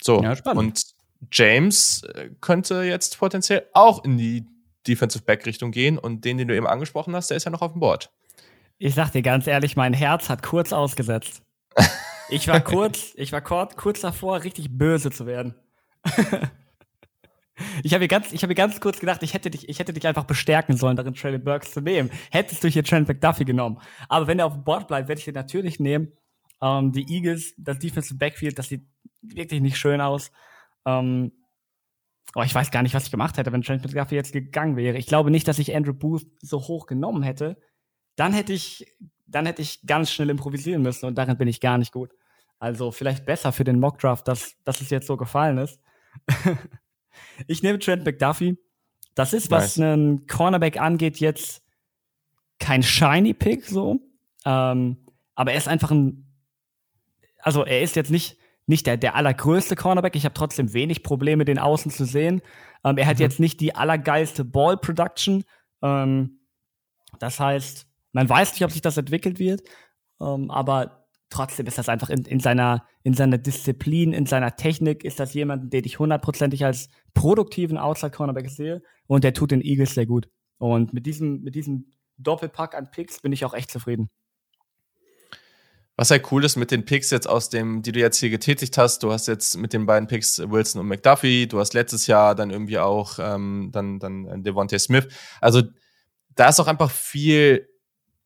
So, 0.00 0.22
ja, 0.22 0.36
und 0.52 0.82
James 1.30 2.02
äh, 2.02 2.30
könnte 2.40 2.82
jetzt 2.82 3.18
potenziell 3.18 3.68
auch 3.72 4.04
in 4.04 4.16
die 4.16 4.46
Defensive 4.86 5.24
Back-Richtung 5.24 5.70
gehen 5.70 5.98
und 5.98 6.24
den, 6.24 6.38
den 6.38 6.48
du 6.48 6.56
eben 6.56 6.66
angesprochen 6.66 7.14
hast, 7.14 7.30
der 7.30 7.36
ist 7.36 7.44
ja 7.44 7.50
noch 7.50 7.62
auf 7.62 7.72
dem 7.72 7.80
Board. 7.80 8.12
Ich 8.78 8.94
sag 8.94 9.10
dir 9.12 9.22
ganz 9.22 9.46
ehrlich, 9.46 9.76
mein 9.76 9.94
Herz 9.94 10.28
hat 10.28 10.42
kurz 10.42 10.72
ausgesetzt. 10.72 11.42
Ich 12.32 12.48
war 12.48 12.60
kurz, 12.60 13.12
ich 13.16 13.30
war 13.32 13.42
kurz, 13.42 13.76
kurz 13.76 14.00
davor, 14.00 14.42
richtig 14.42 14.70
böse 14.70 15.10
zu 15.10 15.26
werden. 15.26 15.54
ich 17.82 17.92
habe 17.92 18.08
ganz, 18.08 18.32
ich 18.32 18.40
ganz 18.54 18.80
kurz 18.80 19.00
gedacht, 19.00 19.22
ich 19.22 19.34
hätte 19.34 19.50
dich, 19.50 19.68
ich 19.68 19.78
hätte 19.78 19.92
dich 19.92 20.06
einfach 20.06 20.24
bestärken 20.24 20.76
sollen, 20.76 20.96
darin 20.96 21.14
Traylon 21.14 21.44
Burks 21.44 21.72
zu 21.72 21.82
nehmen. 21.82 22.10
Hättest 22.30 22.64
du 22.64 22.68
hier 22.68 22.84
Trent 22.84 23.06
McDuffie 23.06 23.44
genommen. 23.44 23.80
Aber 24.08 24.26
wenn 24.26 24.38
er 24.38 24.46
auf 24.46 24.54
dem 24.54 24.64
Board 24.64 24.88
bleibt, 24.88 25.08
werde 25.08 25.18
ich 25.18 25.26
den 25.26 25.34
natürlich 25.34 25.78
nehmen. 25.78 26.12
Ähm, 26.62 26.92
die 26.92 27.06
Eagles, 27.12 27.54
das 27.58 27.78
Defensive 27.78 28.16
Backfield, 28.16 28.58
das 28.58 28.68
sieht 28.68 28.86
wirklich 29.20 29.60
nicht 29.60 29.76
schön 29.76 30.00
aus. 30.00 30.32
Ähm, 30.86 31.32
oh, 32.34 32.42
ich 32.42 32.54
weiß 32.54 32.70
gar 32.70 32.82
nicht, 32.82 32.94
was 32.94 33.04
ich 33.04 33.10
gemacht 33.10 33.36
hätte, 33.36 33.52
wenn 33.52 33.62
Trent 33.62 33.84
McDuffie 33.84 34.14
jetzt 34.14 34.32
gegangen 34.32 34.76
wäre. 34.76 34.96
Ich 34.96 35.06
glaube 35.06 35.30
nicht, 35.30 35.46
dass 35.48 35.58
ich 35.58 35.74
Andrew 35.76 35.92
Booth 35.92 36.26
so 36.40 36.60
hoch 36.60 36.86
genommen 36.86 37.22
hätte. 37.22 37.60
Dann 38.16 38.32
hätte 38.32 38.54
ich, 38.54 38.86
dann 39.26 39.44
hätte 39.44 39.60
ich 39.60 39.86
ganz 39.86 40.10
schnell 40.10 40.30
improvisieren 40.30 40.82
müssen 40.82 41.06
und 41.06 41.16
darin 41.16 41.36
bin 41.36 41.48
ich 41.48 41.60
gar 41.60 41.76
nicht 41.76 41.92
gut. 41.92 42.10
Also 42.62 42.92
vielleicht 42.92 43.26
besser 43.26 43.50
für 43.50 43.64
den 43.64 43.80
Mockdraft, 43.80 44.28
dass, 44.28 44.54
dass 44.62 44.80
es 44.80 44.90
jetzt 44.90 45.08
so 45.08 45.16
gefallen 45.16 45.58
ist. 45.58 45.80
ich 47.48 47.64
nehme 47.64 47.80
Trent 47.80 48.04
McDuffie. 48.04 48.56
Das 49.16 49.32
ist, 49.32 49.50
was 49.50 49.78
nice. 49.78 49.80
einen 49.80 50.28
Cornerback 50.28 50.80
angeht, 50.80 51.18
jetzt 51.18 51.64
kein 52.60 52.84
shiny 52.84 53.34
Pick 53.34 53.64
so. 53.64 53.98
Ähm, 54.44 54.96
aber 55.34 55.50
er 55.50 55.58
ist 55.58 55.66
einfach 55.66 55.90
ein, 55.90 56.32
also 57.40 57.64
er 57.64 57.82
ist 57.82 57.96
jetzt 57.96 58.12
nicht, 58.12 58.38
nicht 58.66 58.86
der, 58.86 58.96
der 58.96 59.16
allergrößte 59.16 59.74
Cornerback. 59.74 60.14
Ich 60.14 60.24
habe 60.24 60.34
trotzdem 60.34 60.72
wenig 60.72 61.02
Probleme, 61.02 61.44
den 61.44 61.58
Außen 61.58 61.90
zu 61.90 62.04
sehen. 62.04 62.42
Ähm, 62.84 62.96
er 62.96 63.08
hat 63.08 63.16
mhm. 63.16 63.22
jetzt 63.22 63.40
nicht 63.40 63.60
die 63.60 63.74
allergeilste 63.74 64.44
Ball 64.44 64.76
Production. 64.76 65.42
Ähm, 65.82 66.38
das 67.18 67.40
heißt, 67.40 67.88
man 68.12 68.28
weiß 68.28 68.52
nicht, 68.52 68.64
ob 68.64 68.70
sich 68.70 68.82
das 68.82 68.98
entwickelt 68.98 69.40
wird. 69.40 69.62
Ähm, 70.20 70.48
aber 70.48 71.01
trotzdem 71.32 71.66
ist 71.66 71.78
das 71.78 71.88
einfach 71.88 72.10
in, 72.10 72.24
in, 72.24 72.40
seiner, 72.40 72.86
in 73.02 73.14
seiner 73.14 73.38
Disziplin, 73.38 74.12
in 74.12 74.26
seiner 74.26 74.56
Technik, 74.56 75.04
ist 75.04 75.18
das 75.18 75.34
jemand, 75.34 75.72
den 75.72 75.84
ich 75.84 75.98
hundertprozentig 75.98 76.64
als 76.64 76.88
produktiven 77.14 77.78
Outside-Cornerback 77.78 78.50
sehe 78.50 78.82
und 79.06 79.24
der 79.24 79.34
tut 79.34 79.50
den 79.50 79.62
Eagles 79.62 79.94
sehr 79.94 80.06
gut. 80.06 80.28
Und 80.58 80.92
mit 80.92 81.06
diesem, 81.06 81.42
mit 81.42 81.54
diesem 81.54 81.90
Doppelpack 82.18 82.74
an 82.74 82.90
Picks 82.90 83.20
bin 83.20 83.32
ich 83.32 83.44
auch 83.44 83.54
echt 83.54 83.70
zufrieden. 83.70 84.10
Was 85.96 86.10
halt 86.10 86.30
cool 86.32 86.44
ist 86.44 86.56
mit 86.56 86.70
den 86.70 86.84
Picks 86.84 87.10
jetzt 87.10 87.28
aus 87.28 87.48
dem, 87.48 87.82
die 87.82 87.92
du 87.92 88.00
jetzt 88.00 88.18
hier 88.18 88.30
getätigt 88.30 88.78
hast, 88.78 89.02
du 89.02 89.12
hast 89.12 89.28
jetzt 89.28 89.56
mit 89.56 89.72
den 89.72 89.86
beiden 89.86 90.08
Picks 90.08 90.38
Wilson 90.38 90.80
und 90.80 90.88
McDuffie, 90.88 91.46
du 91.46 91.58
hast 91.58 91.74
letztes 91.74 92.06
Jahr 92.06 92.34
dann 92.34 92.50
irgendwie 92.50 92.78
auch 92.78 93.18
ähm, 93.18 93.70
dann, 93.72 93.98
dann 93.98 94.42
Devontae 94.42 94.78
Smith. 94.78 95.08
Also 95.40 95.62
da 96.34 96.48
ist 96.48 96.60
auch 96.60 96.66
einfach 96.66 96.90
viel 96.90 97.68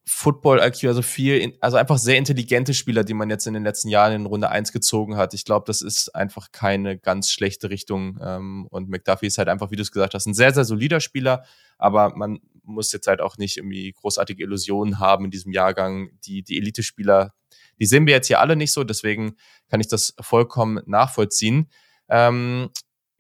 Football 0.09 0.61
IQ, 0.61 0.85
also 0.85 1.03
viel, 1.03 1.57
also 1.61 1.77
einfach 1.77 1.99
sehr 1.99 2.17
intelligente 2.17 2.75
Spieler, 2.75 3.03
die 3.03 3.13
man 3.13 3.29
jetzt 3.29 3.49
in 3.49 3.55
den 3.55 3.65
letzten 3.65 3.89
Jahren 3.89 4.13
in 4.13 4.27
Runde 4.27 4.49
1 4.49 4.71
gezogen 4.71 5.17
hat. 5.17 5.35
Ich 5.35 5.45
glaube, 5.45 5.65
das 5.67 5.83
ist 5.83 6.15
einfach 6.15 6.53
keine 6.53 6.97
ganz 6.97 7.33
schlechte 7.33 7.71
Richtung. 7.71 8.17
Ähm, 8.23 8.69
und 8.71 8.89
McDuffie 8.89 9.27
ist 9.27 9.39
halt 9.39 9.49
einfach, 9.49 9.73
wie 9.73 9.77
du 9.77 9.83
es 9.83 9.91
gesagt 9.91 10.15
hast, 10.15 10.27
ein 10.27 10.35
sehr, 10.35 10.55
sehr 10.55 10.65
solider 10.65 11.01
Spieler, 11.01 11.45
aber 11.77 12.15
man 12.15 12.39
muss 12.63 12.93
jetzt 12.93 13.09
halt 13.09 13.21
auch 13.21 13.37
nicht 13.37 13.57
irgendwie 13.57 13.93
großartige 13.93 14.45
Illusionen 14.45 15.01
haben 15.01 15.25
in 15.25 15.33
diesem 15.33 15.53
Jahrgang. 15.53 16.11
Die, 16.25 16.45
die 16.45 16.59
Elite-Spieler, 16.59 17.35
die 17.81 17.87
sehen 17.87 18.07
wir 18.07 18.15
jetzt 18.15 18.29
hier 18.29 18.41
alle 18.41 18.55
nicht 18.55 18.73
so, 18.73 18.85
deswegen 18.85 19.35
kann 19.69 19.81
ich 19.81 19.89
das 19.89 20.15
vollkommen 20.21 20.81
nachvollziehen. 20.87 21.69
Ähm, 22.09 22.71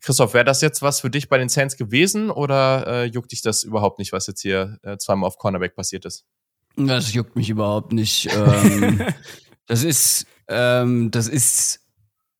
Christoph, 0.01 0.34
wäre 0.34 0.45
das 0.45 0.61
jetzt 0.61 0.82
was 0.82 1.01
für 1.01 1.11
dich 1.11 1.28
bei 1.28 1.39
den 1.39 1.49
Saints 1.49 1.76
gewesen 1.76 2.30
oder 2.30 2.87
äh, 2.87 3.05
juckt 3.07 3.32
dich 3.32 3.43
das 3.43 3.64
überhaupt 3.64 3.99
nicht, 3.99 4.12
was 4.12 4.28
jetzt 4.28 4.43
hier 4.43 4.78
äh, 4.84 4.99
zweimal 4.99 5.26
auf 5.26 5.39
Cornerback 5.39 5.74
passiert 5.74 6.05
ist? 6.05 6.24
Das 6.77 7.14
juckt 7.14 7.37
mich 7.37 7.51
überhaupt 7.51 7.93
nicht. 7.93 8.29
ähm, 8.33 9.03
das 9.66 9.83
ist, 9.83 10.27
ähm, 10.49 11.11
das 11.11 11.29
ist 11.29 11.81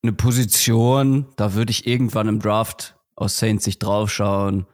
eine 0.03 0.13
Position, 0.13 1.27
da 1.35 1.53
würde 1.53 1.71
ich 1.71 1.87
irgendwann 1.87 2.27
im 2.27 2.39
Draft 2.39 2.95
aus 3.15 3.37
Saints 3.37 3.65
sich 3.65 3.79
draufschauen. 3.79 4.67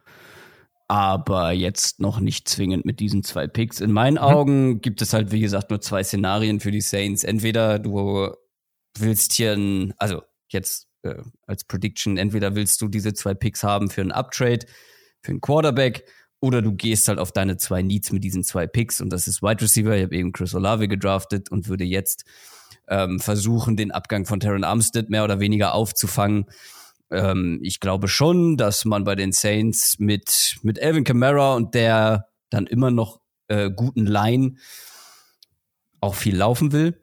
Aber 0.86 1.52
jetzt 1.52 1.98
noch 1.98 2.20
nicht 2.20 2.46
zwingend 2.46 2.84
mit 2.84 3.00
diesen 3.00 3.24
zwei 3.24 3.46
Picks. 3.46 3.80
In 3.80 3.90
meinen 3.90 4.14
mhm. 4.14 4.20
Augen 4.20 4.80
gibt 4.80 5.00
es 5.00 5.14
halt, 5.14 5.32
wie 5.32 5.40
gesagt, 5.40 5.70
nur 5.70 5.80
zwei 5.80 6.04
Szenarien 6.04 6.60
für 6.60 6.70
die 6.70 6.82
Saints. 6.82 7.24
Entweder 7.24 7.78
du 7.78 8.30
willst 8.98 9.32
hier 9.32 9.54
ein, 9.54 9.94
also 9.96 10.22
jetzt 10.48 10.88
äh, 11.02 11.22
als 11.46 11.64
Prediction, 11.64 12.18
entweder 12.18 12.54
willst 12.54 12.82
du 12.82 12.88
diese 12.88 13.14
zwei 13.14 13.34
Picks 13.34 13.62
haben 13.62 13.88
für 13.88 14.02
einen 14.02 14.12
Uptrade, 14.12 14.66
für 15.22 15.32
einen 15.32 15.40
Quarterback, 15.40 16.04
oder 16.44 16.60
du 16.60 16.72
gehst 16.72 17.08
halt 17.08 17.18
auf 17.18 17.32
deine 17.32 17.56
zwei 17.56 17.80
Needs 17.80 18.12
mit 18.12 18.22
diesen 18.22 18.44
zwei 18.44 18.66
Picks 18.66 19.00
und 19.00 19.08
das 19.10 19.26
ist 19.26 19.42
Wide 19.42 19.62
Receiver. 19.62 19.96
Ich 19.96 20.04
habe 20.04 20.14
eben 20.14 20.32
Chris 20.32 20.54
Olave 20.54 20.88
gedraftet 20.88 21.50
und 21.50 21.68
würde 21.68 21.84
jetzt 21.84 22.24
ähm, 22.86 23.18
versuchen, 23.18 23.76
den 23.76 23.92
Abgang 23.92 24.26
von 24.26 24.40
Terran 24.40 24.62
Armstead 24.62 25.08
mehr 25.08 25.24
oder 25.24 25.40
weniger 25.40 25.72
aufzufangen. 25.72 26.44
Ähm, 27.10 27.60
ich 27.62 27.80
glaube 27.80 28.08
schon, 28.08 28.58
dass 28.58 28.84
man 28.84 29.04
bei 29.04 29.14
den 29.14 29.32
Saints 29.32 29.98
mit, 29.98 30.56
mit 30.62 30.80
Alvin 30.82 31.04
Kamara 31.04 31.54
und 31.54 31.74
der 31.74 32.26
dann 32.50 32.66
immer 32.66 32.90
noch 32.90 33.20
äh, 33.48 33.70
guten 33.70 34.06
Line 34.06 34.56
auch 36.02 36.14
viel 36.14 36.36
laufen 36.36 36.72
will. 36.72 37.00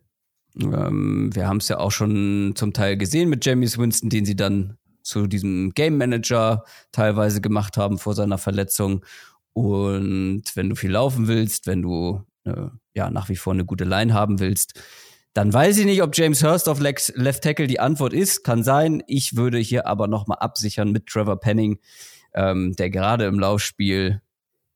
Ähm, 0.56 1.32
wir 1.34 1.48
haben 1.48 1.58
es 1.58 1.68
ja 1.68 1.80
auch 1.80 1.92
schon 1.92 2.54
zum 2.56 2.74
Teil 2.74 2.96
gesehen 2.96 3.28
mit 3.28 3.44
James 3.44 3.80
Winston, 3.80 4.12
den 4.12 4.24
sie 4.26 4.36
dann 4.36 4.78
zu 5.04 5.28
diesem 5.28 5.72
Game 5.74 5.98
Manager 5.98 6.64
teilweise 6.92 7.42
gemacht 7.42 7.78
haben 7.78 7.98
vor 7.98 8.14
seiner 8.14 8.38
Verletzung. 8.38 9.04
Und 9.54 10.43
wenn 10.56 10.70
du 10.70 10.76
viel 10.76 10.91
laufen 10.91 11.28
willst, 11.28 11.68
wenn 11.68 11.82
du 11.82 12.24
äh, 12.45 12.68
ja 12.93 13.10
nach 13.10 13.30
wie 13.30 13.36
vor 13.36 13.54
eine 13.54 13.66
gute 13.66 13.84
Line 13.84 14.14
haben 14.14 14.39
willst, 14.39 14.82
dann 15.34 15.54
weiß 15.54 15.78
ich 15.78 15.86
nicht, 15.86 16.02
ob 16.02 16.16
James 16.16 16.43
Hurst 16.43 16.68
auf 16.68 16.80
Left 16.80 17.43
Tackle 17.43 17.68
die 17.68 17.80
Antwort 17.80 18.14
ist. 18.14 18.43
Kann 18.43 18.64
sein. 18.64 19.02
Ich 19.08 19.36
würde 19.36 19.60
hier 19.60 19.88
aber 19.88 20.08
nochmal 20.08 20.39
absichern 20.39 20.91
mit 20.91 21.08
Trevor 21.08 21.39
Penning, 21.39 21.80
ähm, 22.34 22.76
der 22.76 22.89
gerade 22.89 23.26
im 23.26 23.39
Laufspiel 23.39 24.22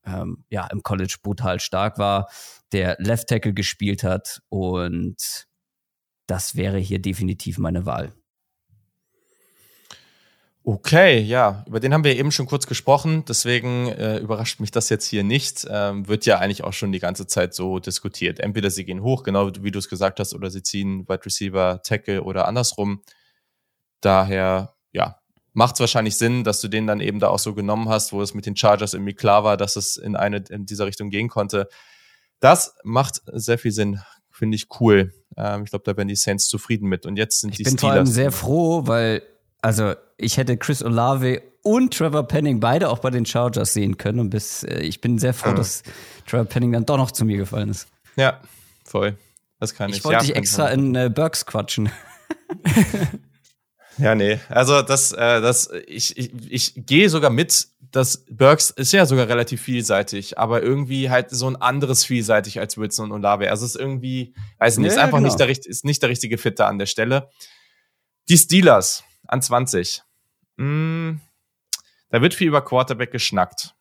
ähm, 0.06 0.46
ja 0.50 0.68
im 0.68 0.84
College 0.84 1.18
brutal 1.22 1.60
stark 1.60 1.98
war, 1.98 2.30
der 2.72 2.96
Left 3.00 3.28
Tackle 3.28 3.54
gespielt 3.54 4.04
hat 4.04 4.42
und 4.50 5.48
das 6.28 6.56
wäre 6.56 6.78
hier 6.78 7.00
definitiv 7.00 7.58
meine 7.58 7.86
Wahl. 7.86 8.14
Okay, 10.68 11.20
ja, 11.20 11.64
über 11.68 11.80
den 11.80 11.94
haben 11.94 12.04
wir 12.04 12.18
eben 12.18 12.32
schon 12.32 12.48
kurz 12.48 12.66
gesprochen, 12.66 13.24
deswegen 13.28 13.88
äh, 13.88 14.18
überrascht 14.18 14.60
mich 14.60 14.72
das 14.72 14.90
jetzt 14.90 15.06
hier 15.06 15.24
nicht. 15.24 15.68
Ähm, 15.70 16.08
wird 16.08 16.26
ja 16.26 16.40
eigentlich 16.40 16.64
auch 16.64 16.74
schon 16.74 16.92
die 16.92 16.98
ganze 16.98 17.28
Zeit 17.28 17.54
so 17.54 17.78
diskutiert. 17.78 18.40
Entweder 18.40 18.72
sie 18.72 18.84
gehen 18.84 19.04
hoch, 19.04 19.22
genau 19.22 19.52
wie 19.62 19.70
du 19.70 19.78
es 19.78 19.90
gesagt 19.90 20.20
hast, 20.20 20.34
oder 20.34 20.50
sie 20.50 20.64
ziehen 20.64 21.08
Wide 21.08 21.24
Receiver, 21.24 21.82
Tackle 21.84 22.24
oder 22.24 22.48
andersrum. 22.48 23.04
Daher, 24.02 24.74
ja, 24.92 25.20
macht 25.54 25.76
es 25.76 25.82
wahrscheinlich 25.82 26.18
Sinn, 26.18 26.44
dass 26.44 26.62
du 26.62 26.68
den 26.68 26.88
dann 26.88 27.00
eben 27.00 27.20
da 27.20 27.28
auch 27.28 27.38
so 27.38 27.54
genommen 27.54 27.88
hast, 27.88 28.12
wo 28.12 28.24
es 28.24 28.34
mit 28.34 28.48
den 28.48 28.56
Chargers 28.56 28.96
irgendwie 28.96 29.14
klar 29.14 29.44
war, 29.44 29.58
dass 29.58 29.76
es 29.76 29.98
in 29.98 30.16
eine 30.16 30.46
in 30.50 30.66
dieser 30.66 30.88
Richtung 30.88 31.12
gehen 31.12 31.30
konnte. 31.30 31.70
Das 32.40 32.76
macht 32.84 33.22
sehr 33.28 33.60
viel 33.60 33.72
Sinn, 33.72 34.00
finde 34.32 34.56
ich 34.56 34.66
cool. 34.80 35.14
Ähm, 35.38 35.66
ich 35.66 35.70
glaube, 35.70 35.84
da 35.86 35.96
werden 35.96 36.08
die 36.08 36.16
Saints 36.16 36.48
zufrieden 36.48 36.90
mit. 36.90 37.06
Und 37.06 37.18
jetzt 37.18 37.42
sind 37.42 37.52
ich 37.52 37.58
die 37.58 37.64
bin 37.66 37.78
Steelers. 37.78 37.82
vor 37.82 37.92
allem 37.92 38.08
sehr 38.08 38.32
froh, 38.32 38.88
weil 38.88 39.22
also 39.66 39.96
ich 40.18 40.38
hätte 40.38 40.58
Chris 40.58 40.84
Olave 40.84 41.42
und 41.64 41.96
Trevor 41.96 42.28
Penning 42.28 42.60
beide 42.60 42.88
auch 42.88 43.00
bei 43.00 43.10
den 43.10 43.26
Chargers 43.26 43.74
sehen 43.74 43.98
können. 43.98 44.20
Und 44.20 44.30
bis, 44.30 44.64
äh, 44.64 44.82
ich 44.82 45.02
bin 45.02 45.18
sehr 45.18 45.34
froh, 45.34 45.50
mhm. 45.50 45.56
dass 45.56 45.82
Trevor 46.28 46.46
Penning 46.46 46.72
dann 46.72 46.86
doch 46.86 46.98
noch 46.98 47.10
zu 47.10 47.26
mir 47.26 47.38
gefallen 47.38 47.70
ist. 47.70 47.88
Ja, 48.16 48.40
voll. 48.86 49.18
Das 49.60 49.74
kann 49.74 49.90
ich. 49.90 49.98
Ich 49.98 50.06
wollte 50.06 50.18
ja, 50.18 50.22
dich 50.22 50.36
extra 50.36 50.68
in 50.70 50.94
äh, 50.94 51.10
Burks 51.10 51.48
quatschen. 51.48 51.90
ja, 53.98 54.14
nee. 54.14 54.40
Also 54.50 54.84
das, 54.84 55.14
äh, 55.14 55.42
das, 55.42 55.72
ich, 55.88 56.16
ich, 56.16 56.32
ich 56.48 56.86
gehe 56.86 57.10
sogar 57.10 57.32
mit, 57.32 57.68
dass 57.90 58.24
Burks 58.30 58.70
ist 58.70 58.94
ja 58.94 59.08
sogar 59.08 59.28
relativ 59.30 59.64
vielseitig, 59.64 60.38
aber 60.38 60.62
irgendwie 60.62 61.10
halt 61.10 61.32
so 61.32 61.48
ein 61.50 61.56
anderes 61.56 62.06
vielseitig 62.06 62.60
als 62.60 62.78
Wilson 62.78 63.12
und 63.12 63.14
Olave. 63.14 63.50
Also 63.50 63.66
es 63.66 63.74
ist 63.74 63.82
irgendwie, 63.82 64.36
weiß 64.60 64.78
nicht, 64.78 64.90
ja, 64.90 64.92
ist 64.92 65.00
einfach 65.00 65.18
genau. 65.18 65.30
nicht 65.30 65.40
der, 65.40 65.50
ist 65.50 65.86
nicht 65.86 66.04
der 66.04 66.10
richtige 66.10 66.38
Fitter 66.38 66.68
an 66.68 66.78
der 66.78 66.86
Stelle. 66.86 67.32
Die 68.30 68.38
Steelers 68.38 69.04
an 69.28 69.42
20. 69.42 70.04
Mm, 70.58 71.16
da 72.10 72.22
wird 72.22 72.34
viel 72.34 72.48
über 72.48 72.64
Quarterback 72.64 73.12
geschnackt. 73.12 73.76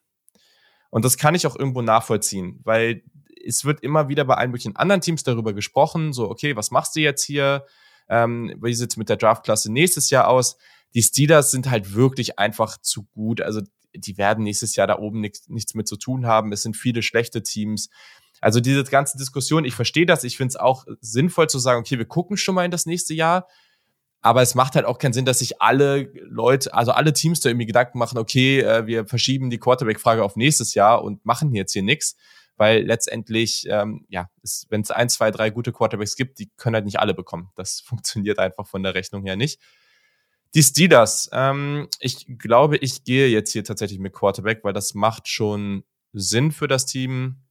Und 0.90 1.04
das 1.04 1.16
kann 1.16 1.34
ich 1.34 1.46
auch 1.46 1.56
irgendwo 1.56 1.82
nachvollziehen, 1.82 2.60
weil 2.64 3.02
es 3.44 3.64
wird 3.64 3.80
immer 3.82 4.08
wieder 4.08 4.24
bei 4.24 4.34
allen 4.34 4.50
möglichen 4.50 4.76
anderen 4.76 5.00
Teams 5.00 5.22
darüber 5.22 5.52
gesprochen, 5.52 6.12
so, 6.12 6.30
okay, 6.30 6.56
was 6.56 6.70
machst 6.70 6.96
du 6.96 7.00
jetzt 7.00 7.22
hier? 7.22 7.66
Ähm, 8.08 8.54
wie 8.60 8.74
sieht 8.74 8.90
es 8.90 8.96
mit 8.96 9.08
der 9.08 9.16
Draftklasse 9.16 9.72
nächstes 9.72 10.10
Jahr 10.10 10.28
aus? 10.28 10.56
Die 10.94 11.02
Steelers 11.02 11.50
sind 11.50 11.70
halt 11.70 11.94
wirklich 11.94 12.38
einfach 12.38 12.78
zu 12.80 13.04
gut. 13.04 13.40
Also 13.40 13.60
die 13.94 14.18
werden 14.18 14.44
nächstes 14.44 14.76
Jahr 14.76 14.86
da 14.86 14.98
oben 14.98 15.20
nichts, 15.20 15.48
nichts 15.48 15.74
mit 15.74 15.88
zu 15.88 15.96
tun 15.96 16.26
haben. 16.26 16.52
Es 16.52 16.62
sind 16.62 16.76
viele 16.76 17.02
schlechte 17.02 17.42
Teams. 17.42 17.90
Also 18.40 18.60
diese 18.60 18.84
ganze 18.84 19.16
Diskussion, 19.16 19.64
ich 19.64 19.74
verstehe 19.74 20.06
das. 20.06 20.24
Ich 20.24 20.36
finde 20.36 20.50
es 20.50 20.56
auch 20.56 20.84
sinnvoll 21.00 21.48
zu 21.48 21.58
sagen, 21.58 21.80
okay, 21.80 21.98
wir 21.98 22.04
gucken 22.04 22.36
schon 22.36 22.54
mal 22.54 22.64
in 22.64 22.70
das 22.70 22.86
nächste 22.86 23.14
Jahr. 23.14 23.48
Aber 24.24 24.40
es 24.40 24.54
macht 24.54 24.74
halt 24.74 24.86
auch 24.86 24.96
keinen 24.96 25.12
Sinn, 25.12 25.26
dass 25.26 25.40
sich 25.40 25.60
alle 25.60 26.10
Leute, 26.22 26.72
also 26.72 26.92
alle 26.92 27.12
Teams 27.12 27.40
da 27.40 27.50
irgendwie 27.50 27.66
Gedanken 27.66 27.98
machen, 27.98 28.16
okay, 28.16 28.60
äh, 28.60 28.86
wir 28.86 29.06
verschieben 29.06 29.50
die 29.50 29.58
Quarterback-Frage 29.58 30.24
auf 30.24 30.34
nächstes 30.34 30.72
Jahr 30.72 31.04
und 31.04 31.26
machen 31.26 31.54
jetzt 31.54 31.74
hier 31.74 31.82
nichts. 31.82 32.16
Weil 32.56 32.84
letztendlich, 32.84 33.66
ähm, 33.68 34.06
ja, 34.08 34.30
wenn 34.70 34.80
es 34.80 34.90
ein, 34.90 35.10
zwei, 35.10 35.30
drei 35.30 35.50
gute 35.50 35.72
Quarterbacks 35.72 36.16
gibt, 36.16 36.38
die 36.38 36.50
können 36.56 36.74
halt 36.74 36.86
nicht 36.86 37.00
alle 37.00 37.12
bekommen. 37.12 37.50
Das 37.54 37.80
funktioniert 37.86 38.38
einfach 38.38 38.66
von 38.66 38.82
der 38.82 38.94
Rechnung 38.94 39.26
her 39.26 39.36
nicht. 39.36 39.60
Die 40.54 40.62
Steelers, 40.62 41.28
ähm, 41.34 41.88
ich 41.98 42.24
glaube, 42.38 42.78
ich 42.78 43.04
gehe 43.04 43.28
jetzt 43.28 43.52
hier 43.52 43.62
tatsächlich 43.64 43.98
mit 43.98 44.14
Quarterback, 44.14 44.64
weil 44.64 44.72
das 44.72 44.94
macht 44.94 45.28
schon 45.28 45.84
Sinn 46.14 46.50
für 46.50 46.66
das 46.66 46.86
Team. 46.86 47.43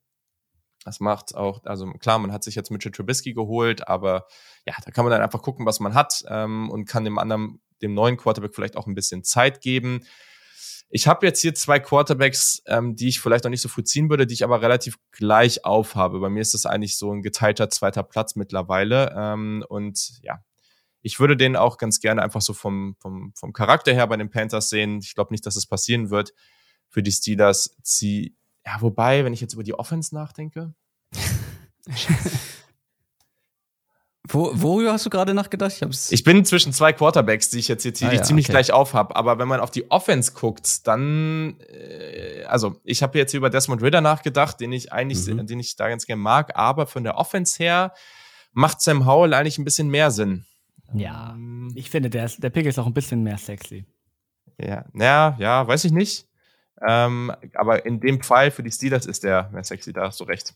Das 0.83 0.99
macht 0.99 1.35
auch, 1.35 1.63
also 1.65 1.89
klar, 1.93 2.19
man 2.19 2.31
hat 2.31 2.43
sich 2.43 2.55
jetzt 2.55 2.71
Mitchell 2.71 2.91
Trubisky 2.91 3.33
geholt, 3.33 3.87
aber 3.87 4.27
ja, 4.65 4.73
da 4.83 4.91
kann 4.91 5.05
man 5.05 5.11
dann 5.11 5.21
einfach 5.21 5.41
gucken, 5.41 5.65
was 5.65 5.79
man 5.79 5.93
hat 5.93 6.23
ähm, 6.27 6.69
und 6.69 6.85
kann 6.85 7.05
dem 7.05 7.17
anderen, 7.17 7.61
dem 7.81 7.93
neuen 7.93 8.17
Quarterback 8.17 8.53
vielleicht 8.53 8.75
auch 8.75 8.87
ein 8.87 8.95
bisschen 8.95 9.23
Zeit 9.23 9.61
geben. 9.61 10.05
Ich 10.89 11.07
habe 11.07 11.25
jetzt 11.25 11.41
hier 11.41 11.55
zwei 11.55 11.79
Quarterbacks, 11.79 12.61
ähm, 12.67 12.95
die 12.95 13.07
ich 13.07 13.19
vielleicht 13.19 13.45
noch 13.45 13.49
nicht 13.49 13.61
so 13.61 13.69
früh 13.69 13.83
ziehen 13.83 14.11
würde, 14.11 14.27
die 14.27 14.35
ich 14.35 14.43
aber 14.43 14.61
relativ 14.61 14.97
gleich 15.11 15.65
aufhabe. 15.65 16.19
Bei 16.19 16.29
mir 16.29 16.41
ist 16.41 16.53
das 16.53 16.67
eigentlich 16.67 16.97
so 16.97 17.11
ein 17.11 17.23
geteilter 17.23 17.69
zweiter 17.71 18.03
Platz 18.03 18.35
mittlerweile. 18.35 19.11
Ähm, 19.17 19.65
und 19.69 20.19
ja, 20.21 20.43
ich 21.01 21.19
würde 21.19 21.35
den 21.35 21.55
auch 21.55 21.77
ganz 21.77 21.99
gerne 21.99 22.21
einfach 22.21 22.41
so 22.41 22.53
vom, 22.53 22.95
vom, 22.99 23.33
vom 23.35 23.53
Charakter 23.53 23.91
her 23.91 24.05
bei 24.05 24.17
den 24.17 24.29
Panthers 24.29 24.69
sehen. 24.69 24.99
Ich 25.01 25.15
glaube 25.15 25.33
nicht, 25.33 25.45
dass 25.45 25.55
es 25.55 25.65
passieren 25.65 26.11
wird. 26.11 26.33
Für 26.89 27.01
die 27.01 27.11
Steelers 27.11 27.75
ziehe 27.81 28.33
ja, 28.65 28.77
wobei, 28.79 29.25
wenn 29.25 29.33
ich 29.33 29.41
jetzt 29.41 29.53
über 29.53 29.63
die 29.63 29.73
Offense 29.73 30.15
nachdenke. 30.15 30.73
Wo, 34.29 34.51
worüber 34.53 34.93
hast 34.93 35.05
du 35.05 35.09
gerade 35.09 35.33
nachgedacht? 35.33 35.73
Ich, 35.73 35.81
hab's 35.81 36.11
ich 36.11 36.23
bin 36.23 36.45
zwischen 36.45 36.71
zwei 36.71 36.93
Quarterbacks, 36.93 37.49
die 37.49 37.59
ich 37.59 37.67
jetzt 37.67 37.83
hier 37.83 37.91
die 37.91 38.05
ah, 38.05 38.13
ja, 38.13 38.23
ziemlich 38.23 38.45
okay. 38.45 38.53
gleich 38.53 38.71
auf 38.71 38.93
habe. 38.93 39.17
Aber 39.17 39.37
wenn 39.37 39.49
man 39.49 39.59
auf 39.59 39.69
die 39.69 39.91
Offense 39.91 40.31
guckt, 40.31 40.87
dann, 40.87 41.59
äh, 41.69 42.45
also 42.45 42.79
ich 42.85 43.03
habe 43.03 43.17
jetzt 43.17 43.33
über 43.33 43.49
Desmond 43.49 43.81
Ritter 43.81 43.99
nachgedacht, 43.99 44.61
den 44.61 44.71
ich 44.71 44.93
eigentlich, 44.93 45.27
mhm. 45.27 45.45
den 45.45 45.59
ich 45.59 45.75
da 45.75 45.89
ganz 45.89 46.05
gerne 46.05 46.21
mag. 46.21 46.55
Aber 46.55 46.87
von 46.87 47.03
der 47.03 47.17
Offense 47.17 47.61
her 47.61 47.93
macht 48.53 48.81
Sam 48.81 49.05
Howell 49.05 49.33
eigentlich 49.33 49.57
ein 49.57 49.65
bisschen 49.65 49.89
mehr 49.89 50.09
Sinn. 50.09 50.45
Ja, 50.93 51.33
ähm, 51.35 51.73
ich 51.75 51.89
finde, 51.89 52.09
der, 52.09 52.29
der 52.37 52.49
Pick 52.49 52.65
ist 52.65 52.79
auch 52.79 52.87
ein 52.87 52.93
bisschen 52.93 53.23
mehr 53.23 53.37
sexy. 53.37 53.85
Ja, 54.57 54.85
ja, 54.93 55.35
ja, 55.37 55.67
weiß 55.67 55.83
ich 55.83 55.91
nicht. 55.91 56.27
Ähm, 56.87 57.31
aber 57.53 57.85
in 57.85 57.99
dem 57.99 58.21
Fall 58.21 58.51
für 58.51 58.63
die 58.63 58.71
Steelers 58.71 59.05
ist 59.05 59.23
der 59.23 59.49
mehr 59.51 59.63
sexy, 59.63 59.93
da 59.93 60.07
hast 60.07 60.19
du 60.19 60.25
recht. 60.25 60.53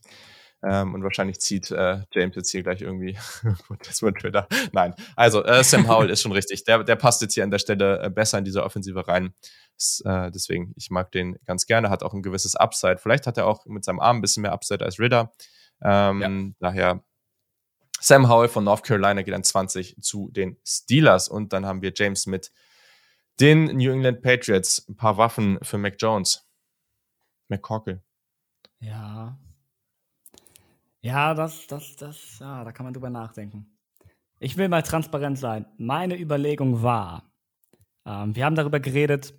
Ähm, 0.63 0.95
und 0.95 1.03
wahrscheinlich 1.03 1.39
zieht 1.39 1.69
äh, 1.69 1.99
James 2.11 2.35
jetzt 2.35 2.49
hier 2.49 2.63
gleich 2.63 2.81
irgendwie 2.81 3.15
Desmond 3.87 4.23
Ritter. 4.23 4.47
Nein, 4.71 4.95
also 5.15 5.43
äh, 5.43 5.63
Sam 5.63 5.87
Howell 5.87 6.09
ist 6.09 6.23
schon 6.23 6.31
richtig. 6.31 6.63
Der, 6.63 6.83
der 6.83 6.95
passt 6.95 7.21
jetzt 7.21 7.35
hier 7.35 7.43
an 7.43 7.51
der 7.51 7.59
Stelle 7.59 8.01
äh, 8.01 8.09
besser 8.09 8.39
in 8.39 8.45
diese 8.45 8.63
Offensive 8.63 9.07
rein. 9.07 9.33
Das, 9.75 10.01
äh, 10.03 10.31
deswegen, 10.31 10.73
ich 10.75 10.89
mag 10.89 11.11
den 11.11 11.37
ganz 11.45 11.67
gerne, 11.67 11.91
hat 11.91 12.01
auch 12.01 12.13
ein 12.13 12.23
gewisses 12.23 12.55
Upside. 12.55 12.97
Vielleicht 12.97 13.27
hat 13.27 13.37
er 13.37 13.45
auch 13.45 13.65
mit 13.67 13.85
seinem 13.85 13.99
Arm 13.99 14.17
ein 14.17 14.21
bisschen 14.21 14.41
mehr 14.41 14.51
Upside 14.51 14.83
als 14.83 14.99
Ritter. 14.99 15.31
Ähm, 15.83 16.53
ja. 16.59 16.69
Daher 16.71 17.03
Sam 17.99 18.27
Howell 18.27 18.49
von 18.49 18.63
North 18.63 18.83
Carolina 18.83 19.21
geht 19.21 19.35
an 19.35 19.43
20 19.43 20.01
zu 20.01 20.29
den 20.31 20.57
Steelers 20.65 21.29
und 21.29 21.53
dann 21.53 21.65
haben 21.67 21.83
wir 21.83 21.91
James 21.95 22.25
mit 22.25 22.51
den 23.39 23.65
New 23.77 23.91
England 23.91 24.21
Patriots. 24.21 24.87
Ein 24.87 24.95
paar 24.95 25.17
Waffen 25.17 25.59
für 25.61 25.77
Mac 25.77 25.95
Jones. 25.99 26.47
McCorkle. 27.49 28.01
Ja. 28.79 29.37
Ja, 31.01 31.33
das, 31.33 31.67
das, 31.67 31.95
das, 31.95 32.39
ja, 32.39 32.63
da 32.63 32.71
kann 32.71 32.85
man 32.85 32.93
drüber 32.93 33.09
nachdenken. 33.09 33.77
Ich 34.39 34.57
will 34.57 34.67
mal 34.67 34.83
transparent 34.83 35.39
sein. 35.39 35.65
Meine 35.77 36.19
Überlegung 36.19 36.83
war, 36.83 37.31
ähm, 38.05 38.35
wir 38.35 38.45
haben 38.45 38.55
darüber 38.55 38.79
geredet, 38.79 39.33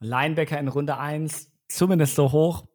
Linebacker 0.00 0.58
in 0.58 0.68
Runde 0.68 0.96
1, 0.96 1.50
zumindest 1.68 2.14
so 2.14 2.32
hoch, 2.32 2.66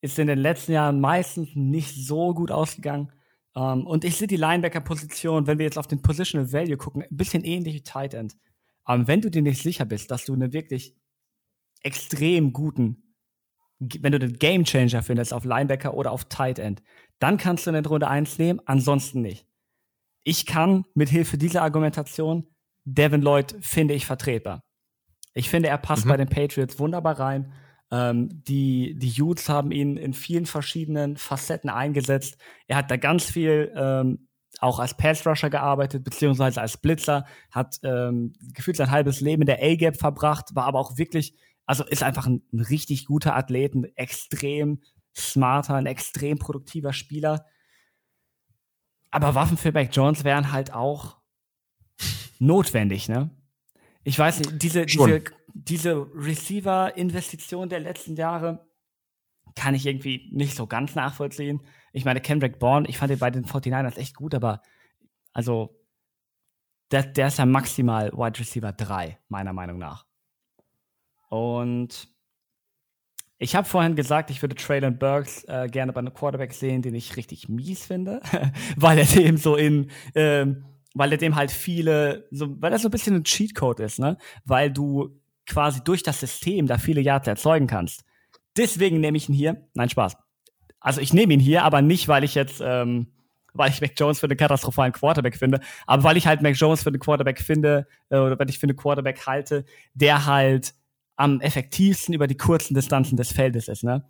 ist 0.00 0.18
in 0.18 0.26
den 0.26 0.38
letzten 0.38 0.72
Jahren 0.72 1.00
meistens 1.00 1.54
nicht 1.54 1.94
so 1.94 2.34
gut 2.34 2.50
ausgegangen. 2.50 3.12
Ähm, 3.56 3.86
und 3.86 4.04
ich 4.04 4.16
sehe 4.16 4.28
die 4.28 4.36
Linebacker-Position, 4.36 5.46
wenn 5.46 5.58
wir 5.58 5.64
jetzt 5.64 5.78
auf 5.78 5.86
den 5.86 6.02
Positional 6.02 6.52
Value 6.52 6.76
gucken, 6.76 7.02
ein 7.02 7.16
bisschen 7.16 7.44
ähnlich 7.44 7.74
wie 7.74 7.82
Tight 7.82 8.14
End. 8.14 8.36
Aber 8.86 9.06
wenn 9.06 9.20
du 9.20 9.30
dir 9.30 9.42
nicht 9.42 9.62
sicher 9.62 9.84
bist, 9.84 10.10
dass 10.10 10.24
du 10.24 10.32
einen 10.32 10.52
wirklich 10.54 10.96
extrem 11.82 12.52
guten, 12.52 13.14
wenn 13.78 14.12
du 14.12 14.18
den 14.18 14.38
Game 14.38 14.64
Changer 14.64 15.02
findest 15.02 15.34
auf 15.34 15.44
Linebacker 15.44 15.92
oder 15.92 16.12
auf 16.12 16.24
Tight 16.24 16.58
End, 16.58 16.82
dann 17.18 17.36
kannst 17.36 17.66
du 17.66 17.70
in 17.70 17.84
Runde 17.84 18.08
1 18.08 18.38
nehmen, 18.38 18.60
ansonsten 18.64 19.20
nicht. 19.20 19.46
Ich 20.24 20.46
kann 20.46 20.84
mit 20.94 21.08
Hilfe 21.10 21.36
dieser 21.36 21.62
Argumentation 21.62 22.46
Devin 22.84 23.20
Lloyd 23.20 23.56
finde 23.60 23.94
ich 23.94 24.06
vertretbar. 24.06 24.62
Ich 25.34 25.50
finde, 25.50 25.68
er 25.68 25.78
passt 25.78 26.04
mhm. 26.04 26.10
bei 26.10 26.16
den 26.16 26.28
Patriots 26.28 26.78
wunderbar 26.78 27.18
rein. 27.18 27.52
Ähm, 27.90 28.42
die, 28.44 28.96
die 28.96 29.20
Utes 29.20 29.48
haben 29.48 29.72
ihn 29.72 29.96
in 29.96 30.14
vielen 30.14 30.46
verschiedenen 30.46 31.16
Facetten 31.16 31.68
eingesetzt. 31.68 32.38
Er 32.68 32.76
hat 32.76 32.90
da 32.90 32.96
ganz 32.96 33.24
viel 33.24 33.72
ähm, 33.76 34.28
auch 34.60 34.78
als 34.78 34.96
Pass-Rusher 34.96 35.50
gearbeitet, 35.50 36.04
beziehungsweise 36.04 36.60
als 36.60 36.76
Blitzer, 36.76 37.26
hat 37.50 37.78
ähm, 37.82 38.32
gefühlt 38.54 38.76
sein 38.76 38.90
halbes 38.90 39.20
Leben 39.20 39.42
in 39.42 39.46
der 39.46 39.62
A-Gap 39.62 39.96
verbracht, 39.96 40.54
war 40.54 40.64
aber 40.64 40.80
auch 40.80 40.96
wirklich, 40.96 41.34
also 41.66 41.84
ist 41.84 42.02
einfach 42.02 42.26
ein, 42.26 42.42
ein 42.52 42.60
richtig 42.60 43.06
guter 43.06 43.36
Athlet, 43.36 43.74
ein 43.74 43.84
extrem 43.96 44.82
smarter, 45.14 45.74
ein 45.74 45.86
extrem 45.86 46.38
produktiver 46.38 46.92
Spieler. 46.92 47.46
Aber 49.10 49.34
Waffen 49.34 49.56
für 49.56 49.72
Mac 49.72 49.94
Jones 49.94 50.24
wären 50.24 50.52
halt 50.52 50.72
auch 50.72 51.16
notwendig, 52.38 53.08
ne? 53.08 53.30
Ich 54.04 54.18
weiß 54.18 54.38
nicht, 54.38 54.62
diese, 54.62 54.86
diese, 54.86 55.24
diese 55.52 56.06
Receiver-Investition 56.14 57.68
der 57.68 57.80
letzten 57.80 58.14
Jahre 58.14 58.68
kann 59.56 59.74
ich 59.74 59.86
irgendwie 59.86 60.28
nicht 60.32 60.54
so 60.54 60.66
ganz 60.66 60.94
nachvollziehen. 60.94 61.60
Ich 61.96 62.04
meine, 62.04 62.20
Kendrick 62.20 62.58
Bourne, 62.58 62.86
ich 62.88 62.98
fand 62.98 63.10
ihn 63.10 63.18
bei 63.18 63.30
den 63.30 63.46
49ers 63.46 63.96
echt 63.96 64.14
gut, 64.16 64.34
aber 64.34 64.60
also 65.32 65.74
der, 66.90 67.04
der 67.04 67.28
ist 67.28 67.38
ja 67.38 67.46
maximal 67.46 68.12
Wide 68.12 68.38
Receiver 68.38 68.72
3, 68.72 69.18
meiner 69.28 69.52
Meinung 69.52 69.78
nach. 69.78 70.04
Und 71.28 72.08
Ich 73.38 73.54
habe 73.54 73.66
vorhin 73.68 73.96
gesagt, 73.96 74.30
ich 74.30 74.40
würde 74.42 74.54
Traylon 74.54 74.98
Burks 74.98 75.44
äh, 75.44 75.68
gerne 75.70 75.92
bei 75.92 75.98
einem 76.00 76.14
Quarterback 76.14 76.54
sehen, 76.54 76.80
den 76.80 76.94
ich 76.94 77.16
richtig 77.16 77.48
mies 77.48 77.84
finde, 77.84 78.20
weil 78.76 78.98
er 78.98 79.04
dem 79.04 79.36
so 79.36 79.56
in, 79.56 79.90
ähm, 80.14 80.64
weil 80.94 81.12
er 81.12 81.18
dem 81.18 81.36
halt 81.36 81.50
viele, 81.50 82.26
so, 82.30 82.60
weil 82.62 82.72
er 82.72 82.78
so 82.78 82.88
ein 82.88 82.90
bisschen 82.90 83.14
ein 83.16 83.24
Cheatcode 83.24 83.80
ist, 83.80 83.98
ne? 83.98 84.16
Weil 84.46 84.72
du 84.72 85.20
quasi 85.46 85.84
durch 85.84 86.02
das 86.02 86.20
System 86.20 86.66
da 86.66 86.78
viele 86.78 87.02
Yards 87.02 87.28
erzeugen 87.28 87.66
kannst. 87.66 88.04
Deswegen 88.56 89.00
nehme 89.00 89.18
ich 89.18 89.28
ihn 89.28 89.34
hier. 89.34 89.68
Nein, 89.74 89.90
Spaß. 89.90 90.16
Also 90.86 91.00
ich 91.00 91.12
nehme 91.12 91.34
ihn 91.34 91.40
hier, 91.40 91.64
aber 91.64 91.82
nicht, 91.82 92.06
weil 92.06 92.22
ich 92.22 92.36
jetzt, 92.36 92.60
ähm, 92.64 93.08
weil 93.54 93.70
ich 93.70 93.80
Mac 93.80 93.92
Jones 93.96 94.20
für 94.20 94.26
einen 94.26 94.36
katastrophalen 94.36 94.92
Quarterback 94.92 95.36
finde, 95.36 95.58
aber 95.84 96.04
weil 96.04 96.16
ich 96.16 96.28
halt 96.28 96.42
Mac 96.42 96.54
Jones 96.54 96.84
für 96.84 96.90
einen 96.90 97.00
Quarterback 97.00 97.40
finde, 97.40 97.88
äh, 98.08 98.18
oder 98.18 98.38
wenn 98.38 98.48
ich 98.48 98.60
für 98.60 98.66
einen 98.68 98.76
Quarterback 98.76 99.26
halte, 99.26 99.64
der 99.94 100.26
halt 100.26 100.74
am 101.16 101.40
effektivsten 101.40 102.14
über 102.14 102.28
die 102.28 102.36
kurzen 102.36 102.74
Distanzen 102.74 103.16
des 103.16 103.32
Feldes 103.32 103.66
ist, 103.66 103.82
ne? 103.82 104.04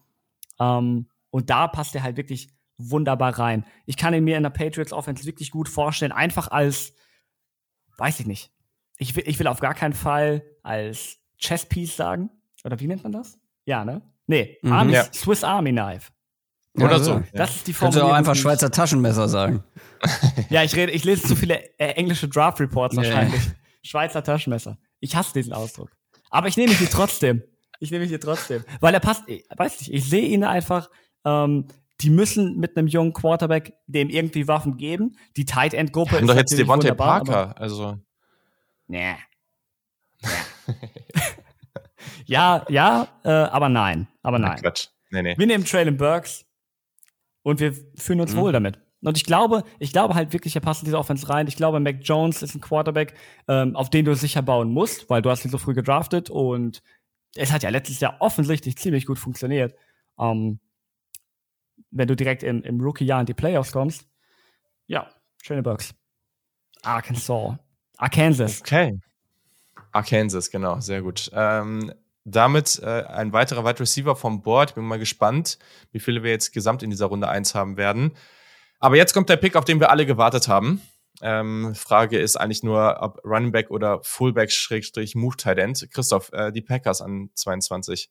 Ähm, 0.60 1.08
und 1.30 1.48
da 1.48 1.66
passt 1.66 1.94
er 1.94 2.02
halt 2.02 2.18
wirklich 2.18 2.48
wunderbar 2.76 3.38
rein. 3.38 3.64
Ich 3.86 3.96
kann 3.96 4.12
ihn 4.12 4.24
mir 4.24 4.36
in 4.36 4.42
der 4.42 4.50
Patriots 4.50 4.92
Offense 4.92 5.24
wirklich 5.24 5.50
gut 5.50 5.70
vorstellen, 5.70 6.12
einfach 6.12 6.48
als, 6.48 6.92
weiß 7.96 8.20
ich 8.20 8.26
nicht. 8.26 8.50
Ich 8.98 9.16
will, 9.16 9.24
ich 9.26 9.38
will 9.38 9.46
auf 9.46 9.60
gar 9.60 9.72
keinen 9.74 9.94
Fall 9.94 10.42
als 10.62 11.16
Chesspiece 11.38 11.96
sagen. 11.96 12.28
Oder 12.64 12.80
wie 12.80 12.86
nennt 12.86 13.02
man 13.02 13.12
das? 13.12 13.38
Ja, 13.64 13.82
ne? 13.84 14.02
Nee, 14.26 14.58
Mhm. 14.60 14.72
Army, 14.72 14.92
Ja. 14.92 15.04
Swiss 15.12 15.42
Army 15.42 15.70
Knife. 15.72 16.10
Oder 16.78 17.00
so. 17.00 17.22
Das 17.32 17.56
ist 17.56 17.66
die 17.66 17.72
Kannst 17.72 17.96
du 17.98 18.02
auch 18.02 18.12
einfach 18.12 18.34
Schweizer 18.34 18.70
Taschenmesser 18.70 19.28
sagen. 19.28 19.62
Ja, 20.50 20.62
ich 20.62 20.76
rede, 20.76 20.92
ich 20.92 21.04
lese 21.04 21.26
zu 21.26 21.34
viele 21.34 21.58
äh, 21.78 21.92
englische 21.92 22.28
Draft 22.28 22.60
Reports 22.60 22.94
Ja. 22.96 23.02
wahrscheinlich. 23.02 23.40
Schweizer 23.82 24.22
Taschenmesser. 24.22 24.76
Ich 25.00 25.16
hasse 25.16 25.32
diesen 25.32 25.52
Ausdruck. 25.54 25.90
Aber 26.30 26.48
ich 26.48 26.56
nehme 26.58 26.72
ihn 26.72 26.78
hier 26.78 26.90
trotzdem. 26.90 27.42
Ich 27.80 27.90
nehme 27.90 28.04
ihn 28.04 28.08
hier 28.10 28.20
trotzdem. 28.20 28.62
Weil 28.80 28.92
er 28.94 29.00
passt, 29.00 29.24
ich 29.26 29.44
weiß 29.56 29.80
nicht, 29.80 29.92
ich 29.92 30.04
sehe 30.08 30.26
ihn 30.28 30.44
einfach, 30.44 30.90
ähm, 31.24 31.66
die 32.02 32.10
müssen 32.10 32.58
mit 32.58 32.76
einem 32.76 32.86
jungen 32.88 33.14
Quarterback 33.14 33.72
dem 33.86 34.08
irgendwie 34.10 34.46
Waffen 34.48 34.76
geben. 34.76 35.16
Die 35.36 35.46
Tight 35.46 35.72
End 35.74 35.92
Gruppe 35.92 36.16
haben 36.16 36.24
ist 36.24 36.28
doch 36.30 36.36
jetzt 36.36 36.56
Devontae 36.58 36.88
wunderbar, 36.90 37.20
aber- 37.22 37.32
Parker. 37.32 37.60
Also, 37.60 37.98
Nee. 38.86 39.14
ja, 42.26 42.64
ja, 42.68 43.08
äh, 43.24 43.28
aber 43.30 43.68
nein. 43.68 44.08
Aber 44.22 44.38
nein. 44.38 44.60
Quatsch. 44.60 44.88
Nee, 45.10 45.22
nee. 45.22 45.34
Wir 45.38 45.46
nehmen 45.46 45.64
Traylon 45.64 45.96
Burks 45.96 46.44
und 47.46 47.60
wir 47.60 47.72
fühlen 47.94 48.20
uns 48.20 48.34
Mhm. 48.34 48.38
wohl 48.38 48.50
damit. 48.52 48.80
Und 49.02 49.16
ich 49.16 49.24
glaube, 49.24 49.62
ich 49.78 49.92
glaube 49.92 50.16
halt 50.16 50.32
wirklich, 50.32 50.56
er 50.56 50.60
passt 50.60 50.82
in 50.82 50.86
diese 50.86 50.98
Offense 50.98 51.28
rein. 51.28 51.46
Ich 51.46 51.54
glaube, 51.54 51.78
Mac 51.78 51.98
Jones 52.00 52.42
ist 52.42 52.56
ein 52.56 52.60
Quarterback, 52.60 53.14
ähm, 53.46 53.76
auf 53.76 53.88
den 53.88 54.04
du 54.04 54.16
sicher 54.16 54.42
bauen 54.42 54.72
musst, 54.72 55.08
weil 55.08 55.22
du 55.22 55.30
hast 55.30 55.44
ihn 55.44 55.52
so 55.52 55.58
früh 55.58 55.72
gedraftet 55.72 56.28
und 56.28 56.82
es 57.36 57.52
hat 57.52 57.62
ja 57.62 57.68
letztes 57.70 58.00
Jahr 58.00 58.16
offensichtlich 58.18 58.76
ziemlich 58.78 59.06
gut 59.06 59.20
funktioniert. 59.20 59.76
Ähm, 60.18 60.58
wenn 61.92 62.08
du 62.08 62.16
direkt 62.16 62.42
im, 62.42 62.62
im 62.62 62.80
Rookie-Jahr 62.80 63.20
in 63.20 63.26
die 63.26 63.34
Playoffs 63.34 63.70
kommst. 63.70 64.08
Ja, 64.88 65.08
Traylon 65.44 65.62
Burks. 65.62 65.94
Arkansas. 66.82 67.58
Arkansas. 67.96 68.60
Okay. 68.60 68.98
Arkansas, 69.92 70.50
genau, 70.50 70.80
sehr 70.80 71.00
gut. 71.00 71.30
Ähm, 71.32 71.92
damit 72.26 72.80
äh, 72.82 73.04
ein 73.04 73.32
weiterer 73.32 73.64
Wide 73.64 73.80
Receiver 73.80 74.16
vom 74.16 74.42
Board. 74.42 74.74
Bin 74.74 74.84
mal 74.84 74.98
gespannt, 74.98 75.58
wie 75.92 76.00
viele 76.00 76.22
wir 76.22 76.32
jetzt 76.32 76.52
gesamt 76.52 76.82
in 76.82 76.90
dieser 76.90 77.06
Runde 77.06 77.28
1 77.28 77.54
haben 77.54 77.76
werden. 77.76 78.16
Aber 78.80 78.96
jetzt 78.96 79.14
kommt 79.14 79.28
der 79.28 79.36
Pick, 79.36 79.56
auf 79.56 79.64
den 79.64 79.80
wir 79.80 79.90
alle 79.90 80.06
gewartet 80.06 80.48
haben. 80.48 80.82
Ähm, 81.22 81.74
Frage 81.74 82.18
ist 82.18 82.36
eigentlich 82.36 82.62
nur, 82.62 82.98
ob 83.00 83.24
Running 83.24 83.52
Back 83.52 83.70
oder 83.70 84.00
Fullback 84.02 84.50
Schrägstrich 84.50 85.14
Move 85.14 85.36
Tight 85.36 85.58
End. 85.58 85.88
Christoph, 85.92 86.30
äh, 86.32 86.52
die 86.52 86.62
Packers 86.62 87.00
an 87.00 87.30
22. 87.34 88.10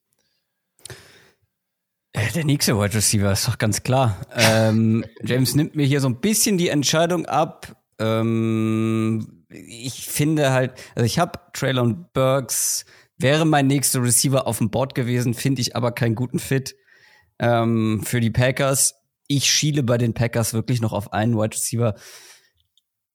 Äh, 2.14 2.32
Der 2.34 2.46
nächste 2.46 2.80
Wide 2.80 2.96
Receiver 2.96 3.32
ist 3.32 3.48
doch 3.48 3.58
ganz 3.58 3.84
klar. 3.84 4.18
Ähm, 4.34 5.06
James 5.24 5.54
nimmt 5.56 5.76
mir 5.76 5.86
hier 5.86 6.00
so 6.00 6.08
ein 6.08 6.22
bisschen 6.22 6.58
die 6.58 6.70
Entscheidung 6.70 7.26
ab. 7.26 7.76
Ähm, 8.00 9.46
ich 9.50 10.08
finde 10.08 10.52
halt, 10.52 10.74
also 10.96 11.06
ich 11.06 11.20
habe 11.20 11.40
Traylon 11.54 12.08
Burks, 12.14 12.86
wäre 13.18 13.46
mein 13.46 13.68
nächster 13.68 14.02
Receiver 14.02 14.48
auf 14.48 14.58
dem 14.58 14.70
Board 14.70 14.96
gewesen, 14.96 15.34
finde 15.34 15.62
ich 15.62 15.76
aber 15.76 15.92
keinen 15.92 16.16
guten 16.16 16.40
Fit 16.40 16.76
ähm, 17.40 18.02
für 18.04 18.20
die 18.20 18.32
Packers. 18.32 18.96
Ich 19.28 19.50
schiele 19.50 19.84
bei 19.84 19.98
den 19.98 20.14
Packers 20.14 20.54
wirklich 20.54 20.82
noch 20.82 20.94
auf 20.94 21.14
einen 21.14 21.36
Wide 21.36 21.56
Receiver, 21.56 21.96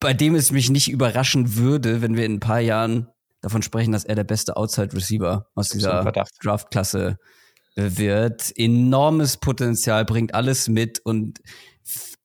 bei 0.00 0.14
dem 0.14 0.34
es 0.34 0.50
mich 0.50 0.70
nicht 0.70 0.90
überraschen 0.90 1.56
würde, 1.56 2.02
wenn 2.02 2.16
wir 2.16 2.24
in 2.24 2.34
ein 2.34 2.40
paar 2.40 2.60
Jahren 2.60 3.08
davon 3.42 3.62
sprechen, 3.62 3.92
dass 3.92 4.04
er 4.04 4.14
der 4.14 4.24
beste 4.24 4.56
Outside 4.56 4.94
Receiver 4.94 5.46
aus 5.54 5.68
dieser. 5.68 6.02
Draftklasse 6.42 7.18
wird. 7.76 8.52
Enormes 8.56 9.36
Potenzial, 9.36 10.04
bringt 10.04 10.34
alles 10.34 10.68
mit 10.68 11.00
und 11.00 11.40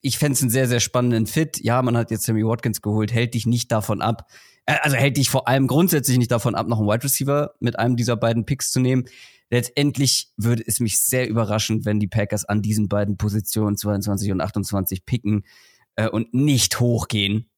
ich 0.02 0.18
fände 0.18 0.34
es 0.34 0.42
einen 0.42 0.52
sehr, 0.52 0.68
sehr 0.68 0.80
spannenden 0.80 1.28
Fit. 1.28 1.60
Ja, 1.64 1.82
man 1.82 1.98
hat 1.98 2.12
jetzt 2.12 2.26
Sammy 2.26 2.46
Watkins 2.46 2.82
geholt, 2.82 3.14
hält 3.14 3.34
dich 3.34 3.46
nicht 3.46 3.72
davon 3.72 4.02
ab, 4.02 4.28
äh, 4.30 4.34
also 4.66 4.96
hält 4.96 5.18
dich 5.18 5.30
vor 5.30 5.48
allem 5.48 5.68
grundsätzlich 5.68 6.18
nicht 6.18 6.32
davon 6.32 6.56
ab, 6.56 6.68
noch 6.68 6.80
einen 6.80 6.88
Wide 6.90 7.04
Receiver 7.04 7.54
mit 7.60 7.78
einem 7.78 7.96
dieser 7.96 8.16
beiden 8.16 8.46
Picks 8.46 8.72
zu 8.72 8.80
nehmen. 8.80 9.06
Letztendlich 9.50 10.30
würde 10.38 10.64
es 10.66 10.80
mich 10.80 11.00
sehr 11.00 11.30
überraschen, 11.30 11.86
wenn 11.86 12.00
die 12.00 12.08
Packers 12.08 12.46
an 12.46 12.62
diesen 12.62 12.90
beiden 12.90 13.18
Positionen 13.18 13.78
22 13.78 14.32
und 14.32 14.42
28 14.42 15.06
picken 15.06 15.44
äh, 15.96 16.10
und 16.10 16.34
nicht 16.34 16.80
hochgehen. 16.80 17.50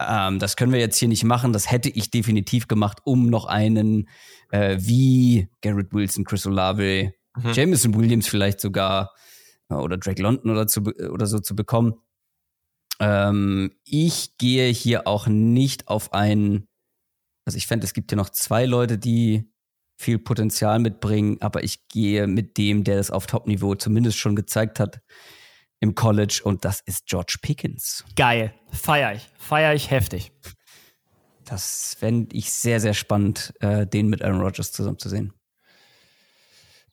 Ähm, 0.00 0.38
das 0.38 0.56
können 0.56 0.72
wir 0.72 0.80
jetzt 0.80 0.96
hier 0.96 1.08
nicht 1.08 1.24
machen. 1.24 1.52
Das 1.52 1.70
hätte 1.70 1.90
ich 1.90 2.10
definitiv 2.10 2.68
gemacht, 2.68 3.00
um 3.04 3.28
noch 3.28 3.44
einen 3.44 4.08
äh, 4.50 4.78
wie 4.80 5.48
Garrett 5.60 5.92
Wilson, 5.92 6.24
Chris 6.24 6.46
Olave, 6.46 7.12
Mhm. 7.36 7.52
Jameson 7.52 7.94
Williams 7.94 8.26
vielleicht 8.28 8.60
sogar 8.60 9.12
äh, 9.68 9.74
oder 9.74 9.96
Drake 9.98 10.22
London 10.22 10.50
oder, 10.50 10.66
zu, 10.66 10.82
be- 10.82 11.10
oder 11.12 11.26
so 11.26 11.38
zu 11.38 11.54
bekommen. 11.54 11.94
Ähm, 13.00 13.72
ich 13.84 14.36
gehe 14.38 14.68
hier 14.68 15.06
auch 15.06 15.26
nicht 15.26 15.88
auf 15.88 16.12
einen, 16.12 16.68
also 17.46 17.56
ich 17.56 17.66
fände, 17.66 17.84
es 17.84 17.94
gibt 17.94 18.10
hier 18.10 18.18
noch 18.18 18.30
zwei 18.30 18.66
Leute, 18.66 18.98
die 18.98 19.50
viel 19.98 20.18
Potenzial 20.18 20.78
mitbringen, 20.78 21.38
aber 21.40 21.62
ich 21.62 21.88
gehe 21.88 22.26
mit 22.26 22.56
dem, 22.56 22.84
der 22.84 22.96
das 22.96 23.10
auf 23.10 23.26
Top-Niveau 23.26 23.74
zumindest 23.74 24.18
schon 24.18 24.36
gezeigt 24.36 24.80
hat 24.80 25.00
im 25.80 25.94
College 25.94 26.42
und 26.44 26.64
das 26.64 26.80
ist 26.80 27.06
George 27.06 27.38
Pickens. 27.42 28.04
Geil. 28.16 28.54
Feier 28.70 29.14
ich. 29.14 29.28
Feier 29.38 29.74
ich 29.74 29.90
heftig. 29.90 30.32
Das 31.44 31.96
fände 31.98 32.36
ich 32.36 32.52
sehr, 32.52 32.80
sehr 32.80 32.94
spannend, 32.94 33.52
äh, 33.60 33.86
den 33.86 34.08
mit 34.08 34.22
Aaron 34.22 34.40
Rodgers 34.40 34.72
zusammen 34.72 34.98
zu 34.98 35.08
sehen. 35.08 35.32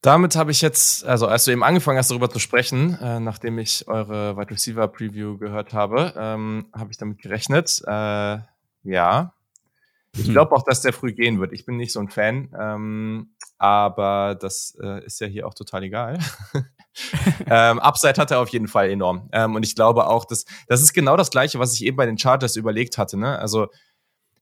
Damit 0.01 0.35
habe 0.35 0.51
ich 0.51 0.61
jetzt, 0.61 1.05
also 1.05 1.27
als 1.27 1.45
du 1.45 1.51
eben 1.51 1.63
angefangen 1.63 1.97
hast, 1.97 2.11
darüber 2.11 2.29
zu 2.29 2.39
sprechen, 2.39 2.97
äh, 3.01 3.19
nachdem 3.19 3.57
ich 3.57 3.87
eure 3.87 4.37
Wide 4.37 4.51
Receiver 4.51 4.87
Preview 4.87 5.37
gehört 5.37 5.73
habe, 5.73 6.13
ähm, 6.15 6.67
habe 6.73 6.91
ich 6.91 6.97
damit 6.97 7.19
gerechnet. 7.19 7.81
Äh, 7.85 8.37
ja. 8.83 9.33
Ich 10.15 10.31
glaube 10.31 10.55
auch, 10.55 10.63
dass 10.63 10.81
der 10.81 10.93
früh 10.93 11.13
gehen 11.13 11.39
wird. 11.39 11.53
Ich 11.53 11.65
bin 11.65 11.77
nicht 11.77 11.91
so 11.91 11.99
ein 11.99 12.09
Fan, 12.09 12.49
ähm, 12.59 13.35
aber 13.57 14.35
das 14.39 14.75
äh, 14.81 15.05
ist 15.05 15.19
ja 15.19 15.27
hier 15.27 15.47
auch 15.47 15.53
total 15.53 15.83
egal. 15.83 16.19
ähm, 17.45 17.79
Upside 17.79 18.19
hat 18.19 18.31
er 18.31 18.39
auf 18.39 18.49
jeden 18.49 18.67
Fall 18.67 18.89
enorm. 18.89 19.29
Ähm, 19.31 19.55
und 19.55 19.63
ich 19.63 19.75
glaube 19.75 20.07
auch, 20.07 20.25
dass 20.25 20.45
das 20.67 20.81
ist 20.81 20.93
genau 20.93 21.17
das 21.17 21.29
Gleiche, 21.29 21.59
was 21.59 21.73
ich 21.73 21.85
eben 21.85 21.97
bei 21.97 22.05
den 22.05 22.17
Chargers 22.17 22.55
überlegt 22.55 22.97
hatte. 22.97 23.17
Ne? 23.17 23.37
Also 23.37 23.67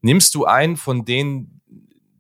nimmst 0.01 0.35
du 0.35 0.45
einen 0.45 0.77
von 0.77 1.03
den 1.03 1.61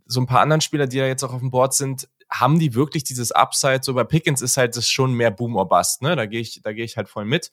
so 0.05 0.19
ein 0.19 0.27
paar 0.27 0.41
anderen 0.41 0.61
Spieler, 0.61 0.87
die 0.87 0.97
ja 0.97 1.07
jetzt 1.07 1.23
auch 1.23 1.33
auf 1.33 1.39
dem 1.39 1.51
Board 1.51 1.73
sind, 1.73 2.07
haben 2.39 2.59
die 2.59 2.73
wirklich 2.73 3.03
dieses 3.03 3.31
Upside? 3.31 3.81
So 3.81 3.93
bei 3.93 4.03
Pickens 4.03 4.41
ist 4.41 4.57
halt 4.57 4.75
das 4.75 4.89
schon 4.89 5.13
mehr 5.13 5.31
Boom 5.31 5.55
or 5.55 5.67
Bust, 5.67 6.01
ne? 6.01 6.15
Da 6.15 6.25
gehe 6.25 6.41
ich, 6.41 6.61
da 6.63 6.73
gehe 6.73 6.85
ich 6.85 6.97
halt 6.97 7.09
voll 7.09 7.25
mit. 7.25 7.51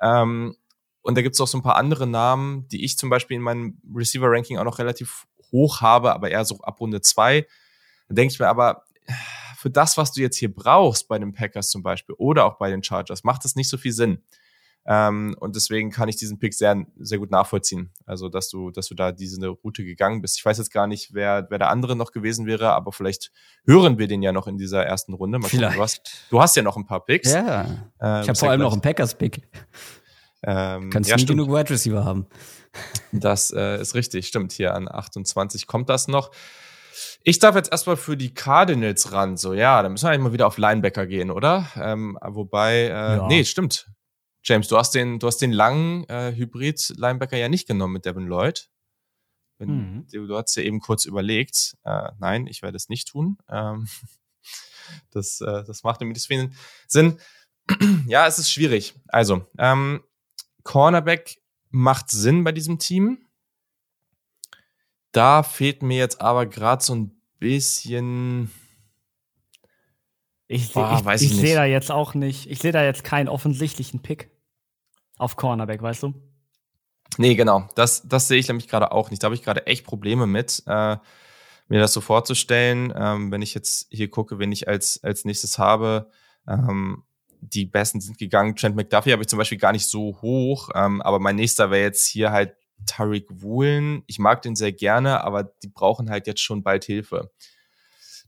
Ähm, 0.00 0.56
und 1.02 1.16
da 1.16 1.22
gibt's 1.22 1.40
auch 1.40 1.48
so 1.48 1.58
ein 1.58 1.62
paar 1.62 1.76
andere 1.76 2.06
Namen, 2.06 2.68
die 2.68 2.84
ich 2.84 2.98
zum 2.98 3.08
Beispiel 3.08 3.36
in 3.36 3.42
meinem 3.42 3.80
Receiver-Ranking 3.94 4.58
auch 4.58 4.64
noch 4.64 4.78
relativ 4.78 5.26
hoch 5.52 5.80
habe, 5.80 6.12
aber 6.12 6.30
eher 6.30 6.44
so 6.44 6.60
ab 6.60 6.80
Runde 6.80 7.00
zwei. 7.00 7.46
Da 8.08 8.14
denke 8.14 8.32
ich 8.32 8.38
mir 8.38 8.48
aber, 8.48 8.84
für 9.56 9.70
das, 9.70 9.96
was 9.96 10.12
du 10.12 10.20
jetzt 10.20 10.36
hier 10.36 10.54
brauchst 10.54 11.08
bei 11.08 11.18
den 11.18 11.32
Packers 11.32 11.70
zum 11.70 11.82
Beispiel 11.82 12.14
oder 12.18 12.44
auch 12.44 12.58
bei 12.58 12.70
den 12.70 12.82
Chargers, 12.82 13.24
macht 13.24 13.44
das 13.44 13.56
nicht 13.56 13.68
so 13.68 13.76
viel 13.76 13.92
Sinn. 13.92 14.22
Ähm, 14.90 15.36
und 15.38 15.54
deswegen 15.54 15.90
kann 15.90 16.08
ich 16.08 16.16
diesen 16.16 16.38
Pick 16.38 16.54
sehr, 16.54 16.82
sehr 16.98 17.18
gut 17.18 17.30
nachvollziehen. 17.30 17.92
Also, 18.06 18.30
dass 18.30 18.48
du, 18.48 18.70
dass 18.70 18.88
du 18.88 18.94
da 18.94 19.12
diese 19.12 19.46
Route 19.46 19.84
gegangen 19.84 20.22
bist. 20.22 20.38
Ich 20.38 20.44
weiß 20.46 20.56
jetzt 20.56 20.72
gar 20.72 20.86
nicht, 20.86 21.12
wer, 21.12 21.46
wer 21.50 21.58
der 21.58 21.68
andere 21.68 21.94
noch 21.94 22.10
gewesen 22.10 22.46
wäre, 22.46 22.72
aber 22.72 22.90
vielleicht 22.92 23.30
hören 23.66 23.98
wir 23.98 24.08
den 24.08 24.22
ja 24.22 24.32
noch 24.32 24.46
in 24.46 24.56
dieser 24.56 24.82
ersten 24.86 25.12
Runde. 25.12 25.38
Mal 25.38 25.50
gucken, 25.50 25.70
du, 25.74 25.82
hast, 25.82 26.00
du 26.30 26.40
hast 26.40 26.56
ja 26.56 26.62
noch 26.62 26.78
ein 26.78 26.86
paar 26.86 27.04
Picks. 27.04 27.30
Ja. 27.34 27.62
Äh, 28.00 28.22
Ich 28.22 28.28
habe 28.28 28.34
vor 28.34 28.48
allem 28.48 28.62
noch 28.62 28.72
einen 28.72 28.80
Packers-Pick. 28.80 29.42
Ähm, 30.42 30.88
Kannst 30.90 31.10
ja, 31.10 31.16
nie 31.16 31.22
stimmt. 31.22 31.38
genug 31.40 31.54
Wide 31.54 31.68
Receiver 31.68 32.04
haben. 32.04 32.26
Das 33.12 33.50
äh, 33.50 33.80
ist 33.80 33.94
richtig, 33.94 34.26
stimmt. 34.26 34.52
Hier 34.52 34.74
an 34.74 34.88
28 34.88 35.66
kommt 35.66 35.88
das 35.88 36.08
noch. 36.08 36.30
Ich 37.24 37.38
darf 37.40 37.56
jetzt 37.56 37.70
erstmal 37.72 37.96
für 37.96 38.16
die 38.16 38.32
Cardinals 38.32 39.12
ran. 39.12 39.36
So, 39.36 39.52
ja, 39.52 39.82
dann 39.82 39.92
müssen 39.92 40.04
wir 40.06 40.10
eigentlich 40.10 40.22
mal 40.22 40.32
wieder 40.32 40.46
auf 40.46 40.56
Linebacker 40.58 41.06
gehen, 41.06 41.30
oder? 41.30 41.66
Ähm, 41.76 42.18
wobei, 42.24 42.84
äh, 42.84 42.88
Ja. 43.16 43.26
nee, 43.26 43.44
stimmt. 43.44 43.86
James, 44.44 44.68
du 44.68 44.76
hast 44.78 44.94
den, 44.94 45.18
du 45.18 45.26
hast 45.26 45.38
den 45.38 45.52
langen 45.52 46.04
äh, 46.08 46.32
Hybrid-Linebacker 46.34 47.36
ja 47.36 47.48
nicht 47.48 47.66
genommen 47.68 47.94
mit 47.94 48.04
Devin 48.04 48.26
Lloyd. 48.26 48.70
Wenn, 49.58 49.68
Mhm. 49.70 50.06
du, 50.12 50.26
du 50.26 50.36
hast 50.36 50.54
ja 50.56 50.62
eben 50.62 50.80
kurz 50.80 51.04
überlegt. 51.04 51.76
Äh, 51.84 52.12
nein, 52.18 52.46
ich 52.46 52.62
werde 52.62 52.76
es 52.76 52.88
nicht 52.88 53.08
tun. 53.08 53.38
Ähm, 53.48 53.88
Das, 55.10 55.42
äh, 55.42 55.64
das 55.64 55.82
macht 55.82 56.00
nämlich 56.00 56.26
viel 56.26 56.50
Sinn. 56.86 57.20
ja, 58.06 58.26
es 58.26 58.38
ist 58.38 58.50
schwierig. 58.50 58.94
Also, 59.08 59.44
ähm, 59.58 60.02
Cornerback 60.62 61.42
macht 61.68 62.08
Sinn 62.08 62.42
bei 62.42 62.52
diesem 62.52 62.78
Team. 62.78 63.26
Da 65.12 65.42
fehlt 65.42 65.82
mir 65.82 65.98
jetzt 65.98 66.22
aber 66.22 66.46
gerade 66.46 66.82
so 66.82 66.94
ein 66.94 67.20
bisschen. 67.38 68.50
Ich, 70.48 70.72
Boah, 70.72 71.00
ich, 71.14 71.22
ich, 71.22 71.30
ich 71.30 71.36
sehe 71.36 71.54
da 71.54 71.64
jetzt 71.66 71.90
auch 71.90 72.14
nicht, 72.14 72.50
ich 72.50 72.58
sehe 72.58 72.72
da 72.72 72.82
jetzt 72.82 73.04
keinen 73.04 73.28
offensichtlichen 73.28 74.00
Pick 74.00 74.30
auf 75.18 75.36
Cornerback, 75.36 75.82
weißt 75.82 76.02
du? 76.04 76.14
Nee, 77.18 77.34
genau. 77.34 77.68
Das, 77.74 78.08
das 78.08 78.28
sehe 78.28 78.38
ich 78.38 78.48
nämlich 78.48 78.68
gerade 78.68 78.92
auch 78.92 79.10
nicht. 79.10 79.22
Da 79.22 79.26
habe 79.26 79.34
ich 79.34 79.42
gerade 79.42 79.66
echt 79.66 79.84
Probleme 79.84 80.26
mit, 80.26 80.62
äh, 80.66 80.96
mir 81.68 81.80
das 81.80 81.92
so 81.92 82.00
vorzustellen. 82.00 82.92
Ähm, 82.96 83.30
wenn 83.30 83.42
ich 83.42 83.54
jetzt 83.54 83.88
hier 83.90 84.10
gucke, 84.10 84.38
wen 84.38 84.50
ich 84.50 84.68
als, 84.68 85.02
als 85.02 85.24
nächstes 85.24 85.58
habe, 85.58 86.10
ähm, 86.48 87.04
die 87.40 87.66
Besten 87.66 88.00
sind 88.00 88.18
gegangen. 88.18 88.56
Trent 88.56 88.74
McDuffie 88.74 89.12
habe 89.12 89.22
ich 89.22 89.28
zum 89.28 89.38
Beispiel 89.38 89.58
gar 89.58 89.72
nicht 89.72 89.86
so 89.86 90.18
hoch, 90.22 90.70
ähm, 90.74 91.02
aber 91.02 91.18
mein 91.18 91.36
nächster 91.36 91.70
wäre 91.70 91.82
jetzt 91.82 92.06
hier 92.06 92.32
halt 92.32 92.54
Tariq 92.86 93.26
Woolen. 93.28 94.02
Ich 94.06 94.18
mag 94.18 94.42
den 94.42 94.56
sehr 94.56 94.72
gerne, 94.72 95.22
aber 95.22 95.44
die 95.44 95.68
brauchen 95.68 96.10
halt 96.10 96.26
jetzt 96.26 96.40
schon 96.40 96.62
bald 96.62 96.84
Hilfe. 96.84 97.30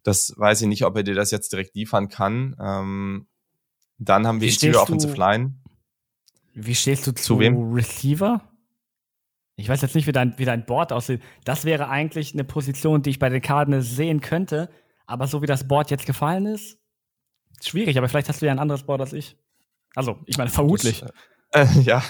Das 0.02 0.32
weiß 0.36 0.62
ich 0.62 0.68
nicht, 0.68 0.84
ob 0.84 0.96
er 0.96 1.02
dir 1.02 1.14
das 1.14 1.30
jetzt 1.30 1.52
direkt 1.52 1.74
liefern 1.74 2.08
kann. 2.08 2.56
Ähm, 2.60 3.26
dann 3.98 4.26
haben 4.26 4.40
wir 4.40 4.48
Interior 4.48 4.82
Offensive 4.82 5.16
Line. 5.16 5.54
Wie 6.54 6.74
stehst 6.74 7.06
du 7.06 7.12
zu, 7.12 7.22
zu 7.22 7.38
wem? 7.38 7.72
Receiver? 7.72 8.42
Ich 9.56 9.68
weiß 9.68 9.82
jetzt 9.82 9.94
nicht, 9.94 10.06
wie 10.06 10.12
dein, 10.12 10.38
wie 10.38 10.46
dein 10.46 10.64
Board 10.64 10.92
aussieht. 10.92 11.22
Das 11.44 11.64
wäre 11.64 11.88
eigentlich 11.88 12.32
eine 12.32 12.44
Position, 12.44 13.02
die 13.02 13.10
ich 13.10 13.18
bei 13.18 13.28
den 13.28 13.42
Cardinals 13.42 13.94
sehen 13.94 14.20
könnte. 14.20 14.70
Aber 15.06 15.26
so 15.26 15.42
wie 15.42 15.46
das 15.46 15.68
Board 15.68 15.90
jetzt 15.90 16.06
gefallen 16.06 16.46
ist, 16.46 16.78
schwierig. 17.60 17.98
Aber 17.98 18.08
vielleicht 18.08 18.28
hast 18.28 18.40
du 18.40 18.46
ja 18.46 18.52
ein 18.52 18.58
anderes 18.58 18.84
Board 18.84 19.00
als 19.00 19.12
ich. 19.12 19.36
Also, 19.94 20.18
ich 20.26 20.38
meine, 20.38 20.50
vermutlich. 20.50 21.04
Das, 21.50 21.76
äh, 21.76 21.80
ja, 21.82 22.02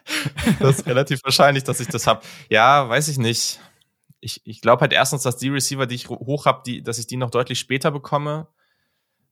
das 0.58 0.78
ist 0.78 0.86
relativ 0.86 1.22
wahrscheinlich, 1.22 1.62
dass 1.62 1.78
ich 1.80 1.88
das 1.88 2.06
habe. 2.06 2.22
Ja, 2.48 2.88
weiß 2.88 3.08
ich 3.08 3.18
nicht. 3.18 3.60
Ich, 4.20 4.40
ich 4.44 4.60
glaube 4.60 4.80
halt 4.80 4.92
erstens, 4.92 5.22
dass 5.22 5.36
die 5.36 5.48
Receiver, 5.48 5.86
die 5.86 5.94
ich 5.94 6.08
hoch 6.08 6.46
habe, 6.46 6.82
dass 6.82 6.98
ich 6.98 7.06
die 7.06 7.16
noch 7.16 7.30
deutlich 7.30 7.58
später 7.58 7.90
bekomme. 7.90 8.48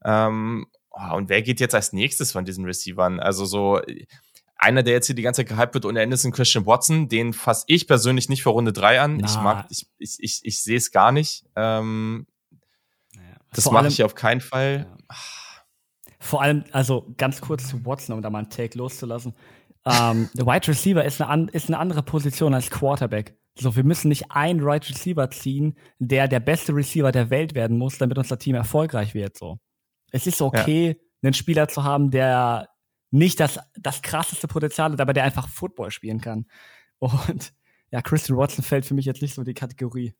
Ähm, 0.04 0.66
oh, 0.90 1.16
und 1.16 1.28
wer 1.28 1.42
geht 1.42 1.60
jetzt 1.60 1.74
als 1.74 1.92
nächstes 1.92 2.32
von 2.32 2.44
diesen 2.44 2.64
Receivern? 2.64 3.18
Also 3.18 3.44
so, 3.44 3.80
einer, 4.58 4.82
der 4.82 4.94
jetzt 4.94 5.06
hier 5.06 5.14
die 5.14 5.22
ganze 5.22 5.42
Zeit 5.44 5.48
gehypt 5.48 5.74
wird 5.74 5.84
ohne 5.84 6.00
Ende 6.00 6.14
ist 6.14 6.24
ein 6.24 6.32
Christian 6.32 6.66
Watson. 6.66 7.08
Den 7.08 7.32
fasse 7.32 7.64
ich 7.68 7.86
persönlich 7.86 8.28
nicht 8.28 8.42
für 8.42 8.50
Runde 8.50 8.72
drei 8.72 9.00
an. 9.00 9.18
Na. 9.18 9.26
Ich 9.26 9.36
mag, 9.36 9.66
ich, 9.70 9.86
ich, 9.98 10.16
ich, 10.18 10.40
ich 10.44 10.62
sehe 10.62 10.76
es 10.76 10.90
gar 10.90 11.12
nicht. 11.12 11.44
Ähm, 11.56 12.26
naja. 13.14 13.36
Das 13.52 13.70
mache 13.70 13.88
ich 13.88 14.02
auf 14.02 14.14
keinen 14.14 14.40
Fall. 14.40 14.86
Ja. 14.88 15.16
Vor 16.18 16.42
allem, 16.42 16.64
also 16.72 17.14
ganz 17.18 17.40
kurz 17.40 17.68
zu 17.68 17.84
Watson, 17.84 18.16
um 18.16 18.22
da 18.22 18.30
mal 18.30 18.38
einen 18.38 18.50
Take 18.50 18.76
loszulassen. 18.76 19.34
Ähm, 19.84 20.28
der 20.34 20.46
Wide 20.46 20.66
Receiver 20.66 21.04
ist 21.04 21.20
eine, 21.20 21.50
ist 21.50 21.68
eine 21.68 21.78
andere 21.78 22.02
Position 22.02 22.54
als 22.54 22.70
Quarterback. 22.70 23.36
So, 23.58 23.74
wir 23.74 23.84
müssen 23.84 24.08
nicht 24.08 24.30
einen 24.32 24.60
Wide 24.60 24.88
Receiver 24.88 25.30
ziehen, 25.30 25.78
der 25.98 26.28
der 26.28 26.40
beste 26.40 26.74
Receiver 26.74 27.10
der 27.10 27.30
Welt 27.30 27.54
werden 27.54 27.78
muss, 27.78 27.98
damit 27.98 28.18
unser 28.18 28.38
Team 28.38 28.54
erfolgreich 28.54 29.14
wird. 29.14 29.36
So, 29.36 29.58
es 30.10 30.26
ist 30.26 30.42
okay, 30.42 30.88
ja. 30.88 30.94
einen 31.22 31.34
Spieler 31.34 31.68
zu 31.68 31.82
haben, 31.82 32.10
der 32.10 32.68
nicht 33.10 33.40
das, 33.40 33.58
das 33.80 34.02
krasseste 34.02 34.46
Potenzial 34.46 34.92
hat, 34.92 35.00
aber 35.00 35.14
der 35.14 35.24
einfach 35.24 35.48
Football 35.48 35.90
spielen 35.90 36.20
kann. 36.20 36.46
Und 36.98 37.54
ja, 37.90 38.02
Christian 38.02 38.36
Watson 38.36 38.64
fällt 38.64 38.84
für 38.84 38.94
mich 38.94 39.06
jetzt 39.06 39.22
nicht 39.22 39.34
so 39.34 39.40
in 39.40 39.46
die 39.46 39.54
Kategorie. 39.54 40.14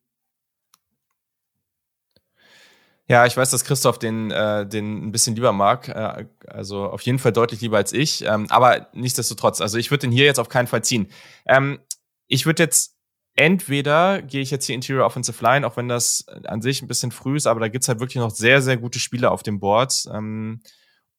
Ja, 3.09 3.25
ich 3.25 3.37
weiß, 3.37 3.51
dass 3.51 3.63
Christoph 3.63 3.99
den, 3.99 4.31
äh, 4.31 4.67
den 4.67 5.07
ein 5.07 5.11
bisschen 5.11 5.35
lieber 5.35 5.53
mag. 5.53 5.87
Äh, 5.87 6.25
also 6.47 6.85
auf 6.89 7.01
jeden 7.01 7.19
Fall 7.19 7.31
deutlich 7.31 7.61
lieber 7.61 7.77
als 7.77 7.93
ich. 7.93 8.25
Ähm, 8.25 8.47
aber 8.49 8.89
nichtsdestotrotz, 8.93 9.61
also 9.61 9.77
ich 9.77 9.91
würde 9.91 10.01
den 10.01 10.11
hier 10.11 10.25
jetzt 10.25 10.39
auf 10.39 10.49
keinen 10.49 10.67
Fall 10.67 10.83
ziehen. 10.83 11.07
Ähm, 11.45 11.79
ich 12.27 12.45
würde 12.45 12.63
jetzt 12.63 12.96
entweder 13.37 14.21
gehe 14.21 14.41
ich 14.41 14.51
jetzt 14.51 14.65
hier 14.65 14.75
Interior 14.75 15.05
Offensive 15.05 15.41
Line, 15.43 15.65
auch 15.65 15.77
wenn 15.77 15.87
das 15.87 16.27
an 16.27 16.61
sich 16.61 16.81
ein 16.81 16.87
bisschen 16.87 17.11
früh 17.11 17.37
ist, 17.37 17.47
aber 17.47 17.61
da 17.61 17.69
gibt's 17.69 17.87
halt 17.87 17.99
wirklich 17.99 18.17
noch 18.17 18.31
sehr, 18.31 18.61
sehr 18.61 18.77
gute 18.77 18.99
Spieler 18.99 19.31
auf 19.31 19.43
dem 19.43 19.59
Board. 19.59 20.05
Ähm, 20.11 20.61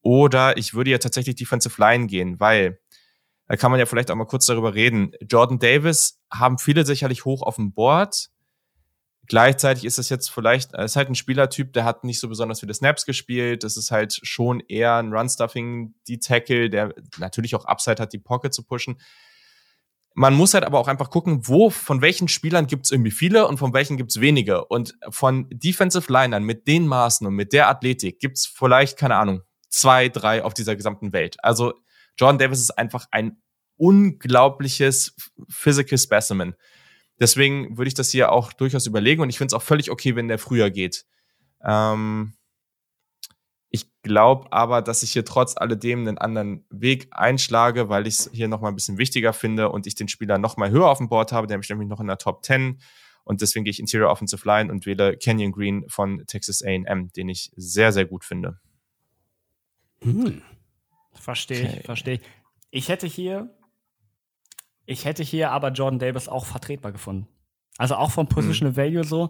oder 0.03 0.57
ich 0.57 0.74
würde 0.74 0.90
ja 0.90 0.99
tatsächlich 0.99 1.36
Defensive 1.36 1.81
Line 1.81 2.07
gehen, 2.07 2.39
weil 2.40 2.81
da 3.47 3.57
kann 3.57 3.70
man 3.70 3.81
ja 3.81 3.86
vielleicht 3.86 4.11
auch 4.11 4.16
mal 4.16 4.27
kurz 4.27 4.47
darüber 4.47 4.74
reden. 4.74 5.12
Jordan 5.23 5.59
Davis 5.59 6.20
haben 6.31 6.59
viele 6.59 6.85
sicherlich 6.85 7.24
hoch 7.24 7.43
auf 7.43 7.57
dem 7.57 7.73
Board. 7.73 8.28
Gleichzeitig 9.27 9.85
ist 9.85 9.99
es 9.99 10.09
jetzt 10.09 10.31
vielleicht, 10.31 10.74
ist 10.74 10.97
halt 10.97 11.09
ein 11.09 11.15
Spielertyp, 11.15 11.73
der 11.73 11.85
hat 11.85 12.03
nicht 12.03 12.19
so 12.19 12.28
besonders 12.28 12.61
viele 12.61 12.74
Snaps 12.74 13.07
gespielt. 13.07 13.62
Das 13.62 13.77
ist 13.77 13.90
halt 13.90 14.19
schon 14.23 14.61
eher 14.61 14.97
ein 14.97 15.12
Run-Stuffing, 15.12 15.95
die 16.09 16.19
Tackle, 16.19 16.69
der 16.69 16.95
natürlich 17.19 17.55
auch 17.55 17.65
Upside 17.65 18.03
hat, 18.03 18.12
die 18.12 18.19
Pocket 18.19 18.53
zu 18.53 18.65
pushen. 18.65 18.99
Man 20.19 20.35
muss 20.35 20.53
halt 20.53 20.65
aber 20.65 20.81
auch 20.81 20.89
einfach 20.89 21.11
gucken, 21.11 21.47
wo, 21.47 21.70
von 21.70 22.03
welchen 22.03 22.27
Spielern 22.27 22.66
gibt 22.66 22.86
es 22.86 22.90
irgendwie 22.90 23.12
viele 23.12 23.47
und 23.47 23.59
von 23.59 23.73
welchen 23.73 23.97
gibt 23.97 24.11
es 24.11 24.20
wenige. 24.20 24.65
Und 24.65 24.99
von 25.11 25.47
Defensive 25.49 26.12
Linern 26.12 26.43
mit 26.43 26.66
den 26.66 26.89
Maßen 26.89 27.24
und 27.24 27.35
mit 27.35 27.53
der 27.53 27.69
Athletik 27.69 28.19
gibt 28.19 28.36
es 28.36 28.45
vielleicht, 28.45 28.99
keine 28.99 29.15
Ahnung, 29.15 29.43
zwei, 29.69 30.09
drei 30.09 30.43
auf 30.43 30.55
dieser 30.55 30.74
gesamten 30.74 31.12
Welt. 31.12 31.36
Also 31.45 31.73
Jordan 32.16 32.39
Davis 32.39 32.59
ist 32.59 32.77
einfach 32.77 33.07
ein 33.12 33.40
unglaubliches 33.77 35.15
Physical 35.49 35.99
Specimen. 35.99 36.57
Deswegen 37.20 37.78
würde 37.78 37.86
ich 37.86 37.95
das 37.95 38.11
hier 38.11 38.32
auch 38.32 38.53
durchaus 38.53 38.89
überlegen 38.89 39.23
und 39.23 39.31
ich 39.31 39.39
finde 39.39 39.55
es 39.55 39.55
auch 39.55 39.62
völlig 39.62 39.89
okay, 39.89 40.16
wenn 40.16 40.27
der 40.27 40.40
früher 40.40 40.70
geht. 40.70 41.05
Ähm 41.65 42.32
ich 43.70 43.90
glaube 44.03 44.53
aber, 44.53 44.82
dass 44.82 45.03
ich 45.03 45.12
hier 45.12 45.24
trotz 45.24 45.57
alledem 45.57 46.01
einen 46.01 46.19
anderen 46.19 46.65
Weg 46.70 47.09
einschlage, 47.11 47.89
weil 47.89 48.07
ich 48.07 48.15
es 48.15 48.31
hier 48.32 48.49
nochmal 48.49 48.73
ein 48.73 48.77
bisschen 48.77 48.99
wichtiger 48.99 49.32
finde 49.32 49.70
und 49.70 49.86
ich 49.86 49.95
den 49.95 50.09
Spieler 50.09 50.39
nochmal 50.39 50.70
höher 50.70 50.89
auf 50.89 50.99
dem 50.99 51.09
Board 51.09 51.32
habe, 51.32 51.47
der 51.47 51.59
nämlich 51.59 51.89
noch 51.89 52.01
in 52.01 52.07
der 52.07 52.19
Top 52.19 52.45
10 52.45 52.81
und 53.28 53.43
deswegen 53.43 53.65
gehe 53.65 53.70
ich 53.70 53.78
Interior 53.78 54.11
Offensive 54.11 54.47
Line 54.49 54.73
und 54.73 54.86
wähle 54.86 55.15
Kenyon 55.19 55.53
Green 55.53 55.85
von 55.89 56.24
Texas 56.27 56.62
A&M, 56.62 57.12
den 57.12 57.28
ich 57.28 57.53
sehr, 57.57 57.93
sehr 57.93 58.07
gut 58.07 58.24
finde. 58.24 58.59
Hm. 60.01 60.40
Verstehe 61.12 61.66
okay. 61.66 61.77
ich, 61.81 61.85
verstehe 61.85 62.15
ich. 62.15 62.20
Ich 62.70 62.89
hätte 62.89 63.07
hier, 63.07 63.55
ich 64.86 65.05
hätte 65.05 65.23
hier 65.23 65.51
aber 65.51 65.73
Jordan 65.73 65.99
Davis 65.99 66.27
auch 66.27 66.47
vertretbar 66.47 66.90
gefunden. 66.90 67.28
Also 67.77 67.97
auch 67.97 68.11
vom 68.11 68.28
Positional 68.28 68.74
hm. 68.74 68.77
Value 68.78 69.05
so. 69.05 69.28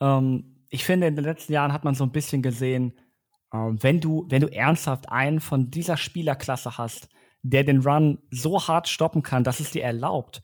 Ähm, 0.00 0.64
ich 0.68 0.84
finde, 0.84 1.08
in 1.08 1.16
den 1.16 1.24
letzten 1.24 1.52
Jahren 1.52 1.72
hat 1.72 1.82
man 1.82 1.96
so 1.96 2.04
ein 2.04 2.12
bisschen 2.12 2.42
gesehen, 2.42 2.92
wenn 3.52 4.00
du, 4.00 4.26
wenn 4.28 4.42
du 4.42 4.48
ernsthaft 4.48 5.10
einen 5.10 5.40
von 5.40 5.70
dieser 5.70 5.96
Spielerklasse 5.96 6.78
hast, 6.78 7.08
der 7.42 7.64
den 7.64 7.80
Run 7.80 8.18
so 8.30 8.66
hart 8.66 8.88
stoppen 8.88 9.22
kann, 9.22 9.44
dass 9.44 9.60
es 9.60 9.70
dir 9.70 9.82
erlaubt, 9.82 10.42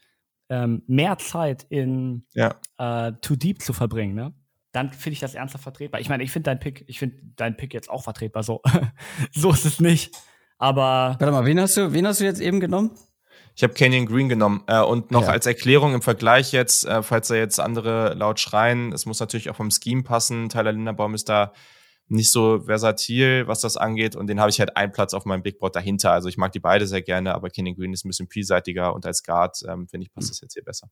ähm, 0.49 0.83
mehr 0.87 1.19
Zeit 1.19 1.67
in 1.69 2.25
ja. 2.35 2.55
äh, 2.79 3.13
Too 3.21 3.37
Deep 3.37 3.63
zu 3.63 3.73
verbringen, 3.73 4.15
ne? 4.15 4.35
dann 4.77 4.91
finde 4.91 5.15
ich 5.15 5.21
das 5.21 5.35
ernsthaft 5.35 5.65
vertretbar. 5.65 6.01
Ich 6.01 6.09
meine, 6.09 6.23
ich 6.23 6.31
finde 6.31 6.51
deinen 6.51 6.61
Pick, 6.61 6.85
ich 6.87 6.99
finde 6.99 7.17
deinen 7.37 7.57
Pick 7.57 7.73
jetzt 7.73 7.89
auch 7.89 8.05
vertretbar. 8.05 8.43
So, 8.43 8.61
so 9.33 9.51
ist 9.51 9.65
es 9.65 9.81
nicht. 9.81 10.15
Aber. 10.59 11.17
Warte 11.19 11.33
mal, 11.33 11.47
wen 11.47 11.59
hast 11.59 11.77
du, 11.77 11.93
wen 11.93 12.07
hast 12.07 12.21
du 12.21 12.25
jetzt 12.25 12.41
eben 12.41 12.61
genommen? 12.61 12.91
Ich 13.55 13.63
habe 13.63 13.73
Canyon 13.73 14.05
Green 14.05 14.29
genommen. 14.29 14.63
Äh, 14.67 14.83
und 14.83 15.11
noch 15.11 15.23
ja. 15.23 15.29
als 15.29 15.47
Erklärung 15.47 15.95
im 15.95 16.03
Vergleich 16.03 16.53
jetzt, 16.53 16.85
äh, 16.85 17.03
falls 17.03 17.29
da 17.29 17.37
jetzt 17.37 17.59
andere 17.59 18.13
laut 18.15 18.39
schreien, 18.39 18.93
es 18.93 19.07
muss 19.07 19.19
natürlich 19.19 19.49
auch 19.49 19.57
vom 19.57 19.71
Scheme 19.71 20.03
passen. 20.03 20.51
Tyler 20.51 20.73
Linderbaum 20.73 21.15
ist 21.15 21.31
da 21.31 21.53
nicht 22.09 22.31
so 22.31 22.61
versatil, 22.61 23.47
was 23.47 23.61
das 23.61 23.77
angeht. 23.77 24.17
Und 24.17 24.29
den 24.29 24.41
habe 24.41 24.51
ich 24.51 24.61
halt 24.61 24.77
einen 24.77 24.93
Platz 24.93 25.13
auf 25.15 25.25
meinem 25.25 25.43
Big 25.43 25.59
Board 25.59 25.75
dahinter. 25.75 26.13
Also 26.13 26.29
ich 26.29 26.37
mag 26.37 26.53
die 26.53 26.61
beide 26.61 26.87
sehr 26.87 27.03
gerne, 27.03 27.35
aber 27.35 27.51
Canyon 27.51 27.77
Green 27.77 27.93
ist 27.93 28.05
ein 28.05 28.09
bisschen 28.09 28.29
vielseitiger 28.29 28.95
und 28.95 29.07
als 29.07 29.23
Guard, 29.23 29.59
ähm, 29.69 29.89
finde 29.89 30.07
ich, 30.07 30.13
passt 30.13 30.29
mhm. 30.29 30.31
das 30.31 30.41
jetzt 30.41 30.55
hier 30.55 30.65
besser. 30.65 30.89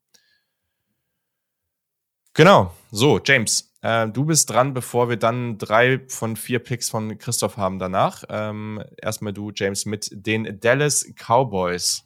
Genau. 2.37 2.75
So, 2.91 3.21
James, 3.25 3.73
äh, 3.81 4.09
du 4.09 4.25
bist 4.25 4.51
dran, 4.51 4.75
bevor 4.75 5.09
wir 5.09 5.17
dann 5.17 5.57
drei 5.57 6.01
von 6.09 6.35
vier 6.35 6.59
Picks 6.59 6.91
von 6.91 7.17
Christoph 7.17 7.57
haben 7.57 7.79
danach. 7.79 8.25
Ähm, 8.29 8.83
erstmal 9.01 9.33
du, 9.33 9.53
James, 9.55 9.87
mit 9.87 10.09
den 10.11 10.59
Dallas 10.59 11.07
Cowboys. 11.15 12.03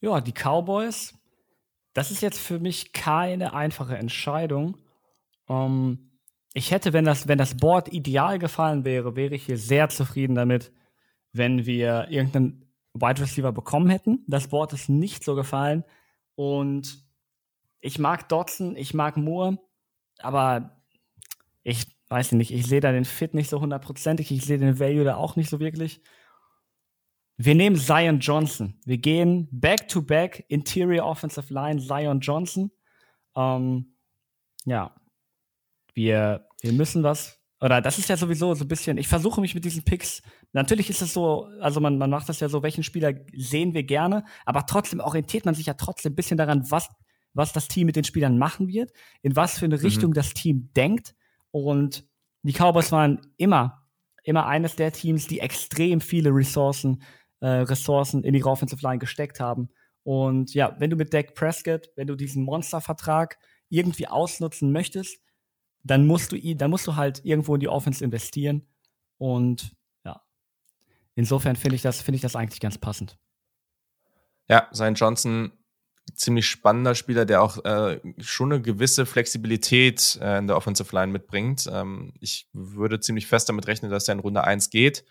Ja, 0.00 0.20
die 0.22 0.32
Cowboys. 0.32 1.12
Das 1.92 2.10
ist 2.10 2.22
jetzt 2.22 2.38
für 2.38 2.58
mich 2.58 2.92
keine 2.92 3.52
einfache 3.52 3.96
Entscheidung. 3.96 4.78
Ähm, 5.48 6.15
ich 6.56 6.70
hätte, 6.70 6.94
wenn 6.94 7.04
das, 7.04 7.28
wenn 7.28 7.36
das 7.36 7.58
Board 7.58 7.92
ideal 7.92 8.38
gefallen 8.38 8.86
wäre, 8.86 9.14
wäre 9.14 9.34
ich 9.34 9.44
hier 9.44 9.58
sehr 9.58 9.90
zufrieden 9.90 10.34
damit, 10.34 10.72
wenn 11.32 11.66
wir 11.66 12.08
irgendeinen 12.08 12.64
Wide 12.94 13.20
Receiver 13.20 13.52
bekommen 13.52 13.90
hätten. 13.90 14.24
Das 14.26 14.48
Board 14.48 14.72
ist 14.72 14.88
nicht 14.88 15.22
so 15.22 15.34
gefallen. 15.34 15.84
Und 16.34 17.04
ich 17.80 17.98
mag 17.98 18.30
Dodson, 18.30 18.74
ich 18.74 18.94
mag 18.94 19.18
Moore, 19.18 19.58
aber 20.18 20.80
ich 21.62 21.94
weiß 22.08 22.32
nicht, 22.32 22.52
ich 22.52 22.66
sehe 22.66 22.80
da 22.80 22.90
den 22.90 23.04
Fit 23.04 23.34
nicht 23.34 23.50
so 23.50 23.60
hundertprozentig, 23.60 24.30
ich 24.30 24.46
sehe 24.46 24.56
den 24.56 24.80
Value 24.80 25.04
da 25.04 25.16
auch 25.16 25.36
nicht 25.36 25.50
so 25.50 25.60
wirklich. 25.60 26.00
Wir 27.36 27.54
nehmen 27.54 27.76
Zion 27.76 28.20
Johnson. 28.20 28.80
Wir 28.86 28.96
gehen 28.96 29.46
back 29.50 29.88
to 29.88 30.00
back 30.00 30.46
Interior 30.48 31.04
Offensive 31.04 31.52
Line 31.52 31.82
Zion 31.82 32.20
Johnson. 32.20 32.70
Ähm, 33.36 33.94
ja, 34.64 34.94
wir, 35.96 36.46
wir 36.60 36.72
müssen 36.72 37.02
was. 37.02 37.40
oder 37.60 37.80
das 37.80 37.98
ist 37.98 38.08
ja 38.08 38.16
sowieso 38.16 38.54
so 38.54 38.64
ein 38.64 38.68
bisschen, 38.68 38.98
ich 38.98 39.08
versuche 39.08 39.40
mich 39.40 39.54
mit 39.54 39.64
diesen 39.64 39.82
Picks, 39.82 40.22
natürlich 40.52 40.90
ist 40.90 41.02
es 41.02 41.12
so, 41.12 41.48
also 41.60 41.80
man, 41.80 41.98
man 41.98 42.10
macht 42.10 42.28
das 42.28 42.40
ja 42.40 42.48
so, 42.48 42.62
welchen 42.62 42.84
Spieler 42.84 43.14
sehen 43.34 43.74
wir 43.74 43.82
gerne, 43.82 44.24
aber 44.44 44.66
trotzdem 44.66 45.00
orientiert 45.00 45.44
man 45.44 45.54
sich 45.54 45.66
ja 45.66 45.74
trotzdem 45.74 46.12
ein 46.12 46.16
bisschen 46.16 46.36
daran, 46.36 46.70
was, 46.70 46.88
was 47.32 47.52
das 47.52 47.68
Team 47.68 47.86
mit 47.86 47.96
den 47.96 48.04
Spielern 48.04 48.38
machen 48.38 48.68
wird, 48.68 48.92
in 49.22 49.36
was 49.36 49.58
für 49.58 49.64
eine 49.64 49.76
mhm. 49.76 49.82
Richtung 49.82 50.12
das 50.12 50.34
Team 50.34 50.70
denkt. 50.76 51.14
Und 51.50 52.06
die 52.42 52.52
Cowboys 52.52 52.92
waren 52.92 53.20
immer, 53.36 53.86
immer 54.22 54.46
eines 54.46 54.76
der 54.76 54.92
Teams, 54.92 55.26
die 55.26 55.40
extrem 55.40 56.00
viele 56.00 56.30
Ressourcen, 56.30 57.02
äh, 57.40 57.48
Ressourcen 57.48 58.24
in 58.24 58.34
die 58.34 58.44
Offensive 58.44 58.82
Line 58.82 58.98
gesteckt 58.98 59.40
haben. 59.40 59.68
Und 60.02 60.54
ja, 60.54 60.76
wenn 60.78 60.90
du 60.90 60.96
mit 60.96 61.12
Dak 61.12 61.34
Prescott, 61.34 61.90
wenn 61.96 62.06
du 62.06 62.14
diesen 62.14 62.44
Monstervertrag 62.44 63.38
irgendwie 63.68 64.06
ausnutzen 64.06 64.72
möchtest, 64.72 65.20
dann 65.86 66.06
musst 66.06 66.32
du 66.32 66.54
dann 66.56 66.70
musst 66.70 66.86
du 66.86 66.96
halt 66.96 67.24
irgendwo 67.24 67.54
in 67.54 67.60
die 67.60 67.68
Offense 67.68 68.04
investieren. 68.04 68.66
Und 69.18 69.74
ja, 70.04 70.22
insofern 71.14 71.56
finde 71.56 71.76
ich 71.76 71.82
das, 71.82 72.02
finde 72.02 72.16
ich 72.16 72.22
das 72.22 72.36
eigentlich 72.36 72.60
ganz 72.60 72.78
passend. 72.78 73.18
Ja, 74.48 74.68
sein 74.70 74.94
Johnson, 74.94 75.52
ziemlich 76.14 76.46
spannender 76.46 76.94
Spieler, 76.94 77.24
der 77.24 77.42
auch 77.42 77.64
äh, 77.64 78.00
schon 78.18 78.52
eine 78.52 78.62
gewisse 78.62 79.06
Flexibilität 79.06 80.18
äh, 80.20 80.38
in 80.38 80.46
der 80.46 80.56
Offensive 80.56 80.94
Line 80.94 81.12
mitbringt. 81.12 81.68
Ähm, 81.72 82.12
ich 82.20 82.48
würde 82.52 83.00
ziemlich 83.00 83.26
fest 83.26 83.48
damit 83.48 83.66
rechnen, 83.66 83.90
dass 83.90 84.08
er 84.08 84.14
in 84.14 84.20
Runde 84.20 84.44
1 84.44 84.70
geht. 84.70 85.04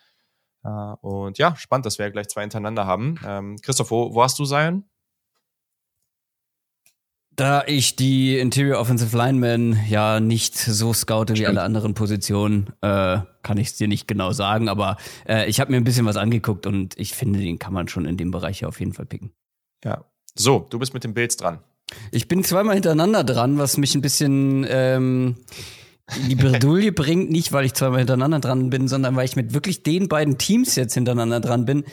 Äh, 0.63 0.69
und 0.69 1.37
ja, 1.37 1.55
spannend, 1.55 1.85
dass 1.85 1.97
wir 1.97 2.05
ja 2.05 2.11
gleich 2.11 2.27
zwei 2.27 2.41
hintereinander 2.41 2.85
haben. 2.85 3.19
Ähm, 3.25 3.57
Christoph, 3.61 3.91
wo, 3.91 4.13
wo 4.13 4.23
hast 4.23 4.39
du 4.39 4.45
sein? 4.45 4.85
Da 7.35 7.65
ich 7.67 7.97
die 7.97 8.37
Interior 8.37 8.79
Offensive 8.79 9.15
Linemen 9.15 9.77
ja 9.89 10.21
nicht 10.21 10.55
so 10.55 10.93
scoute 10.93 11.35
wie 11.35 11.45
alle 11.45 11.63
anderen 11.63 11.93
Positionen, 11.93 12.67
äh, 12.81 13.19
kann 13.43 13.57
ich 13.57 13.67
es 13.67 13.75
dir 13.75 13.89
nicht 13.89 14.07
genau 14.07 14.31
sagen, 14.31 14.69
aber 14.69 14.95
äh, 15.27 15.49
ich 15.49 15.59
habe 15.59 15.71
mir 15.71 15.77
ein 15.77 15.83
bisschen 15.83 16.05
was 16.05 16.15
angeguckt 16.15 16.65
und 16.65 16.97
ich 16.97 17.13
finde, 17.13 17.39
den 17.39 17.59
kann 17.59 17.73
man 17.73 17.89
schon 17.89 18.05
in 18.05 18.15
dem 18.15 18.31
Bereich 18.31 18.63
auf 18.63 18.79
jeden 18.79 18.93
Fall 18.93 19.05
picken. 19.05 19.31
Ja. 19.83 20.05
So, 20.33 20.65
du 20.69 20.79
bist 20.79 20.93
mit 20.93 21.03
den 21.03 21.13
Bills 21.13 21.35
dran. 21.35 21.59
Ich 22.11 22.29
bin 22.29 22.43
zweimal 22.43 22.75
hintereinander 22.75 23.25
dran, 23.25 23.57
was 23.57 23.77
mich 23.77 23.95
ein 23.95 24.01
bisschen 24.01 24.65
ähm, 24.69 25.35
in 26.15 26.29
die 26.29 26.35
Bredouille 26.35 26.91
bringt, 26.93 27.31
nicht 27.31 27.51
weil 27.51 27.65
ich 27.65 27.73
zweimal 27.73 27.99
hintereinander 27.99 28.39
dran 28.39 28.69
bin, 28.69 28.87
sondern 28.87 29.15
weil 29.17 29.25
ich 29.25 29.35
mit 29.35 29.53
wirklich 29.53 29.83
den 29.83 30.07
beiden 30.07 30.37
Teams 30.37 30.75
jetzt 30.75 30.93
hintereinander 30.93 31.41
dran 31.41 31.65
bin, 31.65 31.83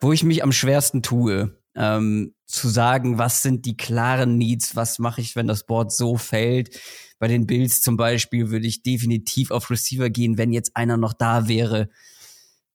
wo 0.00 0.12
ich 0.12 0.22
mich 0.22 0.44
am 0.44 0.52
schwersten 0.52 1.02
tue 1.02 1.56
ähm, 1.74 2.34
zu 2.46 2.68
sagen, 2.68 3.18
was 3.18 3.42
sind 3.42 3.64
die 3.64 3.76
klaren 3.76 4.36
Needs, 4.36 4.76
was 4.76 4.98
mache 4.98 5.20
ich, 5.20 5.36
wenn 5.36 5.46
das 5.46 5.64
Board 5.64 5.92
so 5.92 6.16
fällt. 6.16 6.78
Bei 7.18 7.28
den 7.28 7.46
Bills 7.46 7.80
zum 7.80 7.96
Beispiel 7.96 8.50
würde 8.50 8.66
ich 8.66 8.82
definitiv 8.82 9.50
auf 9.50 9.70
Receiver 9.70 10.10
gehen, 10.10 10.38
wenn 10.38 10.52
jetzt 10.52 10.76
einer 10.76 10.96
noch 10.96 11.12
da 11.12 11.48
wäre, 11.48 11.88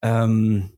ähm, 0.02 0.72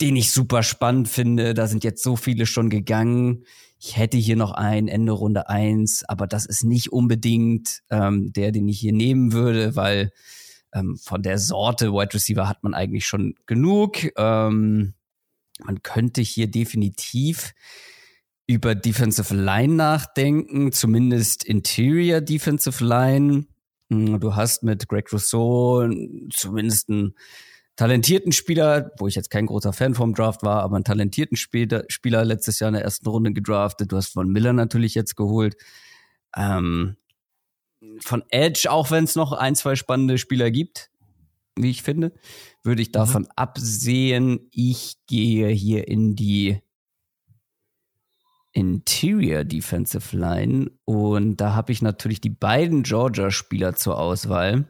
den 0.00 0.16
ich 0.16 0.32
super 0.32 0.62
spannend 0.62 1.08
finde. 1.08 1.54
Da 1.54 1.66
sind 1.66 1.82
jetzt 1.82 2.02
so 2.02 2.16
viele 2.16 2.46
schon 2.46 2.70
gegangen. 2.70 3.44
Ich 3.78 3.96
hätte 3.96 4.16
hier 4.16 4.36
noch 4.36 4.52
einen 4.52 4.88
Ende 4.88 5.12
Runde 5.12 5.48
eins, 5.48 6.04
aber 6.08 6.26
das 6.26 6.46
ist 6.46 6.64
nicht 6.64 6.92
unbedingt 6.92 7.82
ähm, 7.90 8.32
der, 8.32 8.52
den 8.52 8.68
ich 8.68 8.78
hier 8.80 8.92
nehmen 8.92 9.32
würde, 9.32 9.76
weil 9.76 10.12
ähm, 10.72 10.96
von 10.96 11.22
der 11.22 11.38
Sorte 11.38 11.92
Wide 11.92 12.14
Receiver 12.14 12.48
hat 12.48 12.62
man 12.62 12.74
eigentlich 12.74 13.06
schon 13.06 13.34
genug. 13.46 14.08
Ähm, 14.16 14.94
man 15.64 15.82
könnte 15.82 16.22
hier 16.22 16.48
definitiv 16.50 17.54
über 18.46 18.74
Defensive 18.74 19.34
Line 19.34 19.74
nachdenken, 19.74 20.72
zumindest 20.72 21.44
Interior 21.44 22.20
Defensive 22.20 22.84
Line. 22.84 23.46
Hm, 23.90 24.20
du 24.20 24.36
hast 24.36 24.62
mit 24.62 24.88
Greg 24.88 25.12
Rousseau 25.12 25.88
zumindest 26.32 26.88
einen 26.88 27.14
talentierten 27.76 28.32
Spieler, 28.32 28.92
wo 28.98 29.06
ich 29.06 29.14
jetzt 29.14 29.30
kein 29.30 29.46
großer 29.46 29.72
Fan 29.72 29.94
vom 29.94 30.14
Draft 30.14 30.42
war, 30.42 30.62
aber 30.62 30.76
einen 30.76 30.84
talentierten 30.84 31.36
Spieler, 31.36 31.84
Spieler 31.88 32.24
letztes 32.24 32.58
Jahr 32.58 32.68
in 32.68 32.74
der 32.74 32.84
ersten 32.84 33.08
Runde 33.08 33.32
gedraftet. 33.32 33.92
Du 33.92 33.96
hast 33.96 34.12
von 34.12 34.30
Miller 34.30 34.52
natürlich 34.52 34.94
jetzt 34.94 35.16
geholt. 35.16 35.56
Ähm, 36.34 36.96
von 38.00 38.24
Edge, 38.30 38.70
auch 38.70 38.90
wenn 38.90 39.04
es 39.04 39.14
noch 39.14 39.32
ein, 39.32 39.54
zwei 39.54 39.76
spannende 39.76 40.18
Spieler 40.18 40.50
gibt, 40.50 40.90
wie 41.56 41.70
ich 41.70 41.82
finde, 41.82 42.12
würde 42.66 42.82
ich 42.82 42.92
davon 42.92 43.22
mhm. 43.22 43.28
absehen. 43.36 44.40
Ich 44.50 44.96
gehe 45.06 45.48
hier 45.48 45.88
in 45.88 46.16
die 46.16 46.60
Interior 48.52 49.44
Defensive 49.44 50.16
Line 50.16 50.70
und 50.84 51.36
da 51.36 51.54
habe 51.54 51.72
ich 51.72 51.82
natürlich 51.82 52.20
die 52.20 52.30
beiden 52.30 52.82
Georgia-Spieler 52.82 53.74
zur 53.74 53.98
Auswahl. 53.98 54.66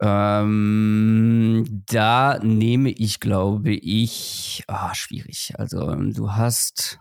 Ähm, 0.00 1.82
da 1.86 2.38
nehme 2.42 2.90
ich, 2.90 3.20
glaube 3.20 3.72
ich, 3.72 4.64
ah, 4.68 4.94
schwierig. 4.94 5.54
Also 5.56 5.94
du 5.94 6.32
hast 6.32 7.00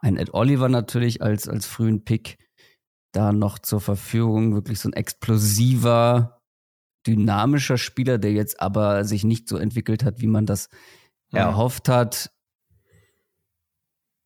ein 0.00 0.16
Ed 0.16 0.34
Oliver 0.34 0.68
natürlich 0.68 1.22
als, 1.22 1.48
als 1.48 1.66
frühen 1.66 2.04
Pick 2.04 2.38
da 3.12 3.32
noch 3.32 3.60
zur 3.60 3.80
Verfügung. 3.80 4.54
Wirklich 4.54 4.80
so 4.80 4.88
ein 4.88 4.94
explosiver 4.94 6.42
dynamischer 7.06 7.78
Spieler, 7.78 8.18
der 8.18 8.32
jetzt 8.32 8.60
aber 8.60 9.04
sich 9.04 9.24
nicht 9.24 9.48
so 9.48 9.56
entwickelt 9.56 10.04
hat, 10.04 10.20
wie 10.20 10.26
man 10.26 10.46
das 10.46 10.68
mhm. 11.30 11.38
erhofft 11.38 11.88
hat. 11.88 12.30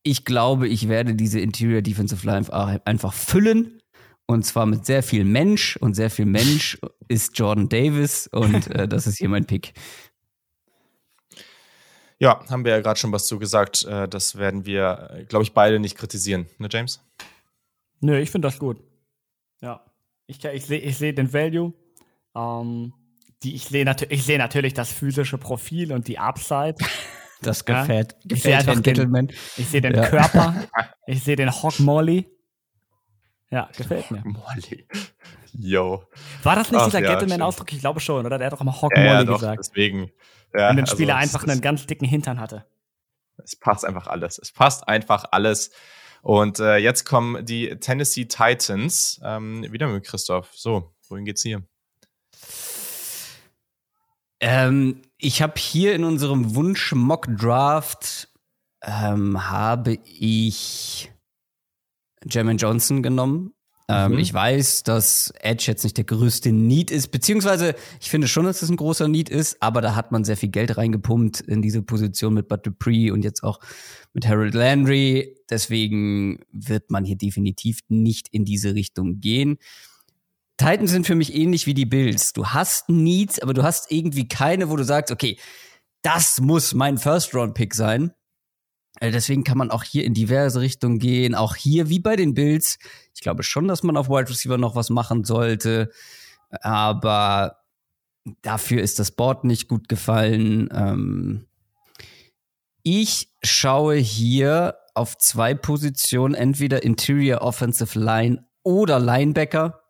Ich 0.02 0.24
glaube, 0.24 0.68
ich 0.68 0.88
werde 0.88 1.14
diese 1.14 1.40
Interior 1.40 1.82
Defensive 1.82 2.26
Line 2.26 2.46
einfach 2.84 3.12
füllen. 3.12 3.82
Und 4.26 4.44
zwar 4.44 4.66
mit 4.66 4.84
sehr 4.84 5.02
viel 5.02 5.24
Mensch. 5.24 5.76
Und 5.76 5.94
sehr 5.94 6.10
viel 6.10 6.26
Mensch 6.26 6.78
ist 7.08 7.38
Jordan 7.38 7.68
Davis. 7.68 8.26
Und 8.28 8.68
äh, 8.68 8.86
das 8.86 9.06
ist 9.06 9.18
hier 9.18 9.28
mein 9.28 9.46
Pick. 9.46 9.72
Ja, 12.20 12.44
haben 12.48 12.64
wir 12.64 12.72
ja 12.72 12.80
gerade 12.80 12.98
schon 12.98 13.12
was 13.12 13.26
zu 13.26 13.38
gesagt. 13.38 13.84
Äh, 13.84 14.08
das 14.08 14.36
werden 14.36 14.66
wir, 14.66 15.10
äh, 15.12 15.24
glaube 15.24 15.44
ich, 15.44 15.52
beide 15.52 15.78
nicht 15.78 15.96
kritisieren. 15.96 16.46
Ne, 16.58 16.68
James? 16.70 17.00
Nö, 18.00 18.18
ich 18.18 18.30
finde 18.30 18.48
das 18.48 18.58
gut. 18.58 18.82
Ja. 19.60 19.84
Ich, 20.26 20.44
ich 20.44 20.66
sehe 20.66 20.80
ich 20.80 20.98
seh 20.98 21.12
den 21.12 21.32
Value. 21.32 21.72
Ähm, 22.34 22.92
die, 23.42 23.54
ich 23.54 23.64
sehe 23.64 23.84
nat 23.84 24.06
seh 24.10 24.38
natürlich 24.38 24.74
das 24.74 24.92
physische 24.92 25.38
Profil 25.38 25.92
und 25.92 26.08
die 26.08 26.18
Upside. 26.18 26.76
Das 27.40 27.64
gefällt, 27.64 28.14
ja. 28.14 28.18
ich 28.24 28.28
gefällt 28.30 28.66
Herrn 28.66 28.82
Gentleman. 28.82 29.28
Ich 29.56 29.68
sehe 29.68 29.80
den 29.80 29.94
ja. 29.94 30.08
Körper. 30.08 30.66
Ich 31.06 31.22
sehe 31.22 31.36
den 31.36 31.50
Hock 31.50 31.78
Molly. 31.78 32.28
Ja, 33.48 33.70
gefällt 33.76 34.10
mir. 34.10 34.22
Molly. 34.24 34.88
Yo. 35.52 36.02
War 36.42 36.56
das 36.56 36.70
nicht 36.70 36.80
Ach, 36.80 36.86
dieser 36.86 37.00
ja, 37.00 37.10
Gentleman-Ausdruck? 37.10 37.72
Ich 37.72 37.78
glaube 37.78 38.00
schon, 38.00 38.26
oder? 38.26 38.38
Der 38.38 38.46
hat 38.48 38.52
doch 38.52 38.60
immer 38.60 38.82
Hock 38.82 38.92
Molly 38.94 39.06
ja, 39.06 39.24
doch, 39.24 39.34
gesagt. 39.34 39.60
Deswegen. 39.60 40.10
Ja, 40.52 40.70
Und 40.70 40.76
den 40.76 40.86
Spieler 40.86 41.16
also, 41.16 41.36
einfach 41.36 41.48
einen 41.48 41.60
ganz 41.60 41.86
dicken 41.86 42.06
Hintern 42.06 42.40
hatte. 42.40 42.66
Es 43.42 43.56
passt 43.56 43.84
einfach 43.84 44.08
alles. 44.08 44.38
Es 44.38 44.52
passt 44.52 44.88
einfach 44.88 45.24
alles. 45.30 45.70
Und 46.22 46.58
äh, 46.58 46.76
jetzt 46.76 47.04
kommen 47.04 47.44
die 47.46 47.78
Tennessee 47.78 48.24
Titans. 48.24 49.20
Ähm, 49.24 49.64
wieder 49.70 49.86
mit 49.88 50.04
Christoph. 50.04 50.50
So, 50.54 50.92
wohin 51.08 51.24
geht's 51.24 51.42
hier? 51.42 51.62
Ähm, 54.40 55.02
ich 55.18 55.42
habe 55.42 55.54
hier 55.56 55.94
in 55.94 56.04
unserem 56.04 56.54
Wunsch 56.54 56.92
Mock 56.92 57.26
Draft 57.36 58.28
ähm, 58.82 59.50
habe 59.50 59.98
ich 60.04 61.10
Jermaine 62.24 62.58
Johnson 62.58 63.02
genommen. 63.02 63.52
Ähm, 63.90 64.12
mhm. 64.12 64.18
Ich 64.18 64.34
weiß, 64.34 64.82
dass 64.82 65.32
Edge 65.40 65.64
jetzt 65.66 65.82
nicht 65.82 65.96
der 65.96 66.04
größte 66.04 66.52
Need 66.52 66.90
ist, 66.90 67.08
beziehungsweise 67.08 67.74
ich 68.00 68.10
finde 68.10 68.28
schon, 68.28 68.44
dass 68.44 68.60
es 68.60 68.68
ein 68.68 68.76
großer 68.76 69.08
Need 69.08 69.30
ist, 69.30 69.62
aber 69.62 69.80
da 69.80 69.94
hat 69.94 70.12
man 70.12 70.24
sehr 70.24 70.36
viel 70.36 70.50
Geld 70.50 70.76
reingepumpt 70.76 71.40
in 71.40 71.62
diese 71.62 71.80
Position 71.80 72.34
mit 72.34 72.48
Bud 72.48 72.66
Dupree 72.66 73.10
und 73.10 73.24
jetzt 73.24 73.42
auch 73.42 73.60
mit 74.12 74.28
Harold 74.28 74.54
Landry. 74.54 75.36
Deswegen 75.48 76.40
wird 76.52 76.90
man 76.90 77.06
hier 77.06 77.16
definitiv 77.16 77.80
nicht 77.88 78.28
in 78.28 78.44
diese 78.44 78.74
Richtung 78.74 79.20
gehen. 79.20 79.56
Titans 80.58 80.90
sind 80.90 81.06
für 81.06 81.14
mich 81.14 81.34
ähnlich 81.34 81.66
wie 81.66 81.74
die 81.74 81.86
Bills. 81.86 82.32
Du 82.32 82.48
hast 82.48 82.88
Needs, 82.88 83.40
aber 83.40 83.54
du 83.54 83.62
hast 83.62 83.90
irgendwie 83.90 84.28
keine, 84.28 84.68
wo 84.68 84.76
du 84.76 84.84
sagst, 84.84 85.12
okay, 85.12 85.38
das 86.02 86.40
muss 86.40 86.74
mein 86.74 86.98
First-Round-Pick 86.98 87.74
sein. 87.74 88.12
Äh, 89.00 89.12
deswegen 89.12 89.44
kann 89.44 89.56
man 89.56 89.70
auch 89.70 89.84
hier 89.84 90.04
in 90.04 90.14
diverse 90.14 90.60
Richtungen 90.60 90.98
gehen. 90.98 91.34
Auch 91.34 91.54
hier 91.54 91.88
wie 91.88 92.00
bei 92.00 92.16
den 92.16 92.34
Bills. 92.34 92.78
Ich 93.14 93.20
glaube 93.20 93.42
schon, 93.44 93.68
dass 93.68 93.82
man 93.82 93.96
auf 93.96 94.08
Wide 94.08 94.28
Receiver 94.28 94.58
noch 94.58 94.74
was 94.74 94.90
machen 94.90 95.24
sollte. 95.24 95.90
Aber 96.50 97.58
dafür 98.42 98.82
ist 98.82 98.98
das 98.98 99.12
Board 99.12 99.44
nicht 99.44 99.68
gut 99.68 99.88
gefallen. 99.88 100.68
Ähm 100.72 101.46
ich 102.82 103.28
schaue 103.42 103.96
hier 103.96 104.76
auf 104.94 105.18
zwei 105.18 105.54
Positionen, 105.54 106.34
entweder 106.34 106.82
Interior 106.82 107.42
Offensive 107.42 107.98
Line 107.98 108.46
oder 108.62 108.98
Linebacker. 108.98 109.82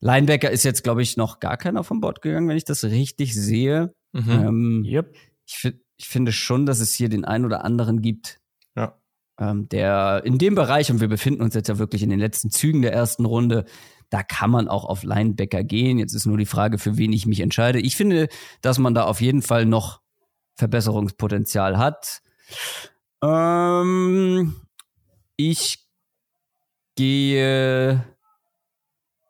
Linebacker 0.00 0.50
ist 0.50 0.64
jetzt, 0.64 0.84
glaube 0.84 1.02
ich, 1.02 1.16
noch 1.16 1.40
gar 1.40 1.56
keiner 1.56 1.84
vom 1.84 2.00
Bord 2.00 2.22
gegangen, 2.22 2.48
wenn 2.48 2.56
ich 2.56 2.64
das 2.64 2.84
richtig 2.84 3.34
sehe. 3.34 3.94
Mhm. 4.12 4.30
Ähm, 4.30 4.84
yep. 4.86 5.14
ich, 5.46 5.74
ich 5.96 6.08
finde 6.08 6.32
schon, 6.32 6.66
dass 6.66 6.80
es 6.80 6.94
hier 6.94 7.08
den 7.08 7.24
einen 7.24 7.44
oder 7.44 7.64
anderen 7.64 8.02
gibt, 8.02 8.40
ja. 8.76 8.98
ähm, 9.40 9.68
der 9.68 10.22
in 10.24 10.38
dem 10.38 10.54
Bereich, 10.54 10.90
und 10.90 11.00
wir 11.00 11.08
befinden 11.08 11.42
uns 11.42 11.54
jetzt 11.54 11.68
ja 11.68 11.78
wirklich 11.78 12.02
in 12.02 12.10
den 12.10 12.20
letzten 12.20 12.50
Zügen 12.50 12.82
der 12.82 12.92
ersten 12.92 13.24
Runde, 13.24 13.64
Da 14.10 14.22
kann 14.22 14.50
man 14.50 14.68
auch 14.68 14.84
auf 14.84 15.02
Linebacker 15.02 15.64
gehen. 15.64 15.98
Jetzt 15.98 16.14
ist 16.14 16.26
nur 16.26 16.38
die 16.38 16.46
Frage, 16.46 16.78
für 16.78 16.96
wen 16.96 17.12
ich 17.12 17.26
mich 17.26 17.40
entscheide. 17.40 17.80
Ich 17.80 17.96
finde, 17.96 18.28
dass 18.60 18.78
man 18.78 18.94
da 18.94 19.04
auf 19.04 19.20
jeden 19.20 19.42
Fall 19.42 19.66
noch 19.66 20.00
Verbesserungspotenzial 20.54 21.76
hat. 21.76 22.22
Ähm, 23.22 24.54
ich 25.36 25.88
gehe 26.94 28.04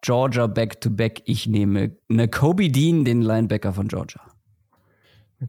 Georgia 0.07 0.47
back 0.47 0.81
to 0.81 0.89
back. 0.89 1.23
Ich 1.25 1.49
nehme 1.49 1.97
eine 2.09 2.29
Kobe 2.29 2.71
Dean, 2.71 3.05
den 3.05 3.23
Linebacker 3.23 3.73
von 3.73 3.89
Georgia. 3.89 4.21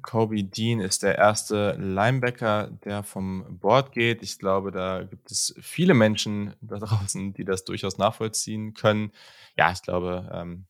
Kobe 0.01 0.43
Dean 0.43 0.79
ist 0.79 1.03
der 1.03 1.15
erste 1.15 1.73
Linebacker, 1.73 2.71
der 2.83 3.03
vom 3.03 3.59
Board 3.59 3.91
geht. 3.91 4.23
Ich 4.23 4.39
glaube, 4.39 4.71
da 4.71 5.03
gibt 5.03 5.29
es 5.29 5.53
viele 5.61 5.93
Menschen 5.93 6.55
da 6.59 6.79
draußen, 6.79 7.33
die 7.33 7.45
das 7.45 7.65
durchaus 7.65 7.99
nachvollziehen 7.99 8.73
können. 8.73 9.11
Ja, 9.55 9.71
ich 9.71 9.83
glaube, 9.83 10.27
ähm, 10.33 10.65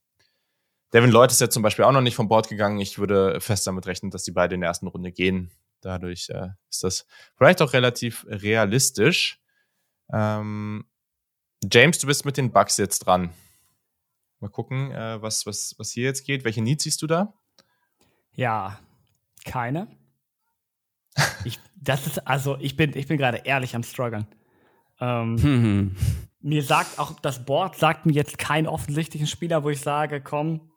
Devin 0.93 1.11
Lloyd 1.11 1.31
ist 1.31 1.39
ja 1.39 1.49
zum 1.49 1.63
Beispiel 1.63 1.85
auch 1.85 1.93
noch 1.93 2.01
nicht 2.01 2.15
vom 2.15 2.27
Board 2.27 2.49
gegangen. 2.49 2.81
Ich 2.81 2.99
würde 2.99 3.39
fest 3.39 3.67
damit 3.67 3.87
rechnen, 3.87 4.11
dass 4.11 4.23
die 4.23 4.31
beide 4.31 4.55
in 4.55 4.61
der 4.61 4.67
ersten 4.67 4.87
Runde 4.87 5.13
gehen. 5.13 5.49
Dadurch 5.79 6.27
äh, 6.29 6.49
ist 6.69 6.83
das 6.83 7.05
vielleicht 7.37 7.61
auch 7.61 7.71
relativ 7.71 8.25
realistisch. 8.27 9.39
Ähm, 10.11 10.83
James, 11.63 11.99
du 11.99 12.07
bist 12.07 12.25
mit 12.25 12.35
den 12.35 12.51
Bugs 12.51 12.75
jetzt 12.75 12.99
dran. 12.99 13.29
Mal 14.39 14.49
gucken, 14.49 14.91
äh, 14.91 15.21
was, 15.21 15.45
was, 15.45 15.75
was 15.77 15.91
hier 15.91 16.03
jetzt 16.03 16.25
geht. 16.25 16.43
Welche 16.43 16.61
Needs 16.61 16.83
siehst 16.83 17.01
du 17.01 17.07
da? 17.07 17.33
Ja, 18.33 18.79
keine. 19.45 19.87
Ich, 21.43 21.59
das 21.75 22.05
ist, 22.05 22.27
also 22.27 22.57
ich 22.59 22.75
bin, 22.75 22.95
ich 22.95 23.07
bin 23.07 23.17
gerade 23.17 23.37
ehrlich 23.37 23.75
am 23.75 23.83
struggeln. 23.83 24.27
Ähm, 24.99 25.95
mir 26.39 26.63
sagt 26.63 26.99
auch, 26.99 27.19
das 27.19 27.45
Board 27.45 27.75
sagt 27.75 28.05
mir 28.05 28.13
jetzt 28.13 28.37
keinen 28.37 28.67
offensichtlichen 28.67 29.27
Spieler, 29.27 29.63
wo 29.63 29.69
ich 29.69 29.81
sage, 29.81 30.21
komm, 30.21 30.71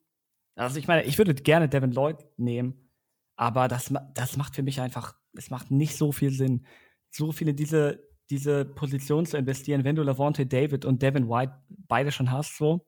also 0.56 0.78
ich 0.78 0.88
meine, 0.88 1.04
ich 1.04 1.18
würde 1.18 1.34
gerne 1.34 1.68
Devin 1.68 1.92
Lloyd 1.92 2.18
nehmen, 2.36 2.90
aber 3.36 3.68
das, 3.68 3.92
das 4.14 4.36
macht 4.36 4.54
für 4.54 4.62
mich 4.62 4.80
einfach, 4.80 5.14
es 5.34 5.50
macht 5.50 5.70
nicht 5.70 5.96
so 5.96 6.12
viel 6.12 6.30
Sinn, 6.30 6.66
so 7.10 7.32
viele 7.32 7.54
diese, 7.54 8.02
diese 8.30 8.64
Position 8.64 9.26
zu 9.26 9.36
investieren, 9.36 9.84
wenn 9.84 9.96
du 9.96 10.02
Lavonte 10.02 10.46
David 10.46 10.84
und 10.84 11.02
Devin 11.02 11.28
White 11.28 11.52
beide 11.68 12.12
schon 12.12 12.30
hast, 12.30 12.56
so. 12.56 12.86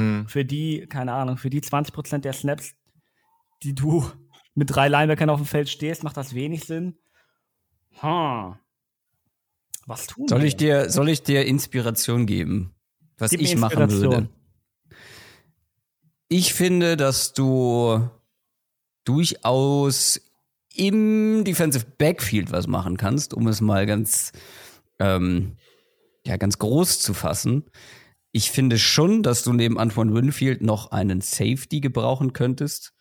Mhm. 0.00 0.28
Für 0.28 0.44
die, 0.44 0.86
keine 0.86 1.12
Ahnung, 1.12 1.36
für 1.36 1.50
die 1.50 1.60
20% 1.60 2.18
der 2.18 2.32
Snaps, 2.32 2.74
die 3.62 3.74
du 3.74 4.04
mit 4.54 4.74
drei 4.74 4.88
Linebackern 4.88 5.30
auf 5.30 5.40
dem 5.40 5.46
Feld 5.46 5.68
stehst, 5.68 6.02
macht 6.02 6.16
das 6.16 6.34
wenig 6.34 6.64
Sinn. 6.64 6.96
Hm. 8.00 8.54
Was 9.86 10.06
tun 10.06 10.28
soll 10.28 10.40
wir? 10.40 10.46
ich 10.46 10.56
dir 10.56 10.90
Soll 10.90 11.08
ich 11.08 11.22
dir 11.22 11.44
Inspiration 11.44 12.26
geben, 12.26 12.74
was 13.18 13.30
Gib 13.30 13.40
ich 13.40 13.56
machen 13.56 13.90
würde? 13.90 14.28
Ich 16.28 16.54
finde, 16.54 16.96
dass 16.96 17.32
du 17.32 18.08
durchaus 19.04 20.20
im 20.74 21.42
Defensive 21.44 21.84
Backfield 21.98 22.52
was 22.52 22.68
machen 22.68 22.96
kannst, 22.96 23.34
um 23.34 23.48
es 23.48 23.60
mal 23.60 23.86
ganz, 23.86 24.32
ähm, 25.00 25.56
ja, 26.24 26.36
ganz 26.36 26.58
groß 26.58 27.00
zu 27.00 27.14
fassen. 27.14 27.64
Ich 28.32 28.50
finde 28.50 28.78
schon, 28.78 29.22
dass 29.22 29.42
du 29.42 29.52
neben 29.52 29.78
Antoine 29.78 30.14
Winfield 30.14 30.62
noch 30.62 30.92
einen 30.92 31.20
Safety 31.20 31.80
gebrauchen 31.80 32.32
könntest. 32.32 32.92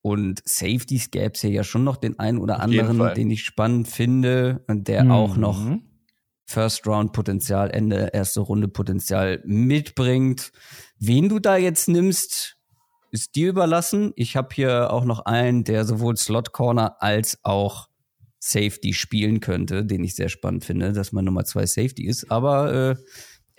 Und 0.00 0.40
Safeties 0.44 1.10
gäbe 1.10 1.32
es 1.34 1.42
ja 1.42 1.64
schon 1.64 1.82
noch 1.82 1.96
den 1.96 2.18
einen 2.20 2.38
oder 2.38 2.60
anderen, 2.60 3.14
den 3.14 3.30
ich 3.30 3.44
spannend 3.44 3.88
finde 3.88 4.64
und 4.68 4.86
der 4.86 5.04
mhm. 5.04 5.10
auch 5.10 5.36
noch 5.36 5.60
First 6.44 6.86
Round 6.86 7.12
Potenzial, 7.12 7.70
Ende 7.70 8.10
erste 8.12 8.40
Runde 8.40 8.68
Potenzial 8.68 9.42
mitbringt. 9.44 10.52
Wen 11.00 11.28
du 11.28 11.40
da 11.40 11.56
jetzt 11.56 11.88
nimmst, 11.88 12.56
ist 13.10 13.34
dir 13.34 13.48
überlassen. 13.48 14.12
Ich 14.14 14.36
habe 14.36 14.54
hier 14.54 14.92
auch 14.92 15.04
noch 15.04 15.26
einen, 15.26 15.64
der 15.64 15.84
sowohl 15.84 16.16
Slot 16.16 16.52
Corner 16.52 17.02
als 17.02 17.40
auch 17.42 17.88
Safety 18.38 18.92
spielen 18.92 19.40
könnte, 19.40 19.84
den 19.84 20.04
ich 20.04 20.14
sehr 20.14 20.28
spannend 20.28 20.64
finde, 20.64 20.92
dass 20.92 21.10
man 21.10 21.24
Nummer 21.24 21.44
zwei 21.44 21.66
Safety 21.66 22.06
ist. 22.06 22.30
Aber 22.30 22.72
äh, 22.72 22.96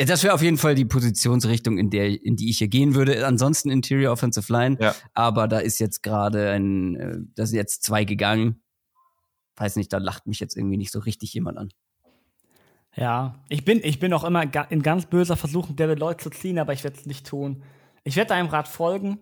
das 0.06 0.24
wäre 0.24 0.34
auf 0.34 0.42
jeden 0.42 0.58
Fall 0.58 0.76
die 0.76 0.86
Positionsrichtung, 0.86 1.78
in 1.78 1.90
der, 1.90 2.24
in 2.24 2.36
die 2.36 2.50
ich 2.50 2.60
hier 2.60 2.68
gehen 2.68 2.94
würde. 2.94 3.26
Ansonsten 3.26 3.70
Interior 3.72 4.14
Offensive 4.14 4.52
Line. 4.52 4.78
Ja. 4.80 4.96
Aber 5.14 5.48
da 5.48 5.60
ist 5.60 5.80
jetzt 5.80 6.04
gerade 6.04 6.52
ein, 6.52 6.96
äh, 6.96 7.18
da 7.36 7.46
sind 7.46 7.58
jetzt 7.58 7.84
zwei 7.84 8.04
gegangen. 8.04 8.62
Weiß 9.56 9.76
nicht, 9.76 9.92
da 9.92 9.98
lacht 9.98 10.28
mich 10.28 10.40
jetzt 10.40 10.56
irgendwie 10.56 10.78
nicht 10.78 10.92
so 10.92 11.00
richtig 11.00 11.34
jemand 11.34 11.58
an. 11.58 11.70
Ja, 12.96 13.44
ich 13.50 13.66
bin, 13.66 13.80
ich 13.84 14.00
bin 14.00 14.14
auch 14.14 14.24
immer 14.24 14.44
in 14.70 14.82
ganz 14.82 15.06
böser 15.06 15.36
Versuchung, 15.36 15.76
David 15.76 16.00
Lloyd 16.00 16.22
zu 16.22 16.30
ziehen, 16.30 16.58
aber 16.58 16.74
ich 16.74 16.84
werde 16.84 16.98
es 16.98 17.06
nicht 17.06 17.28
tun. 17.28 17.64
Ich 18.04 18.16
werde 18.16 18.30
deinem 18.30 18.48
Rat 18.48 18.68
folgen. 18.68 19.20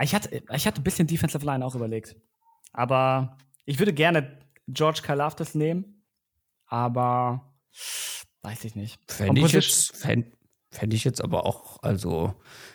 Ich 0.00 0.14
hatte, 0.14 0.42
ich 0.54 0.66
hatte 0.66 0.80
ein 0.80 0.84
bisschen 0.84 1.06
Defensive 1.06 1.44
Line 1.44 1.64
auch 1.64 1.74
überlegt. 1.74 2.16
Aber 2.72 3.38
ich 3.64 3.78
würde 3.78 3.92
gerne 3.92 4.38
George 4.68 5.00
Kalafdis 5.02 5.54
nehmen. 5.54 6.04
Aber 6.66 7.54
Weiß 8.46 8.64
ich 8.64 8.76
nicht. 8.76 9.00
Fände 9.08 9.40
ich, 9.40 9.50
jetzt, 9.50 9.96
fänd, 9.96 10.26
fänd 10.70 10.94
ich 10.94 11.02
jetzt 11.02 11.20
aber 11.20 11.44
auch, 11.46 11.82
also 11.82 12.32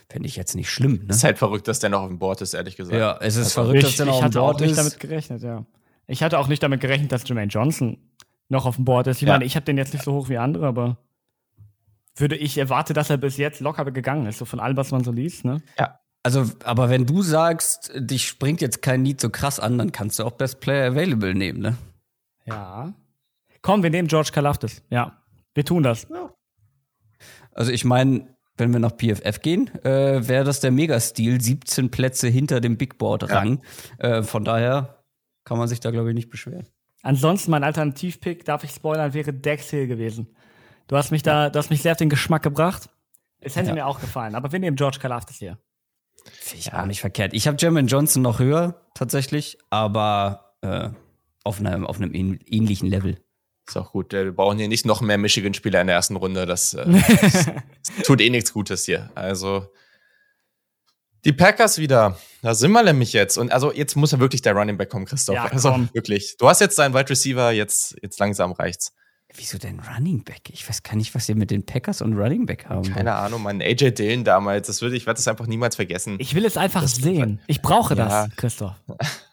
fände 0.10 0.28
ich 0.28 0.36
jetzt 0.36 0.54
nicht 0.54 0.70
schlimm. 0.70 1.06
Ne? 1.06 1.12
Ist 1.12 1.24
halt 1.24 1.38
verrückt, 1.38 1.66
dass 1.70 1.80
der 1.80 1.90
noch 1.90 2.02
auf 2.02 2.10
dem 2.10 2.20
Board 2.20 2.42
ist, 2.42 2.54
ehrlich 2.54 2.76
gesagt. 2.76 2.98
Ja, 2.98 3.18
es 3.22 3.38
ist 3.38 3.58
also 3.58 3.62
verrückt, 3.62 3.78
ich, 3.78 3.84
dass 3.86 3.96
der 3.96 4.08
noch 4.08 4.16
auf 4.16 4.30
dem 4.30 4.34
Board 4.34 4.60
ist. 4.60 4.72
Ich 4.72 4.78
hatte 4.78 4.82
auch 4.82 4.86
nicht 4.86 5.00
damit 5.00 5.00
gerechnet, 5.00 5.44
ja. 5.44 5.66
Ich 6.08 6.24
hatte 6.24 6.40
auch 6.40 6.48
nicht 6.50 6.62
damit 6.62 6.82
gerechnet, 6.82 7.14
dass 7.14 7.26
Jermaine 7.26 7.50
Johnson 7.50 7.98
noch 8.50 8.66
auf 8.66 8.76
dem 8.76 8.84
Board 8.84 9.08
ist. 9.08 9.22
Ich 9.22 9.28
ja. 9.28 9.34
meine, 9.34 9.46
ich 9.46 9.56
habe 9.56 9.66
den 9.66 9.78
jetzt 9.78 9.94
nicht 9.94 10.04
so 10.04 10.12
hoch 10.12 10.28
wie 10.28 10.38
andere, 10.38 10.68
aber 10.68 10.98
würde 12.18 12.36
ich 12.36 12.58
erwarte, 12.58 12.92
dass 12.92 13.10
er 13.10 13.16
bis 13.16 13.38
jetzt 13.38 13.62
locker 13.62 13.90
gegangen 13.92 14.26
ist, 14.26 14.40
so 14.40 14.44
von 14.46 14.60
allem, 14.60 14.76
was 14.76 14.92
man 14.92 15.06
so 15.06 15.14
liest, 15.14 15.46
ne? 15.46 15.62
Ja. 15.80 16.00
Also, 16.24 16.46
aber 16.66 16.90
wenn 16.90 17.06
du 17.06 17.22
sagst, 17.22 17.94
dich 17.96 18.28
springt 18.28 18.60
jetzt 18.60 18.82
kein 18.82 19.04
Need 19.04 19.22
so 19.22 19.30
krass 19.30 19.58
an, 19.60 19.78
dann 19.78 19.94
kannst 19.94 20.20
du 20.20 20.26
auch 20.26 20.34
Best 20.34 20.60
Player 20.60 20.92
Available 20.92 21.34
nehmen, 21.34 21.62
ne? 21.62 21.78
Ja. 22.46 22.94
Komm, 23.62 23.84
wir 23.84 23.90
nehmen 23.90 24.10
George 24.10 24.32
Kalafdis, 24.34 24.84
ja. 24.90 25.21
Wir 25.54 25.66
tun 25.66 25.84
das. 25.84 26.08
Also 27.54 27.72
ich 27.72 27.86
meine, 27.86 28.36
wenn 28.58 28.72
wir 28.72 28.80
nach 28.80 28.96
PFF 28.96 29.42
gehen, 29.42 29.70
äh, 29.84 30.28
wäre 30.28 30.44
das 30.44 30.60
der 30.60 30.72
Megastil, 30.72 31.42
17 31.42 31.92
Plätze 31.92 32.28
hinter 32.28 32.62
dem 32.62 32.78
Big 32.78 32.98
Board 32.98 33.30
Rang. 33.30 33.62
Ja. 34.00 34.20
Äh, 34.20 34.24
von 34.24 34.46
daher 34.46 35.04
kann 35.44 35.58
man 35.58 35.68
sich 35.68 35.80
da 35.80 35.92
glaube 35.92 36.10
ich 36.10 36.16
nicht 36.16 36.30
beschweren. 36.30 36.68
Ansonsten 37.04 37.52
mein 37.52 37.64
Alternativpick, 37.64 38.46
darf 38.46 38.64
ich 38.64 38.72
spoilern, 38.72 39.14
wäre 39.14 39.34
Dex 39.34 39.70
Hill 39.72 39.88
gewesen. 39.88 40.36
Du 40.88 40.96
hast 40.96 41.12
mich 41.12 41.24
da, 41.24 41.50
du 41.50 41.58
hast 41.58 41.70
mich 41.70 41.82
sehr 41.82 41.94
auf 41.94 41.98
den 41.98 42.10
Geschmack 42.10 42.44
gebracht. 42.44 42.90
Es 43.40 43.56
hätte 43.56 43.70
ja. 43.70 43.74
mir 43.74 43.88
auch 43.88 44.00
gefallen, 44.00 44.36
aber 44.36 44.52
wir 44.52 44.60
nehmen 44.60 44.76
George 44.76 45.00
Kalafdis 45.02 45.38
hier. 45.38 45.58
Finde 46.24 46.60
ich 46.60 46.66
ja. 46.68 46.82
auch 46.82 46.86
nicht 46.86 47.02
verkehrt. 47.02 47.34
Ich 47.34 47.48
habe 47.48 47.58
Jermaine 47.60 47.88
Johnson 47.88 48.22
noch 48.22 48.40
höher 48.40 48.86
tatsächlich, 48.94 49.58
aber 49.72 50.54
äh, 50.62 50.90
auf 51.44 51.60
einem 51.60 51.88
auf 51.88 51.98
einem 52.00 52.14
ähnlichen 52.14 52.88
Level. 52.88 53.18
Ist 53.72 53.78
auch 53.78 53.94
gut. 53.94 54.12
Wir 54.12 54.34
brauchen 54.34 54.58
hier 54.58 54.68
nicht 54.68 54.86
noch 54.86 55.00
mehr 55.00 55.18
Michigan-Spieler 55.18 55.80
in 55.80 55.88
der 55.88 55.96
ersten 55.96 56.18
Runde. 56.18 56.46
Das, 56.46 56.74
äh, 56.74 56.86
das, 56.86 57.46
das 57.96 58.06
tut 58.06 58.20
eh 58.20 58.30
nichts 58.30 58.52
Gutes 58.52 58.84
hier. 58.84 59.10
Also 59.16 59.68
die 61.24 61.32
Packers 61.32 61.78
wieder. 61.78 62.18
Da 62.42 62.54
sind 62.54 62.74
wir 62.74 62.84
nämlich 62.84 63.14
jetzt. 63.14 63.38
Und 63.38 63.50
also 63.54 63.72
jetzt 63.72 63.96
muss 63.96 64.12
ja 64.12 64.20
wirklich 64.20 64.42
der 64.42 64.54
Running 64.54 64.78
Back 64.78 64.90
kommen, 64.90 65.06
Christoph. 65.06 65.36
Ja, 65.36 65.46
also 65.46 65.88
wirklich. 65.94 66.36
Du 66.38 66.50
hast 66.50 66.60
jetzt 66.60 66.78
deinen 66.80 66.94
Wide 66.94 67.10
Receiver, 67.10 67.52
jetzt, 67.52 67.96
jetzt 68.02 68.20
langsam 68.20 68.52
reicht's. 68.52 68.92
Wieso 69.36 69.58
denn 69.58 69.80
Running 69.80 70.26
Back? 70.26 70.50
Ich 70.50 70.68
weiß 70.68 70.84
gar 70.84 70.98
nicht, 70.98 71.16
was 71.16 71.30
ihr 71.30 71.38
mit 71.38 71.50
den 71.50 71.66
Packers 71.66 72.02
und 72.02 72.18
Running 72.18 72.46
Back 72.46 72.66
haben. 72.66 72.92
Keine 72.92 73.14
Ahnung, 73.14 73.44
mein 73.44 73.62
AJ 73.62 73.92
Dillon 73.92 74.26
damals. 74.26 74.68
Das 74.68 74.82
würde 74.82 74.98
ich 74.98 75.06
werde 75.06 75.20
das 75.20 75.30
einfach 75.30 75.48
niemals 75.48 75.78
vergessen. 75.78 76.18
Ich 76.20 76.36
will 76.36 76.44
es 76.44 76.58
einfach 76.58 76.82
das 76.82 76.96
sehen. 76.96 77.40
Ich 77.48 77.62
brauche 77.62 77.96
ja. 77.96 78.26
das, 78.26 78.36
Christoph. 78.36 78.76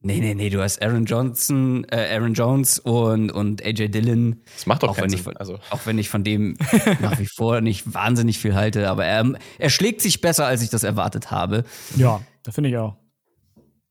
Nee, 0.00 0.20
nee, 0.20 0.34
nee, 0.34 0.48
du 0.48 0.62
hast 0.62 0.80
Aaron 0.80 1.06
Johnson, 1.06 1.84
äh, 1.90 2.14
Aaron 2.14 2.32
Jones 2.32 2.78
und, 2.78 3.32
und 3.32 3.64
AJ 3.64 3.88
Dillon. 3.88 4.40
Das 4.54 4.66
macht 4.66 4.84
doch 4.84 4.90
auch 4.90 4.96
keinen 4.96 5.10
Sinn. 5.10 5.18
Von, 5.18 5.36
also. 5.36 5.58
Auch 5.70 5.86
wenn 5.86 5.98
ich 5.98 6.08
von 6.08 6.22
dem 6.22 6.56
nach 7.00 7.18
wie 7.18 7.26
vor 7.26 7.60
nicht 7.60 7.92
wahnsinnig 7.94 8.38
viel 8.38 8.54
halte, 8.54 8.88
aber 8.88 9.04
er, 9.04 9.32
er 9.58 9.70
schlägt 9.70 10.00
sich 10.00 10.20
besser, 10.20 10.46
als 10.46 10.62
ich 10.62 10.70
das 10.70 10.84
erwartet 10.84 11.32
habe. 11.32 11.64
Ja, 11.96 12.20
das 12.44 12.54
finde 12.54 12.70
ich 12.70 12.76
auch. 12.76 12.96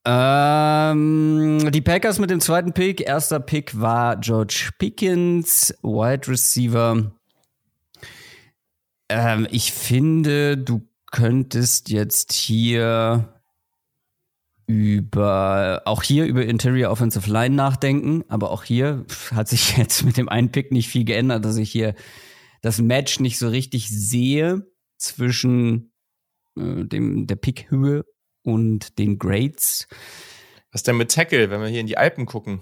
Ähm, 0.06 1.70
die 1.74 1.82
Packers 1.82 2.20
mit 2.20 2.30
dem 2.30 2.40
zweiten 2.40 2.72
Pick. 2.72 3.02
Erster 3.02 3.42
Pick 3.42 3.78
war 3.78 4.16
George 4.16 4.70
Pickens, 4.80 5.78
Wide 5.84 6.30
Receiver. 6.30 7.12
Ähm, 9.10 9.48
ich 9.52 9.74
finde, 9.74 10.58
du 10.58 10.88
könntest 11.12 11.90
jetzt 11.90 12.32
hier 12.32 13.37
über 14.68 15.82
auch 15.86 16.04
hier 16.04 16.26
über 16.26 16.46
Interior 16.46 16.92
Offensive 16.92 17.32
Line 17.32 17.56
nachdenken, 17.56 18.24
aber 18.28 18.52
auch 18.52 18.64
hier 18.64 19.06
hat 19.34 19.48
sich 19.48 19.78
jetzt 19.78 20.04
mit 20.04 20.18
dem 20.18 20.30
einen 20.30 20.52
Pick 20.52 20.72
nicht 20.72 20.90
viel 20.90 21.06
geändert, 21.06 21.46
dass 21.46 21.58
ich 21.58 21.72
hier 21.72 21.96
das 22.62 22.80
Match 22.80 23.20
nicht 23.20 23.40
so 23.40 23.48
richtig 23.48 23.90
sehe 23.90 24.68
zwischen 24.98 25.94
äh, 26.58 26.84
dem 26.84 27.28
der 27.28 27.38
Pickhöhe 27.38 28.06
und 28.44 29.00
den 29.00 29.18
Grades. 29.18 29.88
Was 30.72 30.84
denn 30.84 30.98
mit 30.98 31.12
Tackle, 31.12 31.50
wenn 31.50 31.62
wir 31.62 31.68
hier 31.68 31.82
in 31.82 31.88
die 31.88 31.98
Alpen 31.98 32.26
gucken? 32.26 32.62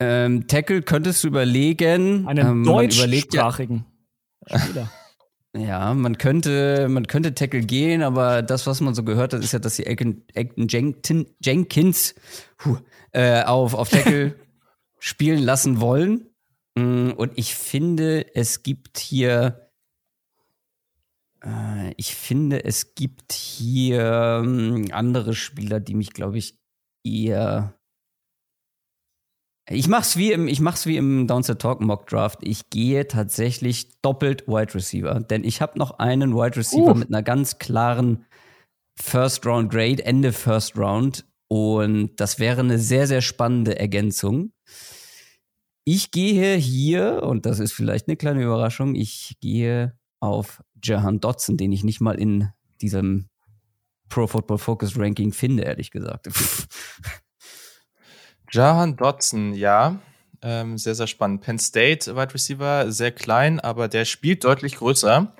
Ähm, 0.00 0.46
Tackle 0.46 0.82
könntest 0.82 1.24
du 1.24 1.28
überlegen. 1.28 2.28
Einen 2.28 2.46
ähm, 2.46 2.64
deutschsprachigen 2.64 3.86
ja, 4.46 4.58
Spieler. 4.58 4.92
Ja, 5.58 5.92
man 5.92 6.18
könnte, 6.18 6.88
man 6.88 7.06
könnte 7.08 7.34
Tackle 7.34 7.62
gehen, 7.62 8.02
aber 8.02 8.42
das, 8.42 8.66
was 8.68 8.80
man 8.80 8.94
so 8.94 9.02
gehört 9.02 9.32
hat, 9.32 9.42
ist 9.42 9.52
ja, 9.52 9.58
dass 9.58 9.74
sie 9.74 9.86
Acton, 9.86 11.26
Jenkins 11.40 12.14
puh, 12.56 12.78
äh, 13.10 13.42
auf, 13.42 13.74
auf 13.74 13.88
Tackle 13.88 14.36
spielen 15.00 15.42
lassen 15.42 15.80
wollen. 15.80 16.26
Mm, 16.76 17.10
und 17.10 17.32
ich 17.36 17.56
finde, 17.56 18.36
es 18.36 18.62
gibt 18.62 18.98
hier, 18.98 19.68
äh, 21.42 21.92
ich 21.96 22.14
finde, 22.14 22.64
es 22.64 22.94
gibt 22.94 23.32
hier 23.32 24.44
äh, 24.46 24.92
andere 24.92 25.34
Spieler, 25.34 25.80
die 25.80 25.94
mich, 25.94 26.12
glaube 26.12 26.38
ich, 26.38 26.56
eher 27.02 27.77
ich 29.70 29.88
mach's 29.88 30.16
wie 30.16 30.32
im, 30.32 30.48
ich 30.48 30.60
mach's 30.60 30.86
wie 30.86 30.96
im 30.96 31.26
Downset 31.26 31.60
Talk 31.60 31.80
Mock 31.80 32.06
Draft. 32.06 32.38
Ich 32.42 32.70
gehe 32.70 33.06
tatsächlich 33.06 34.00
doppelt 34.00 34.48
Wide 34.48 34.74
Receiver, 34.74 35.20
denn 35.20 35.44
ich 35.44 35.60
habe 35.60 35.78
noch 35.78 35.98
einen 35.98 36.34
Wide 36.34 36.56
Receiver 36.56 36.92
uh. 36.92 36.94
mit 36.94 37.08
einer 37.08 37.22
ganz 37.22 37.58
klaren 37.58 38.24
First 38.96 39.46
Round 39.46 39.70
Grade, 39.70 40.04
Ende 40.04 40.32
First 40.32 40.76
Round. 40.76 41.26
Und 41.48 42.16
das 42.16 42.38
wäre 42.38 42.60
eine 42.60 42.78
sehr, 42.78 43.06
sehr 43.06 43.20
spannende 43.20 43.78
Ergänzung. 43.78 44.52
Ich 45.84 46.10
gehe 46.10 46.56
hier, 46.56 47.22
und 47.22 47.46
das 47.46 47.60
ist 47.60 47.72
vielleicht 47.72 48.08
eine 48.08 48.16
kleine 48.16 48.42
Überraschung, 48.42 48.94
ich 48.94 49.36
gehe 49.40 49.98
auf 50.20 50.62
Jahan 50.82 51.20
Dotson, 51.20 51.56
den 51.56 51.72
ich 51.72 51.84
nicht 51.84 52.00
mal 52.00 52.18
in 52.18 52.50
diesem 52.80 53.28
Pro 54.08 54.26
Football 54.26 54.58
Focus 54.58 54.98
Ranking 54.98 55.32
finde, 55.32 55.62
ehrlich 55.64 55.90
gesagt. 55.90 56.28
Jahan 58.50 58.96
Dotson, 58.96 59.54
ja. 59.54 59.98
Ähm, 60.40 60.78
sehr, 60.78 60.94
sehr 60.94 61.06
spannend. 61.06 61.40
Penn 61.40 61.58
State 61.58 62.14
Wide 62.14 62.32
Receiver, 62.32 62.90
sehr 62.92 63.10
klein, 63.10 63.58
aber 63.58 63.88
der 63.88 64.04
spielt 64.04 64.44
deutlich 64.44 64.76
größer. 64.76 65.34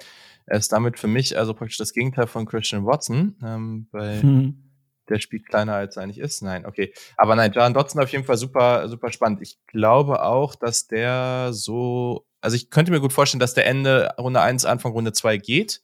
Er 0.47 0.59
ist 0.59 0.73
damit 0.73 0.99
für 0.99 1.07
mich 1.07 1.37
also 1.39 1.55
praktisch 1.55 1.77
das 1.77 1.93
Gegenteil 1.93 2.27
von 2.27 2.47
Christian 2.47 2.85
Watson, 2.85 3.37
ähm, 3.45 3.87
weil 3.93 4.23
hm. 4.23 4.71
der 5.09 5.21
spielt 5.21 5.47
kleiner 5.47 5.75
als 5.75 5.97
er 5.97 6.03
eigentlich 6.03 6.19
ist. 6.19 6.43
Nein, 6.43 6.67
okay. 6.67 6.93
Aber 7.17 7.37
nein, 7.37 7.53
Jahan 7.53 7.75
Dotson 7.75 8.03
auf 8.03 8.11
jeden 8.11 8.25
Fall 8.25 8.39
super, 8.39 8.89
super 8.89 9.13
spannend. 9.13 9.41
Ich 9.43 9.59
glaube 9.67 10.23
auch, 10.23 10.55
dass 10.55 10.89
der 10.89 11.51
so, 11.53 12.27
also 12.41 12.57
ich 12.57 12.71
könnte 12.71 12.91
mir 12.91 13.01
gut 13.01 13.13
vorstellen, 13.13 13.41
dass 13.41 13.55
der 13.55 13.67
Ende 13.67 14.15
Runde 14.19 14.41
1, 14.41 14.65
Anfang 14.65 14.93
Runde 14.93 15.13
2 15.13 15.37
geht. 15.37 15.83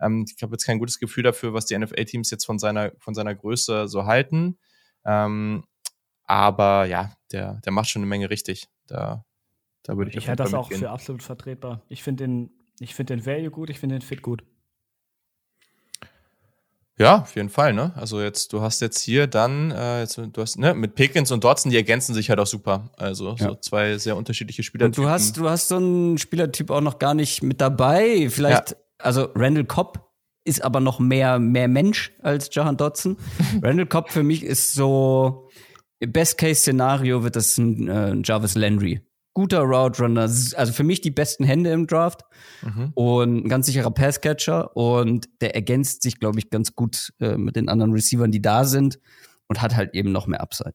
Ähm, 0.00 0.26
ich 0.34 0.42
habe 0.42 0.52
jetzt 0.54 0.64
kein 0.64 0.78
gutes 0.78 0.98
Gefühl 0.98 1.22
dafür, 1.22 1.52
was 1.52 1.66
die 1.66 1.78
NFL-Teams 1.78 2.30
jetzt 2.30 2.44
von 2.44 2.58
seiner, 2.58 2.92
von 2.98 3.14
seiner 3.14 3.34
Größe 3.34 3.88
so 3.88 4.06
halten. 4.06 4.58
Ähm, 5.04 5.64
aber 6.28 6.84
ja, 6.84 7.12
der, 7.32 7.54
der 7.64 7.72
macht 7.72 7.88
schon 7.88 8.02
eine 8.02 8.08
Menge 8.08 8.30
richtig. 8.30 8.68
Da, 8.86 9.24
da 9.82 9.96
würde 9.96 10.10
ich 10.10 10.16
Ich 10.16 10.28
halte 10.28 10.44
das 10.44 10.54
auch 10.54 10.70
für 10.70 10.90
absolut 10.90 11.22
vertretbar. 11.22 11.82
Ich 11.88 12.02
finde 12.02 12.24
den, 12.24 12.50
ich 12.78 12.94
finde 12.94 13.16
den 13.16 13.26
Value 13.26 13.50
gut, 13.50 13.70
ich 13.70 13.80
finde 13.80 13.96
den 13.96 14.02
Fit 14.02 14.22
gut. 14.22 14.44
Ja, 16.98 17.20
auf 17.20 17.36
jeden 17.36 17.48
Fall, 17.48 17.72
ne? 17.72 17.92
Also 17.94 18.20
jetzt, 18.20 18.52
du 18.52 18.60
hast 18.60 18.80
jetzt 18.80 19.00
hier 19.00 19.28
dann, 19.28 19.70
äh, 19.70 20.00
jetzt, 20.00 20.18
du 20.18 20.42
hast, 20.42 20.58
ne, 20.58 20.74
mit 20.74 20.96
Pickens 20.96 21.30
und 21.30 21.44
Dotson, 21.44 21.70
die 21.70 21.76
ergänzen 21.76 22.12
sich 22.12 22.28
halt 22.28 22.40
auch 22.40 22.46
super. 22.46 22.90
Also 22.96 23.36
ja. 23.36 23.48
so 23.48 23.54
zwei 23.54 23.98
sehr 23.98 24.16
unterschiedliche 24.16 24.64
Spieler. 24.64 24.86
Und 24.86 24.98
du 24.98 25.08
hast, 25.08 25.36
du 25.36 25.48
hast 25.48 25.68
so 25.68 25.76
einen 25.76 26.18
Spielertyp 26.18 26.70
auch 26.70 26.80
noch 26.80 26.98
gar 26.98 27.14
nicht 27.14 27.42
mit 27.42 27.60
dabei. 27.60 28.28
Vielleicht, 28.30 28.72
ja. 28.72 28.76
also 28.98 29.28
Randall 29.36 29.64
Cobb 29.64 30.08
ist 30.44 30.64
aber 30.64 30.80
noch 30.80 30.98
mehr, 30.98 31.38
mehr 31.38 31.68
Mensch 31.68 32.12
als 32.20 32.52
Jahan 32.52 32.76
Dotson. 32.76 33.16
Randall 33.62 33.86
Cobb 33.86 34.10
für 34.10 34.24
mich 34.24 34.42
ist 34.42 34.74
so, 34.74 35.47
Best-Case-Szenario 36.00 37.24
wird 37.24 37.36
das 37.36 37.58
ein 37.58 37.88
äh, 37.88 38.16
Jarvis 38.24 38.54
Landry. 38.54 39.00
Guter 39.34 39.60
Route 39.60 40.02
Runner, 40.02 40.22
also 40.22 40.72
für 40.72 40.82
mich 40.82 41.00
die 41.00 41.12
besten 41.12 41.44
Hände 41.44 41.70
im 41.70 41.86
Draft 41.86 42.22
mhm. 42.62 42.90
und 42.94 43.44
ein 43.44 43.48
ganz 43.48 43.66
sicherer 43.66 43.92
Passcatcher 43.92 44.76
und 44.76 45.28
der 45.40 45.54
ergänzt 45.54 46.02
sich, 46.02 46.18
glaube 46.18 46.40
ich, 46.40 46.50
ganz 46.50 46.74
gut 46.74 47.12
äh, 47.20 47.36
mit 47.36 47.54
den 47.54 47.68
anderen 47.68 47.92
Receivern, 47.92 48.32
die 48.32 48.42
da 48.42 48.64
sind 48.64 48.98
und 49.46 49.62
hat 49.62 49.76
halt 49.76 49.94
eben 49.94 50.10
noch 50.10 50.26
mehr 50.26 50.40
Upside. 50.40 50.74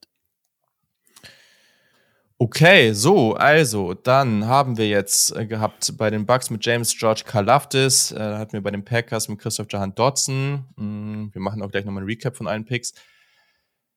Okay, 2.38 2.94
so, 2.94 3.36
also, 3.36 3.94
dann 3.94 4.48
haben 4.48 4.78
wir 4.78 4.90
jetzt 4.90 5.36
äh, 5.36 5.46
gehabt 5.46 5.98
bei 5.98 6.10
den 6.10 6.26
Bucks 6.26 6.50
mit 6.50 6.66
James 6.66 6.94
George 6.98 7.24
Kalafdis, 7.26 8.12
äh, 8.12 8.20
hatten 8.20 8.54
wir 8.54 8.62
bei 8.62 8.72
den 8.72 8.84
Packers 8.84 9.30
mit 9.30 9.40
Christoph 9.40 9.68
Jahan 9.70 9.96
Dodson. 9.96 10.66
Mm, 10.76 11.28
wir 11.32 11.42
machen 11.42 11.62
auch 11.62 11.72
gleich 11.72 11.86
nochmal 11.86 12.04
ein 12.04 12.08
Recap 12.08 12.36
von 12.36 12.48
allen 12.48 12.66
Picks. 12.66 12.94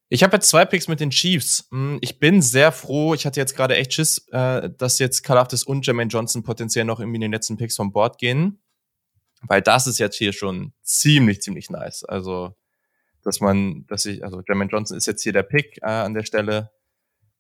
Ich 0.09 0.23
habe 0.23 0.37
jetzt 0.37 0.49
zwei 0.49 0.65
Picks 0.65 0.87
mit 0.87 1.01
den 1.01 1.11
Chiefs. 1.11 1.67
Hm, 1.71 1.99
ich 2.01 2.21
bin 2.21 2.41
sehr 2.41 2.71
froh. 2.71 3.15
Ich 3.15 3.27
hatte 3.27 3.41
jetzt 3.41 3.57
gerade 3.57 3.77
echt 3.77 3.93
Schiss, 3.93 4.27
äh, 4.31 4.71
dass 4.71 4.99
jetzt 4.99 5.23
Kalafdis 5.23 5.65
und 5.65 5.85
Jermaine 5.85 6.11
Johnson 6.11 6.45
potenziell 6.45 6.85
noch 6.85 7.01
irgendwie 7.01 7.17
in 7.17 7.23
den 7.23 7.33
letzten 7.33 7.57
Picks 7.57 7.77
vom 7.77 7.93
Board 7.93 8.19
gehen. 8.19 8.63
Weil 9.43 9.63
das 9.63 9.87
ist 9.87 9.99
jetzt 9.99 10.17
hier 10.17 10.33
schon 10.33 10.73
ziemlich, 10.83 11.43
ziemlich 11.43 11.71
nice. 11.71 12.05
Also, 12.05 12.55
dass 13.23 13.41
man, 13.41 13.85
dass 13.89 14.07
ich, 14.07 14.23
also 14.25 14.43
Jermaine 14.47 14.71
Johnson 14.71 14.97
ist 14.97 15.07
jetzt 15.07 15.23
hier 15.23 15.33
der 15.33 15.43
Pick 15.43 15.79
äh, 15.83 15.87
an 15.87 16.15
der 16.15 16.25
Stelle, 16.25 16.71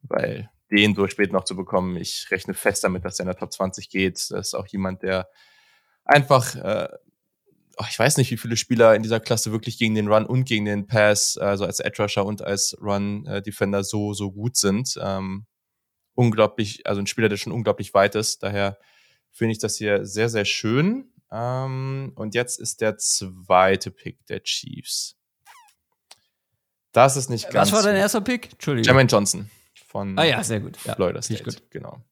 weil 0.02 0.51
den 0.70 0.94
durch 0.94 1.12
spät 1.12 1.32
noch 1.32 1.44
zu 1.44 1.55
bekommen, 1.55 1.97
ich 1.97 2.26
rechne 2.30 2.52
fest 2.52 2.82
damit, 2.82 3.05
dass 3.05 3.20
er 3.20 3.22
in 3.22 3.28
der 3.28 3.36
Top 3.36 3.52
20 3.52 3.88
geht. 3.88 4.14
Das 4.16 4.48
ist 4.48 4.55
auch 4.55 4.66
jemand, 4.66 5.02
der 5.02 5.28
einfach 6.05 6.56
äh, 6.56 6.88
ich 7.89 7.98
weiß 7.98 8.16
nicht, 8.16 8.31
wie 8.31 8.36
viele 8.36 8.57
Spieler 8.57 8.94
in 8.94 9.03
dieser 9.03 9.20
Klasse 9.20 9.53
wirklich 9.53 9.78
gegen 9.78 9.94
den 9.94 10.09
Run 10.09 10.24
und 10.24 10.44
gegen 10.44 10.65
den 10.65 10.86
Pass, 10.86 11.36
also 11.36 11.65
als 11.65 11.81
Edge 11.81 12.03
Rusher 12.03 12.24
und 12.24 12.43
als 12.43 12.77
Run 12.81 13.27
äh, 13.27 13.43
Defender 13.43 13.85
so, 13.85 14.15
so 14.15 14.32
gut 14.32 14.57
sind. 14.57 14.98
Ähm, 15.01 15.47
unglaublich, 16.15 16.86
also 16.86 17.01
ein 17.01 17.07
Spieler, 17.07 17.28
der 17.28 17.36
schon 17.36 17.53
unglaublich 17.53 17.93
weit 17.94 18.15
ist. 18.15 18.43
Daher 18.43 18.78
finde 19.31 19.53
ich 19.53 19.59
das 19.59 19.77
hier 19.77 20.07
sehr, 20.07 20.28
sehr 20.28 20.44
schön. 20.44 21.12
Ähm, 21.31 22.12
und 22.15 22.35
jetzt 22.35 22.59
ist 22.59 22.81
der 22.81 22.97
zweite 22.97 23.90
Pick 23.90 24.24
der 24.27 24.43
Chiefs. 24.43 25.16
Das 26.93 27.16
ist 27.16 27.28
nicht 27.28 27.51
ganz. 27.51 27.70
Was 27.70 27.77
war 27.77 27.82
dein 27.82 27.97
erster 27.97 28.23
Pick? 28.23 28.53
Entschuldigung. 28.53 28.86
Jermaine 28.86 29.09
Johnson 29.09 29.51
von 29.86 30.19
ah, 30.19 30.24
ja, 30.24 30.43
sehr 30.43 30.61
gut. 30.61 30.78
Florida 30.78 31.20
State. 31.20 31.44
Gut. 31.44 31.62
Genau. 31.70 32.03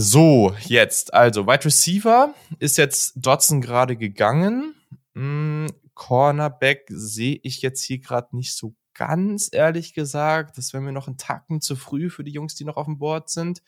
So, 0.00 0.54
jetzt, 0.60 1.12
also 1.12 1.48
Wide 1.48 1.64
Receiver 1.64 2.32
ist 2.60 2.78
jetzt 2.78 3.14
Dodson 3.16 3.60
gerade 3.60 3.96
gegangen. 3.96 4.76
Hm, 5.16 5.66
Cornerback 5.94 6.86
sehe 6.88 7.40
ich 7.42 7.62
jetzt 7.62 7.82
hier 7.82 7.98
gerade 7.98 8.36
nicht 8.36 8.54
so 8.54 8.76
ganz 8.94 9.48
ehrlich 9.50 9.94
gesagt. 9.94 10.56
Das 10.56 10.72
wäre 10.72 10.84
mir 10.84 10.92
noch 10.92 11.08
ein 11.08 11.16
Tacken 11.16 11.60
zu 11.60 11.74
früh 11.74 12.10
für 12.10 12.22
die 12.22 12.30
Jungs, 12.30 12.54
die 12.54 12.64
noch 12.64 12.76
auf 12.76 12.84
dem 12.84 12.98
Board 12.98 13.28
sind. 13.28 13.60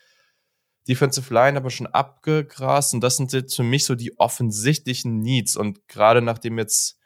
Defensive 0.87 1.35
Line 1.35 1.59
aber 1.59 1.71
schon 1.71 1.89
abgegrast 1.89 2.95
und 2.95 3.01
das 3.01 3.17
sind 3.17 3.33
jetzt 3.33 3.57
für 3.57 3.65
mich 3.65 3.85
so 3.85 3.97
die 3.97 4.17
offensichtlichen 4.21 5.19
Needs. 5.19 5.57
Und 5.57 5.89
gerade 5.89 6.23
nachdem 6.23 6.59
jetzt 6.59 6.97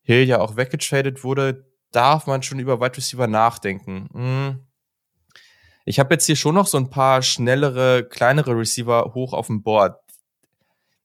Hill 0.00 0.24
ja 0.24 0.40
auch 0.40 0.56
weggetradet 0.56 1.22
wurde, 1.22 1.66
darf 1.90 2.26
man 2.26 2.42
schon 2.42 2.60
über 2.60 2.80
Wide 2.80 2.96
Receiver 2.96 3.26
nachdenken. 3.26 4.08
Hm. 4.14 4.67
Ich 5.88 5.98
habe 5.98 6.14
jetzt 6.14 6.26
hier 6.26 6.36
schon 6.36 6.54
noch 6.54 6.66
so 6.66 6.76
ein 6.76 6.90
paar 6.90 7.22
schnellere, 7.22 8.06
kleinere 8.06 8.54
Receiver 8.54 9.12
hoch 9.14 9.32
auf 9.32 9.46
dem 9.46 9.62
Board. 9.62 9.98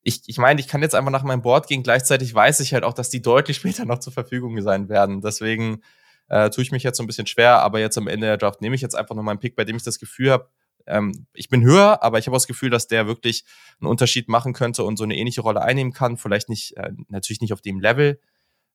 Ich, 0.01 0.23
ich 0.25 0.37
meine, 0.37 0.59
ich 0.59 0.67
kann 0.67 0.81
jetzt 0.81 0.93
einfach 0.93 1.09
nach 1.09 1.23
meinem 1.23 1.41
Board 1.41 1.67
gehen. 1.67 1.83
Gleichzeitig 1.83 2.33
weiß 2.35 2.59
ich 2.59 2.73
halt 2.73 2.83
auch, 2.83 2.91
dass 2.91 3.09
die 3.09 3.21
deutlich 3.21 3.55
später 3.61 3.85
noch 3.85 3.99
zur 3.99 4.11
Verfügung 4.11 4.61
sein 4.61 4.89
werden. 4.89 5.21
Deswegen 5.21 5.81
äh, 6.27 6.49
tue 6.49 6.63
ich 6.63 6.73
mich 6.73 6.83
jetzt 6.83 6.97
so 6.97 7.03
ein 7.03 7.07
bisschen 7.07 7.27
schwer. 7.27 7.61
Aber 7.61 7.79
jetzt 7.79 7.97
am 7.97 8.09
Ende 8.09 8.27
der 8.27 8.35
Draft 8.35 8.59
nehme 8.61 8.75
ich 8.75 8.81
jetzt 8.81 8.95
einfach 8.95 9.15
noch 9.15 9.23
meinen 9.23 9.39
Pick, 9.39 9.55
bei 9.55 9.63
dem 9.63 9.77
ich 9.77 9.83
das 9.83 9.99
Gefühl 9.99 10.31
habe, 10.31 10.49
ähm, 10.85 11.27
ich 11.33 11.47
bin 11.47 11.63
höher, 11.63 12.03
aber 12.03 12.19
ich 12.19 12.27
habe 12.27 12.35
das 12.35 12.45
Gefühl, 12.45 12.69
dass 12.69 12.87
der 12.87 13.07
wirklich 13.07 13.45
einen 13.79 13.89
Unterschied 13.89 14.27
machen 14.27 14.51
könnte 14.51 14.83
und 14.83 14.97
so 14.97 15.05
eine 15.05 15.15
ähnliche 15.15 15.39
Rolle 15.39 15.61
einnehmen 15.61 15.93
kann. 15.93 16.17
Vielleicht 16.17 16.49
nicht, 16.49 16.75
äh, 16.75 16.91
natürlich 17.07 17.39
nicht 17.39 17.53
auf 17.53 17.61
dem 17.61 17.79
Level, 17.79 18.19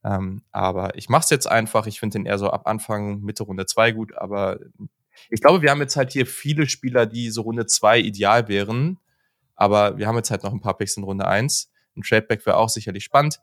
ähm, 0.04 0.42
aber 0.52 0.96
ich 0.96 1.10
mache 1.10 1.24
es 1.24 1.30
jetzt 1.30 1.50
einfach. 1.50 1.86
Ich 1.86 2.00
finde 2.00 2.14
den 2.14 2.24
eher 2.24 2.38
so 2.38 2.48
ab 2.48 2.66
Anfang, 2.66 3.20
Mitte 3.20 3.42
Runde 3.42 3.66
zwei 3.66 3.92
gut, 3.92 4.16
aber 4.16 4.58
ich 5.30 5.40
glaube, 5.40 5.62
wir 5.62 5.70
haben 5.70 5.80
jetzt 5.80 5.96
halt 5.96 6.12
hier 6.12 6.26
viele 6.26 6.68
Spieler, 6.68 7.06
die 7.06 7.30
so 7.30 7.42
Runde 7.42 7.66
zwei 7.66 7.98
ideal 7.98 8.48
wären. 8.48 8.98
Aber 9.54 9.98
wir 9.98 10.06
haben 10.06 10.16
jetzt 10.16 10.30
halt 10.30 10.44
noch 10.44 10.52
ein 10.52 10.60
paar 10.60 10.76
Picks 10.76 10.96
in 10.96 11.04
Runde 11.04 11.26
eins. 11.26 11.70
Ein 11.96 12.02
Tradeback 12.02 12.46
wäre 12.46 12.56
auch 12.56 12.68
sicherlich 12.68 13.04
spannend. 13.04 13.40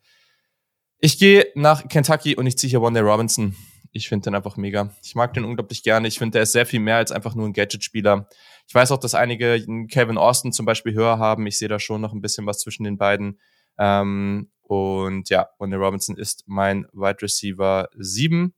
Ich 1.00 1.20
gehe 1.20 1.48
nach 1.56 1.88
Kentucky 1.88 2.36
und 2.36 2.48
ich 2.48 2.58
ziehe 2.58 2.70
hier 2.70 2.80
Day 2.92 3.02
Robinson. 3.02 3.56
Ich 3.92 4.10
finde 4.10 4.26
den 4.26 4.36
einfach 4.36 4.58
mega. 4.58 4.94
Ich 5.04 5.16
mag 5.16 5.34
den 5.34 5.46
unglaublich 5.46 5.84
gerne. 5.84 6.08
Ich 6.08 6.18
finde, 6.18 6.34
der 6.34 6.44
ist 6.44 6.52
sehr 6.52 6.66
viel 6.66 6.80
mehr 6.80 6.98
als 6.98 7.12
einfach 7.12 7.36
nur 7.36 7.46
ein 7.46 7.54
Gadget-Spieler. 7.54 8.28
Ich 8.68 8.76
weiß 8.76 8.92
auch, 8.92 8.98
dass 8.98 9.16
einige 9.16 9.66
Kevin 9.90 10.18
Austin 10.18 10.52
zum 10.52 10.66
Beispiel 10.66 10.94
höher 10.94 11.18
haben. 11.18 11.48
Ich 11.48 11.58
sehe 11.58 11.68
da 11.68 11.80
schon 11.80 12.02
noch 12.02 12.14
ein 12.14 12.22
bisschen 12.22 12.46
was 12.46 12.60
zwischen 12.60 12.84
den 12.84 12.98
beiden. 12.98 13.40
Ähm, 13.78 14.50
und 14.62 15.30
ja, 15.30 15.50
Day 15.62 15.76
Robinson 15.76 16.18
ist 16.18 16.44
mein 16.48 16.88
Wide 16.92 17.22
Receiver 17.22 17.88
7. 17.96 18.54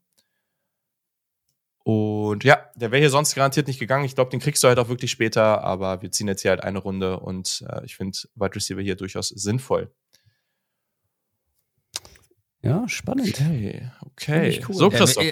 Und 1.88 2.44
ja, 2.44 2.70
der 2.76 2.92
wäre 2.92 3.00
hier 3.00 3.10
sonst 3.10 3.34
garantiert 3.34 3.68
nicht 3.68 3.80
gegangen. 3.80 4.04
Ich 4.04 4.14
glaube, 4.14 4.30
den 4.30 4.42
kriegst 4.42 4.62
du 4.62 4.68
halt 4.68 4.78
auch 4.78 4.90
wirklich 4.90 5.10
später, 5.10 5.64
aber 5.64 6.02
wir 6.02 6.12
ziehen 6.12 6.28
jetzt 6.28 6.42
hier 6.42 6.52
halt 6.52 6.62
eine 6.62 6.80
Runde 6.80 7.18
und 7.18 7.64
äh, 7.70 7.86
ich 7.86 7.96
finde 7.96 8.18
Wide 8.36 8.56
Receiver 8.56 8.82
hier 8.82 8.98
durchaus 8.98 9.30
sinnvoll. 9.30 9.90
Ja, 12.62 12.84
spannend. 12.90 13.30
Okay, 13.30 13.90
okay. 14.02 14.62
Cool. 14.68 14.76
So, 14.76 14.90
Christoph. 14.90 15.24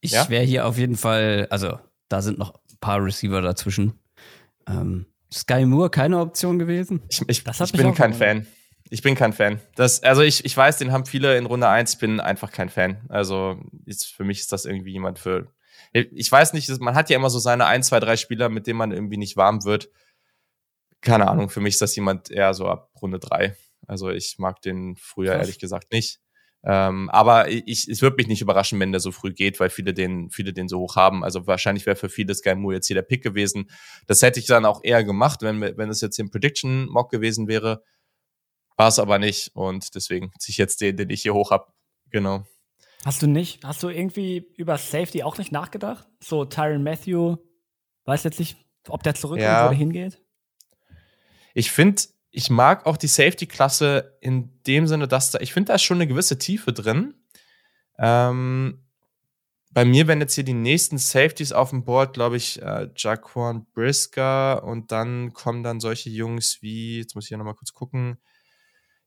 Ich 0.00 0.12
ja? 0.12 0.30
wäre 0.30 0.44
hier 0.44 0.66
auf 0.66 0.78
jeden 0.78 0.96
Fall, 0.96 1.46
also 1.50 1.78
da 2.08 2.22
sind 2.22 2.38
noch 2.38 2.54
ein 2.54 2.78
paar 2.80 3.04
Receiver 3.04 3.42
dazwischen. 3.42 3.92
Ähm, 4.66 5.04
Sky 5.30 5.66
Moore 5.66 5.90
keine 5.90 6.20
Option 6.20 6.58
gewesen? 6.58 7.02
Ich, 7.10 7.20
ich, 7.28 7.44
ich 7.46 7.72
bin 7.72 7.94
kein 7.94 8.14
Fan. 8.14 8.46
Ich 8.88 9.02
bin 9.02 9.14
kein 9.14 9.34
Fan. 9.34 9.60
Das, 9.74 10.02
also 10.02 10.22
ich, 10.22 10.46
ich 10.46 10.56
weiß, 10.56 10.78
den 10.78 10.90
haben 10.90 11.04
viele 11.04 11.36
in 11.36 11.44
Runde 11.44 11.68
1. 11.68 11.92
Ich 11.92 11.98
bin 11.98 12.18
einfach 12.18 12.50
kein 12.50 12.70
Fan. 12.70 13.02
Also 13.10 13.60
ist, 13.84 14.06
für 14.06 14.24
mich 14.24 14.40
ist 14.40 14.52
das 14.52 14.64
irgendwie 14.64 14.92
jemand 14.92 15.18
für. 15.18 15.52
Ich 15.92 16.32
weiß 16.32 16.54
nicht, 16.54 16.68
man 16.80 16.94
hat 16.94 17.10
ja 17.10 17.16
immer 17.16 17.30
so 17.30 17.38
seine 17.38 17.66
ein, 17.66 17.82
zwei, 17.82 18.00
drei 18.00 18.16
Spieler, 18.16 18.48
mit 18.48 18.66
denen 18.66 18.78
man 18.78 18.92
irgendwie 18.92 19.18
nicht 19.18 19.36
warm 19.36 19.64
wird. 19.64 19.90
Keine 21.02 21.28
Ahnung, 21.28 21.50
für 21.50 21.60
mich 21.60 21.74
ist 21.74 21.82
das 21.82 21.96
jemand 21.96 22.30
eher 22.30 22.54
so 22.54 22.66
ab 22.66 22.90
Runde 23.00 23.18
3. 23.18 23.56
Also 23.86 24.10
ich 24.10 24.36
mag 24.38 24.62
den 24.62 24.96
früher 24.96 25.32
Krass. 25.32 25.42
ehrlich 25.42 25.58
gesagt 25.58 25.92
nicht. 25.92 26.20
Ähm, 26.64 27.10
aber 27.10 27.50
ich, 27.50 27.88
es 27.88 28.02
wird 28.02 28.16
mich 28.16 28.28
nicht 28.28 28.40
überraschen, 28.40 28.78
wenn 28.78 28.92
der 28.92 29.00
so 29.00 29.10
früh 29.10 29.32
geht, 29.32 29.58
weil 29.58 29.68
viele 29.68 29.92
den, 29.92 30.30
viele 30.30 30.52
den 30.52 30.68
so 30.68 30.78
hoch 30.78 30.94
haben. 30.94 31.24
Also 31.24 31.46
wahrscheinlich 31.46 31.86
wäre 31.86 31.96
für 31.96 32.08
viele 32.08 32.34
Sky 32.34 32.54
Moore 32.54 32.76
jetzt 32.76 32.86
hier 32.86 32.94
der 32.94 33.02
Pick 33.02 33.22
gewesen. 33.22 33.68
Das 34.06 34.22
hätte 34.22 34.38
ich 34.38 34.46
dann 34.46 34.64
auch 34.64 34.80
eher 34.84 35.02
gemacht, 35.02 35.42
wenn, 35.42 35.60
wenn 35.60 35.90
es 35.90 36.00
jetzt 36.00 36.18
im 36.20 36.30
Prediction 36.30 36.86
Mock 36.88 37.10
gewesen 37.10 37.48
wäre. 37.48 37.82
War 38.76 38.88
es 38.88 39.00
aber 39.00 39.18
nicht. 39.18 39.50
Und 39.54 39.94
deswegen 39.96 40.30
ziehe 40.38 40.52
ich 40.52 40.58
jetzt 40.58 40.80
den, 40.80 40.96
den 40.96 41.10
ich 41.10 41.22
hier 41.22 41.34
hoch 41.34 41.50
habe. 41.50 41.66
Genau. 42.10 42.46
Hast 43.04 43.20
du 43.20 43.26
nicht, 43.26 43.64
hast 43.64 43.82
du 43.82 43.88
irgendwie 43.88 44.46
über 44.56 44.78
Safety 44.78 45.24
auch 45.24 45.36
nicht 45.36 45.50
nachgedacht? 45.50 46.06
So 46.22 46.44
Tyron 46.44 46.84
Matthew, 46.84 47.36
weiß 48.04 48.22
jetzt 48.22 48.38
nicht, 48.38 48.56
ob 48.88 49.02
der 49.02 49.14
zurückkommt 49.14 49.42
ja. 49.42 49.66
oder 49.66 49.76
hingeht? 49.76 50.20
Ich 51.54 51.72
finde, 51.72 52.02
ich 52.30 52.48
mag 52.48 52.86
auch 52.86 52.96
die 52.96 53.08
Safety-Klasse 53.08 54.18
in 54.20 54.62
dem 54.66 54.86
Sinne, 54.86 55.08
dass 55.08 55.32
da, 55.32 55.40
ich 55.40 55.52
finde, 55.52 55.68
da 55.68 55.74
ist 55.74 55.82
schon 55.82 55.98
eine 55.98 56.06
gewisse 56.06 56.38
Tiefe 56.38 56.72
drin. 56.72 57.14
Ähm, 57.98 58.84
bei 59.72 59.84
mir 59.84 60.06
werden 60.06 60.20
jetzt 60.20 60.34
hier 60.34 60.44
die 60.44 60.54
nächsten 60.54 60.98
Safeties 60.98 61.52
auf 61.52 61.70
dem 61.70 61.84
Board, 61.84 62.14
glaube 62.14 62.36
ich, 62.36 62.62
äh, 62.62 62.88
Jaquan 62.96 63.66
Brisker 63.72 64.62
und 64.64 64.92
dann 64.92 65.32
kommen 65.32 65.62
dann 65.62 65.80
solche 65.80 66.10
Jungs 66.10 66.62
wie, 66.62 66.98
jetzt 66.98 67.14
muss 67.14 67.24
ich 67.24 67.30
ja 67.30 67.38
nochmal 67.38 67.54
kurz 67.54 67.72
gucken. 67.72 68.18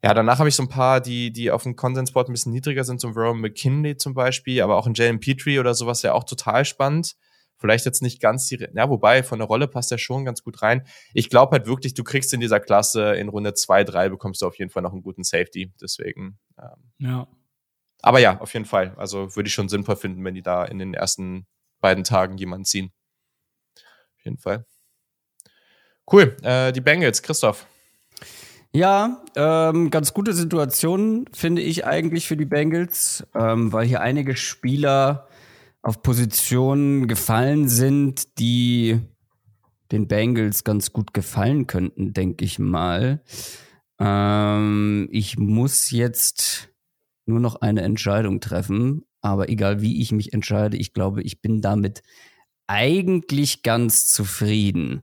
Ja, 0.06 0.14
danach 0.14 0.38
habe 0.38 0.48
ich 0.48 0.56
so 0.56 0.62
ein 0.62 0.70
paar, 0.70 1.02
die, 1.02 1.34
die 1.34 1.50
auf 1.50 1.64
dem 1.64 1.76
Konsensboard 1.76 2.30
ein 2.30 2.32
bisschen 2.32 2.52
niedriger 2.52 2.84
sind, 2.84 3.02
so 3.02 3.08
ein 3.08 3.16
Rowan 3.16 3.40
McKinley 3.40 3.98
zum 3.98 4.14
Beispiel, 4.14 4.62
aber 4.62 4.78
auch 4.78 4.86
ein 4.86 4.94
Jalen 4.94 5.20
Petrie 5.20 5.58
oder 5.58 5.74
sowas 5.74 6.04
ja 6.04 6.14
auch 6.14 6.26
total 6.26 6.64
spannend. 6.64 7.16
Vielleicht 7.58 7.86
jetzt 7.86 8.04
nicht 8.04 8.22
ganz 8.22 8.46
die, 8.46 8.68
ja, 8.72 8.88
wobei 8.88 9.24
von 9.24 9.40
der 9.40 9.48
Rolle 9.48 9.68
passt 9.68 9.92
er 9.92 9.98
schon 9.98 10.24
ganz 10.24 10.44
gut 10.44 10.62
rein. 10.62 10.86
Ich 11.16 11.32
glaube 11.32 11.54
halt 11.54 11.66
wirklich, 11.66 11.96
du 11.96 12.04
kriegst 12.04 12.32
in 12.36 12.40
dieser 12.40 12.60
Klasse 12.60 13.16
in 13.16 13.30
Runde 13.30 13.56
zwei, 13.56 13.84
drei 13.84 14.10
bekommst 14.10 14.44
du 14.44 14.46
auf 14.46 14.60
jeden 14.60 14.70
Fall 14.70 14.84
noch 14.84 14.92
einen 14.92 15.02
guten 15.02 15.24
Safety. 15.24 15.74
Deswegen. 15.82 16.38
Ähm, 16.60 16.92
ja. 17.00 17.28
Aber 18.04 18.20
ja, 18.20 18.40
auf 18.40 18.54
jeden 18.54 18.66
Fall. 18.66 18.94
Also 18.98 19.36
würde 19.36 19.48
ich 19.48 19.56
schon 19.56 19.70
sinnvoll 19.70 19.96
finden, 19.96 20.24
wenn 20.24 20.36
die 20.36 20.44
da 20.44 20.66
in 20.66 20.78
den 20.78 20.94
ersten 20.94 21.48
beiden 21.82 22.04
Tagen 22.04 22.38
jemanden 22.38 22.66
ziehen. 22.66 22.92
Auf 23.76 24.26
jeden 24.26 24.38
Fall. 24.38 24.68
Cool. 26.12 26.38
Äh, 26.44 26.74
die 26.74 26.82
Bengals, 26.82 27.24
Christoph. 27.24 27.66
Ja, 28.76 29.24
ähm, 29.38 29.90
ganz 29.90 30.14
gute 30.14 30.34
Situation 30.34 31.30
finde 31.32 31.62
ich 31.62 31.86
eigentlich 31.86 32.28
für 32.28 32.36
die 32.36 32.44
Bengals, 32.44 33.26
ähm, 33.34 33.72
weil 33.72 33.88
hier 33.88 34.02
einige 34.02 34.36
Spieler 34.36 35.30
auf 35.82 36.02
Positionen 36.02 37.08
gefallen 37.08 37.70
sind, 37.70 38.38
die 38.38 39.00
den 39.94 40.10
Bengals 40.10 40.66
ganz 40.66 40.92
gut 40.92 41.14
gefallen 41.14 41.68
könnten, 41.68 42.12
denke 42.12 42.44
ich 42.44 42.60
mal. 42.60 43.24
Ähm, 43.98 45.08
ich 45.10 45.38
muss 45.38 45.90
jetzt 45.92 46.68
nur 47.26 47.40
noch 47.40 47.62
eine 47.62 47.82
Entscheidung 47.82 48.42
treffen, 48.42 49.06
aber 49.22 49.48
egal 49.48 49.80
wie 49.80 50.02
ich 50.02 50.12
mich 50.12 50.34
entscheide, 50.34 50.76
ich 50.76 50.92
glaube, 50.92 51.22
ich 51.22 51.42
bin 51.42 51.62
damit 51.62 52.04
eigentlich 52.68 53.64
ganz 53.64 54.10
zufrieden. 54.10 55.02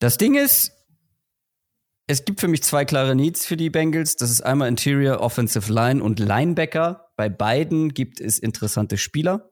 Das 0.00 0.18
Ding 0.18 0.34
ist, 0.34 0.73
es 2.06 2.24
gibt 2.24 2.40
für 2.40 2.48
mich 2.48 2.62
zwei 2.62 2.84
klare 2.84 3.14
Needs 3.14 3.46
für 3.46 3.56
die 3.56 3.70
Bengals. 3.70 4.16
Das 4.16 4.30
ist 4.30 4.42
einmal 4.42 4.68
Interior, 4.68 5.20
Offensive 5.20 5.72
Line 5.72 6.02
und 6.02 6.18
Linebacker. 6.18 7.10
Bei 7.16 7.28
beiden 7.28 7.94
gibt 7.94 8.20
es 8.20 8.38
interessante 8.38 8.98
Spieler. 8.98 9.50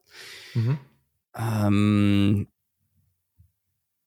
Mhm. 0.55 0.79
Ähm, 1.35 2.49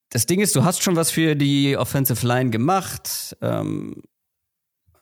das 0.10 0.28
Ding 0.28 0.42
ist, 0.42 0.56
du 0.56 0.64
hast 0.64 0.84
schon 0.84 0.96
was 0.96 1.12
für 1.12 1.36
die 1.36 1.76
Offensive 1.76 2.26
Line 2.26 2.52
gemacht. 2.52 3.36
Ähm, 3.42 4.04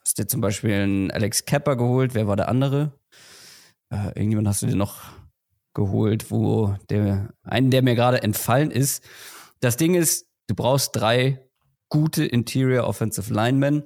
hast 0.00 0.18
dir 0.18 0.26
zum 0.26 0.40
Beispiel 0.40 0.72
einen 0.72 1.10
Alex 1.10 1.44
Kepper 1.44 1.76
geholt. 1.76 2.14
Wer 2.14 2.26
war 2.26 2.36
der 2.36 2.48
andere? 2.48 2.98
Äh, 3.90 4.08
irgendjemand 4.14 4.48
hast 4.48 4.62
du 4.62 4.66
dir 4.66 4.76
noch 4.76 5.02
geholt, 5.74 6.30
wo 6.30 6.76
der 6.88 7.34
einen, 7.42 7.70
der 7.70 7.82
mir 7.82 7.94
gerade 7.94 8.22
entfallen 8.22 8.70
ist. 8.70 9.04
Das 9.60 9.76
Ding 9.76 9.94
ist, 9.94 10.26
du 10.46 10.54
brauchst 10.54 10.96
drei 10.96 11.44
gute 11.88 12.24
Interior 12.24 12.86
Offensive 12.86 13.32
Linemen. 13.32 13.84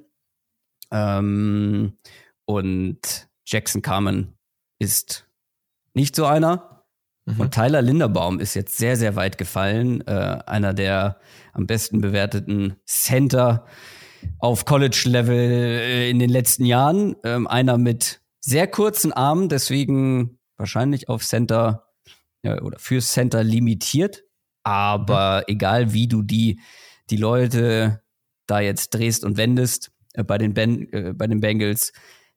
Ähm, 0.91 1.97
und 2.45 3.29
Jackson 3.45 3.81
Carmen 3.81 4.37
ist 4.79 5.27
nicht 5.93 6.15
so 6.15 6.25
einer. 6.25 6.85
Mhm. 7.25 7.39
Und 7.39 7.53
Tyler 7.53 7.81
Linderbaum 7.81 8.39
ist 8.39 8.55
jetzt 8.55 8.77
sehr, 8.77 8.95
sehr 8.95 9.15
weit 9.15 9.37
gefallen. 9.37 10.05
Äh, 10.07 10.39
einer 10.45 10.73
der 10.73 11.19
am 11.53 11.67
besten 11.67 12.01
bewerteten 12.01 12.75
Center 12.85 13.65
auf 14.39 14.65
College-Level 14.65 15.37
äh, 15.37 16.09
in 16.09 16.19
den 16.19 16.29
letzten 16.29 16.65
Jahren. 16.65 17.15
Ähm, 17.23 17.47
einer 17.47 17.77
mit 17.77 18.21
sehr 18.39 18.67
kurzen 18.67 19.13
Armen, 19.13 19.49
deswegen 19.49 20.39
wahrscheinlich 20.57 21.09
auf 21.09 21.23
Center 21.23 21.87
ja, 22.43 22.61
oder 22.61 22.79
für 22.79 23.01
Center 23.01 23.43
limitiert. 23.43 24.23
Aber 24.63 25.43
mhm. 25.47 25.53
egal 25.53 25.93
wie 25.93 26.07
du 26.07 26.21
die, 26.21 26.59
die 27.09 27.17
Leute 27.17 28.01
da 28.47 28.59
jetzt 28.59 28.91
drehst 28.91 29.23
und 29.23 29.37
wendest 29.37 29.91
äh, 30.13 30.23
bei, 30.23 30.37
den 30.37 30.53
ben, 30.53 30.91
äh, 30.91 31.13
bei 31.13 31.27
den 31.27 31.39
Bengals, 31.39 31.93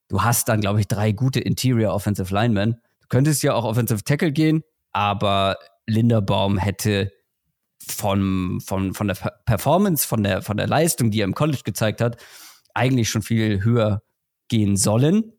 du 0.09 0.23
hast 0.23 0.49
dann, 0.49 0.61
glaube 0.61 0.81
ich, 0.81 0.89
drei 0.89 1.13
gute 1.13 1.41
Interior 1.41 1.95
Offensive 1.95 2.33
Linemen. 2.33 2.81
Du 3.01 3.09
könntest 3.09 3.43
ja 3.43 3.55
auch 3.55 3.65
Offensive 3.65 4.05
Tackle 4.05 4.33
gehen, 4.33 4.63
aber 4.93 5.57
Linderbaum 5.87 6.59
hätte 6.59 7.11
von, 7.89 8.61
von, 8.61 8.95
von 8.95 9.09
der 9.09 9.15
Performance, 9.45 10.07
von 10.07 10.23
der, 10.23 10.43
von 10.43 10.57
der 10.57 10.69
Leistung, 10.69 11.11
die 11.11 11.21
er 11.21 11.25
im 11.25 11.35
College 11.35 11.63
gezeigt 11.65 12.01
hat, 12.01 12.23
eigentlich 12.75 13.09
schon 13.09 13.23
viel 13.23 13.65
höher 13.65 14.03
gehen 14.49 14.77
sollen. 14.77 15.33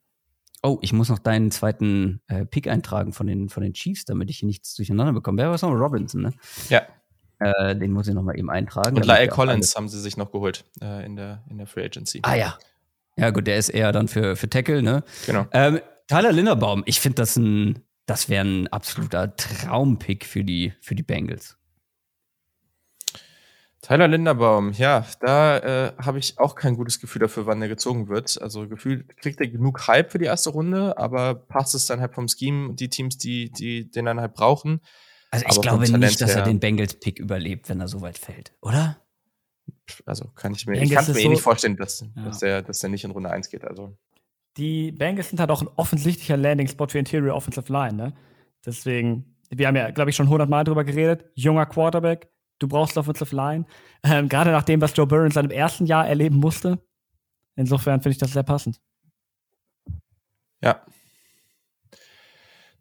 Oh, 0.61 0.80
ich 0.81 0.93
muss 0.93 1.10
noch 1.10 1.19
deinen 1.19 1.51
zweiten 1.51 2.22
äh, 2.27 2.45
Pick 2.45 2.68
eintragen 2.68 3.14
von 3.14 3.27
den, 3.27 3.49
von 3.49 3.64
den 3.64 3.73
Chiefs, 3.73 4.05
damit 4.05 4.30
ich 4.30 4.39
hier 4.39 4.47
nichts 4.47 4.76
durcheinander 4.76 5.14
bekomme. 5.14 5.38
Wer 5.39 5.47
war 5.47 5.55
es 5.55 5.61
noch? 5.61 5.72
Robinson, 5.72 6.22
ne? 6.22 6.34
Ja. 6.69 6.84
Äh, 7.44 7.76
den 7.76 7.91
muss 7.91 8.07
ich 8.07 8.14
noch 8.14 8.24
mal 8.24 8.38
eben 8.38 8.49
eintragen. 8.49 8.95
Und 8.95 9.06
Lyle 9.06 9.28
Collins 9.28 9.76
haben 9.76 9.90
sie 9.90 9.99
sich 9.99 10.18
noch 10.18 10.32
geholt 10.32 10.65
äh, 10.82 11.06
in, 11.06 11.15
der, 11.15 11.44
in 11.49 11.57
der 11.57 11.68
Free 11.68 11.86
Agency. 11.86 12.20
Ah 12.24 12.36
ja. 12.36 12.57
Ja 13.15 13.30
gut, 13.30 13.45
der 13.45 13.57
ist 13.57 13.70
eher 13.70 13.91
dann 13.91 14.07
für, 14.07 14.36
für 14.36 14.49
Tackle, 14.49 14.82
ne? 14.82 15.03
Genau. 15.28 15.45
Ähm, 15.52 15.80
Tyler 16.07 16.32
Linderbaum, 16.32 16.84
ich 16.86 16.99
finde 16.99 17.18
das 17.18 17.36
ein 17.36 17.84
das 18.06 18.30
wäre 18.30 18.45
ein 18.45 18.68
absoluter 18.68 19.36
Traumpick 19.36 20.26
für 20.26 20.44
die, 20.44 20.74
für 20.82 20.95
die 20.95 21.03
Bengals. 21.03 21.57
Tyler 23.82 24.07
Linderbaum, 24.07 24.72
ja, 24.72 25.06
da 25.20 25.57
äh, 25.57 25.94
habe 25.98 26.18
ich 26.18 26.40
auch 26.40 26.56
kein 26.56 26.78
gutes 26.78 27.02
Gefühl 27.02 27.20
dafür, 27.20 27.45
wann 27.45 27.61
er 27.61 27.68
gezogen 27.68 28.07
wird. 28.07 28.41
Also 28.41 28.68
gefühlt 28.68 29.18
kriegt 29.18 29.41
er 29.41 29.49
genug 29.49 29.88
Hype 29.88 30.10
für 30.10 30.20
die 30.20 30.26
erste 30.26 30.52
Runde, 30.52 30.98
aber 30.98 31.36
passt 31.36 31.76
es 31.76 31.86
dann 31.86 31.99
halt 31.99 32.14
vom 32.14 32.30
Scheme, 32.30 32.76
die 32.76 32.88
Teams, 32.88 33.18
die, 33.18 33.52
die 33.52 33.91
den 33.91 34.06
dann 34.06 34.22
halt 34.22 34.36
brauchen. 34.36 34.80
Also 35.34 35.45
ich 35.45 35.51
aber 35.53 35.61
glaube 35.61 35.97
nicht, 35.97 36.22
dass 36.22 36.35
er 36.35 36.43
den 36.43 36.60
Bengals-Pick 36.60 37.18
überlebt, 37.18 37.68
wenn 37.68 37.80
er 37.80 37.88
so 37.88 38.01
weit 38.01 38.19
fällt, 38.19 38.53
oder? 38.61 38.97
Also 40.05 40.27
kann 40.35 40.53
ich 40.53 40.68
mir, 40.68 40.80
ich 40.80 40.91
kann 40.91 41.05
mir 41.05 41.19
eh 41.19 41.23
so, 41.23 41.30
nicht 41.30 41.41
vorstellen, 41.41 41.76
dass, 41.76 42.01
ja. 42.01 42.23
dass, 42.23 42.39
der, 42.39 42.61
dass 42.61 42.80
der 42.80 42.91
nicht 42.91 43.03
in 43.03 43.10
Runde 43.10 43.31
1 43.31 43.49
geht. 43.49 43.65
Also 43.65 43.97
die 44.57 44.91
Bengals 44.91 45.30
sind 45.30 45.39
halt 45.39 45.49
auch 45.49 45.64
ein 45.64 45.69
offensichtlicher 45.76 46.38
Landing-Spot 46.38 46.88
für 46.88 46.99
Interior 46.99 47.35
Offensive 47.35 47.72
Line, 47.73 47.95
ne? 47.95 48.14
Deswegen, 48.64 49.35
wir 49.49 49.68
haben 49.68 49.76
ja, 49.76 49.89
glaube 49.89 50.11
ich, 50.11 50.15
schon 50.15 50.30
hundertmal 50.30 50.64
drüber 50.64 50.84
geredet. 50.84 51.26
Junger 51.34 51.65
Quarterback, 51.65 52.30
du 52.60 52.68
brauchst 52.68 52.95
Offensive 52.95 53.35
Line. 53.35 53.65
Ähm, 54.03 54.30
Gerade 54.30 54.51
nach 54.51 54.64
dem, 54.64 54.81
was 54.81 54.95
Joe 54.95 55.07
Burrow 55.07 55.26
in 55.26 55.31
seinem 55.31 55.49
ersten 55.49 55.88
Jahr 55.88 56.07
erleben 56.07 56.38
musste. 56.38 56.77
Insofern 57.55 58.01
finde 58.01 58.14
ich 58.14 58.19
das 58.19 58.34
sehr 58.34 58.43
passend. 58.43 58.80
Ja. 60.61 60.85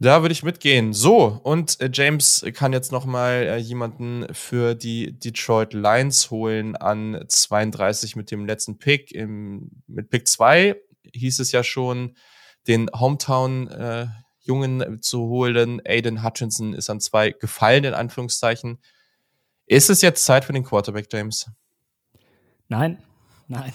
Da 0.03 0.23
würde 0.23 0.33
ich 0.33 0.43
mitgehen. 0.43 0.93
So, 0.93 1.41
und 1.45 1.81
äh, 1.81 1.89
James 1.93 2.45
kann 2.55 2.73
jetzt 2.73 2.91
noch 2.91 3.05
mal 3.05 3.35
äh, 3.35 3.57
jemanden 3.59 4.27
für 4.35 4.74
die 4.74 5.16
Detroit 5.16 5.74
Lions 5.74 6.33
holen 6.33 6.74
an 6.74 7.24
32 7.29 8.16
mit 8.16 8.33
dem 8.33 8.45
letzten 8.45 8.79
Pick 8.79 9.12
im, 9.12 9.70
mit 9.87 10.11
Pick 10.11 10.27
2 10.27 10.74
hieß 11.15 11.39
es 11.39 11.53
ja 11.53 11.62
schon, 11.62 12.16
den 12.66 12.91
Hometown-Jungen 12.93 14.81
äh, 14.81 15.01
zu 15.01 15.20
holen. 15.20 15.81
Aiden 15.87 16.24
Hutchinson 16.24 16.74
ist 16.74 16.91
an 16.91 16.99
zwei 16.99 17.31
gefallen, 17.31 17.85
in 17.85 17.95
Anführungszeichen. 17.95 18.81
Ist 19.66 19.89
es 19.89 20.03
jetzt 20.03 20.24
Zeit 20.24 20.45
für 20.45 20.53
den 20.53 20.65
Quarterback, 20.65 21.07
James? 21.12 21.49
Nein, 22.66 22.99
nein. 23.47 23.73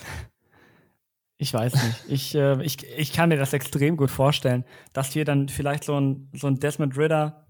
Ich 1.37 1.53
weiß 1.53 1.73
nicht. 1.73 2.03
Ich, 2.07 2.35
äh, 2.35 2.63
ich, 2.63 2.83
ich 2.97 3.13
kann 3.13 3.29
mir 3.29 3.37
das 3.37 3.53
extrem 3.53 3.95
gut 3.95 4.09
vorstellen, 4.09 4.65
dass 4.93 5.11
hier 5.11 5.25
dann 5.25 5.49
vielleicht 5.49 5.83
so 5.83 5.99
ein, 5.99 6.31
so 6.33 6.47
ein 6.47 6.59
Desmond 6.59 6.97
Ritter 6.97 7.47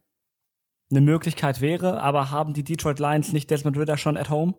eine 0.89 1.01
Möglichkeit 1.01 1.61
wäre, 1.61 2.01
aber 2.01 2.31
haben 2.31 2.53
die 2.53 2.63
Detroit 2.63 2.99
Lions 2.99 3.33
nicht 3.33 3.49
Desmond 3.49 3.77
Ritter 3.77 3.97
schon 3.97 4.17
at 4.17 4.29
home? 4.29 4.55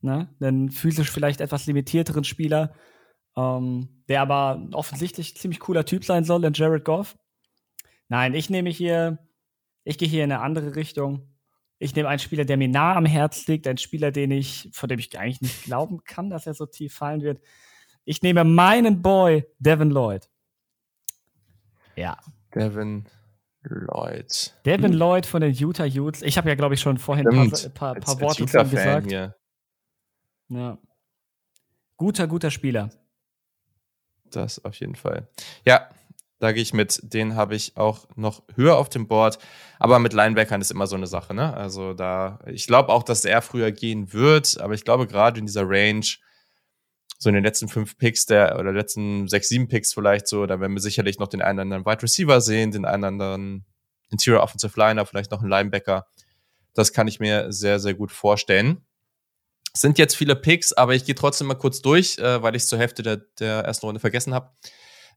Ne? 0.00 0.34
Einen 0.40 0.70
physisch 0.70 1.10
vielleicht 1.10 1.40
etwas 1.40 1.66
limitierteren 1.66 2.24
Spieler 2.24 2.74
ähm, 3.36 4.04
der 4.08 4.22
aber 4.22 4.68
offensichtlich 4.72 5.36
ziemlich 5.36 5.60
cooler 5.60 5.84
Typ 5.84 6.04
sein 6.04 6.24
soll, 6.24 6.44
in 6.44 6.52
Jared 6.52 6.84
Goff. 6.84 7.16
Nein, 8.08 8.34
ich 8.34 8.50
nehme 8.50 8.70
hier, 8.70 9.18
ich 9.84 9.98
gehe 9.98 10.08
hier 10.08 10.24
in 10.24 10.32
eine 10.32 10.42
andere 10.42 10.76
Richtung. 10.76 11.28
Ich 11.78 11.94
nehme 11.94 12.08
einen 12.08 12.18
Spieler, 12.18 12.44
der 12.44 12.56
mir 12.56 12.68
nah 12.68 12.94
am 12.94 13.06
Herz 13.06 13.46
liegt, 13.46 13.66
einen 13.66 13.78
Spieler, 13.78 14.12
den 14.12 14.30
ich, 14.30 14.68
von 14.72 14.88
dem 14.88 14.98
ich 14.98 15.18
eigentlich 15.18 15.40
nicht 15.40 15.64
glauben 15.64 16.04
kann, 16.04 16.30
dass 16.30 16.46
er 16.46 16.54
so 16.54 16.66
tief 16.66 16.94
fallen 16.94 17.22
wird. 17.22 17.40
Ich 18.04 18.22
nehme 18.22 18.44
meinen 18.44 19.02
Boy, 19.02 19.44
Devin 19.58 19.90
Lloyd. 19.90 20.28
Ja. 21.96 22.18
Devin 22.54 23.06
Lloyd. 23.62 24.54
Devin 24.64 24.92
hm. 24.92 24.98
Lloyd 24.98 25.26
von 25.26 25.40
den 25.40 25.54
Utah 25.54 25.86
Utes. 25.86 26.22
Ich 26.22 26.36
habe 26.36 26.48
ja, 26.48 26.54
glaube 26.54 26.74
ich, 26.74 26.80
schon 26.80 26.98
vorhin 26.98 27.28
ein 27.28 27.50
paar, 27.50 27.94
paar, 27.94 27.94
paar 27.94 28.20
Worte 28.20 28.46
zu 28.46 28.58
ihm 28.58 28.70
gesagt. 28.70 29.06
Hier. 29.06 29.36
Ja. 30.48 30.78
Guter, 31.96 32.26
guter 32.26 32.50
Spieler. 32.50 32.90
Das 34.24 34.64
auf 34.64 34.74
jeden 34.76 34.96
Fall. 34.96 35.28
Ja, 35.64 35.88
da 36.40 36.50
gehe 36.50 36.62
ich 36.62 36.74
mit. 36.74 37.00
Den 37.04 37.36
habe 37.36 37.54
ich 37.54 37.76
auch 37.76 38.08
noch 38.16 38.42
höher 38.56 38.76
auf 38.76 38.88
dem 38.88 39.06
Board. 39.06 39.38
Aber 39.78 40.00
mit 40.00 40.12
Linebackern 40.12 40.60
ist 40.60 40.72
immer 40.72 40.88
so 40.88 40.96
eine 40.96 41.06
Sache, 41.06 41.34
ne? 41.34 41.54
Also 41.54 41.94
da, 41.94 42.40
ich 42.46 42.66
glaube 42.66 42.88
auch, 42.88 43.04
dass 43.04 43.24
er 43.24 43.42
früher 43.42 43.70
gehen 43.70 44.12
wird, 44.12 44.60
aber 44.60 44.74
ich 44.74 44.84
glaube 44.84 45.06
gerade 45.06 45.38
in 45.38 45.46
dieser 45.46 45.68
Range, 45.68 46.04
so 47.22 47.28
in 47.28 47.36
den 47.36 47.44
letzten 47.44 47.68
fünf 47.68 47.96
Picks 47.98 48.26
der, 48.26 48.58
oder 48.58 48.72
letzten 48.72 49.28
sechs, 49.28 49.48
sieben 49.48 49.68
Picks 49.68 49.94
vielleicht 49.94 50.26
so, 50.26 50.44
da 50.46 50.58
werden 50.58 50.74
wir 50.74 50.80
sicherlich 50.80 51.20
noch 51.20 51.28
den 51.28 51.40
einen 51.40 51.58
oder 51.58 51.76
anderen 51.76 51.86
Wide 51.86 52.02
Receiver 52.02 52.40
sehen, 52.40 52.72
den 52.72 52.84
einen 52.84 53.04
oder 53.04 53.08
anderen 53.08 53.64
Interior 54.10 54.42
Offensive 54.42 54.76
Liner, 54.76 55.06
vielleicht 55.06 55.30
noch 55.30 55.40
einen 55.40 55.48
Linebacker. 55.48 56.04
Das 56.74 56.92
kann 56.92 57.06
ich 57.06 57.20
mir 57.20 57.52
sehr, 57.52 57.78
sehr 57.78 57.94
gut 57.94 58.10
vorstellen. 58.10 58.84
Es 59.72 59.82
sind 59.82 59.98
jetzt 59.98 60.16
viele 60.16 60.34
Picks, 60.34 60.72
aber 60.72 60.96
ich 60.96 61.04
gehe 61.04 61.14
trotzdem 61.14 61.46
mal 61.46 61.54
kurz 61.54 61.80
durch, 61.80 62.18
äh, 62.18 62.42
weil 62.42 62.56
ich 62.56 62.64
es 62.64 62.68
zur 62.68 62.80
Hälfte 62.80 63.04
der, 63.04 63.18
der 63.38 63.60
ersten 63.60 63.86
Runde 63.86 64.00
vergessen 64.00 64.34
habe. 64.34 64.50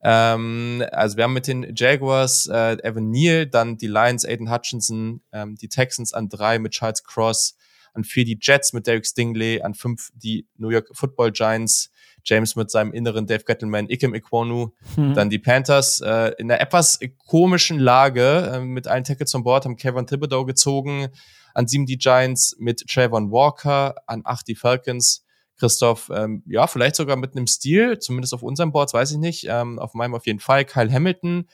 Ähm, 0.04 0.86
also 0.92 1.18
wir 1.18 1.24
haben 1.24 1.34
mit 1.34 1.48
den 1.48 1.74
Jaguars 1.76 2.46
äh, 2.46 2.78
Evan 2.84 3.10
Neal, 3.10 3.48
dann 3.48 3.78
die 3.78 3.88
Lions 3.88 4.26
Aiden 4.26 4.52
Hutchinson, 4.52 5.24
ähm, 5.32 5.56
die 5.56 5.70
Texans 5.70 6.14
an 6.14 6.30
drei 6.30 6.60
mit 6.60 6.74
Charles 6.74 7.04
Cross, 7.04 7.58
an 7.96 8.04
vier 8.04 8.26
die 8.26 8.38
Jets 8.40 8.74
mit 8.74 8.86
Derek 8.86 9.08
Stingley, 9.08 9.64
an 9.64 9.74
fünf 9.74 10.12
die 10.14 10.48
New 10.58 10.70
York 10.70 10.90
Football 10.94 11.32
Giants, 11.32 11.90
James 12.26 12.56
mit 12.56 12.72
seinem 12.72 12.92
inneren 12.92 13.28
Dave 13.28 13.44
Gettleman, 13.44 13.90
Ikem 13.90 14.14
Ikwonu, 14.14 14.72
hm. 14.96 15.14
dann 15.14 15.30
die 15.30 15.40
Panthers 15.40 16.02
äh, 16.02 16.34
in 16.38 16.52
einer 16.52 16.60
etwas 16.60 17.00
komischen 17.26 17.80
Lage 17.80 18.52
äh, 18.54 18.60
mit 18.60 18.88
allen 18.88 19.04
Tackles 19.04 19.34
on 19.36 19.44
Board 19.44 19.66
haben 19.66 19.78
Kevin 19.78 20.08
Thibodeau 20.08 20.46
gezogen, 20.46 21.08
an 21.54 21.68
sieben 21.68 21.86
die 21.86 21.98
Giants 21.98 22.56
mit 22.60 22.86
Trayvon 22.88 23.32
Walker, 23.32 23.96
an 24.08 24.22
acht 24.26 24.48
die 24.48 24.56
Falcons, 24.56 25.24
Christoph, 25.58 26.12
ähm, 26.14 26.44
ja, 26.48 26.68
vielleicht 26.68 26.96
sogar 26.96 27.16
mit 27.16 27.36
einem 27.36 27.48
Stil, 27.48 28.00
zumindest 28.00 28.34
auf 28.34 28.44
unserem 28.44 28.72
Board, 28.72 28.94
weiß 28.94 29.12
ich 29.12 29.18
nicht, 29.18 29.46
ähm, 29.48 29.80
auf 29.80 29.94
meinem 29.94 30.16
auf 30.16 30.26
jeden 30.26 30.40
Fall, 30.40 30.66
Kyle 30.66 30.92
Hamilton, 30.92 31.48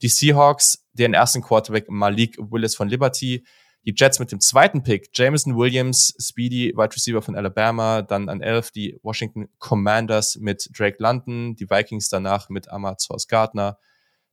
die 0.00 0.08
Seahawks, 0.08 0.84
den 0.92 1.14
ersten 1.14 1.42
Quarterback 1.42 1.88
Malik 1.88 2.36
Willis 2.38 2.76
von 2.76 2.88
Liberty, 2.88 3.44
die 3.84 3.94
Jets 3.96 4.18
mit 4.18 4.30
dem 4.30 4.40
zweiten 4.40 4.82
Pick, 4.82 5.10
Jameson 5.12 5.56
Williams, 5.56 6.14
Speedy, 6.18 6.72
Wide 6.76 6.94
Receiver 6.94 7.22
von 7.22 7.36
Alabama, 7.36 8.02
dann 8.02 8.28
an 8.28 8.40
elf 8.40 8.70
die 8.70 8.98
Washington 9.02 9.48
Commanders 9.58 10.36
mit 10.36 10.68
Drake 10.76 10.96
London, 10.98 11.56
die 11.56 11.68
Vikings 11.68 12.08
danach 12.08 12.48
mit 12.48 12.68
Source 12.98 13.26
Gardner, 13.26 13.78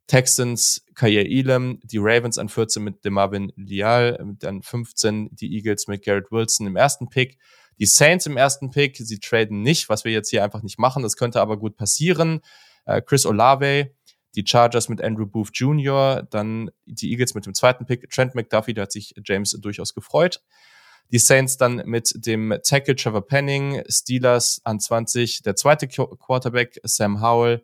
Texans, 0.07 0.84
Kair 0.95 1.26
Elam, 1.26 1.80
die 1.84 1.99
Ravens 1.99 2.38
an 2.38 2.49
14 2.49 2.84
mit 2.84 3.05
DeMarvin 3.05 3.51
Lial, 3.55 4.35
dann 4.39 4.61
15 4.61 5.30
die 5.31 5.55
Eagles 5.55 5.88
mit 5.88 6.03
Garrett 6.03 6.31
Wilson 6.31 6.67
im 6.67 6.76
ersten 6.76 7.09
Pick, 7.09 7.38
die 7.80 7.85
Saints 7.85 8.26
im 8.26 8.35
ersten 8.35 8.71
Pick, 8.71 8.97
sie 8.97 9.19
traden 9.19 9.61
nicht, 9.61 9.88
was 9.88 10.03
wir 10.03 10.11
jetzt 10.11 10.30
hier 10.30 10.43
einfach 10.43 10.63
nicht 10.63 10.80
machen. 10.80 11.01
Das 11.01 11.15
könnte 11.15 11.39
aber 11.39 11.57
gut 11.57 11.77
passieren. 11.77 12.41
Äh, 12.85 13.01
Chris 13.01 13.26
Olave, 13.26 13.91
die 14.35 14.45
Chargers 14.45 14.89
mit 14.89 15.01
Andrew 15.01 15.26
Booth 15.26 15.51
Jr., 15.53 16.23
dann 16.30 16.72
die 16.85 17.11
Eagles 17.11 17.34
mit 17.34 17.45
dem 17.45 17.53
zweiten 17.53 17.85
Pick. 17.85 18.10
Trent 18.10 18.35
McDuffie, 18.35 18.73
da 18.73 18.84
hat 18.84 18.91
sich 18.91 19.14
James 19.23 19.51
durchaus 19.60 19.93
gefreut. 19.93 20.41
Die 21.11 21.18
Saints 21.18 21.57
dann 21.57 21.81
mit 21.85 22.14
dem 22.15 22.56
Tackle 22.64 22.95
Trevor 22.95 23.26
Penning, 23.26 23.81
Steelers 23.89 24.61
an 24.64 24.80
20, 24.80 25.41
der 25.41 25.56
zweite 25.56 25.88
Quarterback 25.88 26.80
Sam 26.84 27.22
Howell, 27.22 27.64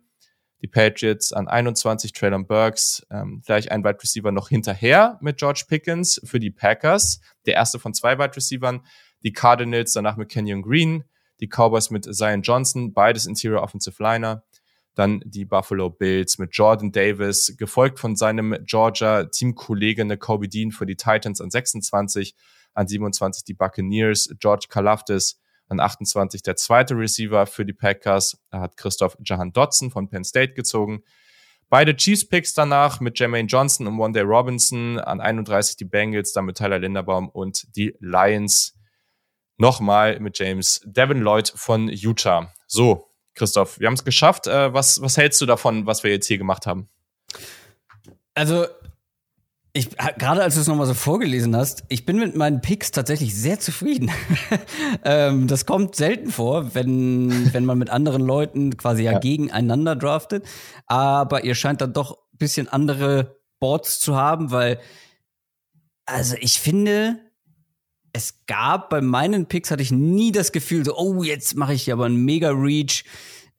die 0.62 0.68
Patriots 0.68 1.32
an 1.32 1.48
21, 1.48 2.14
Traylon 2.14 2.48
Burks, 2.48 3.06
ähm, 3.12 3.44
gleich 3.46 3.72
ein 3.72 3.84
Wide 3.84 4.00
Receiver 4.02 4.32
noch 4.32 4.50
hinterher 4.50 5.20
mit 5.22 5.38
George 5.38 5.66
Pickens 5.68 6.20
für 6.24 6.40
die 6.40 6.50
Packers, 6.50 7.20
der 7.46 7.54
erste 7.54 7.78
von 7.78 7.94
zwei 7.94 8.18
Wide 8.18 8.36
Receivern 8.36 8.82
die 9.24 9.34
Cardinals 9.34 9.94
danach 9.94 10.18
mit 10.18 10.30
Kenyon 10.30 10.62
Green, 10.62 11.04
die 11.40 11.48
Cowboys 11.48 11.90
mit 11.90 12.06
Zion 12.06 12.42
Johnson, 12.42 12.94
beides 12.94 13.26
Interior 13.26 13.62
Offensive 13.62 14.02
Liner, 14.02 14.44
dann 14.96 15.22
die 15.26 15.46
Buffalo 15.46 15.90
Bills 15.90 16.38
mit 16.38 16.56
Jordan 16.56 16.92
Davis, 16.92 17.56
gefolgt 17.58 18.00
von 18.00 18.16
seinem 18.16 18.58
Georgia 18.66 19.26
Teamkollege 19.26 20.18
Kobe 20.18 20.48
Dean 20.48 20.72
für 20.72 20.86
die 20.86 20.96
Titans 20.96 21.42
an 21.42 21.52
26, 21.52 22.36
an 22.74 22.88
27 22.88 23.44
die 23.44 23.54
Buccaneers, 23.54 24.30
George 24.40 24.68
Kalafdis 24.70 25.40
an 25.68 25.80
28 25.80 26.44
der 26.44 26.56
zweite 26.56 26.96
Receiver 26.96 27.46
für 27.46 27.66
die 27.66 27.74
Packers, 27.74 28.38
da 28.52 28.62
hat 28.62 28.78
Christoph 28.78 29.18
Jahan 29.24 29.52
Dodson 29.52 29.92
von 29.92 30.10
Penn 30.10 30.24
State 30.24 30.54
gezogen. 30.54 31.04
Beide 31.70 31.96
Chiefs 31.96 32.28
Picks 32.28 32.54
danach 32.54 33.00
mit 33.00 33.20
Jermaine 33.20 33.48
Johnson 33.48 33.88
und 33.88 34.00
One 34.00 34.14
Day 34.14 34.22
Robinson 34.22 35.00
an 35.00 35.20
31 35.20 35.78
die 35.78 35.86
Bengals, 35.86 36.32
dann 36.32 36.46
mit 36.46 36.58
Tyler 36.58 36.80
Linderbaum 36.80 37.30
und 37.30 37.76
die 37.76 37.96
Lions 38.00 38.78
nochmal 39.58 40.20
mit 40.20 40.38
James 40.38 40.82
Devin 40.86 41.22
Lloyd 41.22 41.52
von 41.56 41.90
Utah. 41.90 42.54
So, 42.68 43.10
Christoph, 43.36 43.80
wir 43.80 43.88
haben 43.88 43.94
es 43.94 44.04
geschafft. 44.04 44.48
Äh, 44.48 44.74
was, 44.74 45.02
was 45.02 45.18
hältst 45.18 45.40
du 45.42 45.46
davon, 45.46 45.86
was 45.86 46.04
wir 46.04 46.12
jetzt 46.12 46.28
hier 46.28 46.38
gemacht 46.38 46.66
haben? 46.66 46.90
Also, 48.34 48.66
ich, 49.74 49.90
gerade 49.98 50.42
als 50.42 50.56
du 50.56 50.62
es 50.62 50.68
nochmal 50.68 50.88
so 50.88 50.94
vorgelesen 50.94 51.54
hast, 51.54 51.84
ich 51.90 52.06
bin 52.06 52.18
mit 52.18 52.34
meinen 52.34 52.62
Picks 52.62 52.92
tatsächlich 52.92 53.36
sehr 53.36 53.60
zufrieden. 53.60 54.10
ähm, 55.04 55.48
das 55.48 55.66
kommt 55.66 55.96
selten 55.96 56.32
vor, 56.32 56.74
wenn, 56.76 57.54
wenn 57.54 57.66
man 57.66 57.78
mit 57.78 57.90
anderen 57.90 58.22
Leuten 58.22 58.78
quasi 58.78 59.04
ja, 59.04 59.14
ja 59.14 59.20
gegeneinander 59.20 59.98
draftet. 59.98 60.46
Aber 60.88 61.44
ihr 61.44 61.56
scheint 61.56 61.82
dann 61.82 61.92
doch 61.92 62.18
ein 62.34 62.38
bisschen 62.38 62.70
andere 62.70 63.36
Boards 63.60 64.00
zu 64.00 64.16
haben, 64.16 64.52
weil, 64.52 64.80
also 66.06 66.36
ich 66.40 66.62
finde, 66.62 67.20
es 68.16 68.46
gab 68.48 68.90
bei 68.90 69.02
meinen 69.02 69.48
Picks 69.48 69.72
hatte 69.72 69.84
ich 69.84 69.92
nie 69.92 70.32
das 70.32 70.54
Gefühl, 70.54 70.86
so, 70.86 70.98
oh, 70.98 71.22
jetzt 71.22 71.58
mache 71.58 71.74
ich 71.74 71.84
hier 71.84 71.96
aber 71.96 72.06
einen 72.06 72.24
mega 72.24 72.50
Reach. 72.50 73.04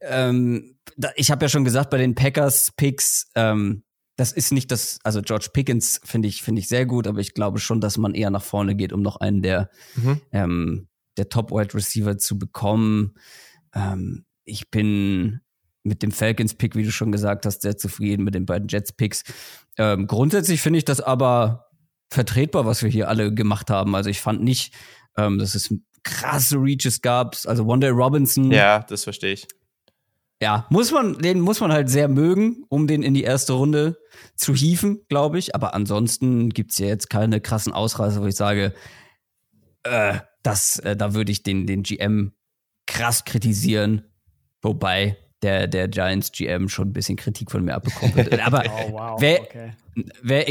Ähm, 0.00 0.78
da, 0.96 1.10
ich 1.16 1.30
habe 1.30 1.44
ja 1.44 1.50
schon 1.50 1.64
gesagt, 1.64 1.90
bei 1.90 1.98
den 1.98 2.14
Packers 2.14 2.72
Picks, 2.74 3.28
ähm, 3.34 3.82
das 4.16 4.32
ist 4.32 4.52
nicht 4.52 4.70
das, 4.70 4.98
also 5.04 5.20
George 5.20 5.48
Pickens 5.52 6.00
finde 6.04 6.28
ich, 6.28 6.42
finde 6.42 6.60
ich 6.60 6.68
sehr 6.68 6.86
gut, 6.86 7.06
aber 7.06 7.20
ich 7.20 7.34
glaube 7.34 7.58
schon, 7.58 7.82
dass 7.82 7.98
man 7.98 8.14
eher 8.14 8.30
nach 8.30 8.42
vorne 8.42 8.74
geht, 8.74 8.94
um 8.94 9.02
noch 9.02 9.16
einen 9.16 9.42
der, 9.42 9.68
mhm. 9.94 10.22
ähm, 10.32 10.88
der 11.18 11.28
Top 11.28 11.50
Wide 11.50 11.74
Receiver 11.74 12.16
zu 12.16 12.38
bekommen. 12.38 13.12
Ähm, 13.74 14.24
ich 14.46 14.70
bin 14.70 15.40
mit 15.82 16.02
dem 16.02 16.12
Falcons 16.12 16.54
Pick, 16.54 16.76
wie 16.76 16.84
du 16.84 16.90
schon 16.90 17.12
gesagt 17.12 17.44
hast, 17.44 17.60
sehr 17.60 17.76
zufrieden 17.76 18.24
mit 18.24 18.34
den 18.34 18.46
beiden 18.46 18.68
Jets 18.68 18.92
Picks. 18.92 19.22
Ähm, 19.76 20.06
grundsätzlich 20.06 20.62
finde 20.62 20.78
ich 20.78 20.86
das 20.86 21.02
aber 21.02 21.65
vertretbar, 22.10 22.66
was 22.66 22.82
wir 22.82 22.90
hier 22.90 23.08
alle 23.08 23.32
gemacht 23.32 23.70
haben. 23.70 23.94
Also 23.94 24.10
ich 24.10 24.20
fand 24.20 24.42
nicht, 24.42 24.74
ähm, 25.16 25.38
dass 25.38 25.54
es 25.54 25.72
krasse 26.02 26.56
Reaches 26.56 27.02
gab. 27.02 27.36
Also 27.46 27.64
One 27.64 27.80
Day 27.80 27.90
Robinson. 27.90 28.50
Ja, 28.50 28.80
das 28.80 29.04
verstehe 29.04 29.32
ich. 29.32 29.46
Ja, 30.40 30.66
muss 30.68 30.92
man, 30.92 31.18
den 31.18 31.40
muss 31.40 31.60
man 31.60 31.72
halt 31.72 31.88
sehr 31.88 32.08
mögen, 32.08 32.64
um 32.68 32.86
den 32.86 33.02
in 33.02 33.14
die 33.14 33.22
erste 33.22 33.54
Runde 33.54 33.96
zu 34.34 34.54
hieven, 34.54 35.00
glaube 35.08 35.38
ich. 35.38 35.54
Aber 35.54 35.74
ansonsten 35.74 36.50
gibt's 36.50 36.78
ja 36.78 36.86
jetzt 36.86 37.08
keine 37.08 37.40
krassen 37.40 37.72
Ausreißer, 37.72 38.20
wo 38.20 38.26
ich 38.26 38.36
sage, 38.36 38.74
äh, 39.82 40.18
das, 40.42 40.78
äh, 40.80 40.94
da 40.94 41.14
würde 41.14 41.32
ich 41.32 41.42
den, 41.42 41.66
den 41.66 41.82
GM 41.82 42.32
krass 42.86 43.24
kritisieren. 43.24 44.12
Wobei 44.60 45.16
der, 45.42 45.66
der 45.66 45.88
Giants 45.88 46.32
GM 46.32 46.68
schon 46.68 46.88
ein 46.88 46.92
bisschen 46.92 47.16
Kritik 47.16 47.50
von 47.50 47.64
mir 47.64 47.74
abbekommen 47.74 48.14
hat. 48.16 48.40
Aber 48.46 48.64
oh, 48.66 48.92
wow. 48.92 49.20
wer, 49.20 49.40
okay. 49.42 49.72
wer 50.22 50.48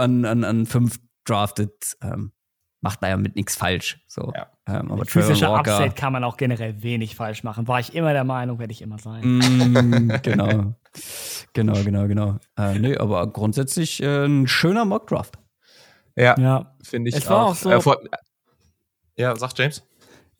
an, 0.00 0.24
an, 0.24 0.44
an 0.44 0.66
fünf 0.66 0.98
draftet, 1.24 1.96
ähm, 2.02 2.32
macht 2.80 3.02
da 3.02 3.08
ja 3.08 3.16
mit 3.16 3.34
nichts 3.34 3.56
falsch. 3.56 3.98
So. 4.06 4.32
Ja. 4.34 4.50
Ähm, 4.66 4.90
aber 4.92 5.04
physischer 5.04 5.54
Upside 5.54 5.94
kann 5.94 6.12
man 6.12 6.22
auch 6.24 6.36
generell 6.36 6.82
wenig 6.82 7.16
falsch 7.16 7.42
machen. 7.42 7.66
War 7.66 7.80
ich 7.80 7.94
immer 7.94 8.12
der 8.12 8.24
Meinung, 8.24 8.58
werde 8.58 8.72
ich 8.72 8.82
immer 8.82 8.98
sein. 8.98 9.22
Mm, 9.24 10.12
genau. 10.22 10.74
genau, 11.52 11.82
genau, 11.82 12.06
genau. 12.06 12.38
Äh, 12.58 12.78
nee, 12.78 12.96
aber 12.96 13.26
grundsätzlich 13.26 14.02
äh, 14.02 14.26
ein 14.26 14.46
schöner 14.46 14.84
Mock-Draft. 14.84 15.38
Ja, 16.16 16.38
ja. 16.38 16.74
finde 16.82 17.08
ich 17.08 17.16
es 17.16 17.28
war 17.28 17.46
auch. 17.46 17.50
auch 17.50 17.54
so, 17.54 17.70
äh, 17.70 17.80
vor, 17.80 18.00
ja, 19.16 19.34
sag 19.36 19.58
James. 19.58 19.82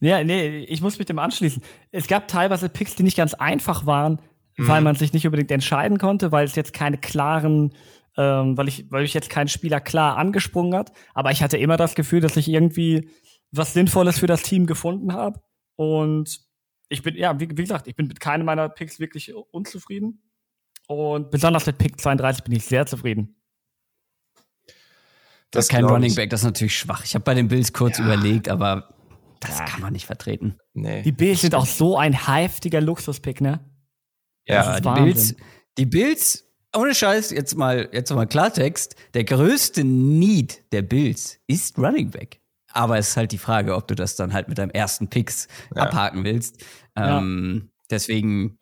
Ja, 0.05 0.22
nee, 0.22 0.59
ich 0.64 0.81
muss 0.82 0.98
mit 0.98 1.09
dem 1.09 1.18
anschließen. 1.18 1.62
Es 1.90 2.06
gab 2.06 2.28
teilweise 2.28 2.68
Picks, 2.68 2.94
die 2.94 3.02
nicht 3.02 3.16
ganz 3.16 3.35
einfach 3.35 3.86
waren, 3.86 4.20
mhm. 4.56 4.68
weil 4.68 4.82
man 4.82 4.97
sich 4.97 5.12
nicht 5.12 5.26
unbedingt 5.26 5.51
entscheiden 5.51 5.98
konnte, 5.98 6.31
weil 6.31 6.44
es 6.44 6.55
jetzt 6.56 6.72
keine 6.72 6.98
klaren, 6.98 7.74
ähm, 8.16 8.56
weil 8.56 8.68
ich, 8.68 8.90
weil 8.90 9.05
ich 9.05 9.14
jetzt 9.14 9.31
keinen 9.31 9.48
Spieler 9.48 9.81
klar 9.81 10.16
angesprungen 10.16 10.74
hat. 10.74 10.93
Aber 11.14 11.31
ich 11.31 11.43
hatte 11.43 11.56
immer 11.56 11.76
das 11.76 11.94
Gefühl, 11.94 12.20
dass 12.20 12.36
ich 12.36 12.48
irgendwie 12.48 13.09
was 13.51 13.72
Sinnvolles 13.72 14.18
für 14.18 14.26
das 14.26 14.43
Team 14.43 14.66
gefunden 14.66 15.12
habe. 15.12 15.40
Und 15.76 16.40
ich 16.89 17.02
bin, 17.02 17.16
ja, 17.16 17.39
wie, 17.40 17.48
wie 17.48 17.55
gesagt, 17.55 17.86
ich 17.86 17.97
bin 17.97 18.06
mit 18.06 18.20
keinem 18.20 18.44
meiner 18.44 18.68
Picks 18.68 19.01
wirklich 19.01 19.32
unzufrieden. 19.35 20.22
Und 20.86 21.31
besonders 21.31 21.64
mit 21.66 21.78
Pick 21.78 21.98
32 21.98 22.44
bin 22.44 22.55
ich 22.55 22.64
sehr 22.64 22.85
zufrieden. 22.85 23.36
Das 25.51 25.66
ist 25.66 25.70
kein 25.70 25.85
Running 25.85 26.14
Back, 26.14 26.31
das 26.31 26.40
ist 26.40 26.47
natürlich 26.47 26.76
schwach. 26.76 27.05
Ich 27.05 27.14
habe 27.14 27.24
bei 27.24 27.35
den 27.35 27.48
Bills 27.48 27.72
kurz 27.72 27.98
ja. 27.98 28.05
überlegt, 28.05 28.48
aber 28.48 28.94
das 29.47 29.59
ja. 29.59 29.65
kann 29.65 29.81
man 29.81 29.93
nicht 29.93 30.07
vertreten. 30.07 30.57
Nee. 30.73 31.03
Die 31.03 31.12
Bills 31.12 31.41
sind 31.41 31.55
auch 31.55 31.66
so 31.66 31.97
ein 31.97 32.12
heftiger 32.12 32.81
Luxuspick, 32.81 33.41
ne? 33.41 33.61
Ja, 34.47 34.81
die 34.81 34.89
Bills, 34.89 35.35
die 35.79 35.87
Bills, 35.87 36.51
ohne 36.77 36.95
Scheiß, 36.95 37.31
jetzt 37.31 37.57
mal, 37.57 37.89
jetzt 37.93 38.12
mal 38.12 38.27
Klartext, 38.27 38.95
der 39.15 39.25
größte 39.25 39.85
Need 39.85 40.73
der 40.73 40.83
Bills 40.83 41.39
ist 41.47 41.79
Running 41.79 42.11
Back. 42.11 42.41
Aber 42.73 42.99
es 42.99 43.11
ist 43.11 43.16
halt 43.16 43.33
die 43.33 43.39
Frage, 43.39 43.77
ob 43.77 43.87
du 43.87 43.95
das 43.95 44.16
dann 44.16 44.33
halt 44.33 44.49
mit 44.49 44.59
deinem 44.59 44.71
ersten 44.71 45.09
Picks 45.09 45.47
ja. 45.75 45.83
abhaken 45.83 46.25
willst. 46.25 46.65
Ähm, 46.97 47.71
deswegen, 47.89 48.59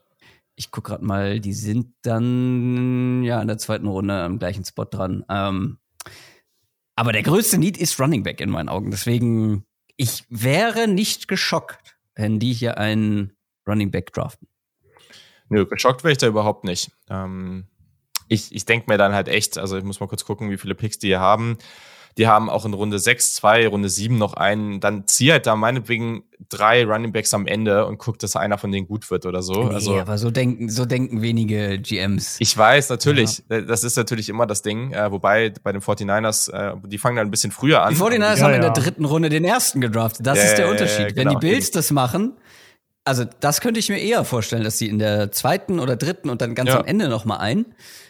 ich 0.54 0.70
guck 0.70 0.84
gerade 0.84 1.04
mal, 1.04 1.40
die 1.40 1.54
sind 1.54 1.94
dann 2.02 3.22
ja 3.24 3.40
in 3.40 3.48
der 3.48 3.58
zweiten 3.58 3.86
Runde 3.86 4.14
am 4.14 4.38
gleichen 4.38 4.64
Spot 4.64 4.84
dran. 4.84 5.24
Ähm, 5.30 5.78
aber 6.94 7.12
der 7.12 7.22
größte 7.22 7.56
Need 7.56 7.78
ist 7.78 7.98
Running 7.98 8.22
Back 8.22 8.40
in 8.40 8.50
meinen 8.50 8.68
Augen. 8.68 8.90
Deswegen, 8.90 9.64
ich 9.96 10.24
wäre 10.28 10.88
nicht 10.88 11.28
geschockt, 11.28 11.96
wenn 12.14 12.38
die 12.38 12.52
hier 12.52 12.78
einen 12.78 13.36
Running 13.66 13.90
Back 13.90 14.12
draften. 14.12 14.48
Nö, 15.48 15.66
geschockt 15.66 16.02
wäre 16.02 16.12
ich 16.12 16.18
da 16.18 16.26
überhaupt 16.26 16.64
nicht. 16.64 16.90
Ähm, 17.08 17.66
ich 18.28 18.54
ich 18.54 18.64
denke 18.64 18.90
mir 18.90 18.98
dann 18.98 19.12
halt 19.12 19.28
echt, 19.28 19.58
also 19.58 19.76
ich 19.76 19.84
muss 19.84 20.00
mal 20.00 20.06
kurz 20.06 20.24
gucken, 20.24 20.50
wie 20.50 20.56
viele 20.56 20.74
Picks 20.74 20.98
die 20.98 21.08
hier 21.08 21.20
haben. 21.20 21.58
Die 22.18 22.26
haben 22.26 22.50
auch 22.50 22.64
in 22.64 22.74
Runde 22.74 22.98
6 22.98 23.34
zwei, 23.34 23.66
Runde 23.66 23.88
7 23.88 24.18
noch 24.18 24.34
einen. 24.34 24.80
Dann 24.80 25.06
zieh 25.06 25.32
halt 25.32 25.46
da 25.46 25.56
meinetwegen 25.56 26.24
drei 26.48 26.84
Running 26.84 27.12
Backs 27.12 27.32
am 27.34 27.46
Ende 27.46 27.86
und 27.86 27.98
guck, 27.98 28.18
dass 28.18 28.36
einer 28.36 28.58
von 28.58 28.70
denen 28.70 28.86
gut 28.86 29.10
wird 29.10 29.26
oder 29.26 29.42
so. 29.42 29.64
Nee, 29.64 29.74
also, 29.74 29.98
aber 29.98 30.18
so 30.18 30.30
denken, 30.30 30.68
so 30.68 30.84
denken 30.84 31.22
wenige 31.22 31.78
GMs. 31.78 32.36
Ich 32.40 32.56
weiß, 32.56 32.90
natürlich. 32.90 33.42
Ja. 33.48 33.62
Das 33.62 33.84
ist 33.84 33.96
natürlich 33.96 34.28
immer 34.28 34.46
das 34.46 34.62
Ding. 34.62 34.92
Äh, 34.92 35.10
wobei 35.10 35.52
bei 35.62 35.72
den 35.72 35.80
49ers, 35.80 36.50
äh, 36.52 36.74
die 36.86 36.98
fangen 36.98 37.16
dann 37.16 37.28
ein 37.28 37.30
bisschen 37.30 37.52
früher 37.52 37.82
an. 37.82 37.94
Die 37.94 38.00
49ers 38.00 38.18
ja, 38.18 38.42
haben 38.42 38.50
ja. 38.50 38.56
in 38.56 38.62
der 38.62 38.72
dritten 38.72 39.04
Runde 39.04 39.28
den 39.28 39.44
ersten 39.44 39.80
gedraftet. 39.80 40.26
Das 40.26 40.42
ist 40.42 40.56
der 40.56 40.70
Unterschied. 40.70 41.16
Wenn 41.16 41.28
genau. 41.28 41.38
die 41.38 41.46
Bills 41.46 41.70
das 41.70 41.90
machen, 41.90 42.34
also 43.04 43.24
das 43.40 43.60
könnte 43.60 43.80
ich 43.80 43.88
mir 43.88 43.98
eher 43.98 44.24
vorstellen, 44.24 44.64
dass 44.64 44.78
sie 44.78 44.88
in 44.88 44.98
der 44.98 45.32
zweiten 45.32 45.80
oder 45.80 45.96
dritten 45.96 46.30
und 46.30 46.40
dann 46.40 46.54
ganz 46.54 46.70
am 46.70 46.84
Ende 46.84 47.08
noch 47.08 47.24
mal 47.24 47.38
ein. 47.38 47.66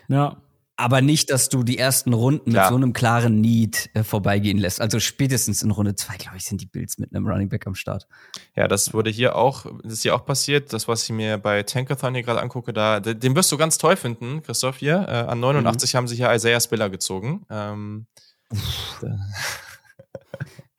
Ja. 0.08 0.41
Aber 0.82 1.00
nicht, 1.00 1.30
dass 1.30 1.48
du 1.48 1.62
die 1.62 1.78
ersten 1.78 2.12
Runden 2.12 2.50
Klar. 2.50 2.64
mit 2.64 2.70
so 2.70 2.74
einem 2.74 2.92
klaren 2.92 3.40
Need 3.40 3.88
äh, 3.94 4.02
vorbeigehen 4.02 4.58
lässt. 4.58 4.80
Also 4.80 4.98
spätestens 4.98 5.62
in 5.62 5.70
Runde 5.70 5.94
zwei, 5.94 6.16
glaube 6.16 6.38
ich, 6.38 6.44
sind 6.44 6.60
die 6.60 6.66
Bills 6.66 6.98
mit 6.98 7.14
einem 7.14 7.24
Running 7.24 7.48
Back 7.48 7.68
am 7.68 7.76
Start. 7.76 8.08
Ja, 8.56 8.66
das 8.66 8.92
wurde 8.92 9.08
hier 9.08 9.36
auch, 9.36 9.64
das 9.84 9.92
ist 9.92 10.02
hier 10.02 10.12
auch 10.12 10.24
passiert. 10.24 10.72
Das, 10.72 10.88
was 10.88 11.04
ich 11.04 11.10
mir 11.10 11.38
bei 11.38 11.62
Tankathon 11.62 12.14
hier 12.14 12.24
gerade 12.24 12.42
angucke, 12.42 12.72
da, 12.72 12.98
den 12.98 13.36
wirst 13.36 13.52
du 13.52 13.56
ganz 13.56 13.78
toll 13.78 13.94
finden, 13.94 14.42
Christoph 14.42 14.78
hier. 14.78 15.06
Äh, 15.08 15.30
an 15.30 15.38
89 15.38 15.92
mhm. 15.92 15.96
haben 15.98 16.08
sie 16.08 16.16
hier 16.16 16.34
Isaiah 16.34 16.60
Spiller 16.60 16.90
gezogen. 16.90 17.46
Ähm, 17.48 18.06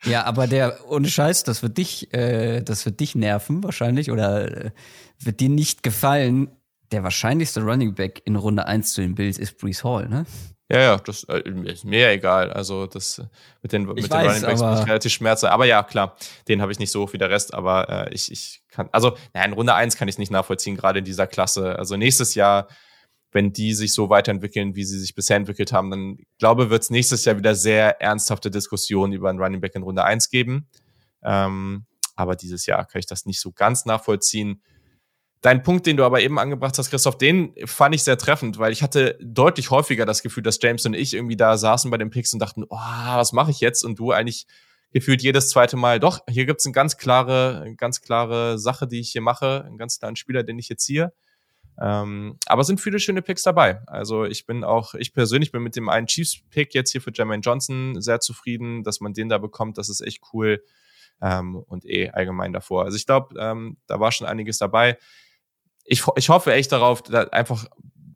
ja, 0.04 0.26
aber 0.26 0.48
der, 0.48 0.80
ohne 0.92 1.08
Scheiß, 1.08 1.46
das 1.46 1.64
wird 1.64 1.78
dich, 1.78 2.14
äh, 2.14 2.62
das 2.62 2.86
wird 2.86 3.00
dich 3.00 3.16
nerven 3.16 3.64
wahrscheinlich 3.64 4.12
oder 4.12 4.66
äh, 4.66 4.72
wird 5.20 5.40
dir 5.40 5.48
nicht 5.48 5.82
gefallen 5.82 6.50
der 6.94 7.04
wahrscheinlichste 7.04 7.62
Running 7.62 7.96
Back 7.96 8.22
in 8.26 8.36
Runde 8.36 8.66
1 8.66 8.94
zu 8.94 9.02
den 9.02 9.16
Bills 9.16 9.38
ist 9.38 9.58
Brees 9.58 9.84
Hall, 9.84 10.08
ne? 10.08 10.26
Ja, 10.70 10.80
ja, 10.80 10.98
das 10.98 11.24
äh, 11.26 11.42
ist 11.66 11.84
mir 11.84 12.10
egal. 12.10 12.52
Also 12.54 12.88
das 12.88 13.22
mit 13.62 13.74
den, 13.74 13.86
mit 13.86 13.98
den 13.98 14.10
weiß, 14.10 14.28
Running 14.28 14.42
Backs 14.42 14.62
bin 14.62 14.74
ich 14.74 14.88
relativ 14.88 15.12
schmerzhaft. 15.12 15.52
Aber 15.52 15.66
ja, 15.66 15.84
klar, 15.84 16.16
den 16.48 16.62
habe 16.62 16.72
ich 16.72 16.80
nicht 16.80 16.92
so 16.92 17.04
hoch 17.04 17.14
wie 17.14 17.18
der 17.18 17.30
Rest, 17.30 17.54
aber 17.54 17.90
äh, 17.90 18.14
ich, 18.14 18.32
ich 18.32 18.64
kann, 18.70 18.90
also 18.92 19.18
naja, 19.34 19.46
in 19.48 19.54
Runde 19.54 19.74
1 19.74 19.98
kann 19.98 20.08
ich 20.08 20.18
nicht 20.18 20.32
nachvollziehen, 20.32 20.78
gerade 20.78 21.00
in 21.00 21.06
dieser 21.06 21.28
Klasse. 21.28 21.78
Also 21.78 21.98
nächstes 21.98 22.36
Jahr, 22.36 22.68
wenn 23.32 23.52
die 23.52 23.74
sich 23.74 23.94
so 23.94 24.10
weiterentwickeln, 24.10 24.76
wie 24.76 24.86
sie 24.86 25.00
sich 25.00 25.16
bisher 25.16 25.38
entwickelt 25.38 25.74
haben, 25.74 25.92
dann 25.92 26.18
glaube 26.38 26.70
wird 26.70 26.84
es 26.84 26.90
nächstes 26.92 27.26
Jahr 27.26 27.38
wieder 27.38 27.56
sehr 27.56 28.02
ernsthafte 28.02 28.50
Diskussionen 28.50 29.14
über 29.14 29.30
einen 29.30 29.40
Running 29.40 29.62
Back 29.62 29.76
in 29.76 29.84
Runde 29.84 30.04
1 30.04 30.30
geben. 30.30 30.70
Ähm, 31.24 31.86
aber 32.16 32.36
dieses 32.36 32.66
Jahr 32.68 32.86
kann 32.86 33.00
ich 33.00 33.08
das 33.08 33.26
nicht 33.26 33.40
so 33.40 33.52
ganz 33.52 33.86
nachvollziehen. 33.86 34.62
Dein 35.44 35.62
Punkt, 35.62 35.86
den 35.86 35.98
du 35.98 36.06
aber 36.06 36.22
eben 36.22 36.40
angebracht 36.40 36.78
hast, 36.78 36.90
Christoph, 36.90 37.18
den 37.18 37.54
fand 37.66 37.94
ich 37.94 38.04
sehr 38.04 38.18
treffend, 38.18 38.60
weil 38.60 38.72
ich 38.72 38.82
hatte 38.82 39.20
deutlich 39.22 39.72
häufiger 39.72 40.06
das 40.06 40.24
Gefühl, 40.24 40.42
dass 40.42 40.58
James 40.62 40.86
und 40.86 40.94
ich 40.94 41.14
irgendwie 41.14 41.36
da 41.36 41.58
saßen 41.58 41.92
bei 41.92 41.98
den 41.98 42.12
Picks 42.12 42.32
und 42.32 42.40
dachten, 42.40 42.64
oh, 42.64 42.78
was 42.78 43.34
mache 43.34 43.52
ich 43.52 43.60
jetzt? 43.60 43.84
Und 43.84 44.00
du 44.00 44.12
eigentlich 44.12 44.48
gefühlt 44.94 45.22
jedes 45.22 45.50
zweite 45.50 45.76
Mal, 45.76 46.00
doch, 46.00 46.22
hier 46.30 46.46
gibt's 46.46 46.66
eine 46.66 46.72
ganz 46.72 46.96
klare, 46.96 47.74
ganz 47.76 48.00
klare 48.00 48.58
Sache, 48.58 48.88
die 48.88 49.02
ich 49.02 49.12
hier 49.12 49.20
mache, 49.20 49.66
einen 49.66 49.78
ganz 49.78 50.00
klaren 50.00 50.16
Spieler, 50.16 50.44
den 50.44 50.60
ich 50.60 50.70
jetzt 50.70 50.86
ziehe. 50.86 51.12
Ähm, 51.78 52.38
aber 52.46 52.64
sind 52.64 52.80
viele 52.80 53.00
schöne 53.00 53.22
Picks 53.22 53.44
dabei. 53.44 53.82
Also 53.86 54.24
ich 54.24 54.46
bin 54.46 54.64
auch, 54.64 54.94
ich 54.94 55.14
persönlich 55.14 55.52
bin 55.52 55.62
mit 55.62 55.76
dem 55.76 55.90
einen 55.90 56.08
Chiefs-Pick 56.08 56.74
jetzt 56.74 56.94
hier 56.94 57.02
für 57.02 57.12
Jermaine 57.14 57.42
Johnson 57.42 58.00
sehr 58.02 58.22
zufrieden, 58.22 58.86
dass 58.86 59.02
man 59.02 59.14
den 59.14 59.28
da 59.28 59.40
bekommt. 59.40 59.78
Das 59.78 59.90
ist 59.90 60.00
echt 60.00 60.22
cool. 60.32 60.64
Ähm, 61.22 61.58
und 61.68 61.86
eh 61.86 62.12
allgemein 62.12 62.54
davor. 62.54 62.86
Also 62.86 62.96
ich 62.96 63.06
glaube, 63.06 63.36
ähm, 63.38 63.76
da 63.88 64.00
war 64.00 64.14
schon 64.14 64.26
einiges 64.26 64.58
dabei 64.58 64.98
ich, 65.84 66.04
ich 66.16 66.30
hoffe 66.30 66.54
echt 66.54 66.72
darauf, 66.72 67.04
einfach 67.32 67.66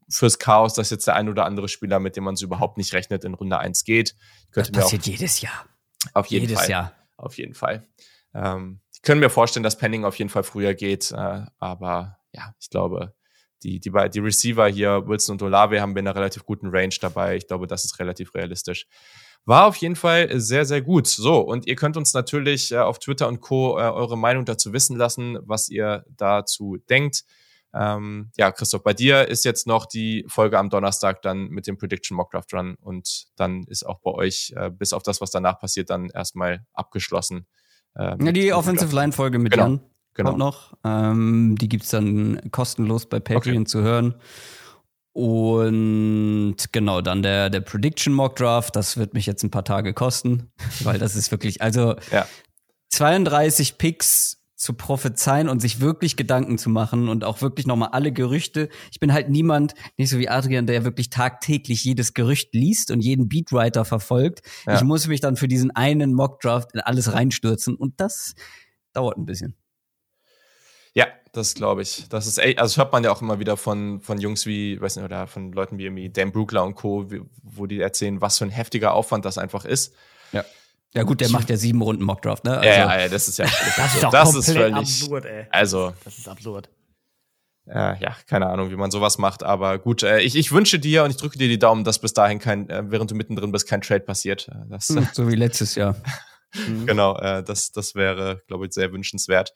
fürs 0.10 0.39
Chaos, 0.39 0.73
dass 0.73 0.89
jetzt 0.89 1.07
der 1.07 1.15
ein 1.15 1.30
oder 1.30 1.45
andere 1.45 1.68
Spieler, 1.68 1.99
mit 1.99 2.15
dem 2.15 2.23
man 2.23 2.35
so 2.35 2.45
überhaupt 2.45 2.77
nicht 2.77 2.94
rechnet, 2.94 3.23
in 3.23 3.34
Runde 3.34 3.60
1 3.60 3.84
geht. 3.84 4.15
das 4.53 4.72
passiert 4.72 5.06
jedes 5.06 5.41
Jahr. 5.41 5.65
Auf 6.14 6.27
jeden 6.27 6.48
jedes 6.48 6.61
Fall. 6.61 6.69
Jahr. 6.69 6.94
Auf 7.18 7.38
jeden 7.38 7.53
Fall. 7.53 7.88
Ähm, 8.34 8.80
ich 8.94 9.02
könnte 9.02 9.19
mir 9.26 9.30
vorstellen, 9.30 9.64
dass 9.64 9.77
Penning 9.77 10.06
auf 10.06 10.18
jeden 10.18 10.30
Fall 10.30 10.44
früher 10.44 10.73
geht, 10.73 11.11
äh, 11.11 11.45
aber 11.57 12.18
ja, 12.31 12.53
ich 12.60 12.69
glaube, 12.69 13.14
die, 13.64 13.80
die, 13.80 13.91
die 13.91 14.19
Receiver 14.19 14.68
hier, 14.68 15.07
Wilson 15.07 15.34
und 15.34 15.41
Olave, 15.41 15.81
haben 15.81 15.95
wir 15.95 15.99
in 15.99 16.07
einer 16.07 16.15
relativ 16.15 16.45
guten 16.45 16.68
Range 16.68 16.94
dabei. 17.02 17.35
Ich 17.35 17.48
glaube, 17.48 17.68
das 17.68 17.85
ist 17.85 17.99
relativ 17.99 18.35
realistisch. 18.35 18.85
War 19.45 19.65
auf 19.65 19.77
jeden 19.77 19.95
Fall 19.95 20.39
sehr, 20.39 20.65
sehr 20.65 20.81
gut. 20.81 21.07
So, 21.07 21.39
und 21.39 21.65
ihr 21.68 21.76
könnt 21.76 21.98
uns 21.98 22.14
natürlich 22.14 22.72
äh, 22.72 22.77
auf 22.77 22.99
Twitter 22.99 23.27
und 23.27 23.41
Co. 23.41 23.80
Äh, 23.80 23.84
eure 23.84 24.18
Meinung 24.18 24.45
dazu 24.45 24.73
wissen 24.73 24.98
lassen, 24.98 25.39
was 25.41 25.69
ihr 25.69 26.06
dazu 26.10 26.77
denkt. 26.89 27.23
Ähm, 27.73 28.31
ja, 28.38 28.52
Christoph, 28.52 28.84
bei 28.84 28.94
dir 28.94 29.27
ist 29.27 29.45
jetzt 29.45 29.68
noch 29.68 29.85
die 29.85 30.26
Folge 30.27 30.57
am 30.57 30.69
Donnerstag 30.69 31.22
dann 31.22 31.49
mit 31.49 31.68
dem 31.68 31.77
Prediction 31.77 32.15
Mock 32.15 32.31
Draft 32.31 32.53
Run 32.53 32.76
und 32.80 33.27
dann 33.35 33.64
ist 33.64 33.85
auch 33.85 33.99
bei 33.99 34.11
euch, 34.11 34.53
äh, 34.56 34.69
bis 34.69 34.94
auf 34.94 35.03
das, 35.03 35.22
was 35.22 35.31
danach 35.31 35.60
passiert, 35.60 35.89
dann 35.89 36.10
erstmal 36.10 36.65
abgeschlossen. 36.73 37.45
Äh, 37.95 38.23
ja, 38.23 38.31
die 38.31 38.53
Offensive 38.53 38.95
Line 38.95 39.11
Folge 39.11 39.39
mit 39.39 39.52
genau. 39.52 39.65
Jan 39.65 39.81
genau. 40.14 40.30
kommt 40.30 40.39
noch. 40.39 40.73
Ähm, 40.84 41.56
die 41.60 41.69
gibt's 41.69 41.89
dann 41.89 42.52
kostenlos 42.52 43.07
bei 43.07 43.19
Patreon 43.19 43.57
okay. 43.57 43.65
zu 43.65 43.81
hören. 43.81 44.15
Und 45.14 46.57
genau, 46.72 47.02
dann 47.02 47.23
der, 47.23 47.49
der 47.49 47.61
Prediction 47.61 48.14
Mock 48.14 48.35
Draft, 48.35 48.76
das 48.76 48.98
wird 48.98 49.15
mich 49.15 49.26
jetzt 49.26 49.44
ein 49.44 49.49
paar 49.49 49.65
Tage 49.65 49.94
kosten, 49.94 50.52
weil 50.84 50.99
das 50.99 51.15
ist 51.15 51.31
wirklich, 51.31 51.61
also 51.61 51.95
ja. 52.11 52.27
32 52.89 53.77
Picks 53.77 54.36
zu 54.58 54.74
prophezeien 54.74 55.50
und 55.50 55.62
sich 55.62 55.80
wirklich 55.80 56.18
Gedanken 56.18 56.58
zu 56.58 56.70
machen 56.70 57.10
und 57.10 57.24
auch 57.24 57.42
wirklich 57.42 57.68
nochmal 57.68 57.90
alle 57.92 58.12
Gerüchte. 58.12 58.70
Ich 58.92 59.00
bin 59.00 59.14
halt 59.14 59.30
niemand, 59.30 59.76
nicht 59.98 60.10
so 60.10 60.18
wie 60.18 60.30
Adrian, 60.30 60.66
der 60.66 60.84
wirklich 60.84 61.12
tagtäglich 61.12 61.84
jedes 61.84 62.16
Gerücht 62.16 62.54
liest 62.56 62.90
und 62.90 63.02
jeden 63.02 63.30
Beatwriter 63.30 63.86
verfolgt. 63.86 64.42
Ja. 64.66 64.76
Ich 64.76 64.82
muss 64.82 65.08
mich 65.08 65.22
dann 65.22 65.36
für 65.36 65.48
diesen 65.48 65.72
einen 65.72 66.14
Mockdraft 66.14 66.74
in 66.74 66.80
alles 66.80 67.14
reinstürzen 67.14 67.76
und 67.76 68.02
das 68.02 68.34
dauert 68.94 69.18
ein 69.18 69.26
bisschen. 69.26 69.56
Ja, 70.96 71.06
das 71.34 71.54
glaube 71.54 71.84
ich. 71.84 72.10
Das 72.10 72.26
ist 72.26 72.40
echt, 72.40 72.58
also 72.58 72.82
hört 72.82 72.92
man 72.92 73.04
ja 73.04 73.12
auch 73.12 73.22
immer 73.22 73.38
wieder 73.38 73.58
von, 73.58 74.02
von 74.02 74.20
Jungs 74.20 74.48
wie, 74.48 74.82
weiß 74.82 74.96
nicht, 74.96 75.06
oder 75.06 75.28
von 75.28 75.52
Leuten 75.52 75.78
wie 75.78 75.84
irgendwie 75.84 76.10
Dan 76.10 76.32
Brookler 76.32 76.64
und 76.64 76.74
Co., 76.74 77.06
wo 77.44 77.68
die 77.68 77.80
erzählen, 77.80 78.22
was 78.22 78.40
für 78.40 78.46
ein 78.46 78.50
heftiger 78.50 78.96
Aufwand 78.96 79.24
das 79.24 79.38
einfach 79.38 79.66
ist. 79.66 79.94
Ja. 80.93 81.03
Gut, 81.03 81.22
der 81.22 81.30
macht 81.30 81.49
ja 81.49 81.57
sieben 81.57 81.81
Runden 81.81 82.03
Mockdraft, 82.03 82.43
ne? 82.43 82.57
Also, 82.57 82.68
ja, 82.68 82.99
ja, 82.99 83.07
das 83.09 83.27
ist 83.27 83.38
ja 83.38 83.45
das 83.77 83.95
ist, 83.95 84.03
das 84.03 84.35
ist 84.35 84.51
völlig 84.51 84.76
absurd, 84.76 85.26
ey. 85.26 85.45
Also 85.51 85.93
das 86.03 86.18
ist 86.18 86.27
absurd. 86.27 86.69
Äh, 87.68 87.99
ja, 87.99 88.15
keine 88.27 88.47
Ahnung, 88.47 88.72
wie 88.72 88.77
man 88.77 88.91
sowas 88.91 89.18
macht, 89.18 89.43
aber 89.43 89.77
gut, 89.77 90.01
äh, 90.01 90.19
ich, 90.19 90.35
ich 90.38 90.53
wünsche 90.53 90.80
dir 90.80 91.03
und 91.03 91.11
ich 91.11 91.18
drücke 91.18 91.38
dir 91.38 91.49
die 91.49 91.59
Daumen, 91.59 91.84
dass 91.84 91.99
bis 91.99 92.14
dahin 92.14 92.39
kein, 92.39 92.69
äh, 92.69 92.84
während 92.88 93.11
du 93.11 93.15
mittendrin 93.15 93.51
bist, 93.51 93.68
kein 93.68 93.81
Trade 93.81 94.05
passiert. 94.05 94.47
Äh, 94.47 94.69
das, 94.69 94.88
hm, 94.88 95.07
so 95.11 95.27
wie 95.27 95.35
letztes 95.35 95.76
Jahr. 95.76 95.95
genau, 96.85 97.18
äh, 97.18 97.43
das, 97.43 97.73
das 97.73 97.93
wäre, 97.93 98.41
glaube 98.47 98.65
ich, 98.65 98.73
sehr 98.73 98.93
wünschenswert. 98.93 99.53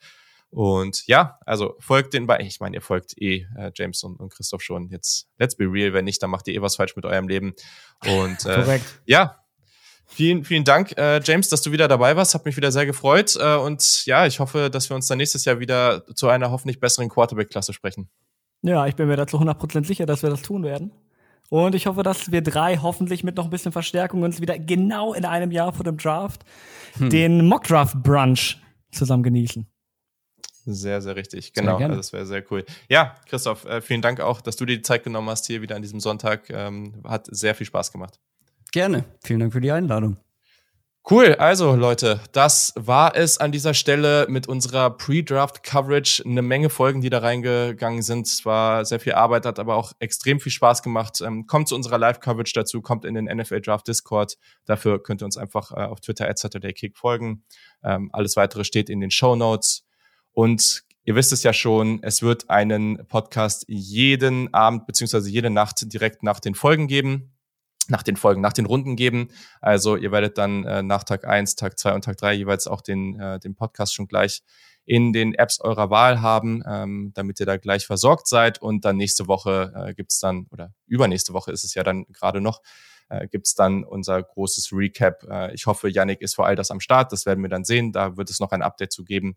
Und 0.50 1.06
ja, 1.06 1.38
also 1.46 1.76
folgt 1.78 2.12
den 2.12 2.26
bei, 2.26 2.38
ich 2.40 2.60
meine, 2.60 2.76
ihr 2.76 2.82
folgt 2.82 3.16
eh 3.16 3.46
äh, 3.56 3.72
James 3.74 4.02
und, 4.02 4.20
und 4.20 4.30
Christoph 4.34 4.60
schon. 4.60 4.90
Jetzt, 4.90 5.26
let's 5.38 5.56
be 5.56 5.64
real, 5.64 5.94
wenn 5.94 6.04
nicht, 6.04 6.22
dann 6.22 6.28
macht 6.28 6.46
ihr 6.46 6.54
eh 6.54 6.60
was 6.60 6.76
falsch 6.76 6.94
mit 6.94 7.06
eurem 7.06 7.26
Leben. 7.26 7.54
Und 8.04 8.44
äh, 8.44 8.56
Korrekt. 8.56 8.84
ja, 9.06 9.41
Vielen, 10.14 10.44
vielen 10.44 10.64
Dank, 10.64 10.96
äh, 10.98 11.20
James, 11.24 11.48
dass 11.48 11.62
du 11.62 11.72
wieder 11.72 11.88
dabei 11.88 12.14
warst. 12.16 12.34
Hat 12.34 12.44
mich 12.44 12.56
wieder 12.58 12.70
sehr 12.70 12.84
gefreut. 12.84 13.34
Äh, 13.40 13.56
und 13.56 14.04
ja, 14.04 14.26
ich 14.26 14.40
hoffe, 14.40 14.68
dass 14.68 14.90
wir 14.90 14.94
uns 14.94 15.06
dann 15.06 15.16
nächstes 15.16 15.46
Jahr 15.46 15.58
wieder 15.58 16.04
zu 16.14 16.28
einer 16.28 16.50
hoffentlich 16.50 16.80
besseren 16.80 17.08
Quarterback-Klasse 17.08 17.72
sprechen. 17.72 18.10
Ja, 18.60 18.86
ich 18.86 18.94
bin 18.94 19.08
mir 19.08 19.16
dazu 19.16 19.38
100% 19.38 19.86
sicher, 19.86 20.04
dass 20.04 20.22
wir 20.22 20.28
das 20.28 20.42
tun 20.42 20.64
werden. 20.64 20.92
Und 21.48 21.74
ich 21.74 21.86
hoffe, 21.86 22.02
dass 22.02 22.30
wir 22.30 22.42
drei 22.42 22.76
hoffentlich 22.76 23.24
mit 23.24 23.36
noch 23.36 23.44
ein 23.44 23.50
bisschen 23.50 23.72
Verstärkung 23.72 24.22
uns 24.22 24.40
wieder 24.40 24.58
genau 24.58 25.14
in 25.14 25.24
einem 25.24 25.50
Jahr 25.50 25.72
vor 25.72 25.84
dem 25.84 25.96
Draft 25.96 26.44
hm. 26.94 27.08
den 27.08 27.46
Mock 27.46 27.64
Draft 27.64 28.02
Brunch 28.02 28.58
zusammen 28.90 29.22
genießen. 29.22 29.66
Sehr, 30.64 31.00
sehr 31.00 31.16
richtig. 31.16 31.54
Genau, 31.54 31.78
sehr 31.78 31.86
also 31.86 31.96
das 31.96 32.12
wäre 32.12 32.26
sehr 32.26 32.44
cool. 32.50 32.64
Ja, 32.88 33.16
Christoph, 33.28 33.64
äh, 33.64 33.80
vielen 33.80 34.02
Dank 34.02 34.20
auch, 34.20 34.42
dass 34.42 34.56
du 34.56 34.66
dir 34.66 34.76
die 34.76 34.82
Zeit 34.82 35.04
genommen 35.04 35.28
hast 35.28 35.46
hier 35.46 35.62
wieder 35.62 35.74
an 35.74 35.82
diesem 35.82 36.00
Sonntag. 36.00 36.50
Ähm, 36.50 37.02
hat 37.04 37.26
sehr 37.30 37.54
viel 37.54 37.66
Spaß 37.66 37.92
gemacht. 37.92 38.20
Gerne. 38.72 39.04
Vielen 39.22 39.40
Dank 39.40 39.52
für 39.52 39.60
die 39.60 39.70
Einladung. 39.70 40.16
Cool, 41.10 41.34
also 41.34 41.74
Leute, 41.74 42.20
das 42.30 42.72
war 42.76 43.16
es 43.16 43.36
an 43.36 43.50
dieser 43.50 43.74
Stelle 43.74 44.26
mit 44.28 44.46
unserer 44.46 44.88
Pre-Draft-Coverage. 44.88 46.22
Eine 46.24 46.42
Menge 46.42 46.70
Folgen, 46.70 47.00
die 47.00 47.10
da 47.10 47.18
reingegangen 47.18 48.02
sind. 48.02 48.28
Es 48.28 48.46
war 48.46 48.84
sehr 48.84 49.00
viel 49.00 49.14
Arbeit, 49.14 49.44
hat 49.44 49.58
aber 49.58 49.74
auch 49.74 49.92
extrem 49.98 50.38
viel 50.38 50.52
Spaß 50.52 50.82
gemacht. 50.84 51.20
Ähm, 51.20 51.48
kommt 51.48 51.66
zu 51.66 51.74
unserer 51.74 51.98
Live-Coverage 51.98 52.52
dazu, 52.54 52.82
kommt 52.82 53.04
in 53.04 53.14
den 53.14 53.24
NFL 53.24 53.60
Draft 53.60 53.88
Discord. 53.88 54.38
Dafür 54.64 55.02
könnt 55.02 55.22
ihr 55.22 55.24
uns 55.24 55.36
einfach 55.36 55.72
äh, 55.72 55.80
auf 55.80 56.00
Twitter 56.00 56.28
at 56.28 56.38
SaturdayKick 56.38 56.96
folgen. 56.96 57.42
Ähm, 57.82 58.08
alles 58.12 58.36
weitere 58.36 58.62
steht 58.62 58.88
in 58.88 59.00
den 59.00 59.10
Show 59.10 59.34
Notes. 59.34 59.84
Und 60.30 60.84
ihr 61.02 61.16
wisst 61.16 61.32
es 61.32 61.42
ja 61.42 61.52
schon, 61.52 62.00
es 62.04 62.22
wird 62.22 62.48
einen 62.48 63.08
Podcast 63.08 63.64
jeden 63.66 64.54
Abend 64.54 64.86
beziehungsweise 64.86 65.28
jede 65.28 65.50
Nacht 65.50 65.92
direkt 65.92 66.22
nach 66.22 66.38
den 66.38 66.54
Folgen 66.54 66.86
geben 66.86 67.31
nach 67.88 68.02
den 68.02 68.16
Folgen, 68.16 68.40
nach 68.40 68.52
den 68.52 68.66
Runden 68.66 68.96
geben. 68.96 69.28
Also 69.60 69.96
ihr 69.96 70.12
werdet 70.12 70.38
dann 70.38 70.64
äh, 70.64 70.82
nach 70.82 71.04
Tag 71.04 71.26
eins, 71.26 71.56
Tag 71.56 71.78
zwei 71.78 71.94
und 71.94 72.04
Tag 72.04 72.16
drei 72.16 72.32
jeweils 72.32 72.66
auch 72.66 72.80
den, 72.80 73.18
äh, 73.18 73.38
den 73.38 73.54
Podcast 73.54 73.94
schon 73.94 74.06
gleich 74.06 74.42
in 74.84 75.12
den 75.12 75.34
Apps 75.34 75.60
eurer 75.60 75.90
Wahl 75.90 76.20
haben, 76.20 76.62
ähm, 76.66 77.12
damit 77.14 77.38
ihr 77.40 77.46
da 77.46 77.56
gleich 77.56 77.86
versorgt 77.86 78.26
seid. 78.26 78.60
Und 78.60 78.84
dann 78.84 78.96
nächste 78.96 79.28
Woche 79.28 79.72
äh, 79.74 79.94
gibt's 79.94 80.18
dann, 80.18 80.46
oder 80.50 80.72
übernächste 80.86 81.32
Woche 81.32 81.52
ist 81.52 81.64
es 81.64 81.74
ja 81.74 81.82
dann 81.82 82.04
gerade 82.06 82.40
noch, 82.40 82.62
äh, 83.08 83.28
gibt's 83.28 83.54
dann 83.54 83.84
unser 83.84 84.22
großes 84.22 84.70
Recap. 84.72 85.22
Äh, 85.28 85.54
ich 85.54 85.66
hoffe, 85.66 85.88
Yannick 85.88 86.20
ist 86.20 86.34
vor 86.34 86.46
all 86.46 86.56
das 86.56 86.70
am 86.70 86.80
Start. 86.80 87.12
Das 87.12 87.26
werden 87.26 87.42
wir 87.42 87.50
dann 87.50 87.64
sehen. 87.64 87.92
Da 87.92 88.16
wird 88.16 88.30
es 88.30 88.40
noch 88.40 88.50
ein 88.50 88.62
Update 88.62 88.92
zu 88.92 89.04
geben. 89.04 89.36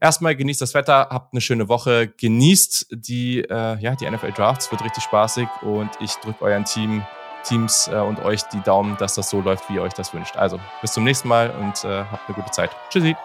Erstmal 0.00 0.36
genießt 0.36 0.60
das 0.60 0.74
Wetter, 0.74 1.08
habt 1.10 1.32
eine 1.32 1.40
schöne 1.40 1.68
Woche, 1.68 2.06
genießt 2.06 2.86
die, 2.92 3.40
äh, 3.40 3.78
ja, 3.80 3.96
die 3.96 4.08
NFL 4.08 4.30
Drafts, 4.30 4.70
wird 4.70 4.84
richtig 4.84 5.02
spaßig 5.02 5.48
und 5.62 5.90
ich 6.00 6.12
drücke 6.22 6.42
euren 6.42 6.64
Team 6.64 7.02
Teams 7.44 7.88
äh, 7.88 7.96
und 7.96 8.20
euch 8.24 8.42
die 8.44 8.60
Daumen, 8.60 8.96
dass 8.98 9.14
das 9.14 9.30
so 9.30 9.40
läuft, 9.40 9.68
wie 9.68 9.74
ihr 9.74 9.82
euch 9.82 9.94
das 9.94 10.12
wünscht. 10.12 10.36
Also 10.36 10.58
bis 10.80 10.92
zum 10.92 11.04
nächsten 11.04 11.28
Mal 11.28 11.50
und 11.50 11.84
äh, 11.84 12.04
habt 12.10 12.28
eine 12.28 12.34
gute 12.34 12.50
Zeit. 12.50 12.70
Tschüssi. 12.90 13.16